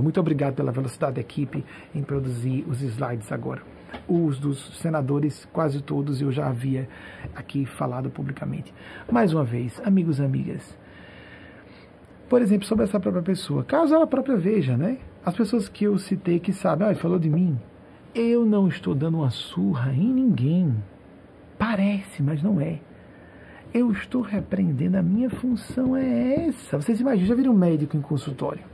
Muito 0.02 0.20
obrigado 0.20 0.56
pela 0.56 0.72
velocidade 0.72 1.16
da 1.16 1.22
equipe 1.22 1.64
em 1.94 2.04
produzir 2.04 2.66
os 2.68 2.82
slides 2.82 3.32
agora. 3.32 3.62
Os 4.08 4.40
dos 4.40 4.80
senadores, 4.80 5.48
quase 5.52 5.82
todos, 5.82 6.22
eu 6.22 6.32
já 6.32 6.48
havia 6.48 6.88
aqui 7.36 7.66
falado 7.66 8.10
publicamente. 8.10 8.74
Mais 9.12 9.34
uma 9.34 9.44
vez, 9.44 9.82
amigos 9.86 10.20
e 10.20 10.24
amigas, 10.24 10.78
por 12.30 12.42
exemplo, 12.42 12.66
sobre 12.66 12.86
essa 12.86 13.00
própria 13.00 13.22
pessoa, 13.22 13.64
caso 13.64 13.94
ela 13.94 14.08
própria 14.08 14.36
veja, 14.36 14.76
né? 14.76 14.98
As 15.26 15.36
pessoas 15.36 15.70
que 15.70 15.86
eu 15.86 15.98
citei 15.98 16.40
que 16.40 16.52
sabem, 16.52 16.88
ah, 16.88 16.96
falou 16.96 17.20
de 17.20 17.30
mim. 17.30 17.60
Eu 18.14 18.46
não 18.46 18.68
estou 18.68 18.94
dando 18.94 19.18
uma 19.18 19.30
surra 19.30 19.94
em 19.94 20.12
ninguém. 20.12 20.76
Parece, 21.58 22.22
mas 22.22 22.42
não 22.42 22.60
é. 22.60 22.80
Eu 23.74 23.92
estou 23.92 24.22
repreendendo, 24.22 24.98
a 24.98 25.02
minha 25.02 25.30
função 25.30 25.96
é 25.96 26.48
essa. 26.48 26.80
Vocês 26.80 27.00
imaginam, 27.00 27.28
já 27.28 27.36
viram 27.36 27.54
um 27.54 27.58
médico 27.58 27.96
em 27.96 28.02
consultório? 28.02 28.73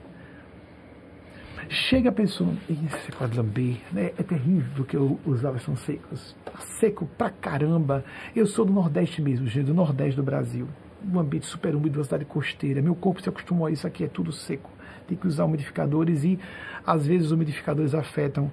Chega 1.72 2.10
a 2.10 2.12
pessoa, 2.12 2.52
esse 2.68 3.12
quadlamber, 3.12 3.78
né? 3.91 4.12
é 4.18 4.24
terrível 4.24 4.84
que 4.84 4.98
eu, 4.98 5.20
os 5.24 5.44
lábios 5.44 5.62
são 5.62 5.76
secos. 5.76 6.36
Tá 6.44 6.58
seco 6.62 7.06
pra 7.16 7.30
caramba. 7.30 8.04
Eu 8.36 8.48
sou 8.48 8.66
do 8.66 8.74
Nordeste 8.74 9.22
mesmo, 9.22 9.46
gente, 9.46 9.68
do 9.68 9.74
Nordeste 9.76 10.16
do 10.16 10.24
Brasil. 10.24 10.68
Um 11.06 11.20
ambiente 11.20 11.46
super 11.46 11.76
úmido, 11.76 12.00
uma 12.00 12.04
cidade 12.04 12.26
costeira. 12.26 12.82
Meu 12.82 12.96
corpo 12.96 13.22
se 13.22 13.30
acostumou 13.30 13.68
a 13.68 13.72
isso 13.72 13.86
aqui, 13.86 14.04
é 14.04 14.08
tudo 14.08 14.32
seco. 14.32 14.68
Tem 15.08 15.16
que 15.16 15.28
usar 15.28 15.46
umidificadores 15.46 16.24
e, 16.24 16.40
às 16.84 17.06
vezes, 17.06 17.28
os 17.28 17.32
umidificadores 17.34 17.94
afetam 17.94 18.52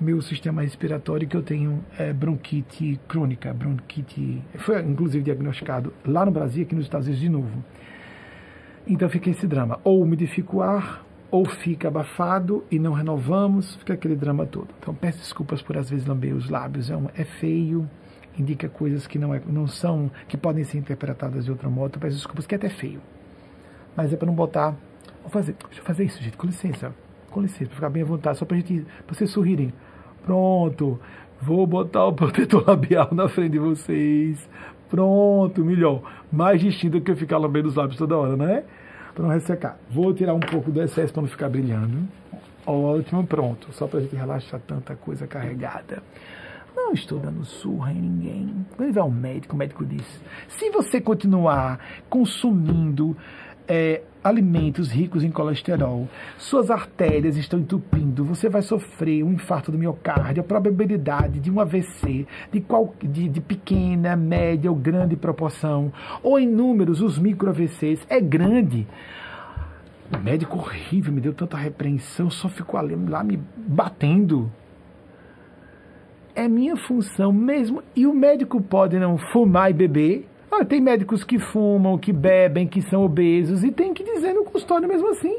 meu 0.00 0.20
sistema 0.20 0.60
respiratório, 0.60 1.28
que 1.28 1.36
eu 1.36 1.42
tenho 1.44 1.84
é, 1.96 2.12
bronquite 2.12 2.98
crônica. 3.06 3.54
Bronquite. 3.54 4.42
Foi, 4.56 4.82
inclusive, 4.82 5.22
diagnosticado 5.22 5.94
lá 6.04 6.26
no 6.26 6.32
Brasil, 6.32 6.64
aqui 6.64 6.74
nos 6.74 6.86
Estados 6.86 7.06
Unidos 7.06 7.22
de 7.22 7.28
novo. 7.28 7.64
Então 8.88 9.08
fica 9.08 9.30
esse 9.30 9.46
drama. 9.46 9.78
Ou 9.84 10.02
umidifico 10.02 10.56
o 10.56 10.62
ar, 10.62 11.05
ou 11.30 11.44
fica 11.44 11.88
abafado 11.88 12.64
e 12.70 12.78
não 12.78 12.92
renovamos, 12.92 13.76
fica 13.76 13.94
aquele 13.94 14.16
drama 14.16 14.46
todo. 14.46 14.68
Então 14.78 14.94
peço 14.94 15.18
desculpas 15.18 15.62
por 15.62 15.76
às 15.76 15.90
vezes 15.90 16.06
lamber 16.06 16.34
os 16.34 16.48
lábios, 16.48 16.90
é, 16.90 16.96
um, 16.96 17.08
é 17.14 17.24
feio, 17.24 17.88
indica 18.38 18.68
coisas 18.68 19.06
que 19.06 19.18
não, 19.18 19.34
é, 19.34 19.40
não 19.46 19.66
são, 19.66 20.10
que 20.28 20.36
podem 20.36 20.64
ser 20.64 20.78
interpretadas 20.78 21.44
de 21.44 21.50
outro 21.50 21.70
modo, 21.70 21.98
peço 21.98 22.16
desculpas 22.16 22.46
que 22.46 22.54
é 22.54 22.58
até 22.58 22.68
feio. 22.68 23.00
Mas 23.96 24.12
é 24.12 24.16
para 24.16 24.26
não 24.26 24.34
botar, 24.34 24.76
vou 25.22 25.30
fazer, 25.30 25.56
deixa 25.66 25.80
eu 25.80 25.84
fazer 25.84 26.04
isso, 26.04 26.22
gente, 26.22 26.36
com 26.36 26.46
licença, 26.46 26.94
com 27.30 27.40
licença, 27.40 27.66
para 27.66 27.74
ficar 27.74 27.90
bem 27.90 28.02
à 28.02 28.06
vontade, 28.06 28.38
só 28.38 28.44
para 28.44 28.58
vocês 29.08 29.30
sorrirem. 29.30 29.72
Pronto, 30.22 31.00
vou 31.40 31.66
botar 31.66 32.06
o 32.06 32.12
protetor 32.12 32.64
labial 32.68 33.08
na 33.12 33.28
frente 33.28 33.52
de 33.52 33.58
vocês. 33.58 34.48
Pronto, 34.88 35.64
melhor. 35.64 36.02
Mais 36.30 36.60
distinto 36.60 36.98
do 36.98 37.04
que 37.04 37.10
eu 37.10 37.16
ficar 37.16 37.38
lambendo 37.38 37.68
os 37.68 37.74
lábios 37.74 37.96
toda 37.96 38.16
hora, 38.16 38.36
não 38.36 38.46
é? 38.46 38.64
Para 39.16 39.24
não 39.24 39.32
ressecar. 39.32 39.78
Vou 39.90 40.12
tirar 40.12 40.34
um 40.34 40.40
pouco 40.40 40.70
do 40.70 40.82
excesso 40.82 41.10
para 41.10 41.22
não 41.22 41.28
ficar 41.28 41.48
brilhando. 41.48 42.06
Ótimo, 42.66 43.26
pronto. 43.26 43.72
Só 43.72 43.86
para 43.86 43.98
a 43.98 44.02
gente 44.02 44.14
relaxar 44.14 44.60
tanta 44.60 44.94
coisa 44.94 45.26
carregada. 45.26 46.02
Não 46.76 46.92
estou 46.92 47.18
dando 47.18 47.42
surra 47.42 47.92
em 47.92 48.00
ninguém. 48.00 48.66
Quando 48.76 48.92
vai 48.92 49.02
ao 49.02 49.10
médico, 49.10 49.54
o 49.54 49.58
médico 49.58 49.86
diz: 49.86 50.04
se 50.46 50.68
você 50.70 51.00
continuar 51.00 51.80
consumindo 52.10 53.16
é, 53.68 54.02
alimentos 54.22 54.90
ricos 54.90 55.22
em 55.22 55.30
colesterol, 55.30 56.08
suas 56.36 56.70
artérias 56.70 57.36
estão 57.36 57.60
entupindo, 57.60 58.24
você 58.24 58.48
vai 58.48 58.62
sofrer 58.62 59.22
um 59.22 59.32
infarto 59.32 59.70
do 59.70 59.78
miocárdio, 59.78 60.40
a 60.40 60.44
probabilidade 60.44 61.38
de 61.38 61.50
um 61.50 61.60
AVC 61.60 62.26
de, 62.50 62.60
qual, 62.60 62.94
de, 63.00 63.28
de 63.28 63.40
pequena, 63.40 64.16
média 64.16 64.70
ou 64.70 64.76
grande 64.76 65.16
proporção, 65.16 65.92
ou 66.22 66.38
em 66.38 66.48
números, 66.48 67.00
os 67.00 67.18
micro-AVCs, 67.18 68.04
é 68.08 68.20
grande. 68.20 68.86
O 70.12 70.18
médico 70.18 70.58
horrível 70.58 71.12
me 71.12 71.20
deu 71.20 71.32
tanta 71.32 71.56
repreensão, 71.56 72.30
só 72.30 72.48
ficou 72.48 72.78
ali, 72.78 72.94
lá 72.94 73.24
me 73.24 73.38
batendo. 73.56 74.50
É 76.34 76.46
minha 76.46 76.76
função 76.76 77.32
mesmo. 77.32 77.82
E 77.94 78.06
o 78.06 78.14
médico 78.14 78.60
pode 78.60 78.98
não 78.98 79.18
fumar 79.18 79.70
e 79.70 79.74
beber, 79.74 80.28
tem 80.66 80.80
médicos 80.80 81.22
que 81.22 81.38
fumam, 81.38 81.98
que 81.98 82.12
bebem, 82.12 82.66
que 82.66 82.80
são 82.82 83.04
obesos 83.04 83.62
e 83.62 83.70
tem 83.70 83.92
que 83.92 84.02
dizer 84.02 84.32
no 84.32 84.44
consultório 84.44 84.88
mesmo 84.88 85.08
assim. 85.10 85.38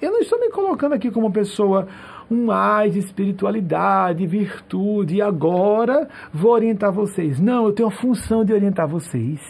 Eu 0.00 0.12
não 0.12 0.20
estou 0.20 0.38
me 0.40 0.50
colocando 0.50 0.94
aqui 0.94 1.10
como 1.10 1.30
pessoa 1.30 1.86
um 2.30 2.50
ai 2.50 2.90
de 2.90 2.98
espiritualidade, 2.98 4.26
virtude, 4.26 5.16
e 5.16 5.22
agora 5.22 6.08
vou 6.32 6.52
orientar 6.52 6.92
vocês. 6.92 7.40
Não, 7.40 7.66
eu 7.66 7.72
tenho 7.72 7.88
a 7.88 7.92
função 7.92 8.44
de 8.44 8.52
orientar 8.52 8.88
vocês. 8.88 9.40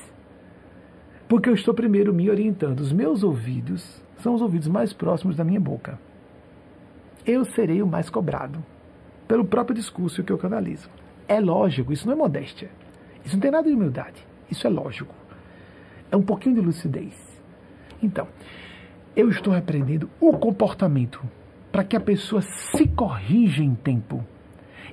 Porque 1.28 1.48
eu 1.48 1.54
estou 1.54 1.74
primeiro 1.74 2.12
me 2.12 2.28
orientando. 2.30 2.80
Os 2.80 2.92
meus 2.92 3.22
ouvidos 3.22 4.02
são 4.18 4.34
os 4.34 4.42
ouvidos 4.42 4.66
mais 4.66 4.92
próximos 4.92 5.36
da 5.36 5.44
minha 5.44 5.60
boca. 5.60 5.98
Eu 7.24 7.44
serei 7.44 7.82
o 7.82 7.86
mais 7.86 8.08
cobrado 8.08 8.64
pelo 9.28 9.44
próprio 9.44 9.76
discurso 9.76 10.24
que 10.24 10.32
eu 10.32 10.38
canalizo. 10.38 10.88
É 11.28 11.38
lógico, 11.38 11.92
isso 11.92 12.06
não 12.06 12.14
é 12.14 12.16
modéstia. 12.16 12.70
Isso 13.24 13.36
não 13.36 13.40
tem 13.40 13.50
nada 13.50 13.68
de 13.68 13.74
humildade. 13.74 14.29
Isso 14.50 14.66
é 14.66 14.70
lógico. 14.70 15.14
É 16.10 16.16
um 16.16 16.22
pouquinho 16.22 16.56
de 16.56 16.60
lucidez. 16.60 17.14
Então, 18.02 18.26
eu 19.14 19.28
estou 19.28 19.52
repreendendo 19.52 20.10
o 20.20 20.32
comportamento 20.32 21.22
para 21.70 21.84
que 21.84 21.96
a 21.96 22.00
pessoa 22.00 22.42
se 22.42 22.86
corrija 22.88 23.62
em 23.62 23.74
tempo. 23.74 24.24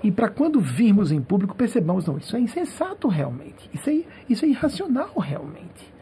E 0.04 0.12
para 0.12 0.30
quando 0.30 0.60
virmos 0.60 1.12
em 1.12 1.22
público 1.22 1.56
percebamos, 1.56 2.06
não, 2.06 2.18
isso 2.18 2.36
é 2.36 2.40
insensato 2.40 3.08
realmente. 3.08 3.70
Isso 3.74 3.90
é, 3.90 4.04
isso 4.30 4.46
é 4.46 4.48
irracional 4.48 5.18
realmente. 5.18 5.94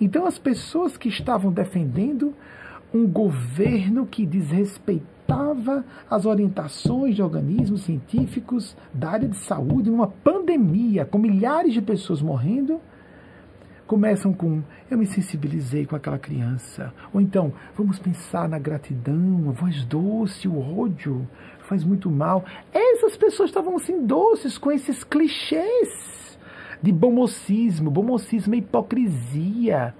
Então 0.00 0.26
as 0.26 0.38
pessoas 0.38 0.96
que 0.96 1.08
estavam 1.08 1.52
defendendo 1.52 2.34
um 2.92 3.06
governo 3.06 4.04
que 4.04 4.26
desrespeitava 4.26 5.12
as 6.10 6.26
orientações 6.26 7.14
de 7.14 7.22
organismos 7.22 7.82
científicos 7.82 8.76
da 8.92 9.10
área 9.10 9.28
de 9.28 9.36
saúde, 9.36 9.90
numa 9.90 10.08
pandemia, 10.08 11.04
com 11.04 11.18
milhares 11.18 11.72
de 11.72 11.82
pessoas 11.82 12.20
morrendo, 12.20 12.80
começam 13.86 14.32
com 14.32 14.62
eu 14.90 14.96
me 14.98 15.06
sensibilizei 15.06 15.86
com 15.86 15.96
aquela 15.96 16.18
criança. 16.18 16.92
Ou 17.12 17.20
então, 17.20 17.52
vamos 17.76 17.98
pensar 17.98 18.48
na 18.48 18.58
gratidão, 18.58 19.48
a 19.48 19.52
voz 19.52 19.84
doce, 19.84 20.48
o 20.48 20.58
ódio 20.78 21.28
faz 21.60 21.84
muito 21.84 22.10
mal. 22.10 22.44
Essas 22.72 23.16
pessoas 23.16 23.50
estavam 23.50 23.76
assim 23.76 24.06
doces 24.06 24.58
com 24.58 24.70
esses 24.70 25.02
clichês 25.04 26.38
de 26.82 26.92
bomocismo. 26.92 27.90
Bomocismo 27.90 28.54
é 28.54 28.58
hipocrisia 28.58 29.94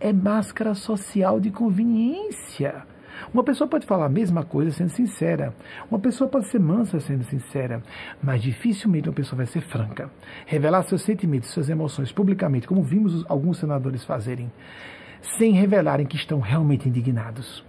é 0.00 0.12
máscara 0.12 0.74
social 0.74 1.40
de 1.40 1.50
conveniência. 1.50 2.86
Uma 3.32 3.42
pessoa 3.44 3.68
pode 3.68 3.86
falar 3.86 4.06
a 4.06 4.10
mesma 4.10 4.42
coisa 4.42 4.70
sendo 4.70 4.90
sincera. 4.90 5.54
Uma 5.90 5.98
pessoa 5.98 6.28
pode 6.28 6.48
ser 6.48 6.58
mansa 6.58 7.00
sendo 7.00 7.24
sincera. 7.24 7.82
Mas 8.22 8.42
dificilmente 8.42 9.08
uma 9.08 9.14
pessoa 9.14 9.38
vai 9.38 9.46
ser 9.46 9.60
franca. 9.60 10.10
Revelar 10.46 10.82
seus 10.82 11.02
sentimentos, 11.02 11.50
suas 11.50 11.68
emoções 11.68 12.12
publicamente, 12.12 12.66
como 12.66 12.82
vimos 12.82 13.24
alguns 13.28 13.58
senadores 13.58 14.04
fazerem, 14.04 14.50
sem 15.20 15.52
revelarem 15.52 16.06
que 16.06 16.16
estão 16.16 16.40
realmente 16.40 16.88
indignados. 16.88 17.64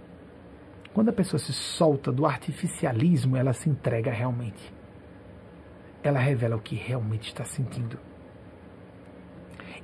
Quando 0.92 1.10
a 1.10 1.12
pessoa 1.12 1.38
se 1.38 1.52
solta 1.52 2.10
do 2.10 2.26
artificialismo, 2.26 3.36
ela 3.36 3.52
se 3.52 3.68
entrega 3.68 4.10
realmente. 4.10 4.72
Ela 6.02 6.18
revela 6.18 6.56
o 6.56 6.60
que 6.60 6.74
realmente 6.74 7.28
está 7.28 7.44
sentindo. 7.44 7.98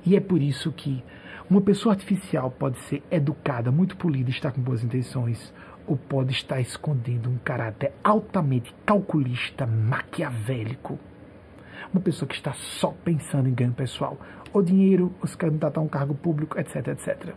E 0.05 0.15
é 0.15 0.19
por 0.19 0.41
isso 0.41 0.71
que 0.71 1.03
uma 1.49 1.61
pessoa 1.61 1.93
artificial 1.93 2.51
pode 2.51 2.77
ser 2.79 3.01
educada, 3.09 3.71
muito 3.71 3.95
polida, 3.95 4.29
estar 4.29 4.51
com 4.51 4.61
boas 4.61 4.83
intenções, 4.83 5.53
ou 5.87 5.95
pode 5.97 6.33
estar 6.33 6.59
escondendo 6.59 7.29
um 7.29 7.37
caráter 7.37 7.93
altamente 8.03 8.75
calculista, 8.85 9.65
maquiavélico. 9.65 10.99
Uma 11.93 12.01
pessoa 12.01 12.27
que 12.27 12.35
está 12.35 12.53
só 12.53 12.93
pensando 13.03 13.47
em 13.47 13.53
ganho 13.53 13.71
pessoal, 13.71 14.19
ou 14.51 14.61
dinheiro, 14.61 15.13
ou 15.21 15.27
se 15.27 15.37
candidatar 15.37 15.79
a 15.79 15.83
um 15.83 15.87
cargo 15.87 16.13
público, 16.13 16.59
etc, 16.59 16.87
etc. 16.89 17.33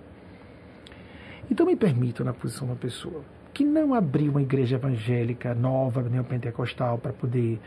Então 1.50 1.64
me 1.64 1.76
permito, 1.76 2.24
na 2.24 2.32
posição 2.32 2.66
de 2.66 2.72
uma 2.72 2.78
pessoa 2.78 3.22
que 3.54 3.64
não 3.64 3.94
abriu 3.94 4.30
uma 4.30 4.42
igreja 4.42 4.76
evangélica 4.76 5.54
nova, 5.54 6.02
neopentecostal, 6.02 6.98
para 6.98 7.12
poder 7.12 7.60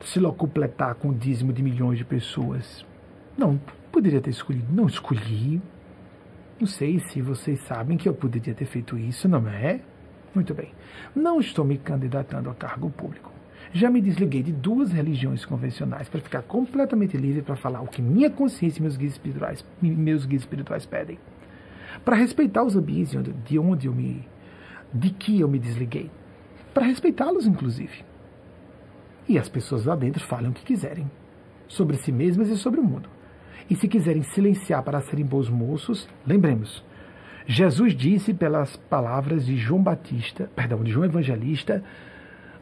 se 0.00 0.18
locupletar 0.18 0.94
com 0.96 1.08
o 1.08 1.14
dízimo 1.14 1.52
de 1.52 1.62
milhões 1.62 1.98
de 1.98 2.04
pessoas. 2.04 2.84
Não, 3.36 3.58
poderia 3.90 4.20
ter 4.20 4.30
escolhido. 4.30 4.72
Não 4.72 4.86
escolhi. 4.86 5.60
Não 6.58 6.66
sei 6.66 6.98
se 6.98 7.20
vocês 7.20 7.60
sabem 7.60 7.96
que 7.96 8.08
eu 8.08 8.14
poderia 8.14 8.54
ter 8.54 8.64
feito 8.66 8.98
isso, 8.98 9.28
não 9.28 9.46
é? 9.48 9.80
Muito 10.34 10.54
bem. 10.54 10.72
Não 11.14 11.40
estou 11.40 11.64
me 11.64 11.76
candidatando 11.76 12.48
a 12.48 12.54
cargo 12.54 12.90
público. 12.90 13.30
Já 13.72 13.90
me 13.90 14.00
desliguei 14.00 14.42
de 14.42 14.52
duas 14.52 14.92
religiões 14.92 15.44
convencionais 15.44 16.08
para 16.08 16.20
ficar 16.20 16.42
completamente 16.42 17.16
livre 17.16 17.42
para 17.42 17.56
falar 17.56 17.80
o 17.80 17.86
que 17.86 18.02
minha 18.02 18.30
consciência 18.30 18.80
e 18.80 18.82
meus 18.82 18.96
guias 18.96 19.12
espirituais, 19.12 19.64
meus 19.80 20.26
guias 20.26 20.42
espirituais 20.42 20.84
pedem. 20.84 21.18
Para 22.04 22.16
respeitar 22.16 22.64
os 22.64 22.76
ambientes 22.76 23.14
de 23.44 23.58
onde 23.58 23.86
eu 23.86 23.94
me. 23.94 24.26
de 24.92 25.10
que 25.10 25.40
eu 25.40 25.48
me 25.48 25.58
desliguei. 25.58 26.10
Para 26.74 26.84
respeitá-los, 26.86 27.46
inclusive. 27.46 28.04
E 29.28 29.38
as 29.38 29.48
pessoas 29.48 29.84
lá 29.84 29.94
dentro 29.94 30.22
falam 30.24 30.50
o 30.50 30.54
que 30.54 30.64
quiserem. 30.64 31.10
Sobre 31.68 31.96
si 31.96 32.12
mesmas 32.12 32.48
e 32.48 32.56
sobre 32.56 32.80
o 32.80 32.84
mundo. 32.84 33.08
E 33.70 33.76
se 33.76 33.88
quiserem 33.88 34.22
silenciar 34.22 34.82
para 34.82 35.00
serem 35.00 35.24
bons 35.24 35.48
moços, 35.48 36.08
lembremos. 36.26 36.84
Jesus 37.46 37.94
disse 37.94 38.32
pelas 38.32 38.76
palavras 38.76 39.46
de 39.46 39.56
João 39.56 39.82
Batista, 39.82 40.50
perdão, 40.54 40.82
de 40.82 40.92
João 40.92 41.04
Evangelista, 41.04 41.82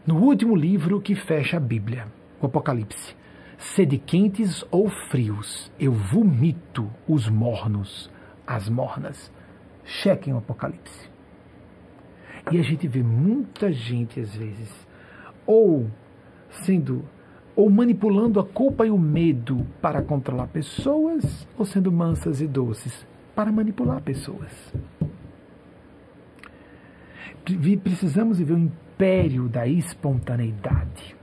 no 0.06 0.16
último 0.16 0.56
livro 0.56 1.00
que 1.00 1.14
fecha 1.14 1.58
a 1.58 1.60
Bíblia, 1.60 2.06
o 2.40 2.46
Apocalipse. 2.46 3.14
Sede 3.58 3.98
quentes 3.98 4.64
ou 4.70 4.88
frios, 4.88 5.70
eu 5.78 5.92
vomito 5.92 6.90
os 7.06 7.28
mornos, 7.28 8.10
as 8.46 8.70
mornas. 8.70 9.30
Chequem 9.84 10.32
o 10.32 10.38
Apocalipse. 10.38 11.10
E 12.50 12.58
a 12.58 12.62
gente 12.62 12.88
vê 12.88 13.02
muita 13.02 13.70
gente, 13.70 14.18
às 14.18 14.34
vezes, 14.34 14.88
ou 15.46 15.90
sendo 16.48 17.04
ou 17.54 17.68
manipulando 17.68 18.40
a 18.40 18.44
culpa 18.44 18.86
e 18.86 18.90
o 18.90 18.96
medo 18.96 19.66
para 19.82 20.00
controlar 20.00 20.46
pessoas, 20.46 21.46
ou 21.58 21.66
sendo 21.66 21.92
mansas 21.92 22.40
e 22.40 22.46
doces 22.46 23.06
para 23.40 23.50
manipular 23.50 24.02
pessoas. 24.02 24.52
Precisamos 27.82 28.36
viver 28.36 28.52
o 28.52 28.58
império 28.58 29.48
da 29.48 29.66
espontaneidade. 29.66 31.16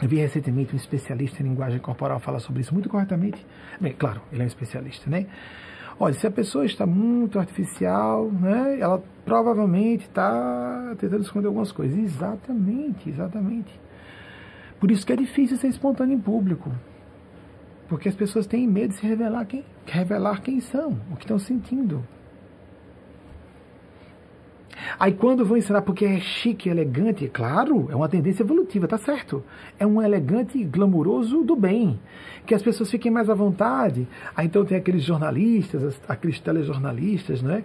Eu 0.00 0.08
vi 0.08 0.18
recentemente 0.18 0.72
um 0.72 0.76
especialista 0.76 1.42
em 1.42 1.46
linguagem 1.46 1.80
corporal 1.80 2.20
falar 2.20 2.38
sobre 2.38 2.60
isso 2.60 2.72
muito 2.72 2.88
corretamente. 2.88 3.44
Bem, 3.80 3.92
claro, 3.92 4.22
ele 4.30 4.42
é 4.42 4.44
um 4.44 4.46
especialista, 4.46 5.10
né? 5.10 5.26
Olha, 5.98 6.14
se 6.14 6.28
a 6.28 6.30
pessoa 6.30 6.64
está 6.64 6.86
muito 6.86 7.40
artificial, 7.40 8.30
né, 8.30 8.78
ela 8.78 9.02
provavelmente 9.24 10.04
está 10.04 10.94
tentando 10.96 11.22
esconder 11.22 11.48
algumas 11.48 11.72
coisas. 11.72 11.98
Exatamente, 11.98 13.10
exatamente. 13.10 13.80
Por 14.78 14.92
isso 14.92 15.04
que 15.04 15.12
é 15.12 15.16
difícil 15.16 15.56
ser 15.56 15.66
espontâneo 15.66 16.14
em 16.14 16.20
público. 16.20 16.70
Porque 17.88 18.08
as 18.08 18.14
pessoas 18.14 18.46
têm 18.46 18.66
medo 18.66 18.88
de 18.88 19.00
se 19.00 19.06
revelar 19.06 19.46
quem, 19.46 19.64
revelar 19.86 20.42
quem 20.42 20.60
são, 20.60 21.00
o 21.10 21.16
que 21.16 21.24
estão 21.24 21.38
sentindo. 21.38 22.04
Aí 24.98 25.12
quando 25.12 25.44
vou 25.44 25.56
ensinar 25.56 25.82
porque 25.82 26.04
é 26.04 26.20
chique, 26.20 26.68
elegante, 26.68 27.28
claro, 27.28 27.88
é 27.90 27.96
uma 27.96 28.08
tendência 28.08 28.42
evolutiva, 28.42 28.86
tá 28.86 28.98
certo. 28.98 29.42
É 29.78 29.86
um 29.86 30.00
elegante 30.00 30.62
glamuroso 30.64 31.42
do 31.42 31.56
bem. 31.56 31.98
Que 32.46 32.54
as 32.54 32.62
pessoas 32.62 32.90
fiquem 32.90 33.10
mais 33.10 33.28
à 33.28 33.34
vontade. 33.34 34.06
Aí 34.36 34.46
então 34.46 34.64
tem 34.64 34.78
aqueles 34.78 35.02
jornalistas, 35.02 36.00
aqueles 36.08 36.40
telejornalistas, 36.40 37.42
né? 37.42 37.64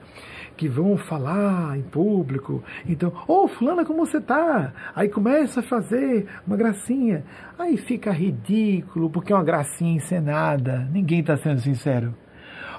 Que 0.55 0.67
vão 0.67 0.97
falar 0.97 1.77
em 1.77 1.81
público. 1.81 2.63
Então, 2.85 3.11
ô 3.27 3.43
oh, 3.43 3.47
fulana, 3.47 3.85
como 3.85 4.05
você 4.05 4.21
tá? 4.21 4.73
Aí 4.95 5.09
começa 5.09 5.59
a 5.59 5.63
fazer 5.63 6.27
uma 6.45 6.55
gracinha. 6.55 7.23
Aí 7.57 7.77
fica 7.77 8.11
ridículo, 8.11 9.09
porque 9.09 9.33
é 9.33 9.35
uma 9.35 9.43
gracinha 9.43 9.95
encenada. 9.95 10.87
Ninguém 10.91 11.19
está 11.21 11.35
sendo 11.37 11.59
sincero. 11.59 12.15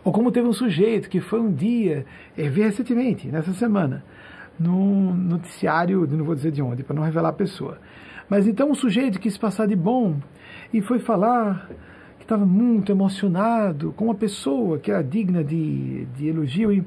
Ou 0.05 0.12
como 0.12 0.30
teve 0.30 0.46
um 0.46 0.52
sujeito 0.52 1.09
que 1.09 1.20
foi 1.20 1.40
um 1.40 1.52
dia, 1.52 2.05
eu 2.36 2.51
vi 2.51 2.62
recentemente, 2.62 3.28
nessa 3.28 3.55
semana, 3.55 4.05
num 4.59 5.14
noticiário, 5.14 6.06
não 6.06 6.24
vou 6.24 6.34
dizer 6.34 6.52
de 6.52 6.60
onde, 6.60 6.84
para 6.84 6.94
não 6.94 7.02
revelar 7.02 7.30
a 7.30 7.32
pessoa. 7.32 7.78
Mas 8.28 8.46
então 8.46 8.70
um 8.70 8.74
sujeito 8.74 9.18
quis 9.18 9.36
passar 9.38 9.66
de 9.66 9.76
bom 9.76 10.16
e 10.72 10.80
foi 10.80 10.98
falar 10.98 11.68
que 12.18 12.24
estava 12.24 12.44
muito 12.44 12.92
emocionado 12.92 13.92
com 13.92 14.06
uma 14.06 14.14
pessoa 14.14 14.78
que 14.78 14.90
era 14.90 15.02
digna 15.02 15.42
de, 15.42 16.06
de 16.16 16.28
elogio 16.28 16.72
e 16.72 16.84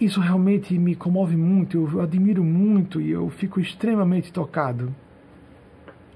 isso 0.00 0.20
realmente 0.20 0.78
me 0.78 0.94
comove 0.94 1.36
muito, 1.36 1.88
eu 1.92 2.00
admiro 2.00 2.44
muito 2.44 3.00
e 3.00 3.10
eu 3.10 3.28
fico 3.30 3.60
extremamente 3.60 4.32
tocado. 4.32 4.94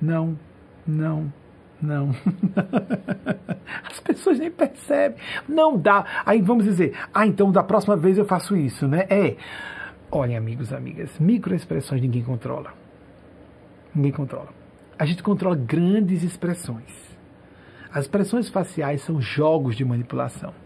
Não, 0.00 0.38
não, 0.86 1.32
não. 1.80 2.10
As 3.90 3.98
pessoas 4.00 4.38
nem 4.38 4.50
percebem. 4.50 5.18
Não 5.48 5.76
dá. 5.76 6.22
Aí 6.24 6.40
vamos 6.40 6.64
dizer, 6.64 6.96
ah, 7.12 7.26
então 7.26 7.50
da 7.50 7.62
próxima 7.62 7.96
vez 7.96 8.18
eu 8.18 8.24
faço 8.24 8.56
isso, 8.56 8.86
né? 8.86 9.06
É. 9.10 9.36
Olhem, 10.10 10.36
amigos, 10.36 10.72
amigas, 10.72 11.18
microexpressões 11.18 12.00
ninguém 12.00 12.22
controla. 12.22 12.72
Ninguém 13.94 14.12
controla. 14.12 14.50
A 14.98 15.04
gente 15.04 15.22
controla 15.22 15.56
grandes 15.56 16.22
expressões. 16.22 17.16
As 17.92 18.04
expressões 18.04 18.48
faciais 18.48 19.02
são 19.02 19.20
jogos 19.20 19.74
de 19.74 19.84
manipulação 19.84 20.61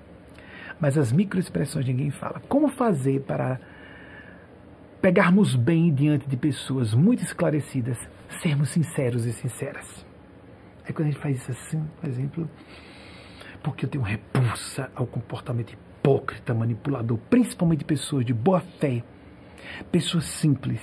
mas 0.80 0.98
as 0.98 1.12
microexpressões 1.12 1.86
ninguém 1.86 2.10
fala. 2.10 2.40
Como 2.48 2.68
fazer 2.68 3.20
para 3.22 3.60
pegarmos 5.00 5.54
bem 5.54 5.92
diante 5.92 6.28
de 6.28 6.36
pessoas 6.36 6.94
muito 6.94 7.22
esclarecidas, 7.22 7.98
sermos 8.42 8.70
sinceros 8.70 9.24
e 9.24 9.32
sinceras? 9.32 10.04
É 10.84 10.92
quando 10.92 11.08
a 11.08 11.10
gente 11.10 11.20
faz 11.20 11.36
isso 11.36 11.50
assim, 11.50 11.84
por 12.00 12.08
exemplo, 12.08 12.50
porque 13.62 13.84
eu 13.84 13.88
tenho 13.88 14.04
repulsa 14.04 14.90
ao 14.94 15.06
comportamento 15.06 15.72
hipócrita, 15.72 16.54
manipulador, 16.54 17.18
principalmente 17.30 17.80
de 17.80 17.84
pessoas 17.84 18.24
de 18.24 18.32
boa 18.32 18.60
fé, 18.78 19.02
pessoas 19.90 20.24
simples, 20.24 20.80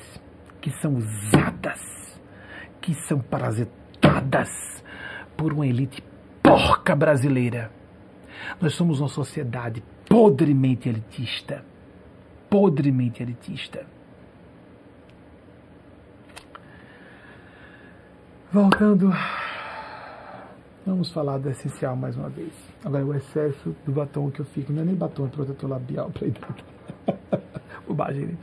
que 0.59 0.69
são 0.71 0.95
usadas, 0.95 2.19
que 2.81 2.93
são 2.93 3.19
parasitadas 3.19 4.49
por 5.37 5.53
uma 5.53 5.65
elite 5.65 6.03
porca 6.41 6.95
brasileira 6.95 7.71
nós 8.61 8.73
somos 8.73 8.99
uma 8.99 9.09
sociedade 9.09 9.83
podremente 10.07 10.89
elitista. 10.89 11.63
Podremente 12.49 13.23
elitista. 13.23 13.85
Voltando, 18.51 19.11
vamos 20.85 21.11
falar 21.11 21.39
do 21.39 21.49
essencial 21.49 21.95
mais 21.95 22.15
uma 22.15 22.29
vez. 22.29 22.53
Agora, 22.85 23.03
o 23.03 23.15
excesso 23.15 23.75
do 23.83 23.91
batom 23.91 24.29
que 24.29 24.41
eu 24.41 24.45
fico, 24.45 24.71
não 24.71 24.83
é 24.83 24.85
nem 24.85 24.93
batom, 24.93 25.25
é 25.25 25.29
protetor 25.29 25.69
labial 25.71 26.11
para 26.11 26.27
hidratar. 26.27 26.65
Bobagem, 27.87 28.27
né? 28.27 28.37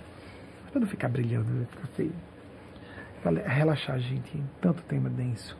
Para 0.72 0.80
não 0.80 0.88
ficar 0.88 1.08
brilhando, 1.08 1.48
né? 1.50 1.66
ficar 1.70 1.86
feio. 1.88 2.12
Relaxar, 3.46 4.00
gente. 4.00 4.42
Tanto 4.60 4.82
tema 4.82 5.08
denso. 5.08 5.56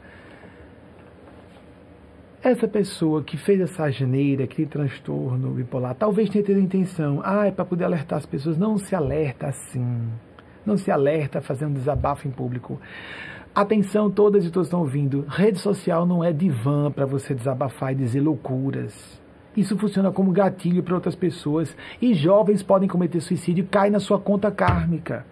Essa 2.43 2.67
pessoa 2.67 3.23
que 3.23 3.37
fez 3.37 3.61
essa 3.61 3.91
geneira, 3.91 4.47
que 4.47 4.57
tem 4.57 4.67
transtorno 4.67 5.51
bipolar, 5.51 5.95
talvez 5.95 6.31
tenha 6.31 6.43
tido 6.43 6.57
a 6.57 6.62
intenção, 6.62 7.21
ah, 7.23 7.47
é 7.47 7.51
para 7.51 7.67
poder 7.67 7.85
alertar 7.85 8.19
as 8.19 8.25
pessoas. 8.25 8.57
Não 8.57 8.79
se 8.79 8.95
alerta 8.95 9.49
assim. 9.49 10.09
Não 10.65 10.79
se 10.79 10.91
alerta 10.91 11.43
fazendo 11.43 11.75
desabafo 11.75 12.27
em 12.27 12.31
público. 12.31 12.81
Atenção, 13.55 14.11
todas 14.11 14.47
e 14.47 14.51
todos 14.51 14.69
estão 14.69 14.81
ouvindo. 14.81 15.27
Rede 15.29 15.59
social 15.59 16.07
não 16.07 16.25
é 16.25 16.33
divã 16.33 16.91
para 16.91 17.05
você 17.05 17.35
desabafar 17.35 17.93
e 17.93 17.97
dizer 17.97 18.23
loucuras. 18.23 19.21
Isso 19.55 19.77
funciona 19.77 20.11
como 20.11 20.33
gatilho 20.33 20.83
para 20.83 20.95
outras 20.95 21.15
pessoas. 21.15 21.77
E 22.01 22.15
jovens 22.15 22.62
podem 22.62 22.89
cometer 22.89 23.21
suicídio, 23.21 23.69
cai 23.71 23.91
na 23.91 24.01
sua 24.01 24.19
conta 24.19 24.51
kármica. 24.51 25.27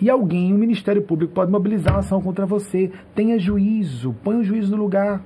E 0.00 0.08
alguém, 0.08 0.52
o 0.52 0.54
um 0.54 0.58
Ministério 0.58 1.02
Público, 1.02 1.34
pode 1.34 1.50
mobilizar 1.50 1.94
uma 1.94 1.98
ação 1.98 2.22
contra 2.22 2.46
você. 2.46 2.92
Tenha 3.12 3.40
juízo, 3.40 4.14
põe 4.22 4.36
o 4.36 4.44
juízo 4.44 4.70
no 4.76 4.80
lugar. 4.80 5.20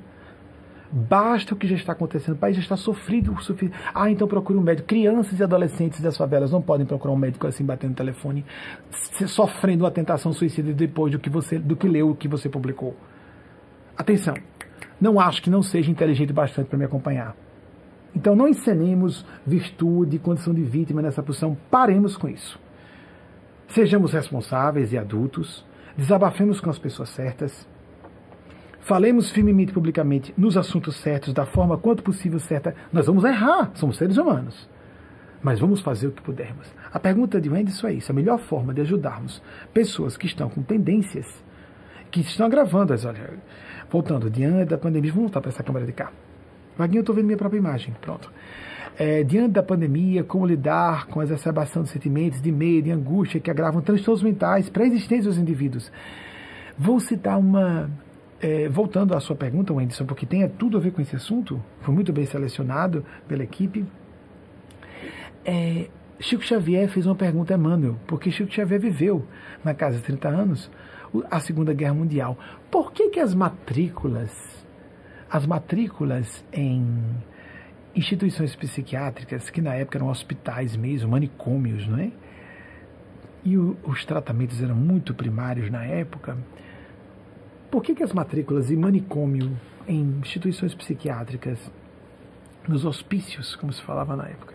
Basta 0.93 1.55
o 1.55 1.57
que 1.57 1.67
já 1.67 1.75
está 1.75 1.93
acontecendo. 1.93 2.35
O 2.35 2.39
país 2.39 2.55
já 2.55 2.63
está 2.63 2.77
sofrido. 2.77 3.35
sofrido. 3.43 3.73
Ah, 3.95 4.11
então 4.11 4.29
procure 4.29 4.59
um 4.59 4.63
médico. 4.63 4.89
Crianças 4.89 5.41
e 5.41 5.43
adolescentes 5.43 6.01
das 6.01 6.17
favelas 6.17 6.53
não 6.53 6.61
podem 6.61 6.85
procurar 6.85 7.15
um 7.15 7.17
médico 7.17 7.47
assim, 7.47 7.65
batendo 7.65 7.91
no 7.91 7.97
telefone, 7.97 8.45
sofrendo 9.27 9.85
uma 9.85 9.91
tentação 9.91 10.33
suicida 10.35 10.73
depois 10.75 11.11
do 11.11 11.19
que 11.19 11.31
você, 11.31 11.59
do 11.59 11.75
que 11.75 11.89
leu, 11.89 12.11
o 12.11 12.15
que 12.15 12.29
você 12.29 12.49
publicou. 12.49 12.95
Atenção. 13.97 14.35
Não 15.01 15.19
acho 15.19 15.43
que 15.43 15.49
não 15.49 15.63
seja 15.63 15.91
inteligente 15.91 16.33
bastante 16.33 16.69
para 16.69 16.79
me 16.79 16.85
acompanhar. 16.85 17.35
Então 18.15 18.37
não 18.37 18.47
encenemos 18.47 19.25
virtude, 19.47 20.19
condição 20.19 20.53
de 20.53 20.63
vítima 20.63 21.01
nessa 21.01 21.23
posição. 21.23 21.57
Paremos 21.71 22.19
com 22.19 22.29
isso. 22.29 22.61
Sejamos 23.69 24.13
responsáveis 24.13 24.93
e 24.93 24.99
adultos, 24.99 25.65
desabafemos 25.97 26.61
com 26.61 26.69
as 26.69 26.79
pessoas 26.79 27.09
certas, 27.09 27.67
falemos 28.83 29.31
firmemente 29.31 29.73
publicamente 29.73 30.35
nos 30.37 30.57
assuntos 30.57 30.97
certos, 30.97 31.33
da 31.33 31.47
forma 31.47 31.79
quanto 31.79 32.03
possível 32.03 32.39
certa. 32.39 32.75
Nós 32.93 33.07
vamos 33.07 33.25
errar, 33.25 33.71
somos 33.75 33.97
seres 33.97 34.17
humanos, 34.17 34.69
mas 35.43 35.59
vamos 35.59 35.81
fazer 35.81 36.07
o 36.07 36.13
que 36.13 36.23
pudermos. 36.23 36.73
A 36.93 37.01
pergunta 37.01 37.41
de 37.41 37.49
Wendy 37.49 37.73
é 37.87 37.93
isso: 37.93 38.13
a 38.13 38.15
melhor 38.15 38.39
forma 38.39 38.73
de 38.75 38.81
ajudarmos 38.83 39.43
pessoas 39.73 40.17
que 40.17 40.27
estão 40.27 40.49
com 40.49 40.63
tendências, 40.63 41.27
que 42.11 42.21
estão 42.21 42.47
agravando 42.47 42.93
as. 42.93 43.07
Voltando, 43.91 44.31
diante 44.31 44.71
da 44.71 44.79
pandemia, 44.79 45.11
vamos 45.11 45.25
voltar 45.25 45.41
para 45.41 45.51
essa 45.51 45.63
câmera 45.63 45.85
de 45.85 45.93
cá. 45.93 46.13
Vaguinho, 46.79 47.01
eu 47.01 47.03
estou 47.03 47.15
vendo 47.15 47.27
minha 47.27 47.37
própria 47.37 47.59
imagem. 47.59 47.95
Pronto 48.01 48.31
é, 48.99 49.23
diante 49.23 49.53
da 49.53 49.63
pandemia, 49.63 50.23
como 50.23 50.47
lidar 50.47 51.07
com 51.07 51.21
a 51.21 51.25
exacerbação 51.25 51.83
dos 51.83 51.91
sentimentos 51.91 52.41
de 52.41 52.53
medo 52.53 52.89
e 52.89 52.93
angústia 52.93 53.41
que 53.41 53.51
agravam 53.51 53.81
transtornos 53.81 54.23
mentais 54.23 54.69
pré-existentes 54.69 55.27
dos 55.27 55.39
indivíduos. 55.39 55.91
Vou 56.79 57.01
citar 57.01 57.39
uma. 57.39 57.91
É, 58.45 58.69
voltando 58.69 59.15
à 59.15 59.21
sua 59.21 59.37
pergunta, 59.37 59.73
Wenderson, 59.73 60.05
porque 60.05 60.27
tem 60.27 60.47
tudo 60.49 60.77
a 60.77 60.81
ver 60.81 60.91
com 60.91 61.01
esse 61.01 61.15
assunto, 61.15 61.63
foi 61.81 61.95
muito 61.95 62.13
bem 62.13 62.27
selecionado 62.27 63.07
pela 63.29 63.45
equipe. 63.45 63.87
É, 65.45 65.89
Chico 66.19 66.43
Xavier 66.43 66.89
fez 66.89 67.07
uma 67.07 67.15
pergunta 67.15 67.55
a 67.55 67.57
Emmanuel, 67.57 67.97
porque 68.05 68.33
Chico 68.33 68.53
Xavier 68.53 68.81
viveu 68.81 69.25
na 69.65 69.75
casa 69.75 69.99
de 69.99 70.03
30 70.03 70.29
anos 70.29 70.71
a 71.31 71.39
Segunda 71.39 71.73
Guerra 71.73 71.95
Mundial. 71.95 72.37
Por 72.69 72.93
que, 72.93 73.11
que 73.11 73.21
as 73.21 73.33
matrículas, 73.33 74.67
as 75.31 75.47
matrículas 75.47 76.45
em 76.53 76.85
instituições 77.95 78.57
psiquiátricas, 78.57 79.51
que 79.51 79.61
na 79.61 79.75
época 79.75 79.99
eram 79.99 80.09
hospitais 80.09 80.75
mesmo, 80.75 81.11
manicômios, 81.11 81.87
não 81.87 81.99
é? 81.99 82.11
E 83.45 83.57
o, 83.57 83.77
os 83.85 84.05
tratamentos 84.05 84.61
eram 84.63 84.75
muito 84.75 85.15
primários 85.15 85.71
na 85.71 85.85
época. 85.85 86.37
Por 87.73 87.83
que, 87.83 87.95
que 87.95 88.03
as 88.03 88.13
matrículas 88.13 88.71
em 88.71 88.77
manicômio, 88.77 89.59
em 89.89 90.19
instituições 90.21 90.75
psiquiátricas, 90.75 91.59
nos 92.69 92.85
hospícios, 92.85 93.57
como 93.57 93.73
se 93.73 93.83
falava 93.83 94.15
na 94.15 94.29
época, 94.29 94.53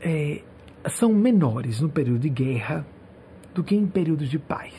é, 0.00 0.40
são 0.88 1.12
menores 1.12 1.80
no 1.80 1.88
período 1.88 2.20
de 2.20 2.28
guerra 2.28 2.86
do 3.52 3.64
que 3.64 3.74
em 3.74 3.88
períodos 3.88 4.28
de 4.28 4.38
paz? 4.38 4.72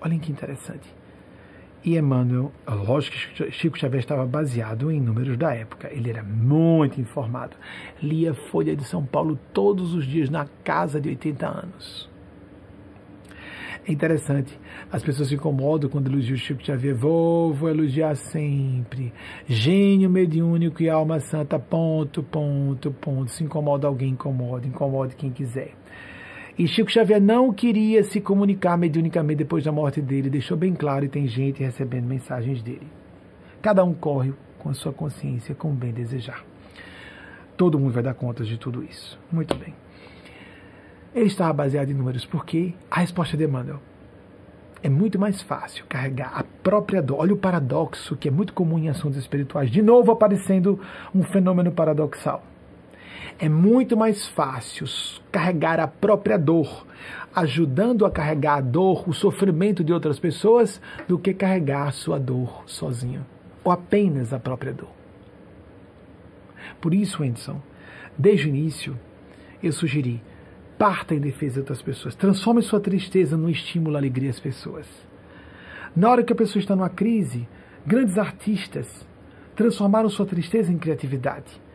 Olhem 0.00 0.18
que 0.18 0.32
interessante. 0.32 0.88
E 1.84 1.98
Emmanuel, 1.98 2.50
lógico 2.66 3.18
que 3.34 3.50
Chico 3.52 3.78
Xavier 3.78 4.00
estava 4.00 4.24
baseado 4.24 4.90
em 4.90 4.98
números 4.98 5.36
da 5.36 5.54
época, 5.54 5.92
ele 5.92 6.08
era 6.08 6.22
muito 6.22 7.02
informado. 7.02 7.54
Lia 8.02 8.32
Folha 8.32 8.74
de 8.74 8.84
São 8.84 9.04
Paulo 9.04 9.38
todos 9.52 9.92
os 9.92 10.06
dias 10.06 10.30
na 10.30 10.46
casa 10.64 10.98
de 10.98 11.10
80 11.10 11.46
anos. 11.46 12.08
É 13.88 13.92
interessante, 13.92 14.60
as 14.92 15.02
pessoas 15.02 15.30
se 15.30 15.34
incomodam 15.34 15.88
quando 15.88 16.08
elogiam 16.08 16.36
Chico 16.36 16.62
Xavier. 16.62 16.94
Vou, 16.94 17.54
vou 17.54 17.70
elogiar 17.70 18.14
sempre. 18.16 19.14
Gênio 19.46 20.10
mediúnico 20.10 20.82
e 20.82 20.90
alma 20.90 21.18
santa, 21.20 21.58
ponto, 21.58 22.22
ponto, 22.22 22.90
ponto. 22.90 23.30
Se 23.30 23.42
incomoda 23.42 23.86
alguém, 23.86 24.10
incomoda, 24.10 24.66
incomode 24.66 25.16
quem 25.16 25.30
quiser. 25.30 25.72
E 26.58 26.68
Chico 26.68 26.90
Xavier 26.90 27.18
não 27.18 27.50
queria 27.50 28.04
se 28.04 28.20
comunicar 28.20 28.76
mediunicamente 28.76 29.38
depois 29.38 29.64
da 29.64 29.72
morte 29.72 30.02
dele, 30.02 30.28
deixou 30.28 30.58
bem 30.58 30.74
claro 30.74 31.06
e 31.06 31.08
tem 31.08 31.26
gente 31.26 31.62
recebendo 31.62 32.04
mensagens 32.04 32.62
dele. 32.62 32.86
Cada 33.62 33.82
um 33.82 33.94
corre 33.94 34.34
com 34.58 34.68
a 34.68 34.74
sua 34.74 34.92
consciência, 34.92 35.54
com 35.54 35.70
o 35.70 35.74
bem 35.74 35.94
desejar. 35.94 36.44
Todo 37.56 37.78
mundo 37.78 37.94
vai 37.94 38.02
dar 38.02 38.12
contas 38.12 38.46
de 38.46 38.58
tudo 38.58 38.84
isso. 38.84 39.18
Muito 39.32 39.56
bem. 39.56 39.72
Ele 41.14 41.26
estava 41.26 41.52
baseado 41.52 41.90
em 41.90 41.94
números 41.94 42.24
porque 42.24 42.74
a 42.90 43.00
resposta 43.00 43.36
de 43.36 43.44
Emmanuel 43.44 43.80
é 44.82 44.88
muito 44.88 45.18
mais 45.18 45.42
fácil 45.42 45.84
carregar 45.88 46.32
a 46.34 46.44
própria 46.44 47.02
dor. 47.02 47.18
Olha 47.20 47.34
o 47.34 47.38
paradoxo 47.38 48.16
que 48.16 48.28
é 48.28 48.30
muito 48.30 48.52
comum 48.52 48.78
em 48.78 48.88
assuntos 48.88 49.18
espirituais. 49.18 49.70
De 49.70 49.82
novo 49.82 50.12
aparecendo 50.12 50.80
um 51.14 51.22
fenômeno 51.22 51.72
paradoxal 51.72 52.44
é 53.38 53.48
muito 53.48 53.96
mais 53.96 54.26
fácil 54.26 54.86
carregar 55.30 55.78
a 55.78 55.86
própria 55.86 56.36
dor, 56.36 56.86
ajudando 57.34 58.04
a 58.04 58.10
carregar 58.10 58.56
a 58.56 58.60
dor, 58.60 59.08
o 59.08 59.12
sofrimento 59.12 59.84
de 59.84 59.92
outras 59.92 60.18
pessoas, 60.18 60.80
do 61.06 61.18
que 61.18 61.32
carregar 61.32 61.86
a 61.86 61.92
sua 61.92 62.18
dor 62.18 62.64
sozinho, 62.66 63.24
ou 63.62 63.70
apenas 63.70 64.32
a 64.32 64.40
própria 64.40 64.72
dor. 64.72 64.90
Por 66.80 66.92
isso, 66.92 67.22
Anderson, 67.22 67.60
desde 68.16 68.46
o 68.46 68.48
início, 68.48 68.98
eu 69.62 69.72
sugeri, 69.72 70.20
parta 70.78 71.14
em 71.14 71.20
defesa 71.20 71.54
de 71.54 71.60
outras 71.60 71.82
pessoas, 71.82 72.14
transforme 72.14 72.62
sua 72.62 72.80
tristeza 72.80 73.36
num 73.36 73.48
estímulo 73.48 73.96
à 73.96 73.98
alegria 73.98 74.30
às 74.30 74.38
pessoas. 74.38 74.86
Na 75.96 76.08
hora 76.10 76.22
que 76.22 76.32
a 76.32 76.36
pessoa 76.36 76.60
está 76.60 76.76
numa 76.76 76.88
crise, 76.88 77.48
grandes 77.84 78.16
artistas 78.16 79.06
transformaram 79.56 80.08
sua 80.08 80.26
tristeza 80.26 80.72
em 80.72 80.78
criatividade 80.78 81.68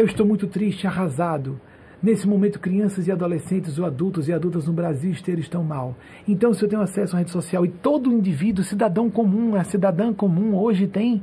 eu 0.00 0.06
estou 0.06 0.24
muito 0.24 0.46
triste, 0.46 0.86
arrasado. 0.86 1.60
Nesse 2.02 2.26
momento, 2.26 2.58
crianças 2.58 3.06
e 3.06 3.12
adolescentes, 3.12 3.78
ou 3.78 3.84
adultos 3.84 4.28
e 4.28 4.32
adultas 4.32 4.66
no 4.66 4.72
Brasil 4.72 5.10
inteiro 5.10 5.40
estão 5.40 5.62
mal. 5.62 5.94
Então, 6.26 6.54
se 6.54 6.64
eu 6.64 6.68
tenho 6.68 6.80
acesso 6.80 7.14
à 7.14 7.18
rede 7.18 7.30
social 7.30 7.66
e 7.66 7.68
todo 7.68 8.10
indivíduo, 8.10 8.64
cidadão 8.64 9.10
comum, 9.10 9.54
a 9.54 9.64
cidadã 9.64 10.12
comum, 10.12 10.56
hoje 10.56 10.86
tem 10.86 11.22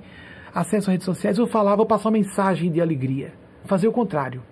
acesso 0.54 0.90
às 0.90 0.94
redes 0.94 1.06
sociais, 1.06 1.40
eu 1.40 1.48
falar, 1.48 1.76
vou 1.76 1.88
passar 1.88 2.10
uma 2.10 2.18
mensagem 2.20 2.72
de 2.72 2.80
alegria. 2.80 3.34
Fazer 3.66 3.88
o 3.88 3.92
contrário. 3.92 4.44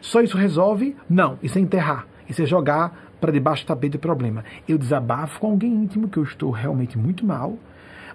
Só 0.00 0.20
isso 0.20 0.36
resolve? 0.36 0.96
Não. 1.08 1.38
Isso 1.42 1.58
é 1.58 1.60
enterrar. 1.60 2.06
Isso 2.28 2.42
é 2.42 2.46
jogar 2.46 3.10
para 3.20 3.32
debaixo 3.32 3.64
do 3.64 3.68
tapete 3.68 3.92
do 3.92 3.98
problema. 3.98 4.44
Eu 4.66 4.78
desabafo 4.78 5.40
com 5.40 5.50
alguém 5.50 5.72
íntimo 5.72 6.08
que 6.08 6.16
eu 6.16 6.22
estou 6.22 6.50
realmente 6.50 6.96
muito 6.96 7.24
mal, 7.26 7.58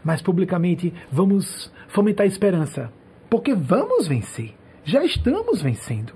mas 0.04 0.22
publicamente 0.22 0.94
vamos 1.12 1.72
fomentar 1.88 2.24
a 2.24 2.28
esperança. 2.28 2.92
Porque 3.30 3.54
vamos 3.54 4.08
vencer. 4.08 4.54
Já 4.84 5.04
estamos 5.04 5.62
vencendo. 5.62 6.14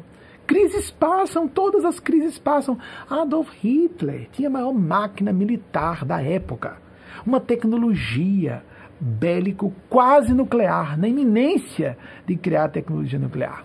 Crises 0.47 0.89
passam, 0.89 1.47
todas 1.47 1.85
as 1.85 1.99
crises 1.99 2.39
passam. 2.39 2.77
Adolf 3.09 3.51
Hitler 3.61 4.27
tinha 4.31 4.47
a 4.47 4.51
maior 4.51 4.73
máquina 4.73 5.31
militar 5.31 6.03
da 6.03 6.21
época, 6.21 6.77
uma 7.25 7.39
tecnologia 7.39 8.63
bélico 8.99 9.73
quase 9.89 10.33
nuclear, 10.33 10.97
na 10.97 11.07
iminência 11.07 11.97
de 12.25 12.35
criar 12.35 12.69
tecnologia 12.69 13.19
nuclear. 13.19 13.63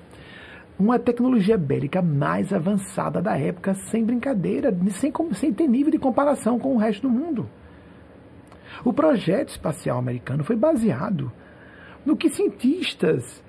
Uma 0.78 0.98
tecnologia 0.98 1.56
bélica 1.56 2.02
mais 2.02 2.52
avançada 2.52 3.22
da 3.22 3.38
época, 3.38 3.74
sem 3.74 4.05
brincadeira, 4.05 4.76
sem, 4.90 5.12
sem 5.34 5.52
ter 5.52 5.68
nível 5.68 5.92
de 5.92 5.98
comparação 5.98 6.59
com 6.59 6.74
o 6.74 6.78
resto 6.78 7.02
do 7.02 7.10
mundo. 7.10 7.48
O 8.84 8.92
projeto 8.92 9.51
espacial 9.51 9.98
americano 9.98 10.42
foi 10.42 10.56
baseado 10.56 11.30
no 12.05 12.16
que 12.16 12.28
cientistas 12.28 13.42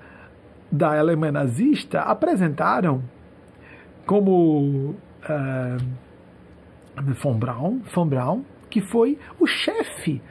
da 0.72 0.97
Alemanha 0.97 1.31
nazista 1.31 2.02
apresentaram 2.02 3.03
como 4.06 4.95
uh, 5.23 5.77
von, 7.22 7.38
Braun, 7.38 7.81
von 7.93 8.07
Braun, 8.07 8.43
que 8.69 8.81
foi 8.81 9.18
o 9.39 9.47
chefe 9.47 10.22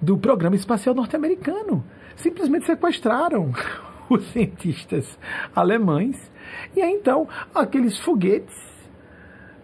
do 0.00 0.16
programa 0.18 0.56
espacial 0.56 0.94
norte-americano. 0.94 1.84
Simplesmente 2.16 2.66
sequestraram 2.66 3.52
os 4.10 4.24
cientistas 4.32 5.18
alemães 5.54 6.30
e 6.76 6.82
aí 6.82 6.92
então 6.92 7.28
aqueles 7.54 7.98
foguetes 7.98 8.74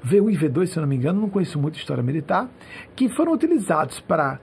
V1 0.05 0.33
e 0.33 0.39
V2, 0.39 0.67
se 0.67 0.79
eu 0.79 0.81
não 0.81 0.89
me 0.89 0.97
engano, 0.97 1.21
não 1.21 1.29
conheço 1.29 1.59
muito 1.59 1.79
história 1.79 2.03
militar, 2.03 2.49
que 2.97 3.09
foram 3.09 3.33
utilizados 3.33 4.01
para 4.01 4.41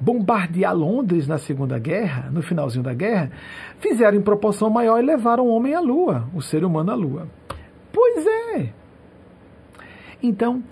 bombardear 0.00 0.74
Londres 0.74 1.26
na 1.26 1.36
Segunda 1.36 1.78
Guerra, 1.78 2.30
no 2.30 2.42
finalzinho 2.42 2.82
da 2.82 2.94
guerra, 2.94 3.30
fizeram 3.78 4.16
em 4.16 4.22
proporção 4.22 4.70
maior 4.70 4.98
e 4.98 5.04
levaram 5.04 5.46
o 5.46 5.50
homem 5.50 5.74
à 5.74 5.80
Lua, 5.80 6.28
o 6.34 6.40
ser 6.40 6.64
humano 6.64 6.90
à 6.90 6.94
Lua. 6.94 7.28
Pois 7.92 8.26
é. 8.26 8.72
Então, 10.22 10.62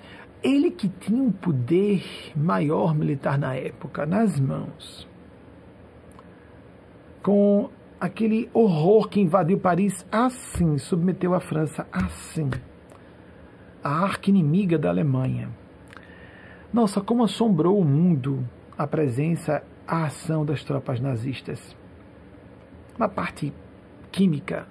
ele 0.42 0.70
que 0.70 0.88
tinha 0.88 1.22
um 1.22 1.32
poder 1.32 2.04
maior 2.34 2.94
militar 2.94 3.38
na 3.38 3.54
época 3.54 4.06
nas 4.06 4.38
mãos, 4.38 5.06
com 7.22 7.68
aquele 8.00 8.48
horror 8.52 9.08
que 9.08 9.20
invadiu 9.20 9.58
Paris 9.58 10.06
assim, 10.10 10.78
submeteu 10.78 11.34
a 11.34 11.40
França 11.40 11.86
assim. 11.92 12.50
A 13.82 13.90
arca 13.90 14.30
inimiga 14.30 14.78
da 14.78 14.88
Alemanha. 14.88 15.48
Nossa, 16.72 17.00
como 17.00 17.24
assombrou 17.24 17.78
o 17.78 17.84
mundo 17.84 18.44
a 18.76 18.86
presença, 18.86 19.62
a 19.86 20.04
ação 20.04 20.44
das 20.44 20.62
tropas 20.62 21.00
nazistas. 21.00 21.76
Na 22.96 23.08
parte 23.08 23.52
química, 24.12 24.66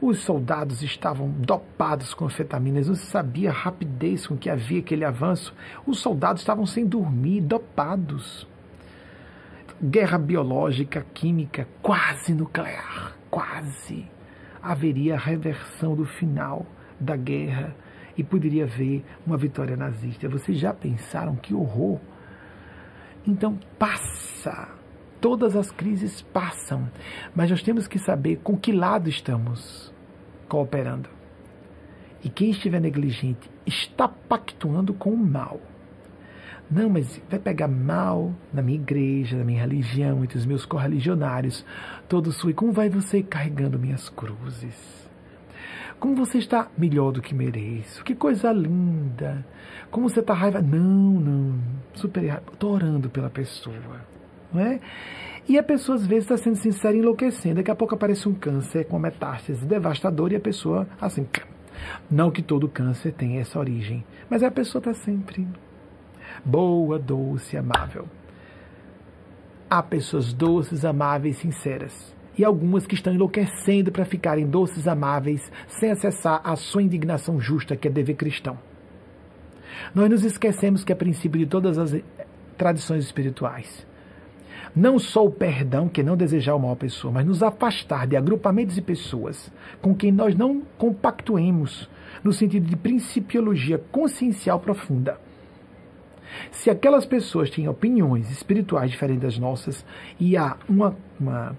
os 0.00 0.18
soldados 0.20 0.82
estavam 0.82 1.28
dopados 1.30 2.12
com 2.12 2.24
anfetaminas, 2.24 2.88
não 2.88 2.94
se 2.96 3.06
sabia 3.06 3.50
a 3.50 3.52
rapidez 3.52 4.26
com 4.26 4.36
que 4.36 4.50
havia 4.50 4.80
aquele 4.80 5.04
avanço. 5.04 5.54
Os 5.86 6.00
soldados 6.00 6.42
estavam 6.42 6.66
sem 6.66 6.84
dormir, 6.86 7.40
dopados. 7.40 8.48
Guerra 9.84 10.16
biológica, 10.16 11.04
química, 11.12 11.66
quase 11.82 12.32
nuclear, 12.32 13.16
quase. 13.28 14.08
Haveria 14.62 15.16
a 15.16 15.18
reversão 15.18 15.96
do 15.96 16.04
final 16.04 16.64
da 17.00 17.16
guerra 17.16 17.74
e 18.16 18.22
poderia 18.22 18.62
haver 18.62 19.04
uma 19.26 19.36
vitória 19.36 19.76
nazista. 19.76 20.28
Vocês 20.28 20.56
já 20.56 20.72
pensaram 20.72 21.34
que 21.34 21.52
horror? 21.52 21.98
Então 23.26 23.58
passa. 23.76 24.68
Todas 25.20 25.56
as 25.56 25.72
crises 25.72 26.22
passam, 26.22 26.88
mas 27.34 27.50
nós 27.50 27.60
temos 27.60 27.88
que 27.88 27.98
saber 27.98 28.36
com 28.36 28.56
que 28.56 28.70
lado 28.70 29.08
estamos 29.08 29.92
cooperando. 30.48 31.10
E 32.22 32.28
quem 32.28 32.50
estiver 32.50 32.80
negligente 32.80 33.50
está 33.66 34.06
pactuando 34.06 34.94
com 34.94 35.10
o 35.10 35.16
mal. 35.16 35.60
Não, 36.72 36.88
mas 36.88 37.20
vai 37.28 37.38
pegar 37.38 37.68
mal 37.68 38.32
na 38.50 38.62
minha 38.62 38.78
igreja, 38.78 39.36
na 39.36 39.44
minha 39.44 39.60
religião, 39.60 40.24
entre 40.24 40.38
os 40.38 40.46
meus 40.46 40.64
correligionários. 40.64 41.66
Todos 42.08 42.40
fui. 42.40 42.54
Como 42.54 42.72
vai 42.72 42.88
você 42.88 43.22
carregando 43.22 43.78
minhas 43.78 44.08
cruzes? 44.08 45.06
Como 46.00 46.16
você 46.16 46.38
está 46.38 46.68
melhor 46.78 47.12
do 47.12 47.20
que 47.20 47.34
mereço? 47.34 48.02
Que 48.02 48.14
coisa 48.14 48.50
linda. 48.50 49.44
Como 49.90 50.08
você 50.08 50.20
está 50.20 50.32
raiva? 50.32 50.62
Não, 50.62 51.20
não. 51.20 51.58
Super 51.92 52.42
Estou 52.50 52.72
orando 52.72 53.10
pela 53.10 53.28
pessoa. 53.28 53.76
Não 54.50 54.62
é? 54.62 54.80
E 55.46 55.58
a 55.58 55.62
pessoa 55.62 55.96
às 55.96 56.06
vezes 56.06 56.24
está 56.24 56.38
sendo 56.38 56.56
sincera 56.56 56.96
e 56.96 57.00
enlouquecendo. 57.00 57.56
Daqui 57.56 57.70
a 57.70 57.76
pouco 57.76 57.94
aparece 57.94 58.26
um 58.26 58.34
câncer 58.34 58.86
com 58.86 58.96
uma 58.96 59.10
metástase 59.10 59.66
devastadora 59.66 60.32
e 60.32 60.36
a 60.36 60.40
pessoa, 60.40 60.88
assim. 60.98 61.26
Não 62.10 62.30
que 62.30 62.40
todo 62.40 62.66
câncer 62.66 63.12
tenha 63.12 63.42
essa 63.42 63.58
origem, 63.58 64.02
mas 64.30 64.42
a 64.42 64.50
pessoa 64.50 64.80
está 64.80 64.94
sempre 64.94 65.46
boa, 66.44 66.98
doce, 66.98 67.56
amável. 67.56 68.06
Há 69.68 69.82
pessoas 69.82 70.32
doces, 70.32 70.84
amáveis, 70.84 71.38
sinceras 71.38 72.14
e 72.36 72.44
algumas 72.44 72.86
que 72.86 72.94
estão 72.94 73.12
enlouquecendo 73.12 73.92
para 73.92 74.04
ficarem 74.04 74.46
doces, 74.46 74.88
amáveis, 74.88 75.50
sem 75.68 75.90
acessar 75.90 76.40
a 76.44 76.56
sua 76.56 76.82
indignação 76.82 77.40
justa, 77.40 77.76
que 77.76 77.88
é 77.88 77.90
dever 77.90 78.14
cristão. 78.14 78.58
Nós 79.94 80.08
nos 80.08 80.24
esquecemos 80.24 80.84
que 80.84 80.92
é 80.92 80.94
princípio 80.94 81.38
de 81.38 81.46
todas 81.46 81.78
as 81.78 81.94
tradições 82.56 83.04
espirituais. 83.04 83.86
Não 84.74 84.98
só 84.98 85.26
o 85.26 85.30
perdão, 85.30 85.88
que 85.88 86.00
é 86.00 86.04
não 86.04 86.16
desejar 86.16 86.54
o 86.54 86.58
mal 86.58 86.72
à 86.72 86.76
pessoa, 86.76 87.12
mas 87.12 87.26
nos 87.26 87.42
afastar 87.42 88.06
de 88.06 88.16
agrupamentos 88.16 88.78
e 88.78 88.82
pessoas 88.82 89.52
com 89.82 89.94
quem 89.94 90.10
nós 90.10 90.34
não 90.34 90.62
compactuemos 90.78 91.90
no 92.24 92.32
sentido 92.32 92.66
de 92.66 92.76
principiologia 92.76 93.78
consciencial 93.90 94.60
profunda. 94.60 95.18
Se 96.50 96.70
aquelas 96.70 97.04
pessoas 97.06 97.50
têm 97.50 97.68
opiniões 97.68 98.30
espirituais 98.30 98.90
diferentes 98.90 99.22
das 99.22 99.38
nossas 99.38 99.84
e 100.18 100.36
há 100.36 100.56
uma, 100.68 100.96
uma 101.18 101.56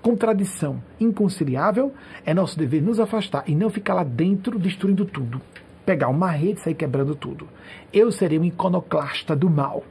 contradição 0.00 0.82
inconciliável, 0.98 1.92
é 2.24 2.34
nosso 2.34 2.58
dever 2.58 2.82
nos 2.82 2.98
afastar 2.98 3.44
e 3.46 3.54
não 3.54 3.70
ficar 3.70 3.94
lá 3.94 4.04
dentro 4.04 4.58
destruindo 4.58 5.04
tudo. 5.04 5.40
Pegar 5.84 6.08
uma 6.08 6.30
rede 6.30 6.60
e 6.60 6.62
sair 6.62 6.74
quebrando 6.74 7.14
tudo. 7.14 7.48
Eu 7.92 8.10
serei 8.12 8.38
um 8.38 8.44
iconoclasta 8.44 9.34
do 9.34 9.48
mal. 9.48 9.84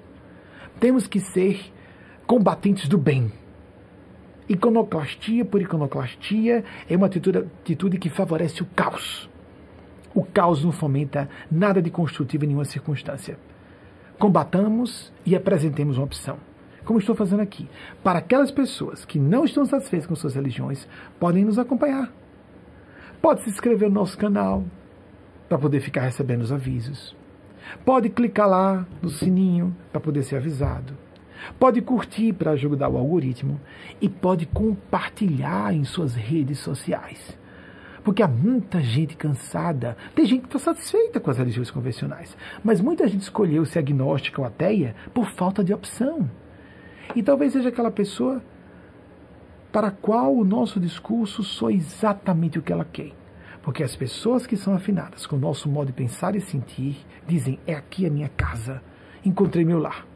Temos 0.80 1.08
que 1.08 1.20
ser 1.20 1.60
combatentes 2.26 2.88
do 2.88 2.98
bem. 2.98 3.32
Iconoclastia 4.48 5.46
por 5.46 5.62
iconoclastia 5.62 6.64
é 6.90 6.96
uma 6.96 7.08
atitude, 7.08 7.40
atitude 7.40 7.98
que 7.98 8.10
favorece 8.10 8.64
o 8.64 8.66
caos. 8.66 9.30
O 10.14 10.24
caos 10.24 10.64
não 10.64 10.72
fomenta 10.72 11.30
nada 11.52 11.82
de 11.82 11.92
construtivo 11.92 12.46
em 12.46 12.48
nenhuma 12.48 12.66
circunstância. 12.66 13.38
Combatamos 14.20 15.12
e 15.26 15.36
apresentemos 15.36 15.98
uma 15.98 16.06
opção 16.06 16.38
como 16.90 16.98
estou 16.98 17.16
fazendo 17.16 17.42
aqui. 17.42 17.70
Para 18.04 18.18
aquelas 18.18 18.50
pessoas 18.50 19.06
que 19.06 19.20
não 19.20 19.46
estão 19.46 19.64
satisfeitas 19.64 20.08
com 20.08 20.16
suas 20.16 20.34
religiões, 20.34 20.88
podem 21.20 21.46
nos 21.46 21.60
acompanhar. 21.60 22.12
Pode 23.22 23.42
se 23.42 23.50
inscrever 23.52 23.90
no 23.90 23.94
nosso 23.94 24.18
canal 24.18 24.64
para 25.48 25.60
poder 25.60 25.82
ficar 25.82 26.02
recebendo 26.02 26.42
os 26.42 26.52
avisos. 26.52 27.16
Pode 27.86 28.10
clicar 28.10 28.50
lá 28.50 28.88
no 29.04 29.10
sininho 29.10 29.76
para 29.92 30.02
poder 30.02 30.24
ser 30.24 30.38
avisado. 30.38 30.98
Pode 31.60 31.80
curtir 31.80 32.34
para 32.34 32.52
ajudar 32.54 32.90
o 32.90 32.98
algoritmo 32.98 33.62
e 34.02 34.10
pode 34.10 34.48
compartilhar 34.48 35.72
em 35.72 35.84
suas 35.84 36.16
redes 36.16 36.58
sociais. 36.58 37.39
Porque 38.04 38.24
há 38.24 38.28
muita 38.28 38.82
gente 38.82 39.16
cansada. 39.16 39.98
Tem 40.16 40.26
gente 40.26 40.42
que 40.42 40.48
está 40.48 40.60
satisfeita 40.60 41.20
com 41.20 41.30
as 41.30 41.38
religiões 41.38 41.72
convencionais, 41.72 42.36
mas 42.64 42.82
muita 42.82 43.08
gente 43.08 43.22
escolheu 43.22 43.66
ser 43.66 43.80
agnóstica 43.80 44.42
ou 44.42 44.48
ateia 44.48 44.96
por 45.14 45.30
falta 45.30 45.64
de 45.64 45.74
opção. 45.74 46.30
E 47.16 47.24
talvez 47.24 47.54
seja 47.54 47.70
aquela 47.70 47.92
pessoa 47.92 48.42
para 49.72 49.88
a 49.88 49.92
qual 49.92 50.36
o 50.36 50.44
nosso 50.44 50.80
discurso 50.80 51.44
só 51.44 51.70
exatamente 51.70 52.58
o 52.58 52.62
que 52.62 52.72
ela 52.72 52.86
quer. 52.86 53.12
Porque 53.62 53.84
as 53.84 53.96
pessoas 53.96 54.48
que 54.48 54.56
são 54.56 54.74
afinadas 54.74 55.28
com 55.28 55.36
o 55.36 55.40
nosso 55.40 55.70
modo 55.70 55.88
de 55.88 55.94
pensar 55.94 56.36
e 56.36 56.42
sentir 56.42 56.98
dizem: 57.28 57.60
é 57.68 57.74
aqui 57.74 58.06
a 58.06 58.10
minha 58.10 58.30
casa, 58.30 58.82
encontrei 59.24 59.66
meu 59.66 59.80
lar. 59.80 60.08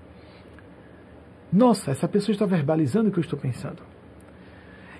Nossa, 1.51 1.91
essa 1.91 2.07
pessoa 2.07 2.33
está 2.33 2.45
verbalizando 2.45 3.09
o 3.09 3.11
que 3.11 3.19
eu 3.19 3.23
estou 3.23 3.37
pensando. 3.37 3.92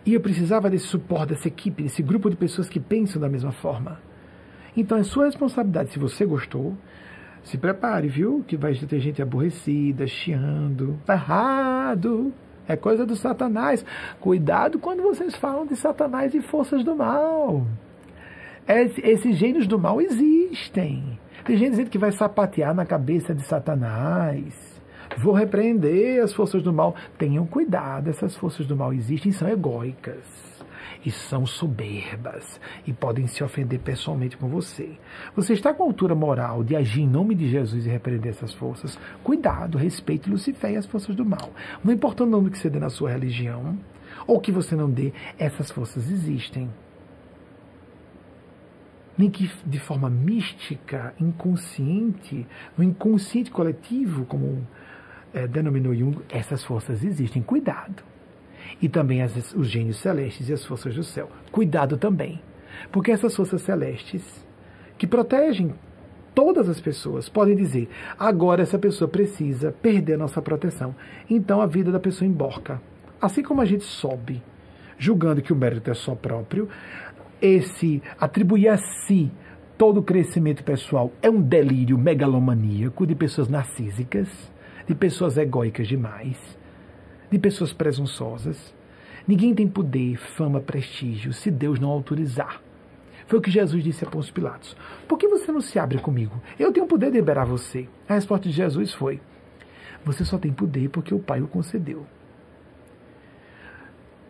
E 0.06 0.14
eu 0.14 0.20
precisava 0.20 0.70
desse 0.70 0.88
suporte, 0.88 1.30
dessa 1.30 1.48
equipe, 1.48 1.84
desse 1.84 2.04
grupo 2.04 2.30
de 2.30 2.36
pessoas 2.36 2.68
que 2.68 2.80
pensam 2.80 3.22
da 3.22 3.30
mesma 3.30 3.52
forma. 3.52 4.00
Então 4.76 4.98
é 4.98 5.04
sua 5.04 5.26
responsabilidade, 5.26 5.92
se 5.92 6.00
você 6.00 6.26
gostou, 6.26 6.76
se 7.44 7.58
prepare, 7.58 8.08
viu? 8.08 8.44
Que 8.48 8.58
vai 8.58 8.74
ter 8.74 9.00
gente 9.00 9.22
aborrecida, 9.22 10.08
chiando. 10.08 11.00
Tá 11.06 11.14
errado. 11.14 12.34
É 12.68 12.76
coisa 12.76 13.06
do 13.06 13.16
Satanás. 13.16 13.86
Cuidado 14.20 14.80
quando 14.80 15.04
vocês 15.04 15.36
falam 15.36 15.66
de 15.66 15.76
Satanás 15.76 16.34
e 16.34 16.42
forças 16.42 16.84
do 16.84 16.96
mal. 16.96 17.68
Esses 18.66 19.36
gênios 19.36 19.68
do 19.68 19.78
mal 19.78 20.00
existem. 20.00 21.20
Tem 21.44 21.58
gente 21.58 21.72
dizendo 21.72 21.90
que 21.90 21.98
vai 21.98 22.14
sapatear 22.14 22.74
na 22.74 22.86
cabeça 22.86 23.36
de 23.36 23.42
Satanás. 23.42 24.73
Vou 25.18 25.34
repreender 25.34 26.24
as 26.24 26.34
forças 26.34 26.62
do 26.62 26.74
mal. 26.74 26.96
Tenham 27.18 27.46
cuidado, 27.46 28.10
essas 28.10 28.36
forças 28.36 28.66
do 28.66 28.76
mal 28.76 28.94
existem 28.94 29.30
e 29.30 29.34
são 29.34 29.50
egóicas 29.50 30.54
e 31.06 31.12
são 31.12 31.46
soberbas 31.46 32.60
e 32.88 32.94
podem 32.94 33.28
se 33.28 33.44
ofender 33.44 33.80
pessoalmente 33.80 34.38
com 34.38 34.48
você. 34.48 34.98
Você 35.36 35.54
está 35.54 35.74
com 35.74 35.84
a 35.84 35.86
altura 35.86 36.16
moral 36.16 36.64
de 36.64 36.76
agir 36.76 37.02
em 37.02 37.08
nome 37.08 37.36
de 37.36 37.50
Jesus 37.50 37.86
e 37.86 37.90
repreender 37.90 38.32
essas 38.32 38.54
forças? 38.54 38.98
Cuidado, 39.24 39.78
respeite 39.78 40.30
Lucifer 40.30 40.72
e 40.72 40.78
as 40.78 40.86
forças 40.86 41.16
do 41.16 41.26
mal. 41.26 41.52
Não 41.84 41.94
importa 41.94 42.24
o 42.24 42.28
nome 42.28 42.50
que 42.50 42.58
você 42.58 42.70
dê 42.70 42.80
na 42.80 42.90
sua 42.90 43.12
religião 43.12 43.78
ou 44.26 44.40
que 44.40 44.52
você 44.52 44.76
não 44.76 44.90
dê, 44.90 45.12
essas 45.38 45.70
forças 45.70 46.10
existem. 46.10 46.70
Nem 49.18 49.30
que 49.30 49.50
de 49.66 49.80
forma 49.80 50.10
mística, 50.10 51.14
inconsciente, 51.20 52.48
no 52.76 52.84
inconsciente 52.84 53.52
coletivo, 53.52 54.26
como 54.26 54.66
é, 55.34 55.48
denominou 55.48 55.94
Jung, 55.96 56.20
essas 56.30 56.64
forças 56.64 57.04
existem. 57.04 57.42
Cuidado 57.42 58.04
e 58.82 58.90
também 58.90 59.22
as, 59.22 59.54
os 59.54 59.68
gênios 59.68 59.98
celestes 59.98 60.50
e 60.50 60.54
as 60.54 60.66
forças 60.66 60.96
do 60.96 61.04
céu. 61.04 61.30
Cuidado 61.52 61.98
também, 61.98 62.42
porque 62.92 63.12
essas 63.12 63.36
forças 63.36 63.62
celestes, 63.62 64.46
que 64.98 65.08
protegem 65.08 65.74
todas 66.34 66.70
as 66.70 66.80
pessoas, 66.80 67.30
podem 67.30 67.56
dizer: 67.56 67.90
agora 68.18 68.62
essa 68.62 68.80
pessoa 68.80 69.08
precisa 69.08 69.72
perder 69.72 70.14
a 70.16 70.18
nossa 70.18 70.42
proteção. 70.42 70.96
Então 71.30 71.62
a 71.62 71.66
vida 71.66 71.92
da 71.92 72.00
pessoa 72.00 72.28
emborca. 72.28 72.82
Assim 73.22 73.42
como 73.42 73.62
a 73.62 73.66
gente 73.66 73.86
sobe, 73.86 74.44
julgando 74.98 75.42
que 75.42 75.54
o 75.54 75.56
mérito 75.56 75.90
é 75.90 75.94
só 75.94 76.14
próprio, 76.14 76.68
esse 77.42 78.02
atribuir 78.20 78.68
a 78.68 78.78
si 78.78 79.32
todo 79.78 80.00
o 80.00 80.04
crescimento 80.04 80.64
pessoal 80.64 81.12
é 81.22 81.30
um 81.30 81.42
delírio 81.42 81.98
megalomaníaco 81.98 83.08
de 83.08 83.16
pessoas 83.16 83.48
narcísicas, 83.48 84.28
de 84.88 84.96
pessoas 84.96 85.38
egóicas 85.38 85.88
demais 85.88 86.58
de 87.34 87.40
pessoas 87.40 87.74
presunçosas. 87.74 88.74
Ninguém 89.28 89.56
tem 89.56 89.68
poder, 89.68 90.18
fama, 90.18 90.60
prestígio 90.60 91.34
se 91.34 91.50
Deus 91.50 91.80
não 91.80 91.90
autorizar. 91.90 92.62
Foi 93.26 93.40
o 93.40 93.42
que 93.42 93.50
Jesus 93.50 93.84
disse 93.84 94.06
a 94.06 94.10
Pôncio 94.10 94.32
Pilatos. 94.32 94.78
Por 95.08 95.18
que 95.18 95.28
você 95.28 95.52
não 95.52 95.62
se 95.62 95.80
abre 95.80 95.98
comigo? 95.98 96.40
Eu 96.60 96.72
tenho 96.72 96.86
poder 96.86 97.10
de 97.10 97.18
liberar 97.18 97.46
você. 97.46 97.88
A 98.08 98.14
resposta 98.14 98.48
de 98.48 98.54
Jesus 98.54 98.94
foi: 98.94 99.20
Você 100.06 100.24
só 100.24 100.38
tem 100.38 100.54
poder 100.54 100.90
porque 100.90 101.14
o 101.16 101.20
Pai 101.20 101.42
o 101.42 101.48
concedeu. 101.48 102.06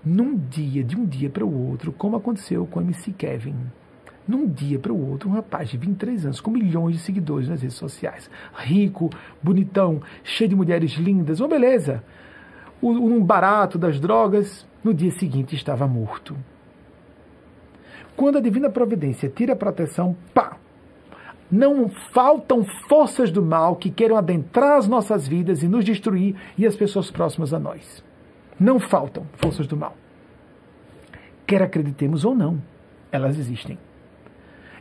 num 0.05 0.38
dia, 0.38 0.84
de 0.84 0.95
um 0.95 1.05
dia 1.05 1.30
para 1.30 1.45
o 1.45 1.69
outro, 1.69 1.91
como 1.91 2.15
aconteceu 2.15 2.65
com 2.65 2.80
o 2.80 2.84
MC 2.84 3.11
Kevin. 3.13 3.55
Num 4.28 4.48
dia 4.48 4.80
para 4.80 4.94
o 4.94 5.10
outro, 5.10 5.30
um 5.30 5.34
rapaz 5.34 5.70
de 5.70 5.78
23 5.78 6.26
anos, 6.26 6.40
com 6.40 6.50
milhões 6.50 6.95
de 6.95 7.02
seguidores 7.02 7.50
nas 7.50 7.62
redes 7.62 7.76
sociais, 7.76 8.30
rico, 8.56 9.10
bonitão, 9.41 10.02
cheio 10.24 10.50
de 10.50 10.56
mulheres 10.56 10.91
lindas, 10.94 11.41
uma 11.41 11.50
beleza, 11.50 12.04
um 12.82 13.22
barato 13.24 13.78
das 13.78 14.00
drogas, 14.00 14.66
no 14.84 14.94
dia 14.94 15.12
seguinte 15.12 15.56
estava 15.56 15.88
morto. 15.88 16.36
Quando 18.16 18.38
a 18.38 18.41
divina 18.41 18.70
providência 18.70 19.30
tira 19.30 19.54
a 19.54 19.58
proteção, 19.58 20.16
pá! 20.34 20.58
Não 21.52 21.88
faltam 21.88 22.64
forças 22.88 23.30
do 23.30 23.41
mal 23.41 23.76
que 23.76 23.91
queiram 23.91 24.18
adentrar 24.18 24.78
as 24.78 24.88
nossas 24.88 25.28
vidas 25.28 25.62
e 25.62 25.68
nos 25.68 25.86
destruir 25.86 26.36
e 26.58 26.66
as 26.66 26.76
pessoas 26.76 27.12
próximas 27.12 27.54
a 27.54 27.60
nós. 27.60 28.04
Não 28.60 28.80
faltam 28.80 29.28
forças 29.38 29.68
do 29.68 29.78
mal. 29.78 29.95
Quer 31.45 31.62
acreditemos 31.62 32.26
ou 32.26 32.34
não, 32.34 32.60
elas 33.12 33.38
existem. 33.38 33.78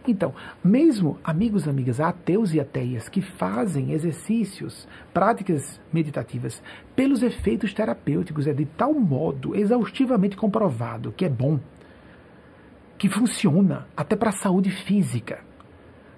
Então, 0.07 0.35
mesmo 0.65 1.19
amigos 1.23 1.69
amigas 1.69 2.01
ateus 2.01 2.53
e 2.53 2.61
ateias 2.61 3.09
que 3.09 3.21
fazem 3.21 3.93
exercícios, 3.93 4.89
práticas 5.15 5.81
meditativas, 5.93 6.63
pelos 6.97 7.23
efeitos 7.23 7.73
terapêuticos, 7.73 8.47
é 8.47 8.53
de 8.53 8.65
tal 8.65 8.93
modo 8.93 9.55
exaustivamente 9.55 10.37
comprovado 10.37 11.13
que 11.13 11.25
é 11.25 11.29
bom, 11.29 11.61
que 12.99 13.09
funciona 13.09 13.87
até 13.97 14.17
para 14.17 14.31
a 14.31 14.33
saúde 14.33 14.71
física, 14.71 15.41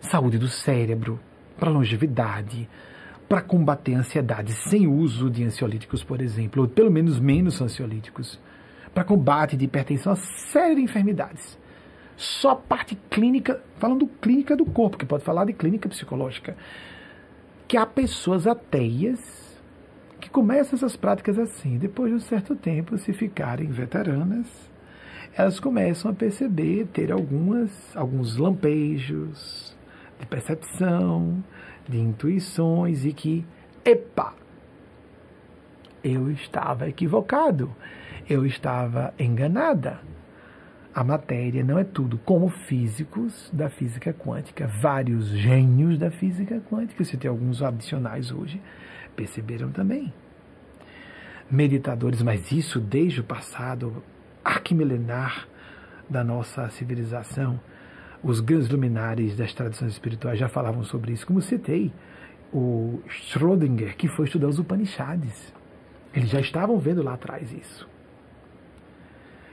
saúde 0.00 0.38
do 0.38 0.48
cérebro, 0.48 1.20
para 1.58 1.70
longevidade, 1.70 2.68
para 3.28 3.40
combater 3.40 3.94
a 3.94 3.98
ansiedade 3.98 4.52
sem 4.52 4.86
uso 4.86 5.30
de 5.30 5.44
ansiolíticos, 5.44 6.02
por 6.02 6.20
exemplo, 6.20 6.62
ou 6.62 6.68
pelo 6.68 6.90
menos 6.90 7.18
menos 7.18 7.60
ansiolíticos, 7.60 8.40
para 8.92 9.04
combate 9.04 9.56
de 9.56 9.64
hipertensão, 9.64 10.12
uma 10.12 10.16
série 10.16 10.76
de 10.76 10.82
enfermidades. 10.82 11.58
Só 12.16 12.50
a 12.50 12.56
parte 12.56 12.96
clínica, 13.10 13.60
falando 13.78 14.06
clínica 14.06 14.56
do 14.56 14.64
corpo, 14.64 14.96
que 14.96 15.06
pode 15.06 15.24
falar 15.24 15.44
de 15.44 15.52
clínica 15.52 15.88
psicológica, 15.88 16.56
que 17.66 17.76
há 17.76 17.84
pessoas 17.84 18.46
ateias 18.46 19.54
que 20.20 20.30
começam 20.30 20.76
essas 20.76 20.96
práticas 20.96 21.38
assim, 21.38 21.76
depois 21.76 22.10
de 22.10 22.16
um 22.16 22.20
certo 22.20 22.54
tempo, 22.54 22.96
se 22.96 23.12
ficarem 23.12 23.68
veteranas, 23.68 24.46
elas 25.36 25.58
começam 25.58 26.10
a 26.10 26.14
perceber, 26.14 26.86
ter 26.86 27.10
algumas, 27.10 27.70
alguns 27.96 28.36
lampejos 28.36 29.76
de 30.18 30.26
percepção, 30.26 31.42
de 31.88 31.98
intuições 31.98 33.04
e 33.04 33.12
que, 33.12 33.44
epa, 33.84 34.32
eu 36.02 36.30
estava 36.30 36.88
equivocado, 36.88 37.74
eu 38.28 38.46
estava 38.46 39.12
enganada. 39.18 40.00
A 40.94 41.02
matéria 41.02 41.64
não 41.64 41.76
é 41.76 41.82
tudo, 41.82 42.18
como 42.18 42.48
físicos 42.48 43.50
da 43.52 43.68
física 43.68 44.12
quântica, 44.12 44.68
vários 44.68 45.26
gênios 45.26 45.98
da 45.98 46.08
física 46.08 46.62
quântica, 46.70 47.02
se 47.02 47.16
tem 47.16 47.28
alguns 47.28 47.60
adicionais 47.60 48.30
hoje, 48.30 48.62
perceberam 49.16 49.72
também. 49.72 50.14
Meditadores, 51.50 52.22
mas 52.22 52.52
isso 52.52 52.78
desde 52.78 53.22
o 53.22 53.24
passado 53.24 54.04
arquimilenar 54.44 55.48
da 56.08 56.22
nossa 56.22 56.68
civilização, 56.70 57.58
os 58.22 58.38
grandes 58.38 58.68
luminares 58.68 59.36
das 59.36 59.52
tradições 59.52 59.92
espirituais 59.94 60.38
já 60.38 60.48
falavam 60.48 60.84
sobre 60.84 61.12
isso, 61.12 61.26
como 61.26 61.42
citei 61.42 61.92
o 62.52 63.00
Schrödinger, 63.08 63.96
que 63.96 64.06
foi 64.06 64.26
estudar 64.26 64.46
os 64.46 64.60
Upanishads. 64.60 65.52
Eles 66.14 66.30
já 66.30 66.38
estavam 66.38 66.78
vendo 66.78 67.02
lá 67.02 67.14
atrás 67.14 67.52
isso. 67.52 67.92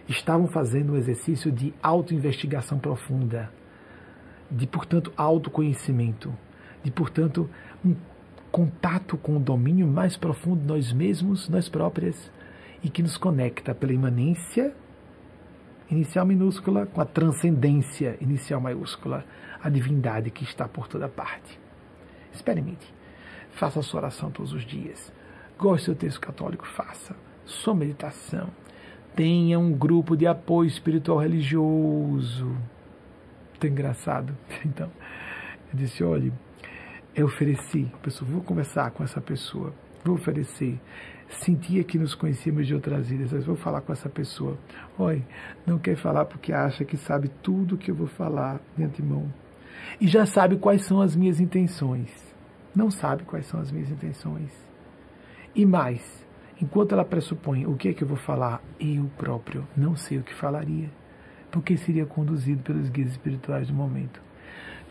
Estavam 0.07 0.47
fazendo 0.47 0.93
um 0.93 0.97
exercício 0.97 1.51
de 1.51 1.73
autoinvestigação 1.81 2.77
profunda, 2.79 3.51
de, 4.49 4.67
portanto, 4.67 5.13
autoconhecimento, 5.15 6.33
de, 6.83 6.91
portanto, 6.91 7.49
um 7.85 7.95
contato 8.51 9.17
com 9.17 9.37
o 9.37 9.39
domínio 9.39 9.87
mais 9.87 10.17
profundo 10.17 10.61
de 10.61 10.67
nós 10.67 10.91
mesmos, 10.91 11.47
nós 11.47 11.69
próprias, 11.69 12.31
e 12.83 12.89
que 12.89 13.01
nos 13.01 13.17
conecta 13.17 13.73
pela 13.73 13.93
imanência 13.93 14.73
inicial 15.89 16.25
minúscula 16.25 16.85
com 16.85 17.01
a 17.01 17.05
transcendência 17.05 18.17
inicial 18.21 18.59
maiúscula, 18.59 19.25
a 19.61 19.69
divindade 19.69 20.31
que 20.31 20.43
está 20.43 20.67
por 20.67 20.87
toda 20.87 21.07
parte. 21.07 21.59
Experimente. 22.33 22.93
Faça 23.51 23.79
a 23.79 23.83
sua 23.83 24.01
oração 24.01 24.31
todos 24.31 24.53
os 24.53 24.65
dias. 24.65 25.11
Goste 25.57 25.91
do 25.91 25.95
texto 25.95 26.19
católico, 26.19 26.65
faça. 26.65 27.15
Sua 27.45 27.75
meditação. 27.75 28.49
Tenha 29.15 29.59
um 29.59 29.71
grupo 29.73 30.15
de 30.15 30.25
apoio 30.25 30.67
espiritual 30.67 31.19
religioso. 31.19 32.55
Tão 33.59 33.69
engraçado. 33.69 34.35
Então, 34.65 34.91
eu 35.71 35.77
disse: 35.77 36.03
olha, 36.03 36.31
eu 37.15 37.25
ofereci, 37.25 37.91
pessoa, 38.01 38.29
vou 38.29 38.41
conversar 38.41 38.91
com 38.91 39.03
essa 39.03 39.19
pessoa, 39.19 39.73
vou 40.03 40.15
oferecer 40.15 40.79
sentia 41.31 41.83
que 41.83 41.98
nos 41.98 42.14
conhecíamos 42.14 42.67
de 42.67 42.75
outras 42.75 43.07
vidas. 43.07 43.31
Eu 43.31 43.41
vou 43.41 43.56
falar 43.56 43.81
com 43.81 43.93
essa 43.93 44.09
pessoa. 44.09 44.57
Oi, 44.98 45.23
não 45.65 45.80
quer 45.80 45.95
falar 45.95 46.25
porque 46.25 46.51
acha 46.51 46.83
que 46.83 46.98
sabe 46.98 47.30
tudo 47.41 47.77
que 47.77 47.90
eu 47.90 47.95
vou 47.95 48.07
falar 48.07 48.59
de 48.77 48.83
antemão. 48.83 49.31
E 49.99 50.07
já 50.07 50.25
sabe 50.25 50.57
quais 50.57 50.83
são 50.83 51.01
as 51.01 51.15
minhas 51.15 51.40
intenções. 51.40 52.11
Não 52.75 52.91
sabe 52.91 53.23
quais 53.23 53.45
são 53.45 53.59
as 53.59 53.72
minhas 53.72 53.90
intenções. 53.90 54.51
E 55.56 55.65
mais, 55.65 56.20
enquanto 56.61 56.93
ela 56.93 57.03
pressupõe 57.03 57.65
o 57.65 57.75
que 57.75 57.90
é 57.90 57.93
que 57.93 58.03
eu 58.03 58.07
vou 58.07 58.17
falar, 58.17 58.61
eu 58.80 59.09
próprio 59.17 59.67
não 59.75 59.95
sei 59.95 60.19
o 60.19 60.23
que 60.23 60.33
falaria, 60.33 60.90
porque 61.51 61.75
seria 61.75 62.06
conduzido 62.06 62.64
pelos 62.64 62.90
guias 62.90 63.11
espirituais 63.11 63.67
do 63.67 63.73
momento. 63.73 64.22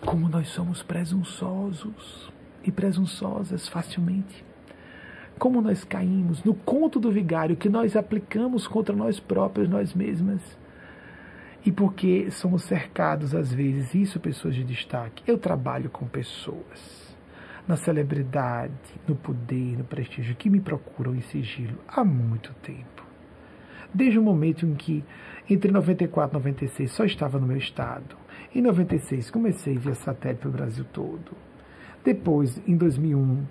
Como 0.05 0.29
nós 0.29 0.49
somos 0.49 0.83
presunçosos 0.83 2.33
e 2.65 2.73
presunçosas 2.73 3.69
facilmente 3.69 4.45
como 5.41 5.63
nós 5.63 5.85
caímos 5.85 6.45
no 6.45 6.55
conto 6.55 7.01
do 7.01 7.11
vigário 7.11 7.57
que 7.57 7.71
nós 7.71 7.97
aplicamos 7.97 8.69
contra 8.69 8.95
nós 8.95 9.19
próprios, 9.19 9.71
nós 9.71 9.95
mesmas. 9.95 10.43
E 11.65 11.73
porque 11.73 12.31
somos 12.31 12.63
cercados, 12.65 13.35
às 13.35 13.51
vezes, 13.51 13.95
isso, 13.95 14.21
pessoas 14.21 14.55
de 14.55 14.63
destaque. 14.63 15.23
Eu 15.27 15.39
trabalho 15.39 15.89
com 15.89 16.07
pessoas 16.07 17.00
na 17.67 17.77
celebridade, 17.77 18.73
no 19.07 19.15
poder, 19.15 19.79
no 19.79 19.85
prestígio, 19.85 20.37
que 20.37 20.51
me 20.51 20.61
procuram 20.61 21.15
em 21.15 21.21
sigilo 21.21 21.79
há 21.89 22.05
muito 22.05 22.53
tempo. 22.63 23.05
Desde 23.93 24.19
o 24.19 24.23
momento 24.23 24.65
em 24.65 24.75
que, 24.75 25.05
entre 25.49 25.71
94 25.71 26.37
e 26.37 26.39
96, 26.39 26.91
só 26.91 27.05
estava 27.05 27.39
no 27.39 27.47
meu 27.47 27.57
estado. 27.57 28.17
Em 28.55 28.63
96, 28.63 29.31
comecei 29.31 29.77
via 29.77 29.95
satélite 29.95 30.41
para 30.41 30.49
o 30.49 30.53
Brasil 30.53 30.85
todo. 30.93 31.33
Depois, 32.05 32.61
em 32.67 32.77
2001, 32.77 33.45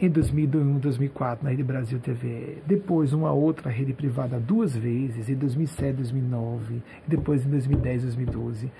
em 0.00 0.08
2001 0.08 0.78
2004 0.78 1.44
na 1.44 1.50
Rede 1.50 1.64
Brasil 1.64 1.98
TV, 1.98 2.58
depois 2.64 3.12
uma 3.12 3.32
outra 3.32 3.68
rede 3.68 3.92
privada 3.92 4.38
duas 4.38 4.76
vezes, 4.76 5.28
em 5.28 5.34
2007 5.34 5.96
2009, 5.96 6.76
e 6.76 6.82
depois 7.10 7.44
em 7.44 7.50
2010 7.50 8.02
2012. 8.02 8.70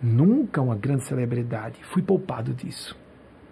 Nunca 0.00 0.62
uma 0.62 0.76
grande 0.76 1.02
celebridade. 1.02 1.80
Fui 1.82 2.00
poupado 2.00 2.54
disso, 2.54 2.96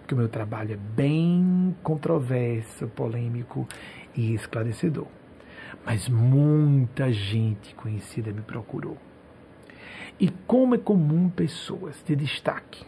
porque 0.07 0.15
o 0.15 0.17
meu 0.19 0.29
trabalho 0.29 0.71
é 0.71 0.77
bem 0.77 1.75
controverso, 1.83 2.87
polêmico 2.87 3.67
e 4.15 4.33
esclarecedor. 4.33 5.07
Mas 5.85 6.07
muita 6.07 7.11
gente 7.11 7.75
conhecida 7.75 8.31
me 8.31 8.39
procurou. 8.39 8.97
E 10.17 10.29
como 10.47 10.75
é 10.75 10.77
comum 10.77 11.27
pessoas 11.27 12.01
de 12.05 12.15
destaque 12.15 12.85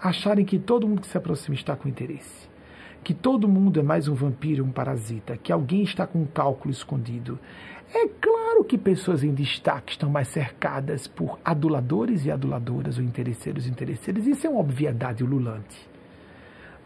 acharem 0.00 0.44
que 0.44 0.58
todo 0.58 0.88
mundo 0.88 1.00
que 1.00 1.06
se 1.06 1.16
aproxima 1.16 1.54
está 1.54 1.76
com 1.76 1.88
interesse 1.88 2.48
que 3.04 3.14
todo 3.14 3.46
mundo 3.46 3.78
é 3.78 3.84
mais 3.84 4.08
um 4.08 4.14
vampiro, 4.14 4.64
um 4.64 4.72
parasita, 4.72 5.36
que 5.36 5.52
alguém 5.52 5.84
está 5.84 6.08
com 6.08 6.22
um 6.22 6.26
cálculo 6.26 6.72
escondido. 6.72 7.38
É 7.94 8.08
claro 8.20 8.64
que 8.64 8.76
pessoas 8.76 9.22
em 9.22 9.32
destaque 9.32 9.92
estão 9.92 10.10
mais 10.10 10.26
cercadas 10.26 11.06
por 11.06 11.38
aduladores 11.44 12.26
e 12.26 12.32
aduladoras, 12.32 12.98
ou 12.98 13.04
interesseiros 13.04 13.68
e 13.68 13.70
interesseiras. 13.70 14.26
Isso 14.26 14.44
é 14.44 14.50
uma 14.50 14.58
obviedade 14.58 15.22
ululante. 15.22 15.88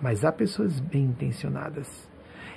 Mas 0.01 0.25
há 0.25 0.33
pessoas 0.33 0.81
bem 0.81 1.05
intencionadas. 1.05 2.09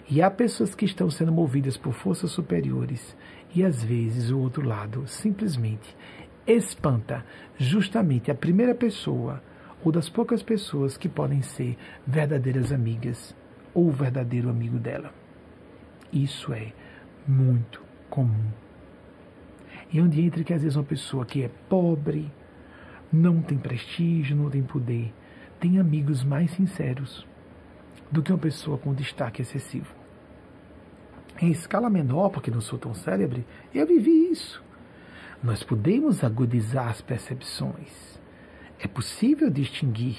E 0.10 0.22
há 0.22 0.30
pessoas 0.30 0.74
que 0.76 0.86
estão 0.86 1.10
sendo 1.10 1.32
movidas 1.32 1.78
por 1.78 1.94
forças 1.94 2.32
superiores. 2.32 3.16
E 3.54 3.64
às 3.64 3.84
vezes 3.84 4.32
o 4.32 4.40
outro 4.40 4.66
lado 4.66 5.08
simplesmente 5.08 5.96
espanta 6.46 7.26
justamente 7.58 8.32
a 8.32 8.36
primeira 8.36 8.76
pessoa 8.76 9.42
ou 9.84 9.92
das 9.92 10.10
poucas 10.10 10.42
pessoas 10.42 10.98
que 10.98 11.10
podem 11.10 11.42
ser 11.42 11.78
verdadeiras 12.06 12.72
amigas 12.72 13.36
ou 13.74 13.92
verdadeiro 13.92 14.50
amigo 14.50 14.78
dela. 14.78 15.14
Isso 16.12 16.54
é 16.54 16.74
muito 17.28 17.82
comum. 18.10 18.52
E 19.92 20.02
onde 20.02 20.22
entra 20.22 20.44
que 20.44 20.54
às 20.54 20.62
vezes 20.62 20.76
uma 20.76 20.84
pessoa 20.84 21.26
que 21.26 21.44
é 21.44 21.50
pobre, 21.70 22.32
não 23.12 23.42
tem 23.42 23.58
prestígio, 23.58 24.36
não 24.36 24.50
tem 24.50 24.64
poder, 24.64 25.14
tem 25.60 25.80
amigos 25.80 26.24
mais 26.24 26.52
sinceros 26.52 27.28
do 28.14 28.22
que 28.22 28.32
uma 28.32 28.38
pessoa 28.38 28.78
com 28.78 28.94
destaque 28.94 29.42
excessivo. 29.42 29.92
em 31.42 31.50
escala 31.50 31.90
menor, 31.90 32.30
porque 32.30 32.52
não 32.52 32.62
sou 32.62 32.78
tão 32.78 32.94
célebre, 32.94 33.44
eu 33.74 33.88
vivi 33.88 34.30
isso. 34.32 34.64
Nós 35.44 35.64
podemos 35.64 36.24
agudizar 36.24 36.90
as 36.90 37.02
percepções. 37.02 38.20
É 38.80 38.88
possível 38.88 39.50
distinguir 39.50 40.16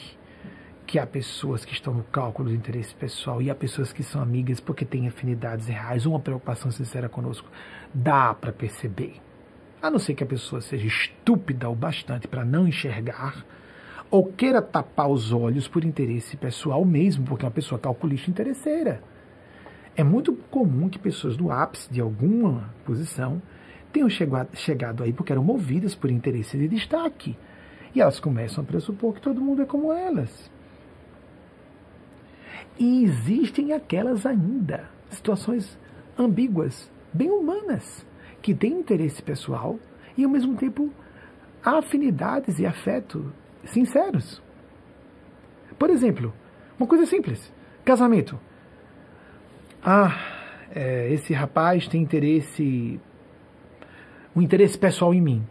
que 0.85 0.99
há 0.99 1.07
pessoas 1.07 1.65
que 1.65 1.73
estão 1.73 1.95
no 1.95 2.03
cálculo 2.03 2.49
do 2.49 2.55
interesse 2.55 2.93
pessoal 2.95 3.41
e 3.41 3.49
há 3.49 3.55
pessoas 3.55 3.93
que 3.93 4.03
são 4.03 4.21
amigas 4.21 4.59
porque 4.59 4.85
têm 4.85 5.07
afinidades 5.07 5.69
reais, 5.69 6.05
uma 6.05 6.19
preocupação 6.19 6.71
sincera 6.73 7.09
conosco. 7.09 7.49
Dá 7.95 8.35
para 8.35 8.53
perceber. 8.53 9.15
A 9.81 9.89
não 9.89 10.01
ser 10.01 10.15
que 10.15 10.25
a 10.25 10.27
pessoa 10.27 10.61
seja 10.61 10.87
estúpida 10.87 11.71
o 11.71 11.77
bastante 11.77 12.27
para 12.27 12.45
não 12.45 12.67
enxergar 12.67 13.47
ou 14.11 14.27
queira 14.27 14.63
tapar 14.63 15.09
os 15.09 15.33
olhos 15.33 15.67
por 15.67 15.85
interesse 15.85 16.37
pessoal 16.37 16.85
mesmo, 16.85 17.25
porque 17.25 17.45
é 17.45 17.49
uma 17.49 17.55
pessoa 17.55 17.79
calculista 17.79 18.31
interesseira. 18.31 19.03
É 19.97 20.03
muito 20.03 20.33
comum 20.51 20.89
que 20.89 20.99
pessoas 20.99 21.37
do 21.37 21.51
ápice 21.51 21.93
de 21.93 22.01
alguma 22.01 22.73
posição 22.85 23.41
tenham 23.93 24.09
chegado 24.09 25.03
aí 25.03 25.13
porque 25.13 25.33
eram 25.33 25.45
movidas 25.45 25.95
por 25.95 26.11
interesse 26.11 26.59
de 26.59 26.69
destaque. 26.69 27.37
E 27.95 28.01
elas 28.01 28.19
começam 28.19 28.65
a 28.65 28.67
pressupor 28.67 29.15
que 29.15 29.21
todo 29.21 29.41
mundo 29.41 29.63
é 29.63 29.65
como 29.65 29.93
elas. 29.93 30.51
E 32.77 33.05
existem 33.05 33.73
aquelas 33.73 34.27
ainda, 34.27 34.89
situações 35.09 35.79
ambíguas, 36.19 36.91
bem 37.13 37.31
humanas, 37.31 38.05
que 38.43 38.53
têm 38.53 38.81
interesse 38.81 39.23
pessoal 39.23 39.79
e 40.17 40.25
ao 40.25 40.31
mesmo 40.31 40.57
tempo 40.57 40.91
afinidades 41.65 42.59
e 42.59 42.67
afeto 42.67 43.33
sinceros. 43.67 44.43
Por 45.79 45.91
exemplo, 45.91 46.33
uma 46.79 46.87
coisa 46.87 47.07
simples: 47.07 47.53
casamento. 47.85 48.39
Ah, 49.83 50.17
é, 50.75 51.13
esse 51.13 51.33
rapaz 51.33 51.87
tem 51.87 52.03
interesse, 52.03 53.01
um 54.35 54.43
interesse 54.43 54.79
pessoal 54.79 55.13
em 55.13 55.21
mim. 55.21 55.47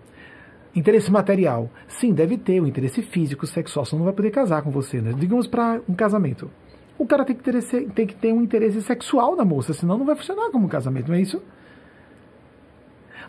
Interesse 0.76 1.12
material. 1.12 1.70
Sim, 1.88 2.14
deve 2.14 2.38
ter 2.38 2.60
um 2.60 2.66
interesse 2.66 3.04
físico, 3.04 3.46
sexual, 3.46 3.86
senão 3.86 4.00
não 4.00 4.06
vai 4.06 4.14
poder 4.14 4.32
casar 4.32 4.64
com 4.64 4.72
você. 4.72 5.00
Né? 5.00 5.14
Digamos 5.16 5.46
para 5.46 5.82
um 5.88 5.94
casamento. 5.94 6.50
O 6.98 7.06
cara 7.06 7.26
tem 7.26 7.36
que, 7.36 7.44
ter, 7.44 7.90
tem 7.92 8.08
que 8.08 8.16
ter 8.16 8.34
um 8.34 8.42
interesse 8.42 8.82
sexual 8.82 9.36
na 9.36 9.46
moça, 9.46 9.74
senão 9.74 9.98
não 9.98 10.06
vai 10.06 10.16
funcionar 10.16 10.50
como 10.52 10.66
um 10.66 10.70
casamento, 10.70 11.08
não 11.08 11.16
é 11.16 11.22
isso? 11.22 11.42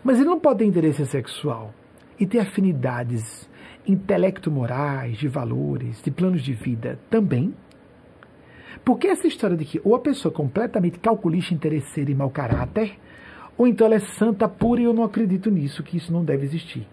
Mas 0.03 0.19
ele 0.19 0.29
não 0.29 0.39
pode 0.39 0.59
ter 0.59 0.65
interesse 0.65 1.05
sexual 1.05 1.73
e 2.19 2.27
ter 2.27 2.39
afinidades 2.39 3.49
intelecto-morais, 3.87 5.17
de 5.17 5.27
valores, 5.27 6.01
de 6.01 6.11
planos 6.11 6.41
de 6.41 6.53
vida 6.53 6.99
também. 7.09 7.53
Porque 8.83 9.07
essa 9.07 9.27
história 9.27 9.57
de 9.57 9.65
que 9.65 9.81
ou 9.83 9.95
a 9.95 9.99
pessoa 9.99 10.31
é 10.31 10.35
completamente 10.35 10.99
calculista, 10.99 11.53
interesseira 11.53 12.11
e 12.11 12.15
mau 12.15 12.29
caráter, 12.29 12.97
ou 13.57 13.67
então 13.67 13.87
ela 13.87 13.95
é 13.95 13.99
santa 13.99 14.47
pura 14.47 14.81
e 14.81 14.83
eu 14.83 14.93
não 14.93 15.03
acredito 15.03 15.49
nisso, 15.49 15.83
que 15.83 15.97
isso 15.97 16.11
não 16.11 16.23
deve 16.23 16.45
existir. 16.45 16.87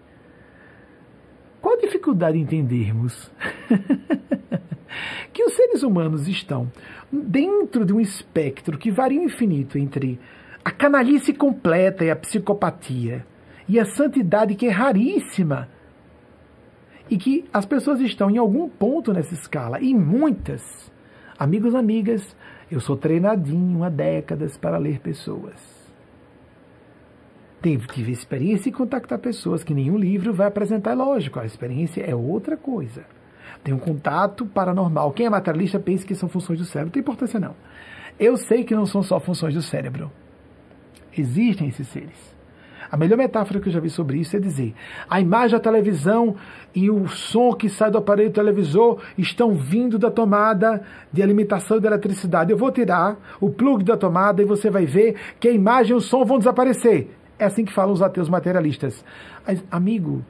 Qual 1.61 1.75
a 1.75 1.81
dificuldade 1.81 2.37
em 2.37 2.41
entendermos 2.41 3.31
que 5.31 5.43
os 5.43 5.53
seres 5.53 5.83
humanos 5.83 6.27
estão 6.27 6.71
dentro 7.11 7.85
de 7.85 7.93
um 7.93 7.99
espectro 7.99 8.77
que 8.77 8.91
varia 8.91 9.21
infinito 9.21 9.77
entre 9.77 10.19
a 10.63 10.71
canalice 10.71 11.33
completa 11.33 12.03
e 12.03 12.11
a 12.11 12.15
psicopatia 12.15 13.25
e 13.67 13.79
a 13.79 13.85
santidade 13.85 14.55
que 14.55 14.67
é 14.67 14.69
raríssima 14.69 15.69
e 17.13 17.17
que 17.17 17.45
as 17.53 17.63
pessoas 17.63 18.01
estão 18.01 18.27
em 18.27 18.39
algum 18.39 18.67
ponto 18.67 19.13
nessa 19.13 19.35
escala, 19.35 19.79
e 19.79 19.93
muitas. 19.93 20.91
Amigos, 21.37 21.75
amigas, 21.75 22.35
eu 22.71 22.79
sou 22.79 22.97
treinadinho 22.97 23.83
há 23.83 23.89
décadas 23.89 24.57
para 24.57 24.79
ler 24.79 24.99
pessoas. 24.99 25.53
Tive 27.61 28.11
experiência 28.11 28.67
em 28.67 28.71
contactar 28.71 29.19
pessoas 29.19 29.63
que 29.63 29.75
nenhum 29.75 29.95
livro 29.95 30.33
vai 30.33 30.47
apresentar, 30.47 30.93
é 30.93 30.95
lógico, 30.95 31.39
a 31.39 31.45
experiência 31.45 32.01
é 32.01 32.15
outra 32.15 32.57
coisa. 32.57 33.05
Tem 33.63 33.75
um 33.75 33.79
contato 33.79 34.43
paranormal. 34.47 35.11
Quem 35.11 35.27
é 35.27 35.29
materialista 35.29 35.79
pensa 35.79 36.07
que 36.07 36.15
são 36.15 36.27
funções 36.27 36.57
do 36.57 36.65
cérebro, 36.65 36.87
não 36.87 36.93
tem 36.93 37.01
importância 37.01 37.39
não. 37.39 37.55
Eu 38.19 38.37
sei 38.37 38.63
que 38.63 38.73
não 38.73 38.87
são 38.87 39.03
só 39.03 39.19
funções 39.19 39.53
do 39.53 39.61
cérebro. 39.61 40.11
Existem 41.15 41.67
esses 41.67 41.87
seres. 41.89 42.32
A 42.93 42.97
melhor 42.97 43.17
metáfora 43.17 43.59
que 43.59 43.69
eu 43.69 43.73
já 43.73 43.79
vi 43.79 43.89
sobre 43.89 44.19
isso 44.19 44.37
é 44.37 44.39
dizer: 44.39 44.75
a 45.09 45.19
imagem 45.19 45.57
da 45.57 45.59
televisão 45.59 46.35
e 46.75 46.91
o 46.91 47.07
som 47.07 47.51
que 47.51 47.67
sai 47.67 47.89
do 47.89 47.97
aparelho 47.97 48.29
televisor 48.29 49.01
estão 49.17 49.55
vindo 49.55 49.97
da 49.97 50.11
tomada 50.11 50.83
de 51.11 51.23
alimentação 51.23 51.79
de 51.79 51.87
eletricidade. 51.87 52.51
Eu 52.51 52.57
vou 52.57 52.71
tirar 52.71 53.17
o 53.41 53.49
plug 53.49 53.83
da 53.83 53.97
tomada 53.97 54.43
e 54.43 54.45
você 54.45 54.69
vai 54.69 54.85
ver 54.85 55.15
que 55.39 55.47
a 55.47 55.51
imagem 55.51 55.93
e 55.93 55.95
o 55.95 55.99
som 55.99 56.23
vão 56.23 56.37
desaparecer. 56.37 57.09
É 57.39 57.45
assim 57.45 57.65
que 57.65 57.73
falam 57.73 57.93
os 57.93 58.01
ateus 58.03 58.29
materialistas. 58.29 59.03
Mas, 59.43 59.63
amigo, 59.71 60.23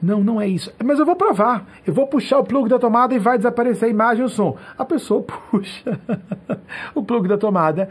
não, 0.00 0.22
não 0.22 0.38
é 0.38 0.46
isso. 0.46 0.70
Mas 0.84 0.98
eu 0.98 1.06
vou 1.06 1.16
provar. 1.16 1.66
Eu 1.86 1.94
vou 1.94 2.06
puxar 2.06 2.38
o 2.38 2.44
plug 2.44 2.68
da 2.68 2.78
tomada 2.78 3.14
e 3.14 3.18
vai 3.18 3.38
desaparecer 3.38 3.88
a 3.88 3.90
imagem 3.90 4.24
e 4.24 4.26
o 4.26 4.28
som. 4.28 4.58
A 4.76 4.84
pessoa 4.84 5.22
puxa 5.50 5.98
o 6.94 7.02
plug 7.02 7.26
da 7.26 7.38
tomada, 7.38 7.88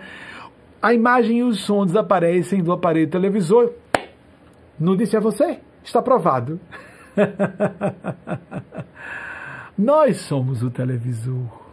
a 0.82 0.94
imagem 0.94 1.40
e 1.40 1.44
o 1.44 1.54
som 1.54 1.86
desaparecem 1.86 2.62
do 2.62 2.72
aparelho 2.72 3.10
televisor 3.10 3.72
não 4.80 4.96
disse 4.96 5.18
a 5.18 5.20
você? 5.20 5.60
Está 5.84 6.02
provado. 6.02 6.60
Nós 9.78 10.22
somos 10.22 10.64
o 10.64 10.70
televisor. 10.70 11.66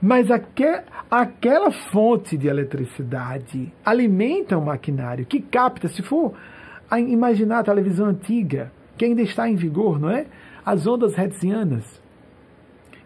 Mas 0.00 0.30
aque, 0.30 0.82
aquela 1.10 1.70
fonte 1.70 2.36
de 2.36 2.46
eletricidade 2.46 3.72
alimenta 3.84 4.58
o 4.58 4.64
maquinário 4.64 5.24
que 5.24 5.40
capta, 5.40 5.88
se 5.88 6.02
for 6.02 6.34
a 6.90 7.00
imaginar 7.00 7.60
a 7.60 7.64
televisão 7.64 8.06
antiga, 8.06 8.70
que 8.98 9.04
ainda 9.04 9.22
está 9.22 9.48
em 9.48 9.56
vigor, 9.56 9.98
não 9.98 10.10
é? 10.10 10.26
As 10.64 10.86
ondas 10.86 11.16
hertzianas, 11.16 12.02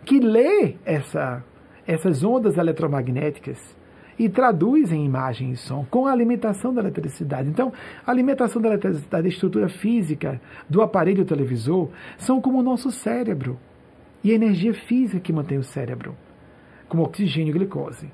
que 0.05 0.19
lê 0.19 0.77
essa, 0.85 1.45
essas 1.87 2.25
ondas 2.25 2.57
eletromagnéticas 2.57 3.78
e 4.19 4.29
traduz 4.29 4.91
em 4.91 5.05
imagem 5.05 5.53
e 5.53 5.57
som 5.57 5.87
com 5.91 6.07
a 6.07 6.13
alimentação 6.13 6.75
da 6.75 6.81
eletricidade. 6.81 7.49
Então, 7.49 7.73
a 8.07 8.11
alimentação 8.11 8.61
da 8.61 8.69
eletricidade, 8.69 9.27
a 9.27 9.31
estrutura 9.31 9.69
física 9.69 10.41
do 10.69 10.83
aparelho 10.83 11.25
televisor 11.25 11.89
são 12.17 12.41
como 12.41 12.59
o 12.59 12.63
nosso 12.63 12.91
cérebro 12.91 13.59
e 14.25 14.33
a 14.33 14.35
energia 14.35 14.75
física 14.75 15.21
que 15.21 15.33
mantém 15.33 15.59
o 15.59 15.63
cérebro, 15.63 16.17
como 16.89 17.05
oxigênio 17.05 17.51
e 17.51 17.59
glicose. 17.59 18.11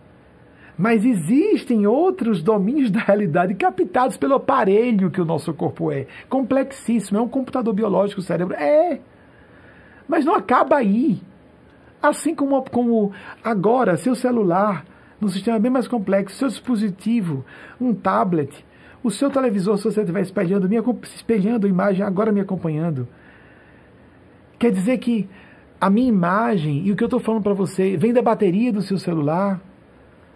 Mas 0.76 1.04
existem 1.04 1.86
outros 1.86 2.42
domínios 2.42 2.90
da 2.90 3.00
realidade 3.00 3.54
captados 3.54 4.16
pelo 4.16 4.34
aparelho 4.34 5.10
que 5.10 5.20
o 5.20 5.24
nosso 5.24 5.54
corpo 5.54 5.90
é. 5.90 6.06
Complexíssimo, 6.28 7.18
é 7.18 7.22
um 7.22 7.28
computador 7.28 7.72
biológico 7.72 8.20
o 8.20 8.24
cérebro. 8.24 8.56
É. 8.56 9.00
Mas 10.08 10.24
não 10.24 10.34
acaba 10.34 10.76
aí. 10.76 11.22
Assim 12.02 12.34
como, 12.34 12.60
como 12.64 13.12
agora, 13.42 13.96
seu 13.96 14.16
celular 14.16 14.84
num 15.24 15.30
sistema 15.30 15.58
bem 15.58 15.70
mais 15.70 15.88
complexo, 15.88 16.36
seu 16.36 16.48
dispositivo, 16.48 17.44
um 17.80 17.94
tablet, 17.94 18.64
o 19.02 19.10
seu 19.10 19.30
televisor, 19.30 19.78
se 19.78 19.84
você 19.84 20.00
estiver 20.00 20.20
espelhando, 20.20 20.68
me, 20.68 20.76
espelhando 21.02 21.66
a 21.66 21.70
imagem, 21.70 22.04
agora 22.04 22.30
me 22.30 22.40
acompanhando. 22.40 23.08
Quer 24.58 24.70
dizer 24.70 24.98
que 24.98 25.28
a 25.80 25.88
minha 25.88 26.08
imagem 26.08 26.86
e 26.86 26.92
o 26.92 26.96
que 26.96 27.02
eu 27.02 27.06
estou 27.06 27.20
falando 27.20 27.42
para 27.42 27.54
você 27.54 27.96
vem 27.96 28.12
da 28.12 28.22
bateria 28.22 28.72
do 28.72 28.82
seu 28.82 28.98
celular, 28.98 29.60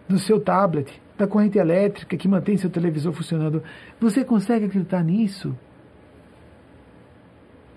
do 0.09 0.19
seu 0.19 0.41
tablet, 0.41 1.01
da 1.17 1.27
corrente 1.27 1.59
elétrica 1.59 2.17
que 2.17 2.29
mantém 2.29 2.57
seu 2.57 2.71
televisor 2.71 3.13
funcionando. 3.13 3.63
Você 4.01 4.25
consegue 4.25 4.67
acreditar 4.67 5.03
nisso? 5.05 5.55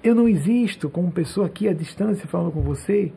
Eu 0.01 0.15
não 0.15 0.27
existo 0.27 0.90
como 0.90 1.11
pessoa 1.11 1.48
aqui 1.48 1.67
à 1.67 1.73
distância 1.73 2.27
falando 2.27 2.51
com 2.51 2.61
você. 2.61 3.11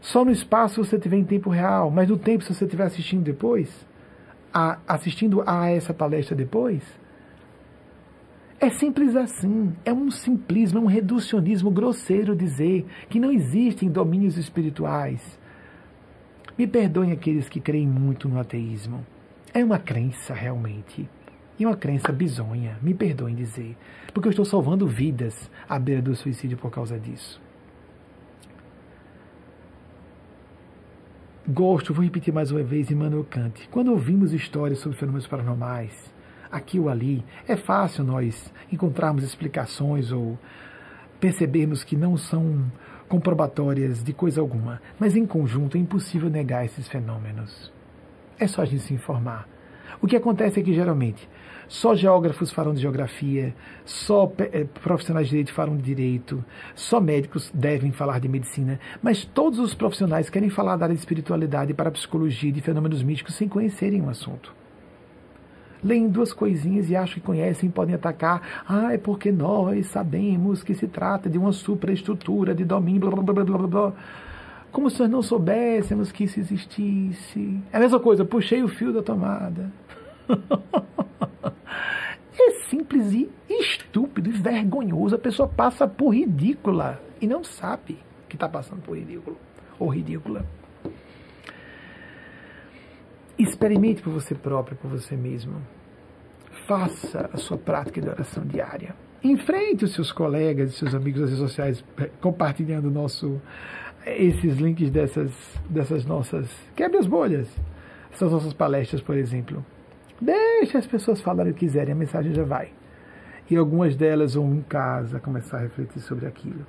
Só 0.00 0.24
no 0.24 0.30
espaço 0.30 0.82
você 0.82 0.98
tiver 0.98 1.18
em 1.18 1.24
tempo 1.24 1.50
real, 1.50 1.90
mas 1.90 2.08
no 2.08 2.16
tempo 2.16 2.42
se 2.42 2.54
você 2.54 2.64
estiver 2.64 2.84
assistindo 2.84 3.22
depois, 3.22 3.86
a, 4.52 4.78
assistindo 4.88 5.42
a 5.46 5.70
essa 5.70 5.92
palestra 5.92 6.34
depois, 6.34 6.82
é 8.58 8.68
simples 8.68 9.16
assim. 9.16 9.72
É 9.84 9.92
um 9.92 10.10
simplismo, 10.10 10.78
é 10.78 10.82
um 10.82 10.86
reducionismo 10.86 11.70
grosseiro 11.70 12.36
dizer 12.36 12.86
que 13.08 13.18
não 13.18 13.30
existem 13.32 13.90
domínios 13.90 14.36
espirituais. 14.36 15.38
Me 16.58 16.66
perdoem 16.66 17.10
aqueles 17.10 17.48
que 17.48 17.58
creem 17.58 17.86
muito 17.86 18.28
no 18.28 18.38
ateísmo. 18.38 19.04
É 19.54 19.64
uma 19.64 19.78
crença 19.78 20.34
realmente. 20.34 21.08
E 21.58 21.64
uma 21.64 21.76
crença 21.76 22.12
bizonha, 22.12 22.78
me 22.82 22.92
perdoem 22.92 23.34
dizer. 23.34 23.76
Porque 24.12 24.28
eu 24.28 24.30
estou 24.30 24.44
salvando 24.44 24.86
vidas 24.86 25.50
à 25.68 25.78
beira 25.78 26.02
do 26.02 26.14
suicídio 26.14 26.58
por 26.58 26.70
causa 26.70 26.98
disso. 26.98 27.40
Gosto, 31.52 31.92
vou 31.92 32.04
repetir 32.04 32.32
mais 32.32 32.52
uma 32.52 32.62
vez 32.62 32.92
Immanuel 32.92 33.26
Kant. 33.28 33.68
Quando 33.72 33.90
ouvimos 33.90 34.32
histórias 34.32 34.78
sobre 34.78 34.96
fenômenos 34.96 35.26
paranormais, 35.26 35.90
aqui 36.48 36.78
ou 36.78 36.88
ali, 36.88 37.24
é 37.48 37.56
fácil 37.56 38.04
nós 38.04 38.52
encontrarmos 38.70 39.24
explicações 39.24 40.12
ou 40.12 40.38
percebermos 41.18 41.82
que 41.82 41.96
não 41.96 42.16
são 42.16 42.70
comprobatórias 43.08 44.00
de 44.04 44.12
coisa 44.12 44.40
alguma, 44.40 44.80
mas 44.96 45.16
em 45.16 45.26
conjunto 45.26 45.76
é 45.76 45.80
impossível 45.80 46.30
negar 46.30 46.64
esses 46.64 46.86
fenômenos. 46.86 47.72
É 48.38 48.46
só 48.46 48.62
a 48.62 48.64
gente 48.64 48.84
se 48.84 48.94
informar. 48.94 49.48
O 50.00 50.06
que 50.06 50.16
acontece 50.16 50.60
é 50.60 50.62
que 50.62 50.74
geralmente 50.74 51.28
só 51.70 51.94
geógrafos 51.94 52.50
falam 52.50 52.74
de 52.74 52.80
geografia, 52.80 53.54
só 53.84 54.30
eh, 54.38 54.66
profissionais 54.82 55.28
de 55.28 55.30
direito 55.30 55.52
falam 55.52 55.76
de 55.76 55.82
direito, 55.84 56.44
só 56.74 57.00
médicos 57.00 57.48
devem 57.54 57.92
falar 57.92 58.18
de 58.18 58.28
medicina, 58.28 58.80
mas 59.00 59.24
todos 59.24 59.60
os 59.60 59.72
profissionais 59.72 60.28
querem 60.28 60.50
falar 60.50 60.76
da 60.76 60.86
área 60.86 60.96
de 60.96 61.00
espiritualidade, 61.00 61.72
para 61.72 61.92
psicologia 61.92 62.48
e 62.48 62.52
de 62.52 62.60
fenômenos 62.60 63.04
místicos 63.04 63.36
sem 63.36 63.48
conhecerem 63.48 64.02
o 64.02 64.10
assunto. 64.10 64.52
Leem 65.82 66.08
duas 66.08 66.32
coisinhas 66.32 66.90
e 66.90 66.96
acham 66.96 67.14
que 67.14 67.20
conhecem 67.20 67.70
podem 67.70 67.94
atacar. 67.94 68.64
Ah, 68.68 68.92
é 68.92 68.98
porque 68.98 69.30
nós 69.30 69.86
sabemos 69.86 70.64
que 70.64 70.74
se 70.74 70.88
trata 70.88 71.30
de 71.30 71.38
uma 71.38 71.52
superestrutura 71.52 72.52
de 72.52 72.64
domínio, 72.64 73.00
blá 73.00 73.10
blá 73.12 73.22
blá 73.22 73.44
blá 73.44 73.58
blá 73.58 73.68
blá. 73.68 73.92
Como 74.72 74.88
se 74.88 75.00
nós 75.00 75.10
não 75.10 75.22
soubéssemos 75.22 76.12
que 76.12 76.24
isso 76.24 76.38
existisse. 76.38 77.60
É 77.72 77.76
a 77.76 77.80
mesma 77.80 77.98
coisa, 77.98 78.24
puxei 78.24 78.62
o 78.62 78.68
fio 78.68 78.92
da 78.92 79.02
tomada. 79.02 79.72
É 82.42 82.52
simples 82.70 83.12
e 83.12 83.30
estúpido 83.50 84.30
e 84.30 84.32
vergonhoso. 84.32 85.14
A 85.14 85.18
pessoa 85.18 85.46
passa 85.46 85.86
por 85.86 86.14
ridícula 86.14 86.98
e 87.20 87.26
não 87.26 87.44
sabe 87.44 87.98
que 88.28 88.34
está 88.34 88.48
passando 88.48 88.80
por 88.80 88.96
ridículo 88.96 89.36
ou 89.78 89.88
ridícula. 89.88 90.46
Experimente 93.38 94.02
por 94.02 94.12
você 94.12 94.34
próprio, 94.34 94.76
por 94.76 94.90
você 94.90 95.16
mesmo. 95.16 95.60
Faça 96.66 97.28
a 97.32 97.36
sua 97.36 97.58
prática 97.58 98.00
de 98.00 98.08
oração 98.08 98.44
diária. 98.44 98.94
Enfrente 99.22 99.84
os 99.84 99.92
seus 99.92 100.12
colegas 100.12 100.70
e 100.70 100.72
seus 100.78 100.94
amigos 100.94 101.20
das 101.20 101.30
redes 101.30 101.44
sociais 101.46 101.84
eh, 101.98 102.10
compartilhando 102.20 102.90
nosso, 102.90 103.26
eh, 103.36 103.40
esses 104.06 104.56
links 104.58 104.90
dessas, 104.90 105.32
dessas 105.68 106.04
nossas. 106.04 106.50
Quebre 106.74 106.98
as 106.98 107.06
bolhas. 107.06 107.48
Essas 108.12 108.32
nossas 108.32 108.52
palestras, 108.52 109.00
por 109.00 109.16
exemplo. 109.16 109.64
Deixe 110.20 110.76
as 110.76 110.86
pessoas 110.86 111.20
falarem 111.20 111.52
o 111.52 111.54
que 111.54 111.60
quiserem, 111.60 111.92
a 111.92 111.96
mensagem 111.96 112.34
já 112.34 112.44
vai. 112.44 112.72
E 113.50 113.56
algumas 113.56 113.96
delas 113.96 114.34
vão 114.34 114.54
em 114.54 114.62
casa 114.62 115.18
começar 115.18 115.58
a 115.58 115.62
refletir 115.62 116.00
sobre 116.00 116.26
aquilo. 116.26 116.66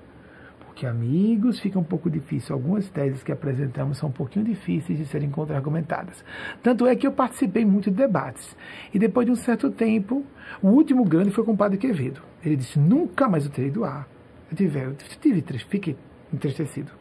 Porque, 0.66 0.86
amigos, 0.86 1.60
fica 1.60 1.78
um 1.78 1.84
pouco 1.84 2.10
difícil. 2.10 2.56
Algumas 2.56 2.90
teses 2.90 3.22
que 3.22 3.32
apresentamos 3.32 3.98
são 3.98 4.10
um 4.10 4.12
pouquinho 4.12 4.46
difíceis 4.46 4.98
de 4.98 5.06
serem 5.06 5.30
contra-argumentadas. 5.30 6.24
Tanto 6.64 6.88
é 6.88 6.96
que 6.96 7.06
eu 7.06 7.12
participei 7.12 7.66
muito 7.66 7.92
de 7.92 7.98
debates. 7.98 8.56
E 8.94 8.98
depois 8.98 9.26
de 9.26 9.32
um 9.32 9.36
certo 9.36 9.70
tempo, 9.70 10.26
o 10.62 10.70
último 10.70 11.04
grande 11.04 11.32
foi 11.32 11.44
com 11.44 11.52
o 11.52 11.58
padre 11.58 11.78
Quevedo. 11.78 12.22
Ele 12.44 12.56
disse: 12.56 12.80
nunca 12.80 13.28
mais 13.28 13.46
eu 13.46 13.52
terei 13.52 13.70
do 13.70 13.84
ar. 13.84 14.08
Eu 14.50 14.56
tive, 14.58 14.80
eu 14.80 14.96
tive, 15.20 15.44
fiquei 15.70 15.98
entristecido. 16.34 17.01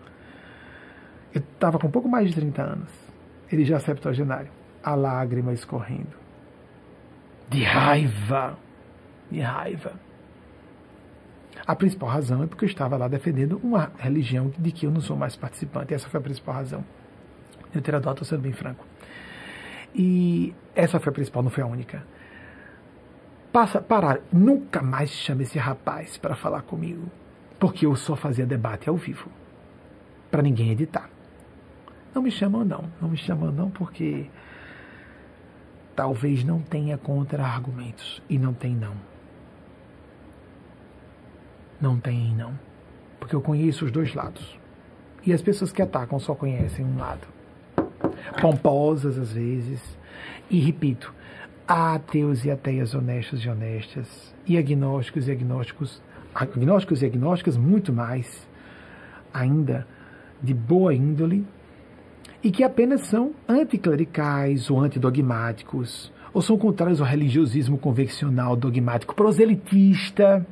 Eu 1.34 1.40
estava 1.40 1.78
com 1.78 1.90
pouco 1.90 2.08
mais 2.08 2.28
de 2.28 2.34
30 2.34 2.62
anos. 2.62 2.90
Ele 3.50 3.64
já 3.64 3.78
septuagenário. 3.78 4.50
A 4.82 4.94
lágrima 4.94 5.52
escorrendo 5.52 6.20
de 7.50 7.64
raiva. 7.64 8.56
De 9.30 9.40
raiva. 9.40 9.92
A 11.66 11.74
principal 11.74 12.08
razão 12.08 12.42
é 12.44 12.46
porque 12.46 12.64
eu 12.64 12.68
estava 12.68 12.96
lá 12.96 13.08
defendendo 13.08 13.60
uma 13.62 13.92
religião 13.98 14.52
de 14.56 14.70
que 14.70 14.86
eu 14.86 14.90
não 14.90 15.00
sou 15.00 15.16
mais 15.16 15.36
participante. 15.36 15.92
Essa 15.92 16.08
foi 16.08 16.20
a 16.20 16.22
principal 16.22 16.54
razão. 16.54 16.84
Eu 17.74 17.82
ter 17.82 17.94
adotado, 17.94 18.24
sendo 18.24 18.42
bem 18.42 18.52
franco. 18.52 18.86
E 19.94 20.54
essa 20.74 21.00
foi 21.00 21.10
a 21.10 21.12
principal, 21.12 21.42
não 21.42 21.50
foi 21.50 21.62
a 21.64 21.66
única. 21.66 22.04
Passa, 23.52 23.80
parar, 23.80 24.20
nunca 24.32 24.80
mais 24.80 25.10
chame 25.10 25.42
esse 25.42 25.58
rapaz 25.58 26.16
para 26.16 26.36
falar 26.36 26.62
comigo, 26.62 27.10
porque 27.58 27.84
eu 27.84 27.96
só 27.96 28.14
fazia 28.14 28.46
debate 28.46 28.88
ao 28.88 28.96
vivo, 28.96 29.28
para 30.30 30.40
ninguém 30.40 30.70
editar. 30.70 31.10
Não 32.14 32.22
me 32.22 32.30
chamam 32.30 32.64
não, 32.64 32.84
não 33.00 33.08
me 33.08 33.16
chamam 33.16 33.52
não, 33.52 33.70
porque 33.70 34.26
talvez 35.94 36.42
não 36.42 36.60
tenha 36.60 36.98
contra-argumentos. 36.98 38.22
E 38.28 38.38
não 38.38 38.52
tem, 38.52 38.74
não. 38.74 38.94
Não 41.80 41.98
tem, 41.98 42.34
não. 42.34 42.58
Porque 43.18 43.34
eu 43.34 43.40
conheço 43.40 43.84
os 43.84 43.92
dois 43.92 44.14
lados. 44.14 44.58
E 45.24 45.32
as 45.32 45.42
pessoas 45.42 45.72
que 45.72 45.82
atacam 45.82 46.18
só 46.18 46.34
conhecem 46.34 46.84
um 46.84 46.98
lado. 46.98 47.26
Pomposas, 48.40 49.18
às 49.18 49.32
vezes. 49.32 49.98
E 50.50 50.58
repito, 50.58 51.14
há 51.68 51.94
ateus 51.94 52.44
e 52.44 52.50
ateias 52.50 52.94
honestos 52.94 53.44
e 53.44 53.48
honestas. 53.48 54.34
E 54.46 54.58
agnósticos 54.58 55.28
e 55.28 55.32
agnósticos. 55.32 56.02
Agnósticos 56.34 57.02
e 57.02 57.06
agnósticas, 57.06 57.56
muito 57.56 57.92
mais. 57.92 58.48
Ainda 59.32 59.86
de 60.42 60.54
boa 60.54 60.94
índole 60.94 61.46
e 62.42 62.50
que 62.50 62.64
apenas 62.64 63.02
são 63.06 63.32
anticlericais 63.48 64.70
ou 64.70 64.80
antidogmáticos, 64.80 66.12
ou 66.32 66.40
são 66.40 66.56
contrários 66.56 67.00
ao 67.00 67.06
religiosismo 67.06 67.76
convencional 67.76 68.56
dogmático 68.56 69.14
proselitista, 69.14 70.46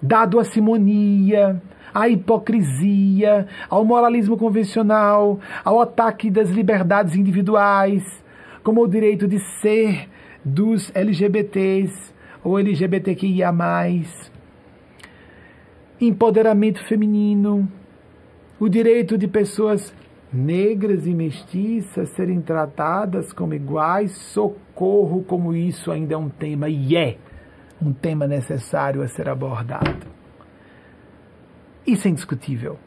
dado 0.00 0.38
à 0.38 0.44
simonia, 0.44 1.60
à 1.94 2.08
hipocrisia, 2.08 3.46
ao 3.68 3.84
moralismo 3.84 4.36
convencional, 4.36 5.40
ao 5.64 5.80
ataque 5.80 6.30
das 6.30 6.50
liberdades 6.50 7.16
individuais, 7.16 8.04
como 8.62 8.82
o 8.82 8.88
direito 8.88 9.26
de 9.26 9.38
ser 9.60 10.08
dos 10.44 10.90
LGBTs 10.94 12.12
ou 12.42 12.58
LGBTQIA+, 12.58 13.52
empoderamento 16.00 16.84
feminino, 16.86 17.68
o 18.58 18.68
direito 18.68 19.16
de 19.16 19.28
pessoas 19.28 19.94
negras 20.32 21.06
e 21.06 21.14
mestiças 21.14 22.08
serem 22.10 22.40
tratadas 22.40 23.32
como 23.32 23.54
iguais, 23.54 24.12
socorro, 24.12 25.22
como 25.24 25.54
isso 25.54 25.90
ainda 25.90 26.14
é 26.14 26.16
um 26.16 26.28
tema, 26.28 26.68
e 26.68 26.96
é 26.96 27.18
um 27.80 27.92
tema 27.92 28.26
necessário 28.26 29.02
a 29.02 29.08
ser 29.08 29.28
abordado. 29.28 30.06
Isso 31.86 32.06
é 32.06 32.10
indiscutível. 32.10 32.78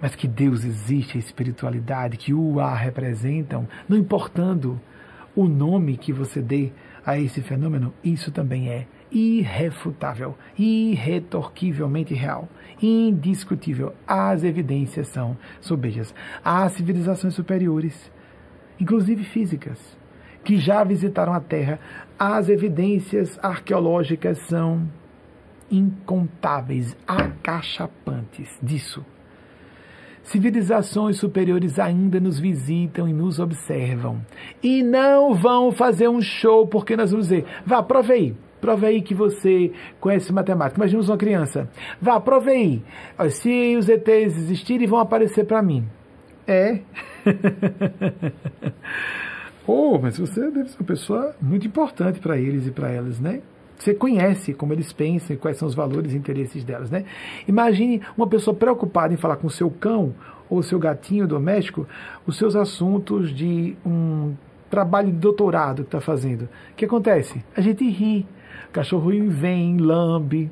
Mas 0.00 0.16
que 0.16 0.26
Deus 0.26 0.64
existe, 0.64 1.16
a 1.16 1.20
espiritualidade, 1.20 2.16
que 2.16 2.34
o 2.34 2.58
A 2.58 2.74
representam, 2.74 3.68
não 3.88 3.96
importando 3.96 4.80
o 5.36 5.46
nome 5.46 5.96
que 5.96 6.12
você 6.12 6.42
dê 6.42 6.72
a 7.06 7.16
esse 7.18 7.40
fenômeno, 7.40 7.94
isso 8.02 8.32
também 8.32 8.68
é 8.68 8.86
irrefutável, 9.12 10.36
irretorquivelmente 10.58 12.14
real, 12.14 12.48
indiscutível. 12.80 13.94
As 14.06 14.42
evidências 14.42 15.08
são 15.08 15.36
sobejas. 15.60 16.14
Há 16.44 16.68
civilizações 16.68 17.34
superiores, 17.34 18.10
inclusive 18.80 19.22
físicas, 19.24 19.78
que 20.44 20.56
já 20.56 20.82
visitaram 20.82 21.32
a 21.32 21.40
Terra. 21.40 21.78
As 22.18 22.48
evidências 22.48 23.38
arqueológicas 23.42 24.38
são 24.48 24.88
incontáveis, 25.70 26.96
acachapantes 27.06 28.58
disso. 28.62 29.04
Civilizações 30.22 31.18
superiores 31.18 31.78
ainda 31.78 32.20
nos 32.20 32.38
visitam 32.38 33.08
e 33.08 33.12
nos 33.12 33.40
observam. 33.40 34.24
E 34.62 34.82
não 34.82 35.34
vão 35.34 35.72
fazer 35.72 36.08
um 36.08 36.20
show 36.20 36.66
porque 36.66 36.96
nós 36.96 37.10
vamos 37.10 37.26
dizer, 37.26 37.44
vá, 37.66 37.82
prove 37.82 38.12
aí. 38.12 38.36
Prove 38.62 38.86
aí 38.86 39.02
que 39.02 39.12
você 39.12 39.72
conhece 40.00 40.32
matemática. 40.32 40.78
Imaginemos 40.78 41.08
uma 41.08 41.18
criança. 41.18 41.68
Vá, 42.00 42.20
prove 42.20 42.48
aí. 42.48 42.82
Se 43.30 43.76
os 43.76 43.88
ETs 43.88 44.38
existirem, 44.38 44.86
vão 44.86 45.00
aparecer 45.00 45.44
para 45.44 45.60
mim. 45.60 45.84
É. 46.46 46.78
oh, 49.66 49.98
mas 50.00 50.16
você 50.16 50.48
deve 50.48 50.68
ser 50.68 50.78
uma 50.78 50.86
pessoa 50.86 51.34
muito 51.42 51.66
importante 51.66 52.20
para 52.20 52.38
eles 52.38 52.68
e 52.68 52.70
para 52.70 52.88
elas, 52.88 53.18
né? 53.18 53.42
Você 53.76 53.94
conhece 53.94 54.54
como 54.54 54.72
eles 54.72 54.92
pensam, 54.92 55.36
quais 55.36 55.56
são 55.56 55.66
os 55.66 55.74
valores 55.74 56.12
e 56.12 56.16
interesses 56.16 56.62
delas, 56.62 56.88
né? 56.88 57.04
Imagine 57.48 58.00
uma 58.16 58.28
pessoa 58.28 58.54
preocupada 58.54 59.12
em 59.12 59.16
falar 59.16 59.38
com 59.38 59.48
seu 59.48 59.72
cão 59.72 60.14
ou 60.48 60.62
seu 60.62 60.78
gatinho 60.78 61.26
doméstico 61.26 61.84
os 62.24 62.38
seus 62.38 62.54
assuntos 62.54 63.34
de 63.34 63.76
um 63.84 64.36
trabalho 64.70 65.10
de 65.10 65.18
doutorado 65.18 65.82
que 65.82 65.88
está 65.88 66.00
fazendo. 66.00 66.44
O 66.44 66.76
que 66.76 66.84
acontece? 66.84 67.44
A 67.56 67.60
gente 67.60 67.84
ri 67.88 68.24
cachorro 68.70 69.10
vem, 69.28 69.76
lambe. 69.78 70.50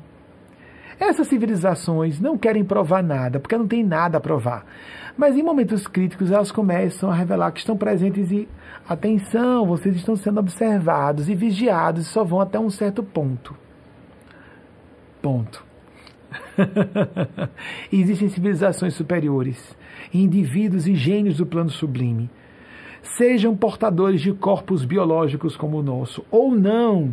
Essas 0.99 1.27
civilizações 1.27 2.19
não 2.19 2.37
querem 2.37 2.63
provar 2.63 3.01
nada, 3.01 3.39
porque 3.39 3.57
não 3.57 3.67
tem 3.67 3.83
nada 3.83 4.19
a 4.19 4.21
provar. 4.21 4.65
Mas 5.17 5.35
em 5.35 5.41
momentos 5.41 5.87
críticos 5.87 6.31
elas 6.31 6.51
começam 6.51 7.09
a 7.09 7.15
revelar 7.15 7.51
que 7.51 7.59
estão 7.59 7.75
presentes 7.75 8.31
e 8.31 8.47
atenção, 8.87 9.65
vocês 9.65 9.95
estão 9.95 10.15
sendo 10.15 10.39
observados 10.39 11.27
e 11.27 11.33
vigiados 11.33 12.05
e 12.05 12.09
só 12.09 12.23
vão 12.23 12.39
até 12.39 12.59
um 12.59 12.69
certo 12.69 13.01
ponto. 13.01 13.55
Ponto. 15.21 15.65
Existem 17.91 18.29
civilizações 18.29 18.93
superiores, 18.93 19.75
indivíduos 20.13 20.87
e 20.87 20.95
gênios 20.95 21.37
do 21.37 21.45
plano 21.45 21.69
sublime. 21.69 22.29
Sejam 23.01 23.55
portadores 23.55 24.21
de 24.21 24.31
corpos 24.33 24.85
biológicos 24.85 25.57
como 25.57 25.79
o 25.79 25.83
nosso, 25.83 26.23
ou 26.29 26.51
não, 26.51 27.11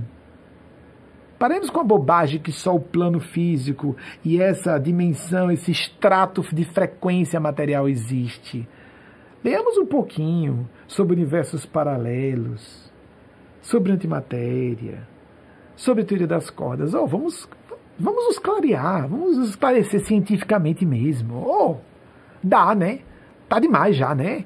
Paremos 1.39 1.71
com 1.71 1.81
a 1.81 1.85
bobagem 1.85 2.41
que 2.41 2.51
só 2.51 2.75
o 2.75 2.81
plano 2.81 3.21
físico 3.21 3.97
e 4.25 4.43
essa 4.43 4.77
dimensão, 4.77 5.51
esse 5.51 5.71
extrato 5.71 6.43
de 6.53 6.65
frequência 6.65 7.39
material 7.39 7.89
existe. 7.89 8.69
Leamos 9.45 9.79
um 9.79 9.87
pouquinho 9.87 10.69
sobre 10.89 11.15
universos 11.15 11.65
paralelos, 11.65 12.93
sobre 13.63 13.93
antimatéria, 13.93 15.07
sobre 15.77 16.03
teoria 16.03 16.27
das 16.27 16.51
cordas. 16.51 16.93
Oh, 16.93 17.07
vamos, 17.07 17.49
vamos 17.97 18.25
nos 18.27 18.39
clarear, 18.41 19.07
vamos 19.07 19.37
nos 19.37 19.51
esclarecer 19.51 20.01
cientificamente 20.01 20.85
mesmo. 20.85 21.37
Oh, 21.47 21.77
dá, 22.43 22.75
né? 22.75 23.01
Tá 23.49 23.61
demais 23.61 23.95
já, 23.95 24.13
né? 24.13 24.45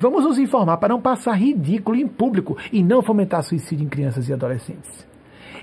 Vamos 0.00 0.24
nos 0.24 0.38
informar 0.38 0.78
para 0.78 0.88
não 0.88 1.02
passar 1.02 1.34
ridículo 1.34 1.98
em 1.98 2.08
público 2.08 2.56
e 2.72 2.82
não 2.82 3.02
fomentar 3.02 3.42
suicídio 3.42 3.84
em 3.84 3.88
crianças 3.90 4.26
e 4.26 4.32
adolescentes. 4.32 5.13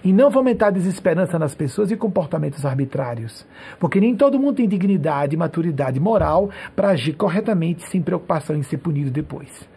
E 0.03 0.11
não 0.11 0.31
fomentar 0.31 0.71
desesperança 0.71 1.37
nas 1.37 1.53
pessoas 1.53 1.91
e 1.91 1.95
comportamentos 1.95 2.65
arbitrários. 2.65 3.45
Porque 3.79 3.99
nem 3.99 4.15
todo 4.15 4.39
mundo 4.39 4.55
tem 4.55 4.67
dignidade 4.67 5.35
e 5.35 5.37
maturidade 5.37 5.99
moral 5.99 6.49
para 6.75 6.89
agir 6.89 7.13
corretamente 7.13 7.87
sem 7.87 8.01
preocupação 8.01 8.55
em 8.55 8.63
ser 8.63 8.77
punido 8.77 9.11
depois. 9.11 9.69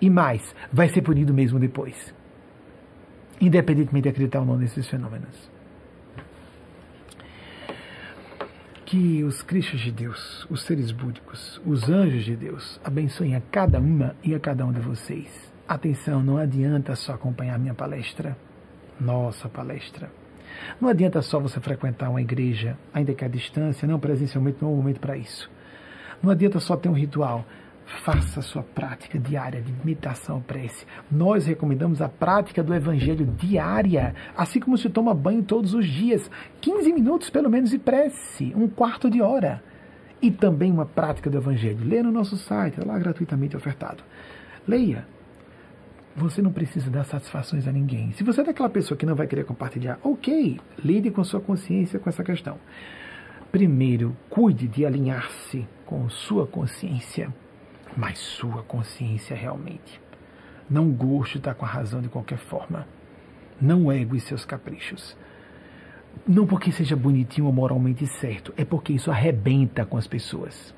E 0.00 0.10
mais, 0.10 0.54
vai 0.70 0.88
ser 0.88 1.00
punido 1.00 1.32
mesmo 1.32 1.58
depois. 1.58 2.14
Independentemente 3.40 4.04
de 4.04 4.08
acreditar 4.10 4.40
ou 4.40 4.46
não 4.46 4.58
nesses 4.58 4.86
fenômenos. 4.88 5.50
Que 8.84 9.24
os 9.24 9.42
Cristos 9.42 9.80
de 9.80 9.90
Deus, 9.90 10.46
os 10.48 10.62
seres 10.62 10.92
búdicos, 10.92 11.60
os 11.66 11.88
anjos 11.88 12.24
de 12.24 12.36
Deus, 12.36 12.80
abençoem 12.84 13.34
a 13.34 13.40
cada 13.40 13.80
uma 13.80 14.14
e 14.22 14.34
a 14.34 14.38
cada 14.38 14.64
um 14.64 14.72
de 14.72 14.80
vocês. 14.80 15.52
Atenção, 15.66 16.22
não 16.22 16.36
adianta 16.36 16.94
só 16.94 17.14
acompanhar 17.14 17.58
minha 17.58 17.74
palestra, 17.74 18.36
nossa 19.00 19.48
palestra. 19.48 20.10
Não 20.80 20.88
adianta 20.88 21.22
só 21.22 21.38
você 21.38 21.60
frequentar 21.60 22.10
uma 22.10 22.20
igreja, 22.20 22.76
ainda 22.92 23.14
que 23.14 23.24
à 23.24 23.28
distância, 23.28 23.86
não 23.86 23.98
presencialmente, 23.98 24.58
não 24.60 24.70
é 24.70 24.72
o 24.72 24.76
momento 24.76 25.00
para 25.00 25.16
isso. 25.16 25.50
Não 26.22 26.30
adianta 26.30 26.58
só 26.60 26.76
ter 26.76 26.88
um 26.88 26.92
ritual. 26.92 27.44
Faça 28.02 28.40
a 28.40 28.42
sua 28.42 28.64
prática 28.64 29.16
diária 29.16 29.62
de 29.62 29.72
meditação, 29.84 30.40
prece. 30.40 30.84
Nós 31.10 31.46
recomendamos 31.46 32.02
a 32.02 32.08
prática 32.08 32.62
do 32.62 32.74
evangelho 32.74 33.24
diária, 33.38 34.12
assim 34.36 34.58
como 34.58 34.76
se 34.76 34.90
toma 34.90 35.14
banho 35.14 35.42
todos 35.44 35.72
os 35.72 35.86
dias. 35.86 36.28
15 36.60 36.92
minutos 36.92 37.30
pelo 37.30 37.48
menos 37.48 37.70
de 37.70 37.78
prece, 37.78 38.52
um 38.56 38.66
quarto 38.66 39.08
de 39.08 39.22
hora. 39.22 39.62
E 40.20 40.32
também 40.32 40.72
uma 40.72 40.86
prática 40.86 41.30
do 41.30 41.38
evangelho. 41.38 41.86
Leia 41.86 42.02
no 42.02 42.10
nosso 42.10 42.36
site, 42.36 42.80
é 42.80 42.84
lá 42.84 42.98
gratuitamente 42.98 43.56
ofertado. 43.56 44.02
Leia. 44.66 45.06
Você 46.16 46.40
não 46.40 46.52
precisa 46.52 46.90
dar 46.90 47.04
satisfações 47.04 47.68
a 47.68 47.72
ninguém. 47.72 48.12
Se 48.12 48.24
você 48.24 48.40
é 48.40 48.44
daquela 48.44 48.70
pessoa 48.70 48.96
que 48.96 49.06
não 49.06 49.14
vai 49.14 49.26
querer 49.26 49.44
compartilhar, 49.44 49.98
ok, 50.02 50.58
lide 50.82 51.10
com 51.10 51.22
sua 51.22 51.40
consciência 51.40 51.98
com 51.98 52.08
essa 52.08 52.24
questão. 52.24 52.58
Primeiro, 53.52 54.16
cuide 54.30 54.66
de 54.66 54.86
alinhar-se 54.86 55.66
com 55.84 56.08
sua 56.08 56.46
consciência 56.46 57.32
mas 57.96 58.18
sua 58.18 58.62
consciência 58.62 59.34
realmente. 59.34 60.00
Não 60.68 60.90
goste 60.90 61.38
estar 61.38 61.54
com 61.54 61.64
a 61.64 61.68
razão 61.68 62.02
de 62.02 62.08
qualquer 62.08 62.38
forma. 62.38 62.86
Não 63.60 63.90
ego 63.90 64.14
e 64.14 64.20
seus 64.20 64.44
caprichos. 64.44 65.16
Não 66.26 66.46
porque 66.46 66.70
seja 66.70 66.94
bonitinho 66.94 67.46
ou 67.46 67.52
moralmente 67.52 68.06
certo, 68.06 68.52
é 68.56 68.64
porque 68.64 68.92
isso 68.92 69.10
arrebenta 69.10 69.86
com 69.86 69.96
as 69.96 70.06
pessoas. 70.06 70.74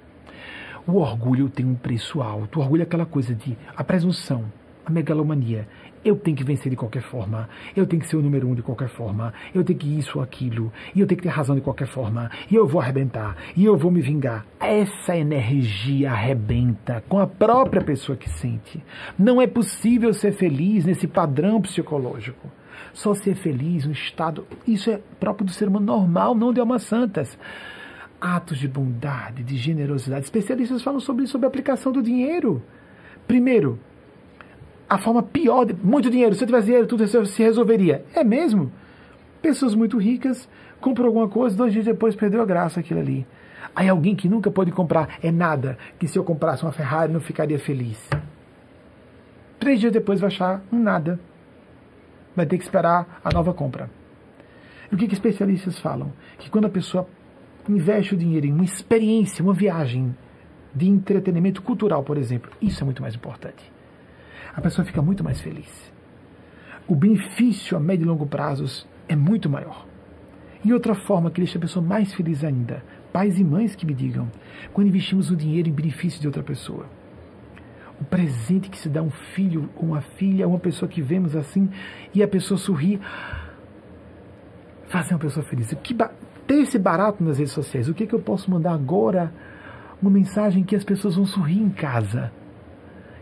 O 0.87 0.97
orgulho 0.97 1.49
tem 1.49 1.67
um 1.67 1.75
preço 1.75 2.23
alto. 2.23 2.59
O 2.59 2.63
orgulho 2.63 2.83
é 2.83 2.85
aquela 2.85 3.07
coisa 3.07 3.35
de 3.35 3.57
a 3.77 3.83
presunção, 3.83 4.51
a 4.89 4.91
megalomania. 4.91 5.69
Eu 6.05 6.17
tenho 6.17 6.37
que 6.37 6.45
vencer 6.45 6.71
de 6.71 6.77
qualquer 6.77 7.03
forma. 7.03 7.49
Eu 7.77 7.87
tenho 7.87 8.01
que 8.01 8.09
ser 8.09 8.17
o 8.17 8.23
número 8.23 8.49
um 8.49 8.55
de 8.55 8.63
qualquer 8.63 8.89
forma. 8.89 9.33
Eu 9.55 9.63
tenho 9.63 9.79
que 9.79 9.99
isso 9.99 10.19
ou 10.19 10.25
aquilo. 10.25 10.73
E 10.95 11.01
eu 11.01 11.07
tenho 11.07 11.19
que 11.19 11.25
ter 11.25 11.29
razão 11.29 11.55
de 11.55 11.61
qualquer 11.61 11.87
forma. 11.87 12.31
E 12.51 12.55
eu 12.55 12.67
vou 12.67 12.81
arrebentar. 12.81 13.37
E 13.57 13.65
eu 13.65 13.77
vou 13.77 13.91
me 13.91 14.01
vingar. 14.01 14.47
Essa 14.59 15.17
energia 15.17 16.13
arrebenta 16.13 17.03
com 17.09 17.19
a 17.19 17.27
própria 17.27 17.83
pessoa 17.83 18.17
que 18.17 18.29
sente. 18.29 18.83
Não 19.19 19.41
é 19.41 19.47
possível 19.47 20.13
ser 20.15 20.33
feliz 20.33 20.85
nesse 20.85 21.07
padrão 21.07 21.61
psicológico. 21.61 22.51
Só 22.93 23.13
ser 23.13 23.35
feliz, 23.35 23.87
um 23.87 23.93
estado. 23.93 24.47
Isso 24.67 24.91
é 24.91 25.01
próprio 25.21 25.47
do 25.47 25.53
ser 25.53 25.69
humano 25.69 25.87
normal, 25.87 26.35
não 26.35 26.53
de 26.53 26.61
almas 26.61 26.83
santas 26.83 27.39
atos 28.21 28.59
de 28.59 28.67
bondade, 28.67 29.45
de 29.45 29.57
generosidade. 29.57 30.25
Especialistas 30.25 30.83
falam 30.83 30.99
sobre 30.99 31.23
isso, 31.23 31.33
sobre 31.33 31.47
a 31.47 31.49
aplicação 31.49 31.93
do 31.93 32.03
dinheiro. 32.03 32.61
Primeiro, 33.27 33.79
a 34.89 34.97
forma 34.97 35.23
pior 35.23 35.67
de 35.67 35.75
muito 35.75 36.11
dinheiro. 36.11 36.35
Se 36.35 36.43
eu 36.43 36.47
tivesse 36.47 36.67
dinheiro, 36.67 36.87
tudo 36.87 37.07
se 37.07 37.43
resolveria. 37.43 38.05
É 38.15 38.25
mesmo? 38.25 38.73
Pessoas 39.43 39.75
muito 39.75 39.99
ricas 39.99 40.49
compram 40.81 41.07
alguma 41.07 41.29
coisa, 41.29 41.57
dois 41.57 41.73
dias 41.73 41.85
depois 41.85 42.17
perdeu 42.17 42.41
a 42.41 42.47
graça 42.47 42.81
aquilo 42.81 43.01
ali. 43.01 43.27
Aí 43.75 43.89
alguém 43.89 44.17
que 44.17 44.29
nunca 44.29 44.51
pôde 44.51 44.73
comprar 44.73 45.19
é 45.23 45.31
nada, 45.31 45.77
que 45.99 46.09
se 46.09 46.19
eu 46.19 46.25
comprasse 46.25 46.63
uma 46.63 46.73
Ferrari 46.73 47.13
não 47.13 47.21
ficaria 47.21 47.59
feliz. 47.59 48.09
Três 49.59 49.81
dias 49.81 49.93
depois 49.93 50.21
vai 50.21 50.29
achar 50.29 50.63
um 50.73 50.81
nada. 50.81 51.21
Vai 52.35 52.47
ter 52.47 52.57
que 52.57 52.65
esperar 52.65 53.21
a 53.23 53.33
nova 53.33 53.53
compra. 53.53 53.91
E 54.91 54.95
o 54.95 54.99
que, 54.99 55.07
que 55.07 55.15
especialistas 55.15 55.79
falam? 55.79 56.13
Que 56.39 56.49
quando 56.49 56.67
a 56.67 56.71
pessoa 56.71 57.07
investe 57.69 58.15
o 58.15 58.17
dinheiro 58.17 58.47
em 58.47 58.53
uma 58.53 58.65
experiência, 58.65 59.45
uma 59.45 59.53
viagem 59.53 60.17
de 60.75 60.89
entretenimento 60.89 61.61
cultural, 61.61 62.03
por 62.03 62.17
exemplo, 62.17 62.51
isso 62.63 62.83
é 62.83 62.85
muito 62.85 63.03
mais 63.03 63.15
importante 63.15 63.78
a 64.59 64.61
pessoa 64.61 64.85
fica 64.85 65.01
muito 65.01 65.23
mais 65.23 65.41
feliz. 65.41 65.71
O 66.89 66.97
benefício 66.97 67.77
a 67.77 67.81
médio 67.81 68.05
e 68.05 68.09
longo 68.09 68.27
prazos 68.27 68.89
é 69.09 69.15
muito 69.15 69.49
maior. 69.49 69.87
E 70.65 70.73
outra 70.73 70.97
forma 70.97 71.31
que 71.31 71.41
deixa 71.41 71.59
a 71.59 71.61
pessoa 71.61 71.85
mais 71.85 72.13
feliz 72.13 72.43
ainda, 72.43 72.83
pais 73.13 73.39
e 73.39 73.45
mães 73.45 73.77
que 73.77 73.87
me 73.87 73.95
digam, 73.95 74.29
quando 74.73 74.89
investimos 74.89 75.31
o 75.31 75.37
dinheiro 75.37 75.69
em 75.69 75.73
benefício 75.73 76.21
de 76.21 76.27
outra 76.27 76.43
pessoa. 76.43 76.87
O 78.01 78.05
presente 78.05 78.69
que 78.69 78.77
se 78.77 78.89
dá 78.89 78.99
a 78.99 79.05
um 79.05 79.11
filho 79.11 79.71
uma 79.77 80.01
filha, 80.01 80.49
uma 80.49 80.59
pessoa 80.59 80.89
que 80.89 81.01
vemos 81.01 81.37
assim, 81.37 81.71
e 82.13 82.21
a 82.21 82.27
pessoa 82.27 82.59
sorri, 82.59 83.01
fazer 84.89 85.15
uma 85.15 85.21
pessoa 85.21 85.47
feliz. 85.47 85.73
Que 85.85 85.95
ter 85.95 86.63
esse 86.63 86.81
barato 86.81 87.23
nas 87.23 87.39
redes 87.39 87.53
sociais. 87.53 87.89
O 87.89 87.95
que, 87.95 88.09
que 88.09 88.15
eu 88.15 88.21
posso 88.21 88.51
mandar 88.51 88.73
agora? 88.73 89.33
Uma 90.03 90.11
mensagem 90.11 90.65
que 90.65 90.75
as 90.75 90.83
pessoas 90.83 91.15
vão 91.15 91.27
sorrir 91.27 91.63
em 91.63 91.71
casa 91.71 92.33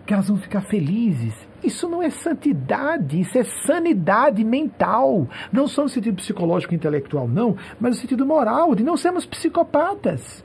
que 0.06 0.14
elas 0.14 0.28
vão 0.28 0.36
ficar 0.36 0.60
felizes. 0.60 1.34
Isso 1.62 1.88
não 1.88 2.02
é 2.02 2.08
santidade, 2.10 3.20
isso 3.20 3.36
é 3.36 3.42
sanidade 3.42 4.44
mental. 4.44 5.28
Não 5.52 5.66
só 5.66 5.82
no 5.82 5.88
sentido 5.88 6.16
psicológico 6.16 6.72
e 6.72 6.76
intelectual, 6.76 7.26
não, 7.26 7.56
mas 7.80 7.96
no 7.96 8.00
sentido 8.00 8.24
moral, 8.24 8.74
de 8.74 8.84
não 8.84 8.96
sermos 8.96 9.26
psicopatas. 9.26 10.44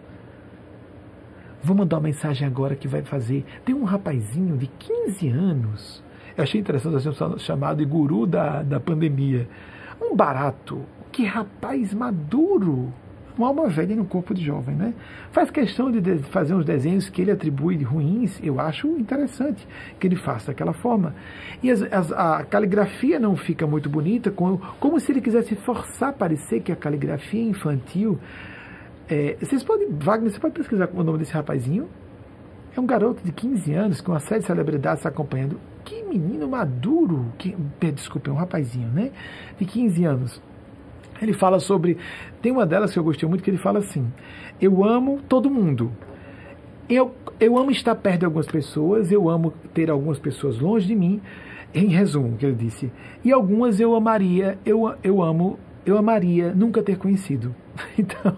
Vou 1.63 1.77
mandar 1.77 1.97
uma 1.97 2.03
mensagem 2.03 2.47
agora 2.47 2.75
que 2.75 2.87
vai 2.87 3.03
fazer. 3.03 3.45
Tem 3.63 3.75
um 3.75 3.83
rapazinho 3.83 4.57
de 4.57 4.65
15 4.65 5.29
anos. 5.29 6.03
Eu 6.35 6.43
achei 6.43 6.59
interessante 6.59 7.03
ser 7.03 7.39
chamado 7.39 7.77
de 7.77 7.85
guru 7.85 8.25
da, 8.25 8.63
da 8.63 8.79
pandemia. 8.79 9.47
Um 10.01 10.15
barato. 10.15 10.81
Que 11.11 11.23
rapaz 11.23 11.93
maduro 11.93 12.91
uma 13.41 13.47
alma 13.47 13.67
velha 13.67 13.95
no 13.95 14.05
corpo 14.05 14.33
de 14.33 14.43
jovem, 14.43 14.75
né? 14.75 14.93
Faz 15.31 15.49
questão 15.49 15.91
de 15.91 16.19
fazer 16.19 16.53
uns 16.53 16.63
desenhos 16.63 17.09
que 17.09 17.21
ele 17.21 17.31
atribui 17.31 17.75
de 17.75 17.83
ruins, 17.83 18.39
eu 18.43 18.59
acho 18.59 18.87
interessante 18.87 19.67
que 19.99 20.07
ele 20.07 20.15
faça 20.15 20.47
daquela 20.47 20.73
forma. 20.73 21.15
E 21.61 21.71
as, 21.71 21.81
as, 21.81 22.11
a 22.11 22.43
caligrafia 22.43 23.19
não 23.19 23.35
fica 23.35 23.65
muito 23.65 23.89
bonita, 23.89 24.29
como, 24.29 24.59
como 24.79 24.99
se 24.99 25.11
ele 25.11 25.21
quisesse 25.21 25.55
forçar 25.55 26.09
a 26.09 26.13
parecer 26.13 26.61
que 26.61 26.71
a 26.71 26.75
caligrafia 26.75 27.43
infantil. 27.43 28.19
É, 29.09 29.37
vocês 29.39 29.63
podem, 29.63 29.89
Wagner, 29.91 30.31
você 30.31 30.39
pode 30.39 30.53
pesquisar 30.53 30.89
o 30.93 31.03
nome 31.03 31.17
desse 31.17 31.33
rapazinho? 31.33 31.89
É 32.75 32.79
um 32.79 32.85
garoto 32.85 33.23
de 33.23 33.31
15 33.31 33.73
anos, 33.73 34.01
com 34.01 34.11
uma 34.11 34.19
série 34.19 34.41
de 34.41 34.47
celebridades 34.47 35.05
acompanhando. 35.05 35.59
Que 35.83 36.03
menino 36.03 36.47
maduro! 36.47 37.33
Que, 37.37 37.55
desculpa, 37.91 38.29
é 38.29 38.33
um 38.33 38.37
rapazinho, 38.37 38.87
né? 38.89 39.11
De 39.57 39.65
15 39.65 40.05
anos 40.05 40.50
ele 41.21 41.33
fala 41.33 41.59
sobre. 41.59 41.97
Tem 42.41 42.51
uma 42.51 42.65
delas 42.65 42.91
que 42.91 42.99
eu 42.99 43.03
gostei 43.03 43.27
muito 43.27 43.43
que 43.43 43.49
ele 43.49 43.57
fala 43.57 43.79
assim: 43.79 44.11
Eu 44.59 44.83
amo 44.83 45.19
todo 45.27 45.49
mundo. 45.49 45.91
Eu, 46.89 47.15
eu 47.39 47.57
amo 47.57 47.71
estar 47.71 47.95
perto 47.95 48.19
de 48.19 48.25
algumas 48.25 48.47
pessoas, 48.47 49.11
eu 49.11 49.29
amo 49.29 49.53
ter 49.73 49.89
algumas 49.89 50.19
pessoas 50.19 50.59
longe 50.59 50.87
de 50.87 50.95
mim. 50.95 51.21
Em 51.73 51.87
resumo, 51.87 52.35
que 52.35 52.45
ele 52.45 52.55
disse. 52.55 52.91
E 53.23 53.31
algumas 53.31 53.79
eu 53.79 53.95
amaria, 53.95 54.59
eu, 54.65 54.93
eu 55.01 55.21
amo, 55.21 55.57
eu 55.85 55.97
amaria 55.97 56.53
nunca 56.53 56.83
ter 56.83 56.97
conhecido. 56.97 57.55
Então. 57.97 58.35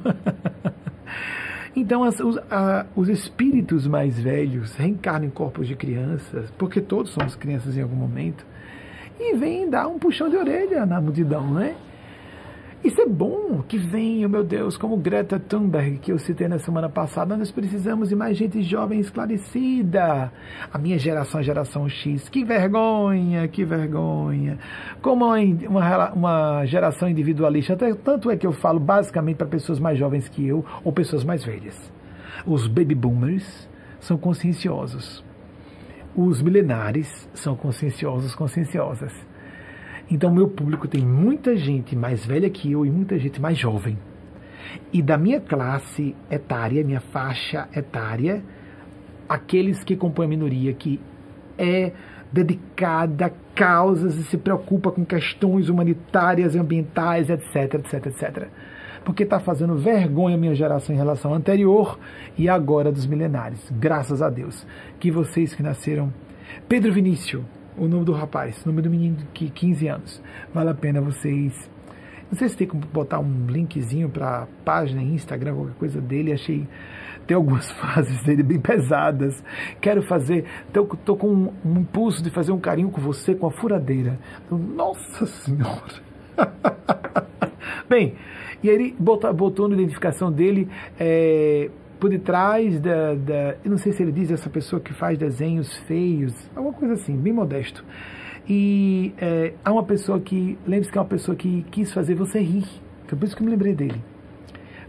Então, 1.76 2.04
as, 2.04 2.20
os, 2.20 2.38
a, 2.52 2.86
os 2.96 3.10
espíritos 3.10 3.88
mais 3.88 4.20
velhos 4.20 4.76
reencarnam 4.76 5.28
em 5.28 5.32
corpos 5.32 5.68
de 5.68 5.76
crianças, 5.76 6.52
porque 6.52 6.80
todos 6.80 7.12
somos 7.12 7.36
crianças 7.36 7.76
em 7.76 7.82
algum 7.82 7.96
momento, 7.96 8.46
e 9.20 9.36
vêm 9.36 9.68
dar 9.68 9.88
um 9.88 9.98
puxão 9.98 10.30
de 10.30 10.36
orelha 10.36 10.86
na 10.86 11.02
multidão, 11.02 11.52
né? 11.52 11.76
Isso 12.84 13.00
é 13.00 13.06
bom 13.06 13.64
que 13.66 13.78
venha, 13.78 14.28
meu 14.28 14.44
Deus, 14.44 14.76
como 14.76 14.98
Greta 14.98 15.40
Thunberg, 15.40 16.00
que 16.00 16.12
eu 16.12 16.20
citei 16.20 16.50
na 16.50 16.60
semana 16.60 16.90
passada. 16.90 17.38
Nós 17.38 17.50
precisamos 17.50 18.10
de 18.10 18.16
mais 18.16 18.36
gente 18.36 18.62
jovem 18.62 19.00
esclarecida. 19.00 20.30
A 20.72 20.78
minha 20.78 21.00
geração, 21.00 21.40
a 21.40 21.44
geração 21.44 21.88
X, 21.88 22.28
que 22.28 22.44
vergonha, 22.44 23.48
que 23.48 23.64
vergonha. 23.64 24.60
Como 25.02 25.24
uma, 25.26 26.12
uma 26.12 26.66
geração 26.66 27.08
individualista. 27.08 27.78
Tanto 28.04 28.30
é 28.30 28.36
que 28.36 28.46
eu 28.46 28.52
falo 28.52 28.82
basicamente 28.82 29.38
para 29.38 29.48
pessoas 29.48 29.80
mais 29.80 29.98
jovens 29.98 30.28
que 30.28 30.46
eu 30.46 30.66
ou 30.84 30.92
pessoas 30.92 31.24
mais 31.24 31.42
velhas. 31.42 31.90
Os 32.46 32.68
baby 32.68 32.96
boomers 32.96 33.70
são 34.02 34.18
conscienciosos. 34.18 35.24
os 36.16 36.42
milenares 36.42 37.30
são 37.34 37.56
conscienciosos, 37.56 38.36
conscienciosas. 38.36 39.33
Então, 40.10 40.34
meu 40.34 40.48
público 40.48 40.88
tem 40.88 41.06
muita 41.06 41.56
gente 41.56 41.96
mais 41.96 42.26
velha 42.26 42.50
que 42.50 42.72
eu 42.72 42.86
e 42.86 42.92
muita 42.92 43.18
gente 43.18 43.42
mais 43.42 43.58
jovem. 43.58 43.98
E 44.92 45.02
da 45.02 45.18
minha 45.18 45.40
classe 45.40 46.16
etária, 46.30 46.84
minha 46.84 47.00
faixa 47.00 47.68
etária, 47.76 48.44
aqueles 49.28 49.84
que 49.84 49.96
compõem 49.96 50.26
a 50.26 50.30
minoria 50.30 50.74
que 50.74 51.00
é 51.58 51.92
dedicada 52.32 53.28
a 53.28 53.32
causas 53.54 54.16
e 54.18 54.24
se 54.24 54.38
preocupa 54.38 54.92
com 54.92 55.06
questões 55.06 55.70
humanitárias, 55.70 56.56
ambientais, 56.56 57.30
etc, 57.30 57.76
etc, 57.76 58.06
etc. 58.08 58.48
Porque 59.06 59.24
está 59.24 59.40
fazendo 59.40 59.76
vergonha 59.76 60.36
a 60.36 60.40
minha 60.40 60.56
geração 60.56 60.96
em 60.96 60.98
relação 60.98 61.34
à 61.34 61.38
anterior 61.38 62.00
e 62.38 62.50
agora 62.50 62.92
dos 62.92 63.06
milenares. 63.06 63.72
Graças 63.72 64.22
a 64.22 64.30
Deus. 64.30 64.66
Que 65.00 65.12
vocês 65.12 65.54
que 65.54 65.62
nasceram. 65.62 66.12
Pedro 66.68 66.92
Vinícius, 66.92 67.44
o 67.78 67.88
nome 67.88 68.06
do 68.06 68.14
rapaz, 68.14 68.64
o 68.64 68.70
nome 68.70 68.82
do 68.82 68.90
menino 68.90 69.18
de 69.34 69.50
15 69.50 69.88
anos. 69.88 70.22
Vale 70.54 70.70
a 70.70 70.74
pena 70.74 71.02
vocês 71.02 71.70
não 72.34 72.40
sei 72.40 72.50
se 72.50 72.58
tem 72.58 72.66
como 72.66 72.84
botar 72.88 73.20
um 73.20 73.46
linkzinho 73.46 74.10
para 74.10 74.48
página, 74.66 75.04
Instagram, 75.04 75.54
qualquer 75.54 75.76
coisa 75.76 76.02
dele. 76.02 76.34
Achei. 76.34 76.68
Tem 77.28 77.36
algumas 77.36 77.70
frases 77.80 78.24
dele 78.24 78.42
bem 78.42 78.60
pesadas. 78.60 79.44
Quero 79.80 80.02
fazer. 80.02 80.44
Tô, 80.74 80.84
tô 80.84 81.16
com 81.16 81.28
um, 81.28 81.54
um, 81.64 81.82
impulso 81.82 82.24
de 82.24 82.32
fazer 82.32 82.52
um 82.52 82.60
carinho 82.60 82.90
com 82.90 83.00
você 83.00 83.36
com 83.36 83.46
a 83.46 83.52
furadeira. 83.52 84.20
Então, 84.44 84.58
Nossa 84.58 85.28
Senhora! 85.28 86.02
bem, 87.88 88.16
e 88.64 88.68
ele 88.68 88.96
botou, 88.98 89.32
botou 89.32 89.68
na 89.68 89.76
identificação 89.76 90.32
dele. 90.32 90.68
É, 91.00 91.70
por 92.04 92.10
detrás 92.10 92.82
da, 92.82 93.16
da. 93.16 93.56
Eu 93.64 93.72
não 93.72 93.78
sei 93.78 93.94
se 93.94 94.04
ele 94.04 94.12
diz 94.12 94.30
essa 94.30 94.50
pessoa 94.50 94.82
que 94.82 94.94
faz 94.94 95.18
desenhos 95.18 95.74
feios, 95.88 96.34
alguma 96.54 96.74
coisa 96.74 96.96
assim, 96.96 97.16
bem 97.16 97.32
modesto. 97.32 97.82
E 98.46 99.14
é, 99.18 99.54
há 99.64 99.72
uma 99.72 99.86
pessoa 99.86 100.20
que, 100.20 100.58
lembre-se 100.68 100.92
que 100.92 100.98
é 100.98 101.02
uma 101.02 101.08
pessoa 101.08 101.34
que 101.34 101.66
quis 101.72 101.94
fazer 101.94 102.14
você 102.14 102.42
rir. 102.42 102.66
Foi 103.08 103.18
por 103.18 103.26
isso 103.26 103.38
que 103.38 103.42
eu 103.42 103.46
me 103.46 103.52
lembrei 103.52 103.74
dele. 103.74 104.04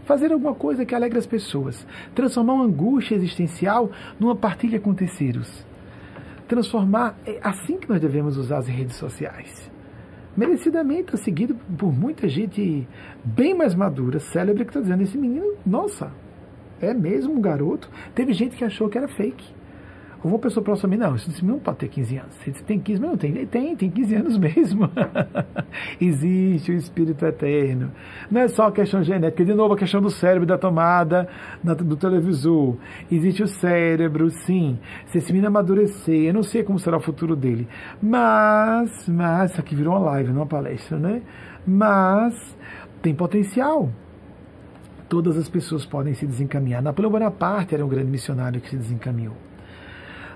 Fazer 0.03 0.33
alguma 0.33 0.53
coisa 0.53 0.85
que 0.85 0.93
alegre 0.93 1.17
as 1.17 1.25
pessoas. 1.25 1.87
Transformar 2.13 2.55
uma 2.55 2.65
angústia 2.65 3.15
existencial 3.15 3.89
numa 4.19 4.35
partilha 4.35 4.77
com 4.77 4.93
terceiros. 4.93 5.65
Transformar. 6.49 7.17
É 7.25 7.39
assim 7.41 7.77
que 7.77 7.87
nós 7.87 8.01
devemos 8.01 8.35
usar 8.35 8.57
as 8.57 8.67
redes 8.67 8.97
sociais. 8.97 9.71
Merecidamente, 10.35 11.17
seguido 11.17 11.55
por 11.77 11.93
muita 11.93 12.27
gente 12.27 12.85
bem 13.23 13.53
mais 13.53 13.73
madura, 13.73 14.19
célebre, 14.19 14.65
que 14.65 14.71
está 14.71 14.81
dizendo: 14.81 15.01
esse 15.01 15.17
menino, 15.17 15.53
nossa, 15.65 16.11
é 16.81 16.93
mesmo 16.93 17.33
um 17.33 17.41
garoto. 17.41 17.89
Teve 18.13 18.33
gente 18.33 18.55
que 18.55 18.63
achou 18.63 18.89
que 18.89 18.97
era 18.97 19.07
fake. 19.07 19.55
Ou 20.25 20.31
uma 20.31 20.39
pessoa 20.39 20.63
próxima 20.63 20.87
a 20.87 20.89
mim, 20.89 20.97
não, 20.97 21.15
isso 21.15 21.45
não 21.45 21.59
pode 21.59 21.77
ter 21.77 21.87
15 21.87 22.17
anos. 22.17 22.35
Você 22.43 22.63
tem 22.63 22.79
15, 22.79 22.99
mas 22.99 23.09
não 23.11 23.15
tem, 23.15 23.45
tem, 23.45 23.75
tem 23.75 23.91
15 23.91 24.15
anos 24.15 24.37
mesmo. 24.39 24.89
Existe 26.01 26.71
o 26.71 26.75
espírito 26.75 27.23
eterno. 27.23 27.91
Não 28.31 28.41
é 28.41 28.47
só 28.47 28.65
a 28.65 28.71
questão 28.71 29.03
genética, 29.03 29.45
de 29.45 29.53
novo 29.53 29.75
a 29.75 29.77
questão 29.77 30.01
do 30.01 30.09
cérebro, 30.09 30.47
da 30.47 30.57
tomada 30.57 31.29
do 31.63 31.95
televisor. 31.95 32.75
Existe 33.11 33.43
o 33.43 33.47
cérebro, 33.47 34.31
sim. 34.31 34.79
Se 35.05 35.19
esse 35.19 35.31
menino 35.31 35.49
amadurecer, 35.49 36.23
eu 36.23 36.33
não 36.33 36.41
sei 36.41 36.63
como 36.63 36.79
será 36.79 36.97
o 36.97 37.01
futuro 37.01 37.35
dele. 37.35 37.67
Mas, 38.01 39.07
mas, 39.07 39.51
isso 39.51 39.59
aqui 39.59 39.75
virou 39.75 39.93
uma 39.93 40.09
live, 40.09 40.29
não 40.29 40.37
uma 40.37 40.47
palestra, 40.47 40.97
né? 40.97 41.21
Mas 41.67 42.57
tem 42.99 43.13
potencial 43.13 43.91
todas 45.09 45.37
as 45.37 45.49
pessoas 45.49 45.85
podem 45.85 46.13
se 46.13 46.25
desencaminhar. 46.25 46.81
Napoleão 46.81 47.11
Bonaparte 47.11 47.75
era 47.75 47.85
um 47.85 47.89
grande 47.89 48.09
missionário 48.09 48.61
que 48.61 48.69
se 48.69 48.77
desencaminhou 48.77 49.35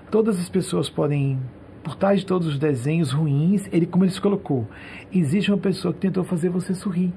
todas 0.10 0.40
as 0.40 0.50
pessoas 0.50 0.90
podem, 0.90 1.40
por 1.84 1.96
trás 1.96 2.20
de 2.20 2.26
todos 2.26 2.48
os 2.48 2.58
desenhos 2.58 3.12
ruins, 3.12 3.68
ele, 3.72 3.86
como 3.86 4.04
ele 4.04 4.12
se 4.12 4.22
colocou, 4.22 4.68
existe 5.12 5.52
uma 5.52 5.58
pessoa 5.58 5.94
que 5.94 6.00
tentou 6.00 6.24
fazer 6.24 6.50
você 6.50 6.74
sorrir. 6.74 7.14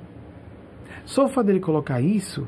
Só 1.05 1.27
o 1.27 1.29
fato 1.29 1.47
dele 1.47 1.61
colocar 1.61 2.01
isso, 2.01 2.47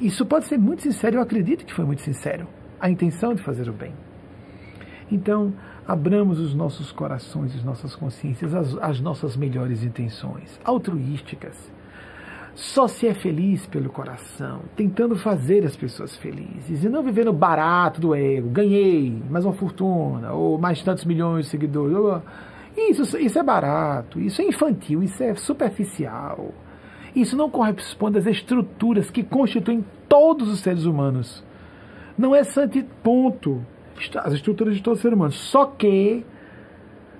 isso 0.00 0.24
pode 0.24 0.46
ser 0.46 0.58
muito 0.58 0.82
sincero, 0.82 1.16
eu 1.16 1.20
acredito 1.20 1.66
que 1.66 1.74
foi 1.74 1.84
muito 1.84 2.02
sincero, 2.02 2.46
a 2.80 2.88
intenção 2.88 3.34
de 3.34 3.42
fazer 3.42 3.68
o 3.68 3.72
bem. 3.72 3.92
Então, 5.10 5.52
abramos 5.86 6.38
os 6.38 6.54
nossos 6.54 6.90
corações, 6.90 7.54
as 7.54 7.62
nossas 7.62 7.94
consciências, 7.94 8.54
as, 8.54 8.76
as 8.78 9.00
nossas 9.00 9.36
melhores 9.36 9.82
intenções, 9.82 10.58
altruísticas 10.64 11.70
só 12.54 12.86
se 12.86 13.06
é 13.06 13.14
feliz 13.14 13.66
pelo 13.66 13.88
coração, 13.88 14.60
tentando 14.76 15.16
fazer 15.16 15.64
as 15.64 15.74
pessoas 15.74 16.16
felizes 16.16 16.84
e 16.84 16.88
não 16.88 17.02
vivendo 17.02 17.32
barato 17.32 18.00
do 18.00 18.14
ego. 18.14 18.50
Ganhei 18.50 19.22
mais 19.30 19.44
uma 19.44 19.54
fortuna, 19.54 20.32
ou 20.32 20.58
mais 20.58 20.82
tantos 20.82 21.04
milhões 21.04 21.46
de 21.46 21.50
seguidores. 21.50 22.22
Isso, 22.76 23.18
isso 23.18 23.38
é 23.38 23.42
barato, 23.42 24.20
isso 24.20 24.42
é 24.42 24.44
infantil, 24.44 25.02
isso 25.02 25.22
é 25.22 25.34
superficial. 25.34 26.52
Isso 27.14 27.36
não 27.36 27.50
corresponde 27.50 28.18
às 28.18 28.26
estruturas 28.26 29.10
que 29.10 29.22
constituem 29.22 29.84
todos 30.08 30.48
os 30.48 30.60
seres 30.60 30.84
humanos. 30.84 31.44
Não 32.16 32.34
é 32.34 32.44
santo 32.44 32.82
ponto. 33.02 33.64
As 34.16 34.32
estruturas 34.34 34.74
de 34.74 34.82
todo 34.82 34.96
ser 34.96 35.12
humano. 35.12 35.32
Só 35.32 35.66
que 35.66 36.24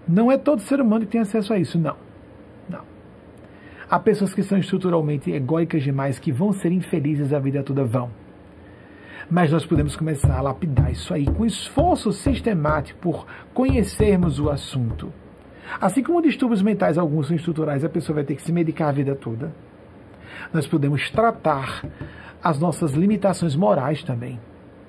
não 0.06 0.32
é 0.32 0.36
todo 0.36 0.60
ser 0.60 0.80
humano 0.80 1.04
que 1.04 1.12
tem 1.12 1.20
acesso 1.20 1.52
a 1.52 1.58
isso, 1.58 1.78
não. 1.78 1.96
Há 3.92 3.98
pessoas 3.98 4.32
que 4.32 4.42
são 4.42 4.56
estruturalmente 4.56 5.30
egóicas 5.30 5.82
demais, 5.82 6.18
que 6.18 6.32
vão 6.32 6.50
ser 6.50 6.72
infelizes 6.72 7.30
a 7.30 7.38
vida 7.38 7.62
toda, 7.62 7.84
vão. 7.84 8.08
Mas 9.30 9.52
nós 9.52 9.66
podemos 9.66 9.94
começar 9.96 10.34
a 10.34 10.40
lapidar 10.40 10.90
isso 10.90 11.12
aí 11.12 11.26
com 11.26 11.44
esforço 11.44 12.10
sistemático 12.10 12.98
por 13.00 13.26
conhecermos 13.52 14.40
o 14.40 14.48
assunto. 14.48 15.12
Assim 15.78 16.02
como 16.02 16.22
distúrbios 16.22 16.62
mentais, 16.62 16.96
alguns 16.96 17.26
são 17.26 17.36
estruturais, 17.36 17.84
a 17.84 17.88
pessoa 17.90 18.14
vai 18.14 18.24
ter 18.24 18.34
que 18.34 18.40
se 18.40 18.50
medicar 18.50 18.88
a 18.88 18.92
vida 18.92 19.14
toda. 19.14 19.52
Nós 20.54 20.66
podemos 20.66 21.10
tratar 21.10 21.84
as 22.42 22.58
nossas 22.58 22.92
limitações 22.92 23.54
morais 23.54 24.02
também. 24.02 24.40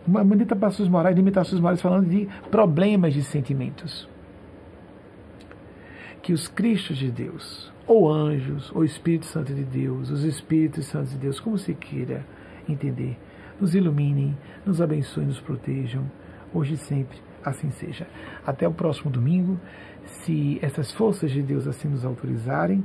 Limitações 0.08 0.88
morais, 0.88 1.14
limitações 1.14 1.60
morais 1.60 1.82
falando 1.82 2.08
de 2.08 2.30
problemas 2.50 3.14
de 3.14 3.22
sentimentos. 3.22 4.08
Que 6.22 6.32
os 6.32 6.48
Cristos 6.48 6.96
de 6.96 7.12
Deus, 7.12 7.73
ou 7.86 8.10
anjos, 8.10 8.72
ou 8.74 8.84
Espírito 8.84 9.26
Santo 9.26 9.54
de 9.54 9.64
Deus, 9.64 10.10
os 10.10 10.24
Espíritos 10.24 10.86
Santos 10.86 11.12
de 11.12 11.18
Deus, 11.18 11.40
como 11.40 11.58
se 11.58 11.74
queira 11.74 12.26
entender, 12.68 13.18
nos 13.60 13.76
iluminem, 13.76 14.38
nos 14.66 14.82
abençoem, 14.82 15.28
nos 15.28 15.40
protejam, 15.40 16.10
hoje 16.54 16.76
e 16.76 16.78
sempre, 16.78 17.18
assim 17.44 17.70
seja. 17.72 18.08
Até 18.46 18.68
o 18.68 18.74
próximo 18.74 19.12
domingo, 19.12 19.60
se 20.06 20.60
essas 20.62 20.92
forças 20.92 21.32
de 21.32 21.42
Deus 21.42 21.68
assim 21.68 21.90
nos 21.90 22.06
autorizarem, 22.06 22.84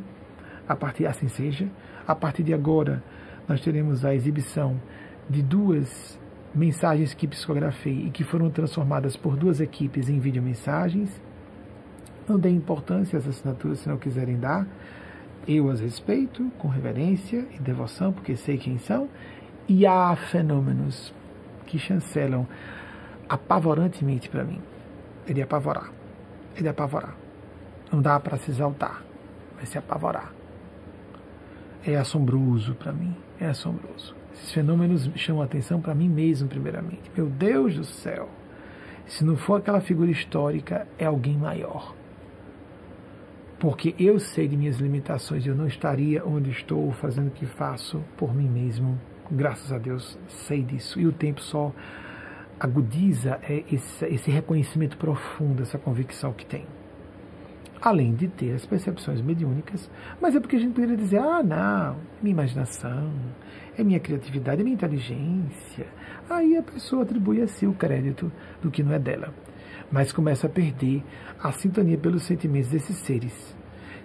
a 0.68 0.74
partir 0.74 1.06
assim 1.06 1.28
seja. 1.28 1.68
A 2.06 2.14
partir 2.14 2.42
de 2.42 2.52
agora, 2.52 3.02
nós 3.46 3.60
teremos 3.60 4.04
a 4.04 4.14
exibição 4.14 4.80
de 5.28 5.42
duas 5.42 6.18
mensagens 6.54 7.14
que 7.14 7.28
psicografei 7.28 8.06
e 8.06 8.10
que 8.10 8.24
foram 8.24 8.50
transformadas 8.50 9.16
por 9.16 9.36
duas 9.36 9.60
equipes 9.60 10.08
em 10.08 10.18
videomensagens 10.18 11.20
não 12.28 12.38
dê 12.38 12.50
importância 12.50 13.18
às 13.18 13.26
assinaturas 13.26 13.80
se 13.80 13.88
não 13.88 13.96
quiserem 13.96 14.38
dar. 14.38 14.66
Eu 15.46 15.70
as 15.70 15.80
respeito 15.80 16.50
com 16.58 16.68
reverência 16.68 17.46
e 17.54 17.58
devoção, 17.58 18.12
porque 18.12 18.36
sei 18.36 18.58
quem 18.58 18.78
são. 18.78 19.08
E 19.68 19.86
há 19.86 20.14
fenômenos 20.16 21.12
que 21.66 21.78
chancelam 21.78 22.46
apavorantemente 23.28 24.28
para 24.28 24.44
mim. 24.44 24.60
Ele 25.26 25.42
apavorar. 25.42 25.90
Ele 26.56 26.68
apavorar. 26.68 27.14
Não 27.92 28.02
dá 28.02 28.18
para 28.20 28.36
se 28.36 28.50
exaltar, 28.50 29.02
vai 29.56 29.64
se 29.64 29.78
apavorar. 29.78 30.32
É 31.86 31.96
assombroso 31.96 32.74
para 32.74 32.92
mim. 32.92 33.14
É 33.40 33.46
assombroso. 33.46 34.14
Esses 34.32 34.52
fenômenos 34.52 35.10
chamam 35.16 35.42
atenção 35.42 35.80
para 35.80 35.94
mim 35.94 36.08
mesmo, 36.08 36.48
primeiramente. 36.48 37.10
Meu 37.16 37.26
Deus 37.26 37.76
do 37.76 37.84
céu! 37.84 38.28
Se 39.06 39.24
não 39.24 39.36
for 39.36 39.56
aquela 39.56 39.80
figura 39.80 40.10
histórica, 40.10 40.86
é 40.98 41.06
alguém 41.06 41.36
maior 41.36 41.94
porque 43.58 43.94
eu 43.98 44.20
sei 44.20 44.46
de 44.46 44.56
minhas 44.56 44.76
limitações, 44.76 45.44
eu 45.44 45.54
não 45.54 45.66
estaria 45.66 46.24
onde 46.24 46.50
estou 46.50 46.92
fazendo 46.92 47.28
o 47.28 47.32
que 47.32 47.44
faço 47.44 48.00
por 48.16 48.32
mim 48.32 48.48
mesmo. 48.48 48.98
Graças 49.30 49.72
a 49.72 49.78
Deus 49.78 50.16
sei 50.28 50.62
disso. 50.62 51.00
E 51.00 51.06
o 51.06 51.12
tempo 51.12 51.40
só 51.40 51.72
agudiza 52.58 53.38
é, 53.42 53.64
esse, 53.70 54.30
reconhecimento 54.30 54.96
profundo, 54.96 55.62
essa 55.62 55.76
convicção 55.76 56.32
que 56.32 56.46
tem. 56.46 56.66
Além 57.80 58.14
de 58.14 58.28
ter 58.28 58.54
as 58.54 58.64
percepções 58.64 59.20
mediúnicas, 59.20 59.90
mas 60.20 60.34
é 60.34 60.40
porque 60.40 60.56
a 60.56 60.58
gente 60.58 60.74
poderia 60.74 60.96
dizer: 60.96 61.18
ah, 61.18 61.42
não, 61.42 61.92
é 61.92 62.22
minha 62.22 62.32
imaginação, 62.32 63.12
é 63.76 63.84
minha 63.84 64.00
criatividade, 64.00 64.60
é 64.60 64.64
minha 64.64 64.74
inteligência. 64.74 65.86
Aí 66.30 66.56
a 66.56 66.62
pessoa 66.62 67.02
atribui 67.02 67.40
a 67.40 67.48
si 67.48 67.66
o 67.66 67.72
crédito 67.72 68.32
do 68.62 68.70
que 68.70 68.82
não 68.82 68.92
é 68.92 68.98
dela 68.98 69.32
mas 69.90 70.12
começa 70.12 70.46
a 70.46 70.50
perder 70.50 71.02
a 71.42 71.52
sintonia 71.52 71.98
pelos 71.98 72.22
sentimentos 72.22 72.70
desses 72.70 72.96
seres. 72.98 73.56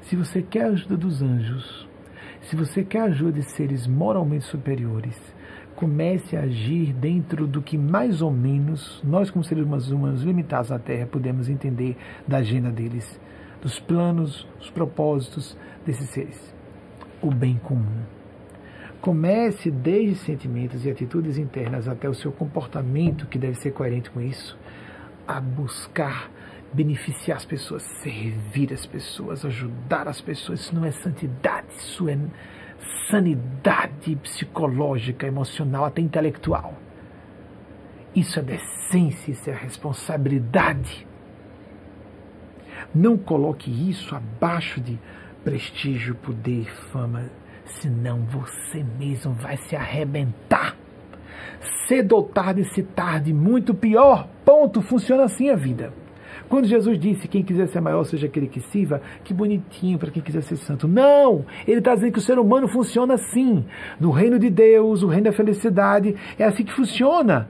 Se 0.02 0.16
você 0.16 0.42
quer 0.42 0.66
a 0.66 0.68
ajuda 0.68 0.98
dos 0.98 1.22
anjos, 1.22 1.88
se 2.42 2.56
você 2.56 2.84
quer 2.84 3.00
a 3.00 3.06
ajuda 3.06 3.34
de 3.34 3.44
seres 3.44 3.88
moralmente 3.88 4.46
superiores, 4.46 5.20
comece 5.76 6.36
a 6.36 6.42
agir 6.42 6.94
dentro 6.94 7.48
do 7.48 7.62
que 7.62 7.78
mais 7.78 8.22
ou 8.22 8.32
menos 8.32 9.02
nós, 9.04 9.32
como 9.32 9.44
seres 9.44 9.66
humanos 9.66 10.24
limitados 10.24 10.70
na 10.70 10.80
Terra, 10.80 11.08
podemos 11.08 11.50
entender 11.50 11.98
da 12.28 12.38
agenda 12.38 12.70
deles, 12.70 13.20
dos 13.62 13.80
planos, 13.80 14.48
os 14.60 14.70
propósitos 14.70 15.58
desses 15.86 16.10
seres. 16.10 16.54
O 17.22 17.32
bem 17.32 17.58
comum. 17.64 18.04
Comece 19.00 19.72
desde 19.72 20.16
sentimentos 20.16 20.86
e 20.86 20.90
atitudes 20.90 21.38
internas 21.38 21.88
até 21.88 22.08
o 22.08 22.14
seu 22.14 22.32
comportamento, 22.32 23.28
que 23.28 23.38
deve 23.38 23.56
ser 23.56 23.72
coerente 23.72 24.10
com 24.10 24.22
isso, 24.22 24.58
a 25.28 25.40
buscar 25.40 26.30
beneficiar 26.74 27.38
as 27.38 27.46
pessoas, 27.46 27.84
servir 28.02 28.74
as 28.74 28.86
pessoas, 28.86 29.46
ajudar 29.46 30.08
as 30.08 30.20
pessoas. 30.20 30.62
Isso 30.62 30.76
não 30.76 30.84
é 30.84 30.92
santidade, 30.92 31.68
isso 31.78 32.10
é 32.10 32.18
sanidade 33.10 34.16
psicológica, 34.16 35.28
emocional, 35.28 35.86
até 35.86 36.02
intelectual. 36.02 36.74
Isso 38.16 38.40
é 38.40 38.44
decência, 38.44 39.32
isso 39.32 39.50
é 39.50 39.54
responsabilidade. 39.54 41.08
Não 42.94 43.18
coloque 43.18 43.72
isso 43.90 44.16
abaixo 44.16 44.80
de 44.82 45.00
prestígio, 45.44 46.16
poder, 46.16 46.66
fama, 46.92 47.30
senão 47.66 48.24
você 48.26 48.84
mesmo 48.84 49.34
vai 49.34 49.58
se 49.58 49.76
arrebentar. 49.76 50.73
Cedo 51.88 52.16
ou 52.16 52.24
tarde, 52.24 52.64
se 52.66 52.84
tarde, 52.84 53.34
muito 53.34 53.74
pior. 53.74 54.28
Ponto. 54.46 54.82
Funciona 54.82 55.24
assim 55.24 55.50
a 55.50 55.56
vida. 55.56 55.94
Quando 56.50 56.68
Jesus 56.68 57.00
disse: 57.00 57.28
Quem 57.28 57.44
quiser 57.44 57.68
ser 57.68 57.82
maior, 57.82 58.04
seja 58.04 58.28
aquele 58.28 58.48
que 58.48 58.60
sirva, 58.60 59.02
que 59.24 59.34
bonitinho 59.34 59.98
para 59.98 60.12
quem 60.12 60.22
quiser 60.22 60.44
ser 60.44 60.58
santo. 60.58 60.88
Não! 60.88 61.46
Ele 61.68 61.80
está 61.80 61.96
dizendo 61.96 62.12
que 62.12 62.20
o 62.20 62.22
ser 62.22 62.38
humano 62.38 62.68
funciona 62.68 63.16
assim. 63.16 63.66
No 64.00 64.12
reino 64.12 64.38
de 64.38 64.50
Deus, 64.50 65.04
o 65.04 65.08
reino 65.08 65.26
da 65.26 65.32
felicidade, 65.32 66.16
é 66.38 66.44
assim 66.44 66.64
que 66.64 66.74
funciona. 66.74 67.50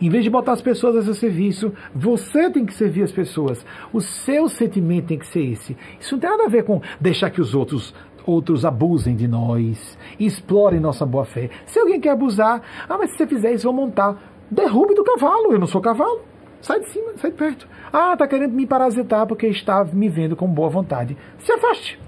Em 0.00 0.10
vez 0.10 0.24
de 0.24 0.30
botar 0.30 0.52
as 0.52 0.60
pessoas 0.60 0.94
a 0.96 1.02
seu 1.02 1.14
serviço, 1.14 1.72
você 1.94 2.50
tem 2.50 2.66
que 2.66 2.74
servir 2.74 3.02
as 3.02 3.12
pessoas. 3.12 3.64
O 3.92 4.00
seu 4.00 4.48
sentimento 4.48 5.06
tem 5.06 5.18
que 5.18 5.26
ser 5.26 5.40
esse. 5.40 5.76
Isso 5.98 6.14
não 6.14 6.20
tem 6.20 6.30
nada 6.30 6.44
a 6.44 6.48
ver 6.48 6.64
com 6.64 6.82
deixar 7.00 7.30
que 7.30 7.40
os 7.40 7.54
outros 7.54 7.94
outros 8.26 8.64
abusem 8.64 9.14
de 9.14 9.28
nós, 9.28 9.96
explorem 10.18 10.80
nossa 10.80 11.06
boa 11.06 11.24
fé. 11.24 11.48
Se 11.64 11.78
alguém 11.78 12.00
quer 12.00 12.10
abusar, 12.10 12.60
ah, 12.88 12.98
mas 12.98 13.10
se 13.10 13.18
você 13.18 13.26
fizer 13.26 13.52
isso, 13.52 13.64
vou 13.64 13.72
montar. 13.72 14.16
Derrube 14.50 14.94
do 14.94 15.04
cavalo, 15.04 15.52
eu 15.52 15.58
não 15.58 15.66
sou 15.66 15.80
cavalo. 15.80 16.20
Sai 16.60 16.80
de 16.80 16.88
cima, 16.88 17.12
sai 17.16 17.30
de 17.30 17.36
perto. 17.36 17.68
Ah, 17.92 18.16
tá 18.16 18.26
querendo 18.26 18.52
me 18.52 18.66
parasitar 18.66 19.26
porque 19.26 19.46
está 19.46 19.84
me 19.84 20.08
vendo 20.08 20.34
com 20.34 20.48
boa 20.48 20.68
vontade. 20.68 21.16
Se 21.38 21.52
afaste. 21.52 22.00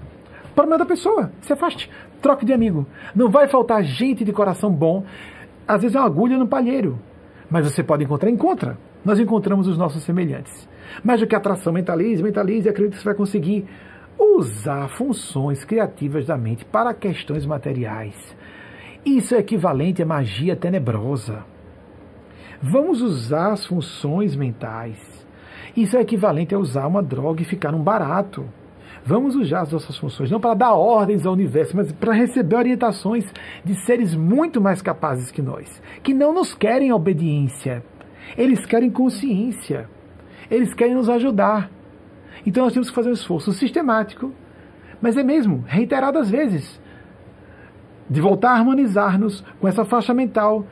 Problema 0.53 0.77
da 0.77 0.85
pessoa, 0.85 1.31
se 1.41 1.53
afaste. 1.53 1.89
Troque 2.21 2.45
de 2.45 2.51
amigo. 2.51 2.85
Não 3.15 3.29
vai 3.29 3.47
faltar 3.47 3.83
gente 3.83 4.25
de 4.25 4.33
coração 4.33 4.71
bom. 4.71 5.05
Às 5.67 5.81
vezes 5.81 5.95
é 5.95 5.99
uma 5.99 6.05
agulha 6.05 6.37
no 6.37 6.47
palheiro. 6.47 6.99
Mas 7.49 7.71
você 7.71 7.81
pode 7.81 8.03
encontrar, 8.03 8.29
encontra. 8.29 8.77
Nós 9.03 9.19
encontramos 9.19 9.67
os 9.67 9.77
nossos 9.77 10.03
semelhantes. 10.03 10.67
Mais 11.03 11.21
do 11.21 11.27
que 11.27 11.35
atração, 11.35 11.71
mentalize, 11.71 12.21
mentalize 12.21 12.67
acredite 12.67 12.97
que 12.97 13.01
você 13.01 13.05
vai 13.05 13.15
conseguir 13.15 13.65
usar 14.19 14.89
funções 14.89 15.63
criativas 15.63 16.25
da 16.25 16.37
mente 16.37 16.65
para 16.65 16.93
questões 16.93 17.45
materiais. 17.45 18.35
Isso 19.05 19.33
é 19.33 19.39
equivalente 19.39 20.03
à 20.03 20.05
magia 20.05 20.55
tenebrosa. 20.55 21.45
Vamos 22.61 23.01
usar 23.01 23.53
as 23.53 23.65
funções 23.65 24.35
mentais. 24.35 24.99
Isso 25.75 25.95
é 25.95 26.01
equivalente 26.01 26.53
a 26.53 26.59
usar 26.59 26.87
uma 26.87 27.01
droga 27.01 27.41
e 27.41 27.45
ficar 27.45 27.73
um 27.73 27.81
barato. 27.81 28.45
Vamos 29.05 29.35
usar 29.35 29.61
as 29.61 29.71
nossas 29.71 29.97
funções, 29.97 30.29
não 30.29 30.39
para 30.39 30.53
dar 30.53 30.73
ordens 30.73 31.25
ao 31.25 31.33
universo, 31.33 31.75
mas 31.75 31.91
para 31.91 32.13
receber 32.13 32.57
orientações 32.57 33.25
de 33.63 33.73
seres 33.85 34.13
muito 34.13 34.59
mais 34.59 34.81
capazes 34.81 35.31
que 35.31 35.41
nós, 35.41 35.81
que 36.03 36.13
não 36.13 36.33
nos 36.33 36.53
querem 36.53 36.91
obediência, 36.91 37.81
eles 38.37 38.65
querem 38.65 38.89
consciência, 38.89 39.89
eles 40.51 40.73
querem 40.73 40.95
nos 40.95 41.09
ajudar. 41.09 41.71
Então 42.45 42.63
nós 42.63 42.73
temos 42.73 42.89
que 42.89 42.95
fazer 42.95 43.09
um 43.09 43.13
esforço 43.13 43.51
sistemático, 43.53 44.33
mas 45.01 45.17
é 45.17 45.23
mesmo, 45.23 45.63
reiteradas 45.67 46.29
vezes, 46.29 46.79
de 48.09 48.19
voltar 48.21 48.51
a 48.51 48.55
harmonizar-nos 48.55 49.43
com 49.59 49.67
essa 49.67 49.85
faixa 49.85 50.13
mental 50.13 50.65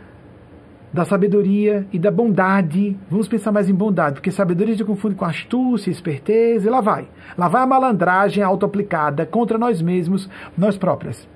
da 0.92 1.06
sabedoria 1.06 1.88
e 1.92 2.00
da 2.00 2.10
bondade. 2.10 2.98
Vamos 3.10 3.28
pensar 3.28 3.52
mais 3.52 3.70
em 3.70 3.74
bondade, 3.74 4.16
porque 4.16 4.32
sabedoria 4.32 4.76
se 4.76 4.84
confunde 4.84 5.16
com 5.16 5.26
astúcia, 5.26 5.92
esperteza, 5.92 6.68
e 6.68 6.70
lá 6.72 6.82
vai. 6.82 7.08
Lá 7.38 7.48
vai 7.48 7.62
a 7.62 7.68
malandragem 7.68 8.44
auto-aplicada 8.44 9.26
contra 9.26 9.58
nós 9.58 9.82
mesmos, 9.82 10.30
nós 10.58 10.78
próprias. 10.78 11.28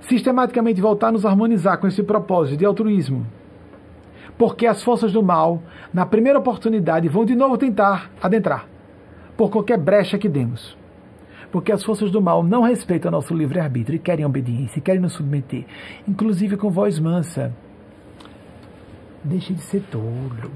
Sistematicamente 0.00 0.82
voltar 0.82 1.08
a 1.08 1.12
nos 1.12 1.24
harmonizar 1.24 1.78
com 1.78 1.86
esse 1.86 2.02
propósito 2.02 2.58
de 2.58 2.66
altruísmo. 2.66 3.26
Porque 4.36 4.66
as 4.66 4.82
forças 4.82 5.12
do 5.12 5.22
mal, 5.22 5.62
na 5.92 6.04
primeira 6.04 6.38
oportunidade, 6.38 7.08
vão 7.08 7.24
de 7.24 7.34
novo 7.34 7.56
tentar 7.56 8.10
adentrar, 8.22 8.66
por 9.36 9.50
qualquer 9.50 9.78
brecha 9.78 10.18
que 10.18 10.28
demos 10.28 10.76
porque 11.54 11.70
as 11.70 11.84
forças 11.84 12.10
do 12.10 12.20
mal 12.20 12.42
não 12.42 12.62
respeitam 12.62 13.12
nosso 13.12 13.32
livre-arbítrio 13.32 13.94
e 13.94 14.00
querem 14.00 14.26
obediência, 14.26 14.80
e 14.80 14.82
querem 14.82 15.00
nos 15.00 15.12
submeter, 15.12 15.64
inclusive 16.04 16.56
com 16.56 16.68
voz 16.68 16.98
mansa. 16.98 17.54
Deixe 19.22 19.54
de 19.54 19.60
ser 19.60 19.80
tolo, 19.82 20.50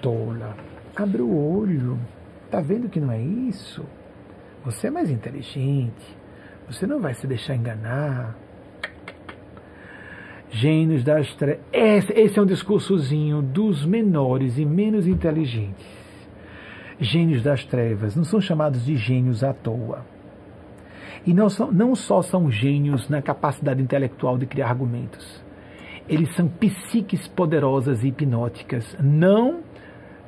tola. 0.00 0.56
Abre 0.96 1.20
o 1.20 1.58
olho. 1.58 1.98
Tá 2.50 2.62
vendo 2.62 2.88
que 2.88 2.98
não 2.98 3.12
é 3.12 3.20
isso? 3.20 3.84
Você 4.64 4.86
é 4.86 4.90
mais 4.90 5.10
inteligente. 5.10 6.16
Você 6.68 6.86
não 6.86 7.00
vai 7.00 7.12
se 7.12 7.26
deixar 7.26 7.54
enganar. 7.54 8.34
Gênios 10.54 11.02
das 11.02 11.34
trevas. 11.34 11.64
Esse, 11.72 12.38
é 12.38 12.40
um 12.40 12.46
discursozinho 12.46 13.42
dos 13.42 13.84
menores 13.84 14.56
e 14.56 14.64
menos 14.64 15.04
inteligentes. 15.08 15.84
Gênios 17.00 17.42
das 17.42 17.64
trevas 17.64 18.14
não 18.14 18.22
são 18.22 18.40
chamados 18.40 18.84
de 18.84 18.96
gênios 18.96 19.42
à 19.42 19.52
toa. 19.52 20.06
E 21.26 21.34
não, 21.34 21.48
são, 21.50 21.72
não 21.72 21.96
só 21.96 22.22
são 22.22 22.48
gênios 22.52 23.08
na 23.08 23.20
capacidade 23.20 23.82
intelectual 23.82 24.38
de 24.38 24.46
criar 24.46 24.68
argumentos, 24.68 25.42
eles 26.08 26.32
são 26.36 26.46
psiques 26.46 27.26
poderosas 27.26 28.04
e 28.04 28.08
hipnóticas. 28.08 28.96
Não 29.02 29.60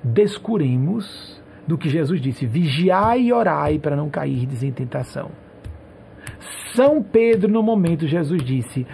descuremos 0.02 1.40
do 1.68 1.78
que 1.78 1.88
Jesus 1.88 2.20
disse: 2.20 2.46
vigiai 2.46 3.22
e 3.22 3.32
orai 3.32 3.78
para 3.78 3.94
não 3.94 4.10
cair 4.10 4.48
em 4.60 4.72
tentação. 4.72 5.30
São 6.74 7.00
Pedro, 7.00 7.48
no 7.48 7.62
momento, 7.62 8.08
Jesus 8.08 8.42
disse: 8.42 8.84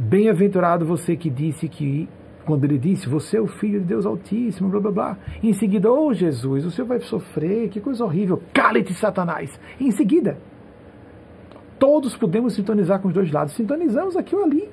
Bem-aventurado 0.00 0.86
você 0.86 1.14
que 1.16 1.28
disse 1.28 1.68
que, 1.68 2.08
quando 2.44 2.64
ele 2.64 2.78
disse, 2.78 3.08
você 3.08 3.36
é 3.36 3.40
o 3.40 3.46
filho 3.46 3.80
de 3.80 3.86
Deus 3.86 4.06
Altíssimo, 4.06 4.68
blá 4.70 4.80
blá 4.80 4.90
blá. 4.90 5.18
Em 5.42 5.52
seguida, 5.52 5.92
oh 5.92 6.12
Jesus, 6.14 6.64
o 6.64 6.70
senhor 6.70 6.88
vai 6.88 7.00
sofrer, 7.00 7.68
que 7.68 7.80
coisa 7.80 8.04
horrível, 8.04 8.42
cale-te, 8.52 8.94
Satanás. 8.94 9.60
Em 9.78 9.90
seguida, 9.90 10.38
Todos 11.80 12.14
podemos 12.14 12.52
sintonizar 12.52 13.00
com 13.00 13.08
os 13.08 13.14
dois 13.14 13.32
lados. 13.32 13.54
Sintonizamos 13.54 14.14
aqui 14.14 14.36
ou 14.36 14.44
ali. 14.44 14.68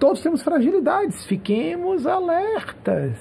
Todos 0.00 0.20
temos 0.20 0.42
fragilidades. 0.42 1.24
Fiquemos 1.26 2.08
alertas. 2.08 3.16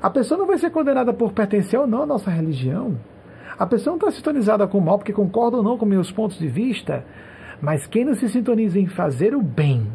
A 0.00 0.10
pessoa 0.10 0.36
não 0.38 0.46
vai 0.46 0.58
ser 0.58 0.70
condenada 0.70 1.14
por 1.14 1.32
pertencer 1.32 1.80
ou 1.80 1.86
não 1.86 2.02
à 2.02 2.06
nossa 2.06 2.30
religião. 2.30 3.00
A 3.58 3.66
pessoa 3.66 3.96
não 3.96 3.98
está 3.98 4.10
sintonizada 4.10 4.68
com 4.68 4.76
o 4.76 4.82
mal 4.82 4.98
porque 4.98 5.14
concorda 5.14 5.56
ou 5.56 5.62
não 5.62 5.78
com 5.78 5.86
meus 5.86 6.12
pontos 6.12 6.38
de 6.38 6.46
vista. 6.46 7.02
Mas 7.60 7.86
quem 7.86 8.04
não 8.04 8.14
se 8.14 8.28
sintoniza 8.28 8.78
em 8.78 8.86
fazer 8.86 9.34
o 9.34 9.42
bem, 9.42 9.86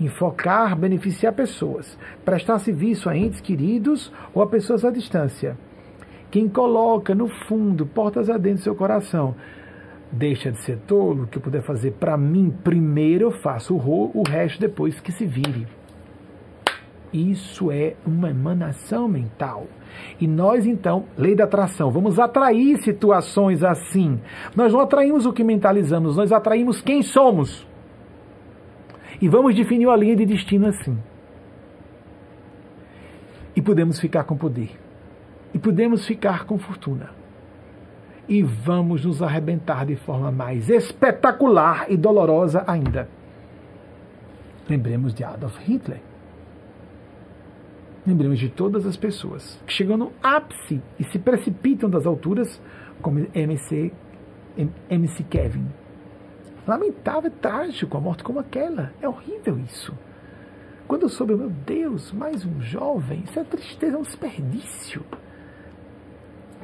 em 0.00 0.08
focar, 0.08 0.76
beneficiar 0.76 1.32
pessoas, 1.32 1.98
prestar 2.24 2.58
serviço 2.58 3.08
a 3.08 3.16
entes 3.16 3.40
queridos 3.40 4.12
ou 4.34 4.42
a 4.42 4.46
pessoas 4.46 4.84
à 4.84 4.90
distância, 4.90 5.56
quem 6.30 6.48
coloca 6.48 7.14
no 7.14 7.28
fundo, 7.28 7.86
portas 7.86 8.30
adentro 8.30 8.60
do 8.60 8.64
seu 8.64 8.74
coração, 8.74 9.34
deixa 10.12 10.52
de 10.52 10.58
ser 10.58 10.78
tolo, 10.86 11.26
que 11.26 11.38
eu 11.38 11.42
puder 11.42 11.62
fazer 11.62 11.92
para 11.92 12.16
mim, 12.16 12.54
primeiro 12.62 13.24
eu 13.24 13.30
faço 13.30 13.74
o, 13.74 14.10
o 14.14 14.22
resto 14.22 14.60
depois 14.60 15.00
que 15.00 15.12
se 15.12 15.26
vire. 15.26 15.66
Isso 17.12 17.72
é 17.72 17.94
uma 18.06 18.30
emanação 18.30 19.08
mental. 19.08 19.66
E 20.20 20.26
nós, 20.26 20.66
então, 20.66 21.04
lei 21.16 21.34
da 21.34 21.44
atração, 21.44 21.90
vamos 21.90 22.18
atrair 22.18 22.78
situações 22.82 23.62
assim. 23.62 24.20
Nós 24.54 24.72
não 24.72 24.80
atraímos 24.80 25.26
o 25.26 25.32
que 25.32 25.44
mentalizamos, 25.44 26.16
nós 26.16 26.32
atraímos 26.32 26.80
quem 26.80 27.02
somos. 27.02 27.66
E 29.20 29.28
vamos 29.28 29.54
definir 29.54 29.88
a 29.88 29.96
linha 29.96 30.16
de 30.16 30.26
destino 30.26 30.66
assim. 30.66 30.98
E 33.54 33.60
podemos 33.60 34.00
ficar 34.00 34.24
com 34.24 34.36
poder. 34.36 34.70
E 35.52 35.58
podemos 35.58 36.06
ficar 36.06 36.44
com 36.44 36.58
fortuna 36.58 37.20
e 38.30 38.44
vamos 38.44 39.04
nos 39.04 39.20
arrebentar 39.20 39.84
de 39.84 39.96
forma 39.96 40.30
mais 40.30 40.70
espetacular 40.70 41.86
e 41.88 41.96
dolorosa 41.96 42.62
ainda. 42.64 43.08
Lembremos 44.68 45.12
de 45.12 45.24
Adolf 45.24 45.58
Hitler. 45.58 46.00
Lembremos 48.06 48.38
de 48.38 48.48
todas 48.48 48.86
as 48.86 48.96
pessoas 48.96 49.60
que 49.66 49.72
chegam 49.72 49.96
no 49.96 50.12
ápice 50.22 50.82
e 50.98 51.04
se 51.04 51.18
precipitam 51.18 51.90
das 51.90 52.06
alturas, 52.06 52.60
como 53.02 53.26
MC, 53.34 53.92
MC 54.88 55.22
Kevin. 55.24 55.66
Lamentável, 56.66 57.30
trágico, 57.30 57.96
a 57.96 58.00
morte 58.00 58.24
como 58.24 58.38
aquela. 58.38 58.92
É 59.02 59.08
horrível 59.08 59.58
isso. 59.58 59.96
Quando 60.86 61.02
eu 61.02 61.08
soube, 61.08 61.34
meu 61.34 61.50
Deus, 61.50 62.10
mais 62.10 62.44
um 62.44 62.60
jovem, 62.60 63.22
isso 63.24 63.38
é 63.38 63.44
tristeza, 63.44 63.96
é 63.96 63.98
um 63.98 64.02
desperdício. 64.02 65.04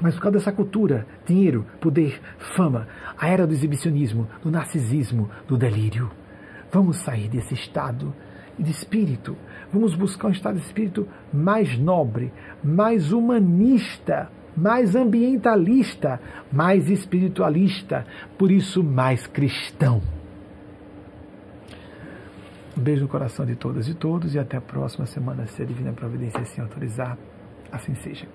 Mas 0.00 0.14
por 0.14 0.22
causa 0.22 0.38
dessa 0.38 0.52
cultura, 0.52 1.06
dinheiro, 1.24 1.64
poder, 1.80 2.20
fama, 2.38 2.88
a 3.16 3.28
era 3.28 3.46
do 3.46 3.52
exibicionismo, 3.52 4.28
do 4.42 4.50
narcisismo, 4.50 5.30
do 5.46 5.56
delírio. 5.56 6.10
Vamos 6.72 6.96
sair 6.98 7.28
desse 7.28 7.54
estado 7.54 8.12
de 8.58 8.70
espírito. 8.70 9.36
Vamos 9.76 9.94
buscar 9.94 10.28
um 10.28 10.30
estado 10.30 10.58
de 10.58 10.64
espírito 10.64 11.06
mais 11.30 11.78
nobre, 11.78 12.32
mais 12.64 13.12
humanista, 13.12 14.30
mais 14.56 14.96
ambientalista, 14.96 16.18
mais 16.50 16.88
espiritualista, 16.88 18.06
por 18.38 18.50
isso 18.50 18.82
mais 18.82 19.26
cristão. 19.26 20.00
Um 22.74 22.80
beijo 22.80 23.02
no 23.02 23.08
coração 23.08 23.44
de 23.44 23.54
todas 23.54 23.86
e 23.86 23.92
todos 23.92 24.34
e 24.34 24.38
até 24.38 24.56
a 24.56 24.62
próxima 24.62 25.04
semana, 25.04 25.46
se 25.46 25.60
a 25.60 25.66
Divina 25.66 25.92
Providência 25.92 26.40
assim 26.40 26.62
autorizar, 26.62 27.18
assim 27.70 27.94
seja. 27.96 28.26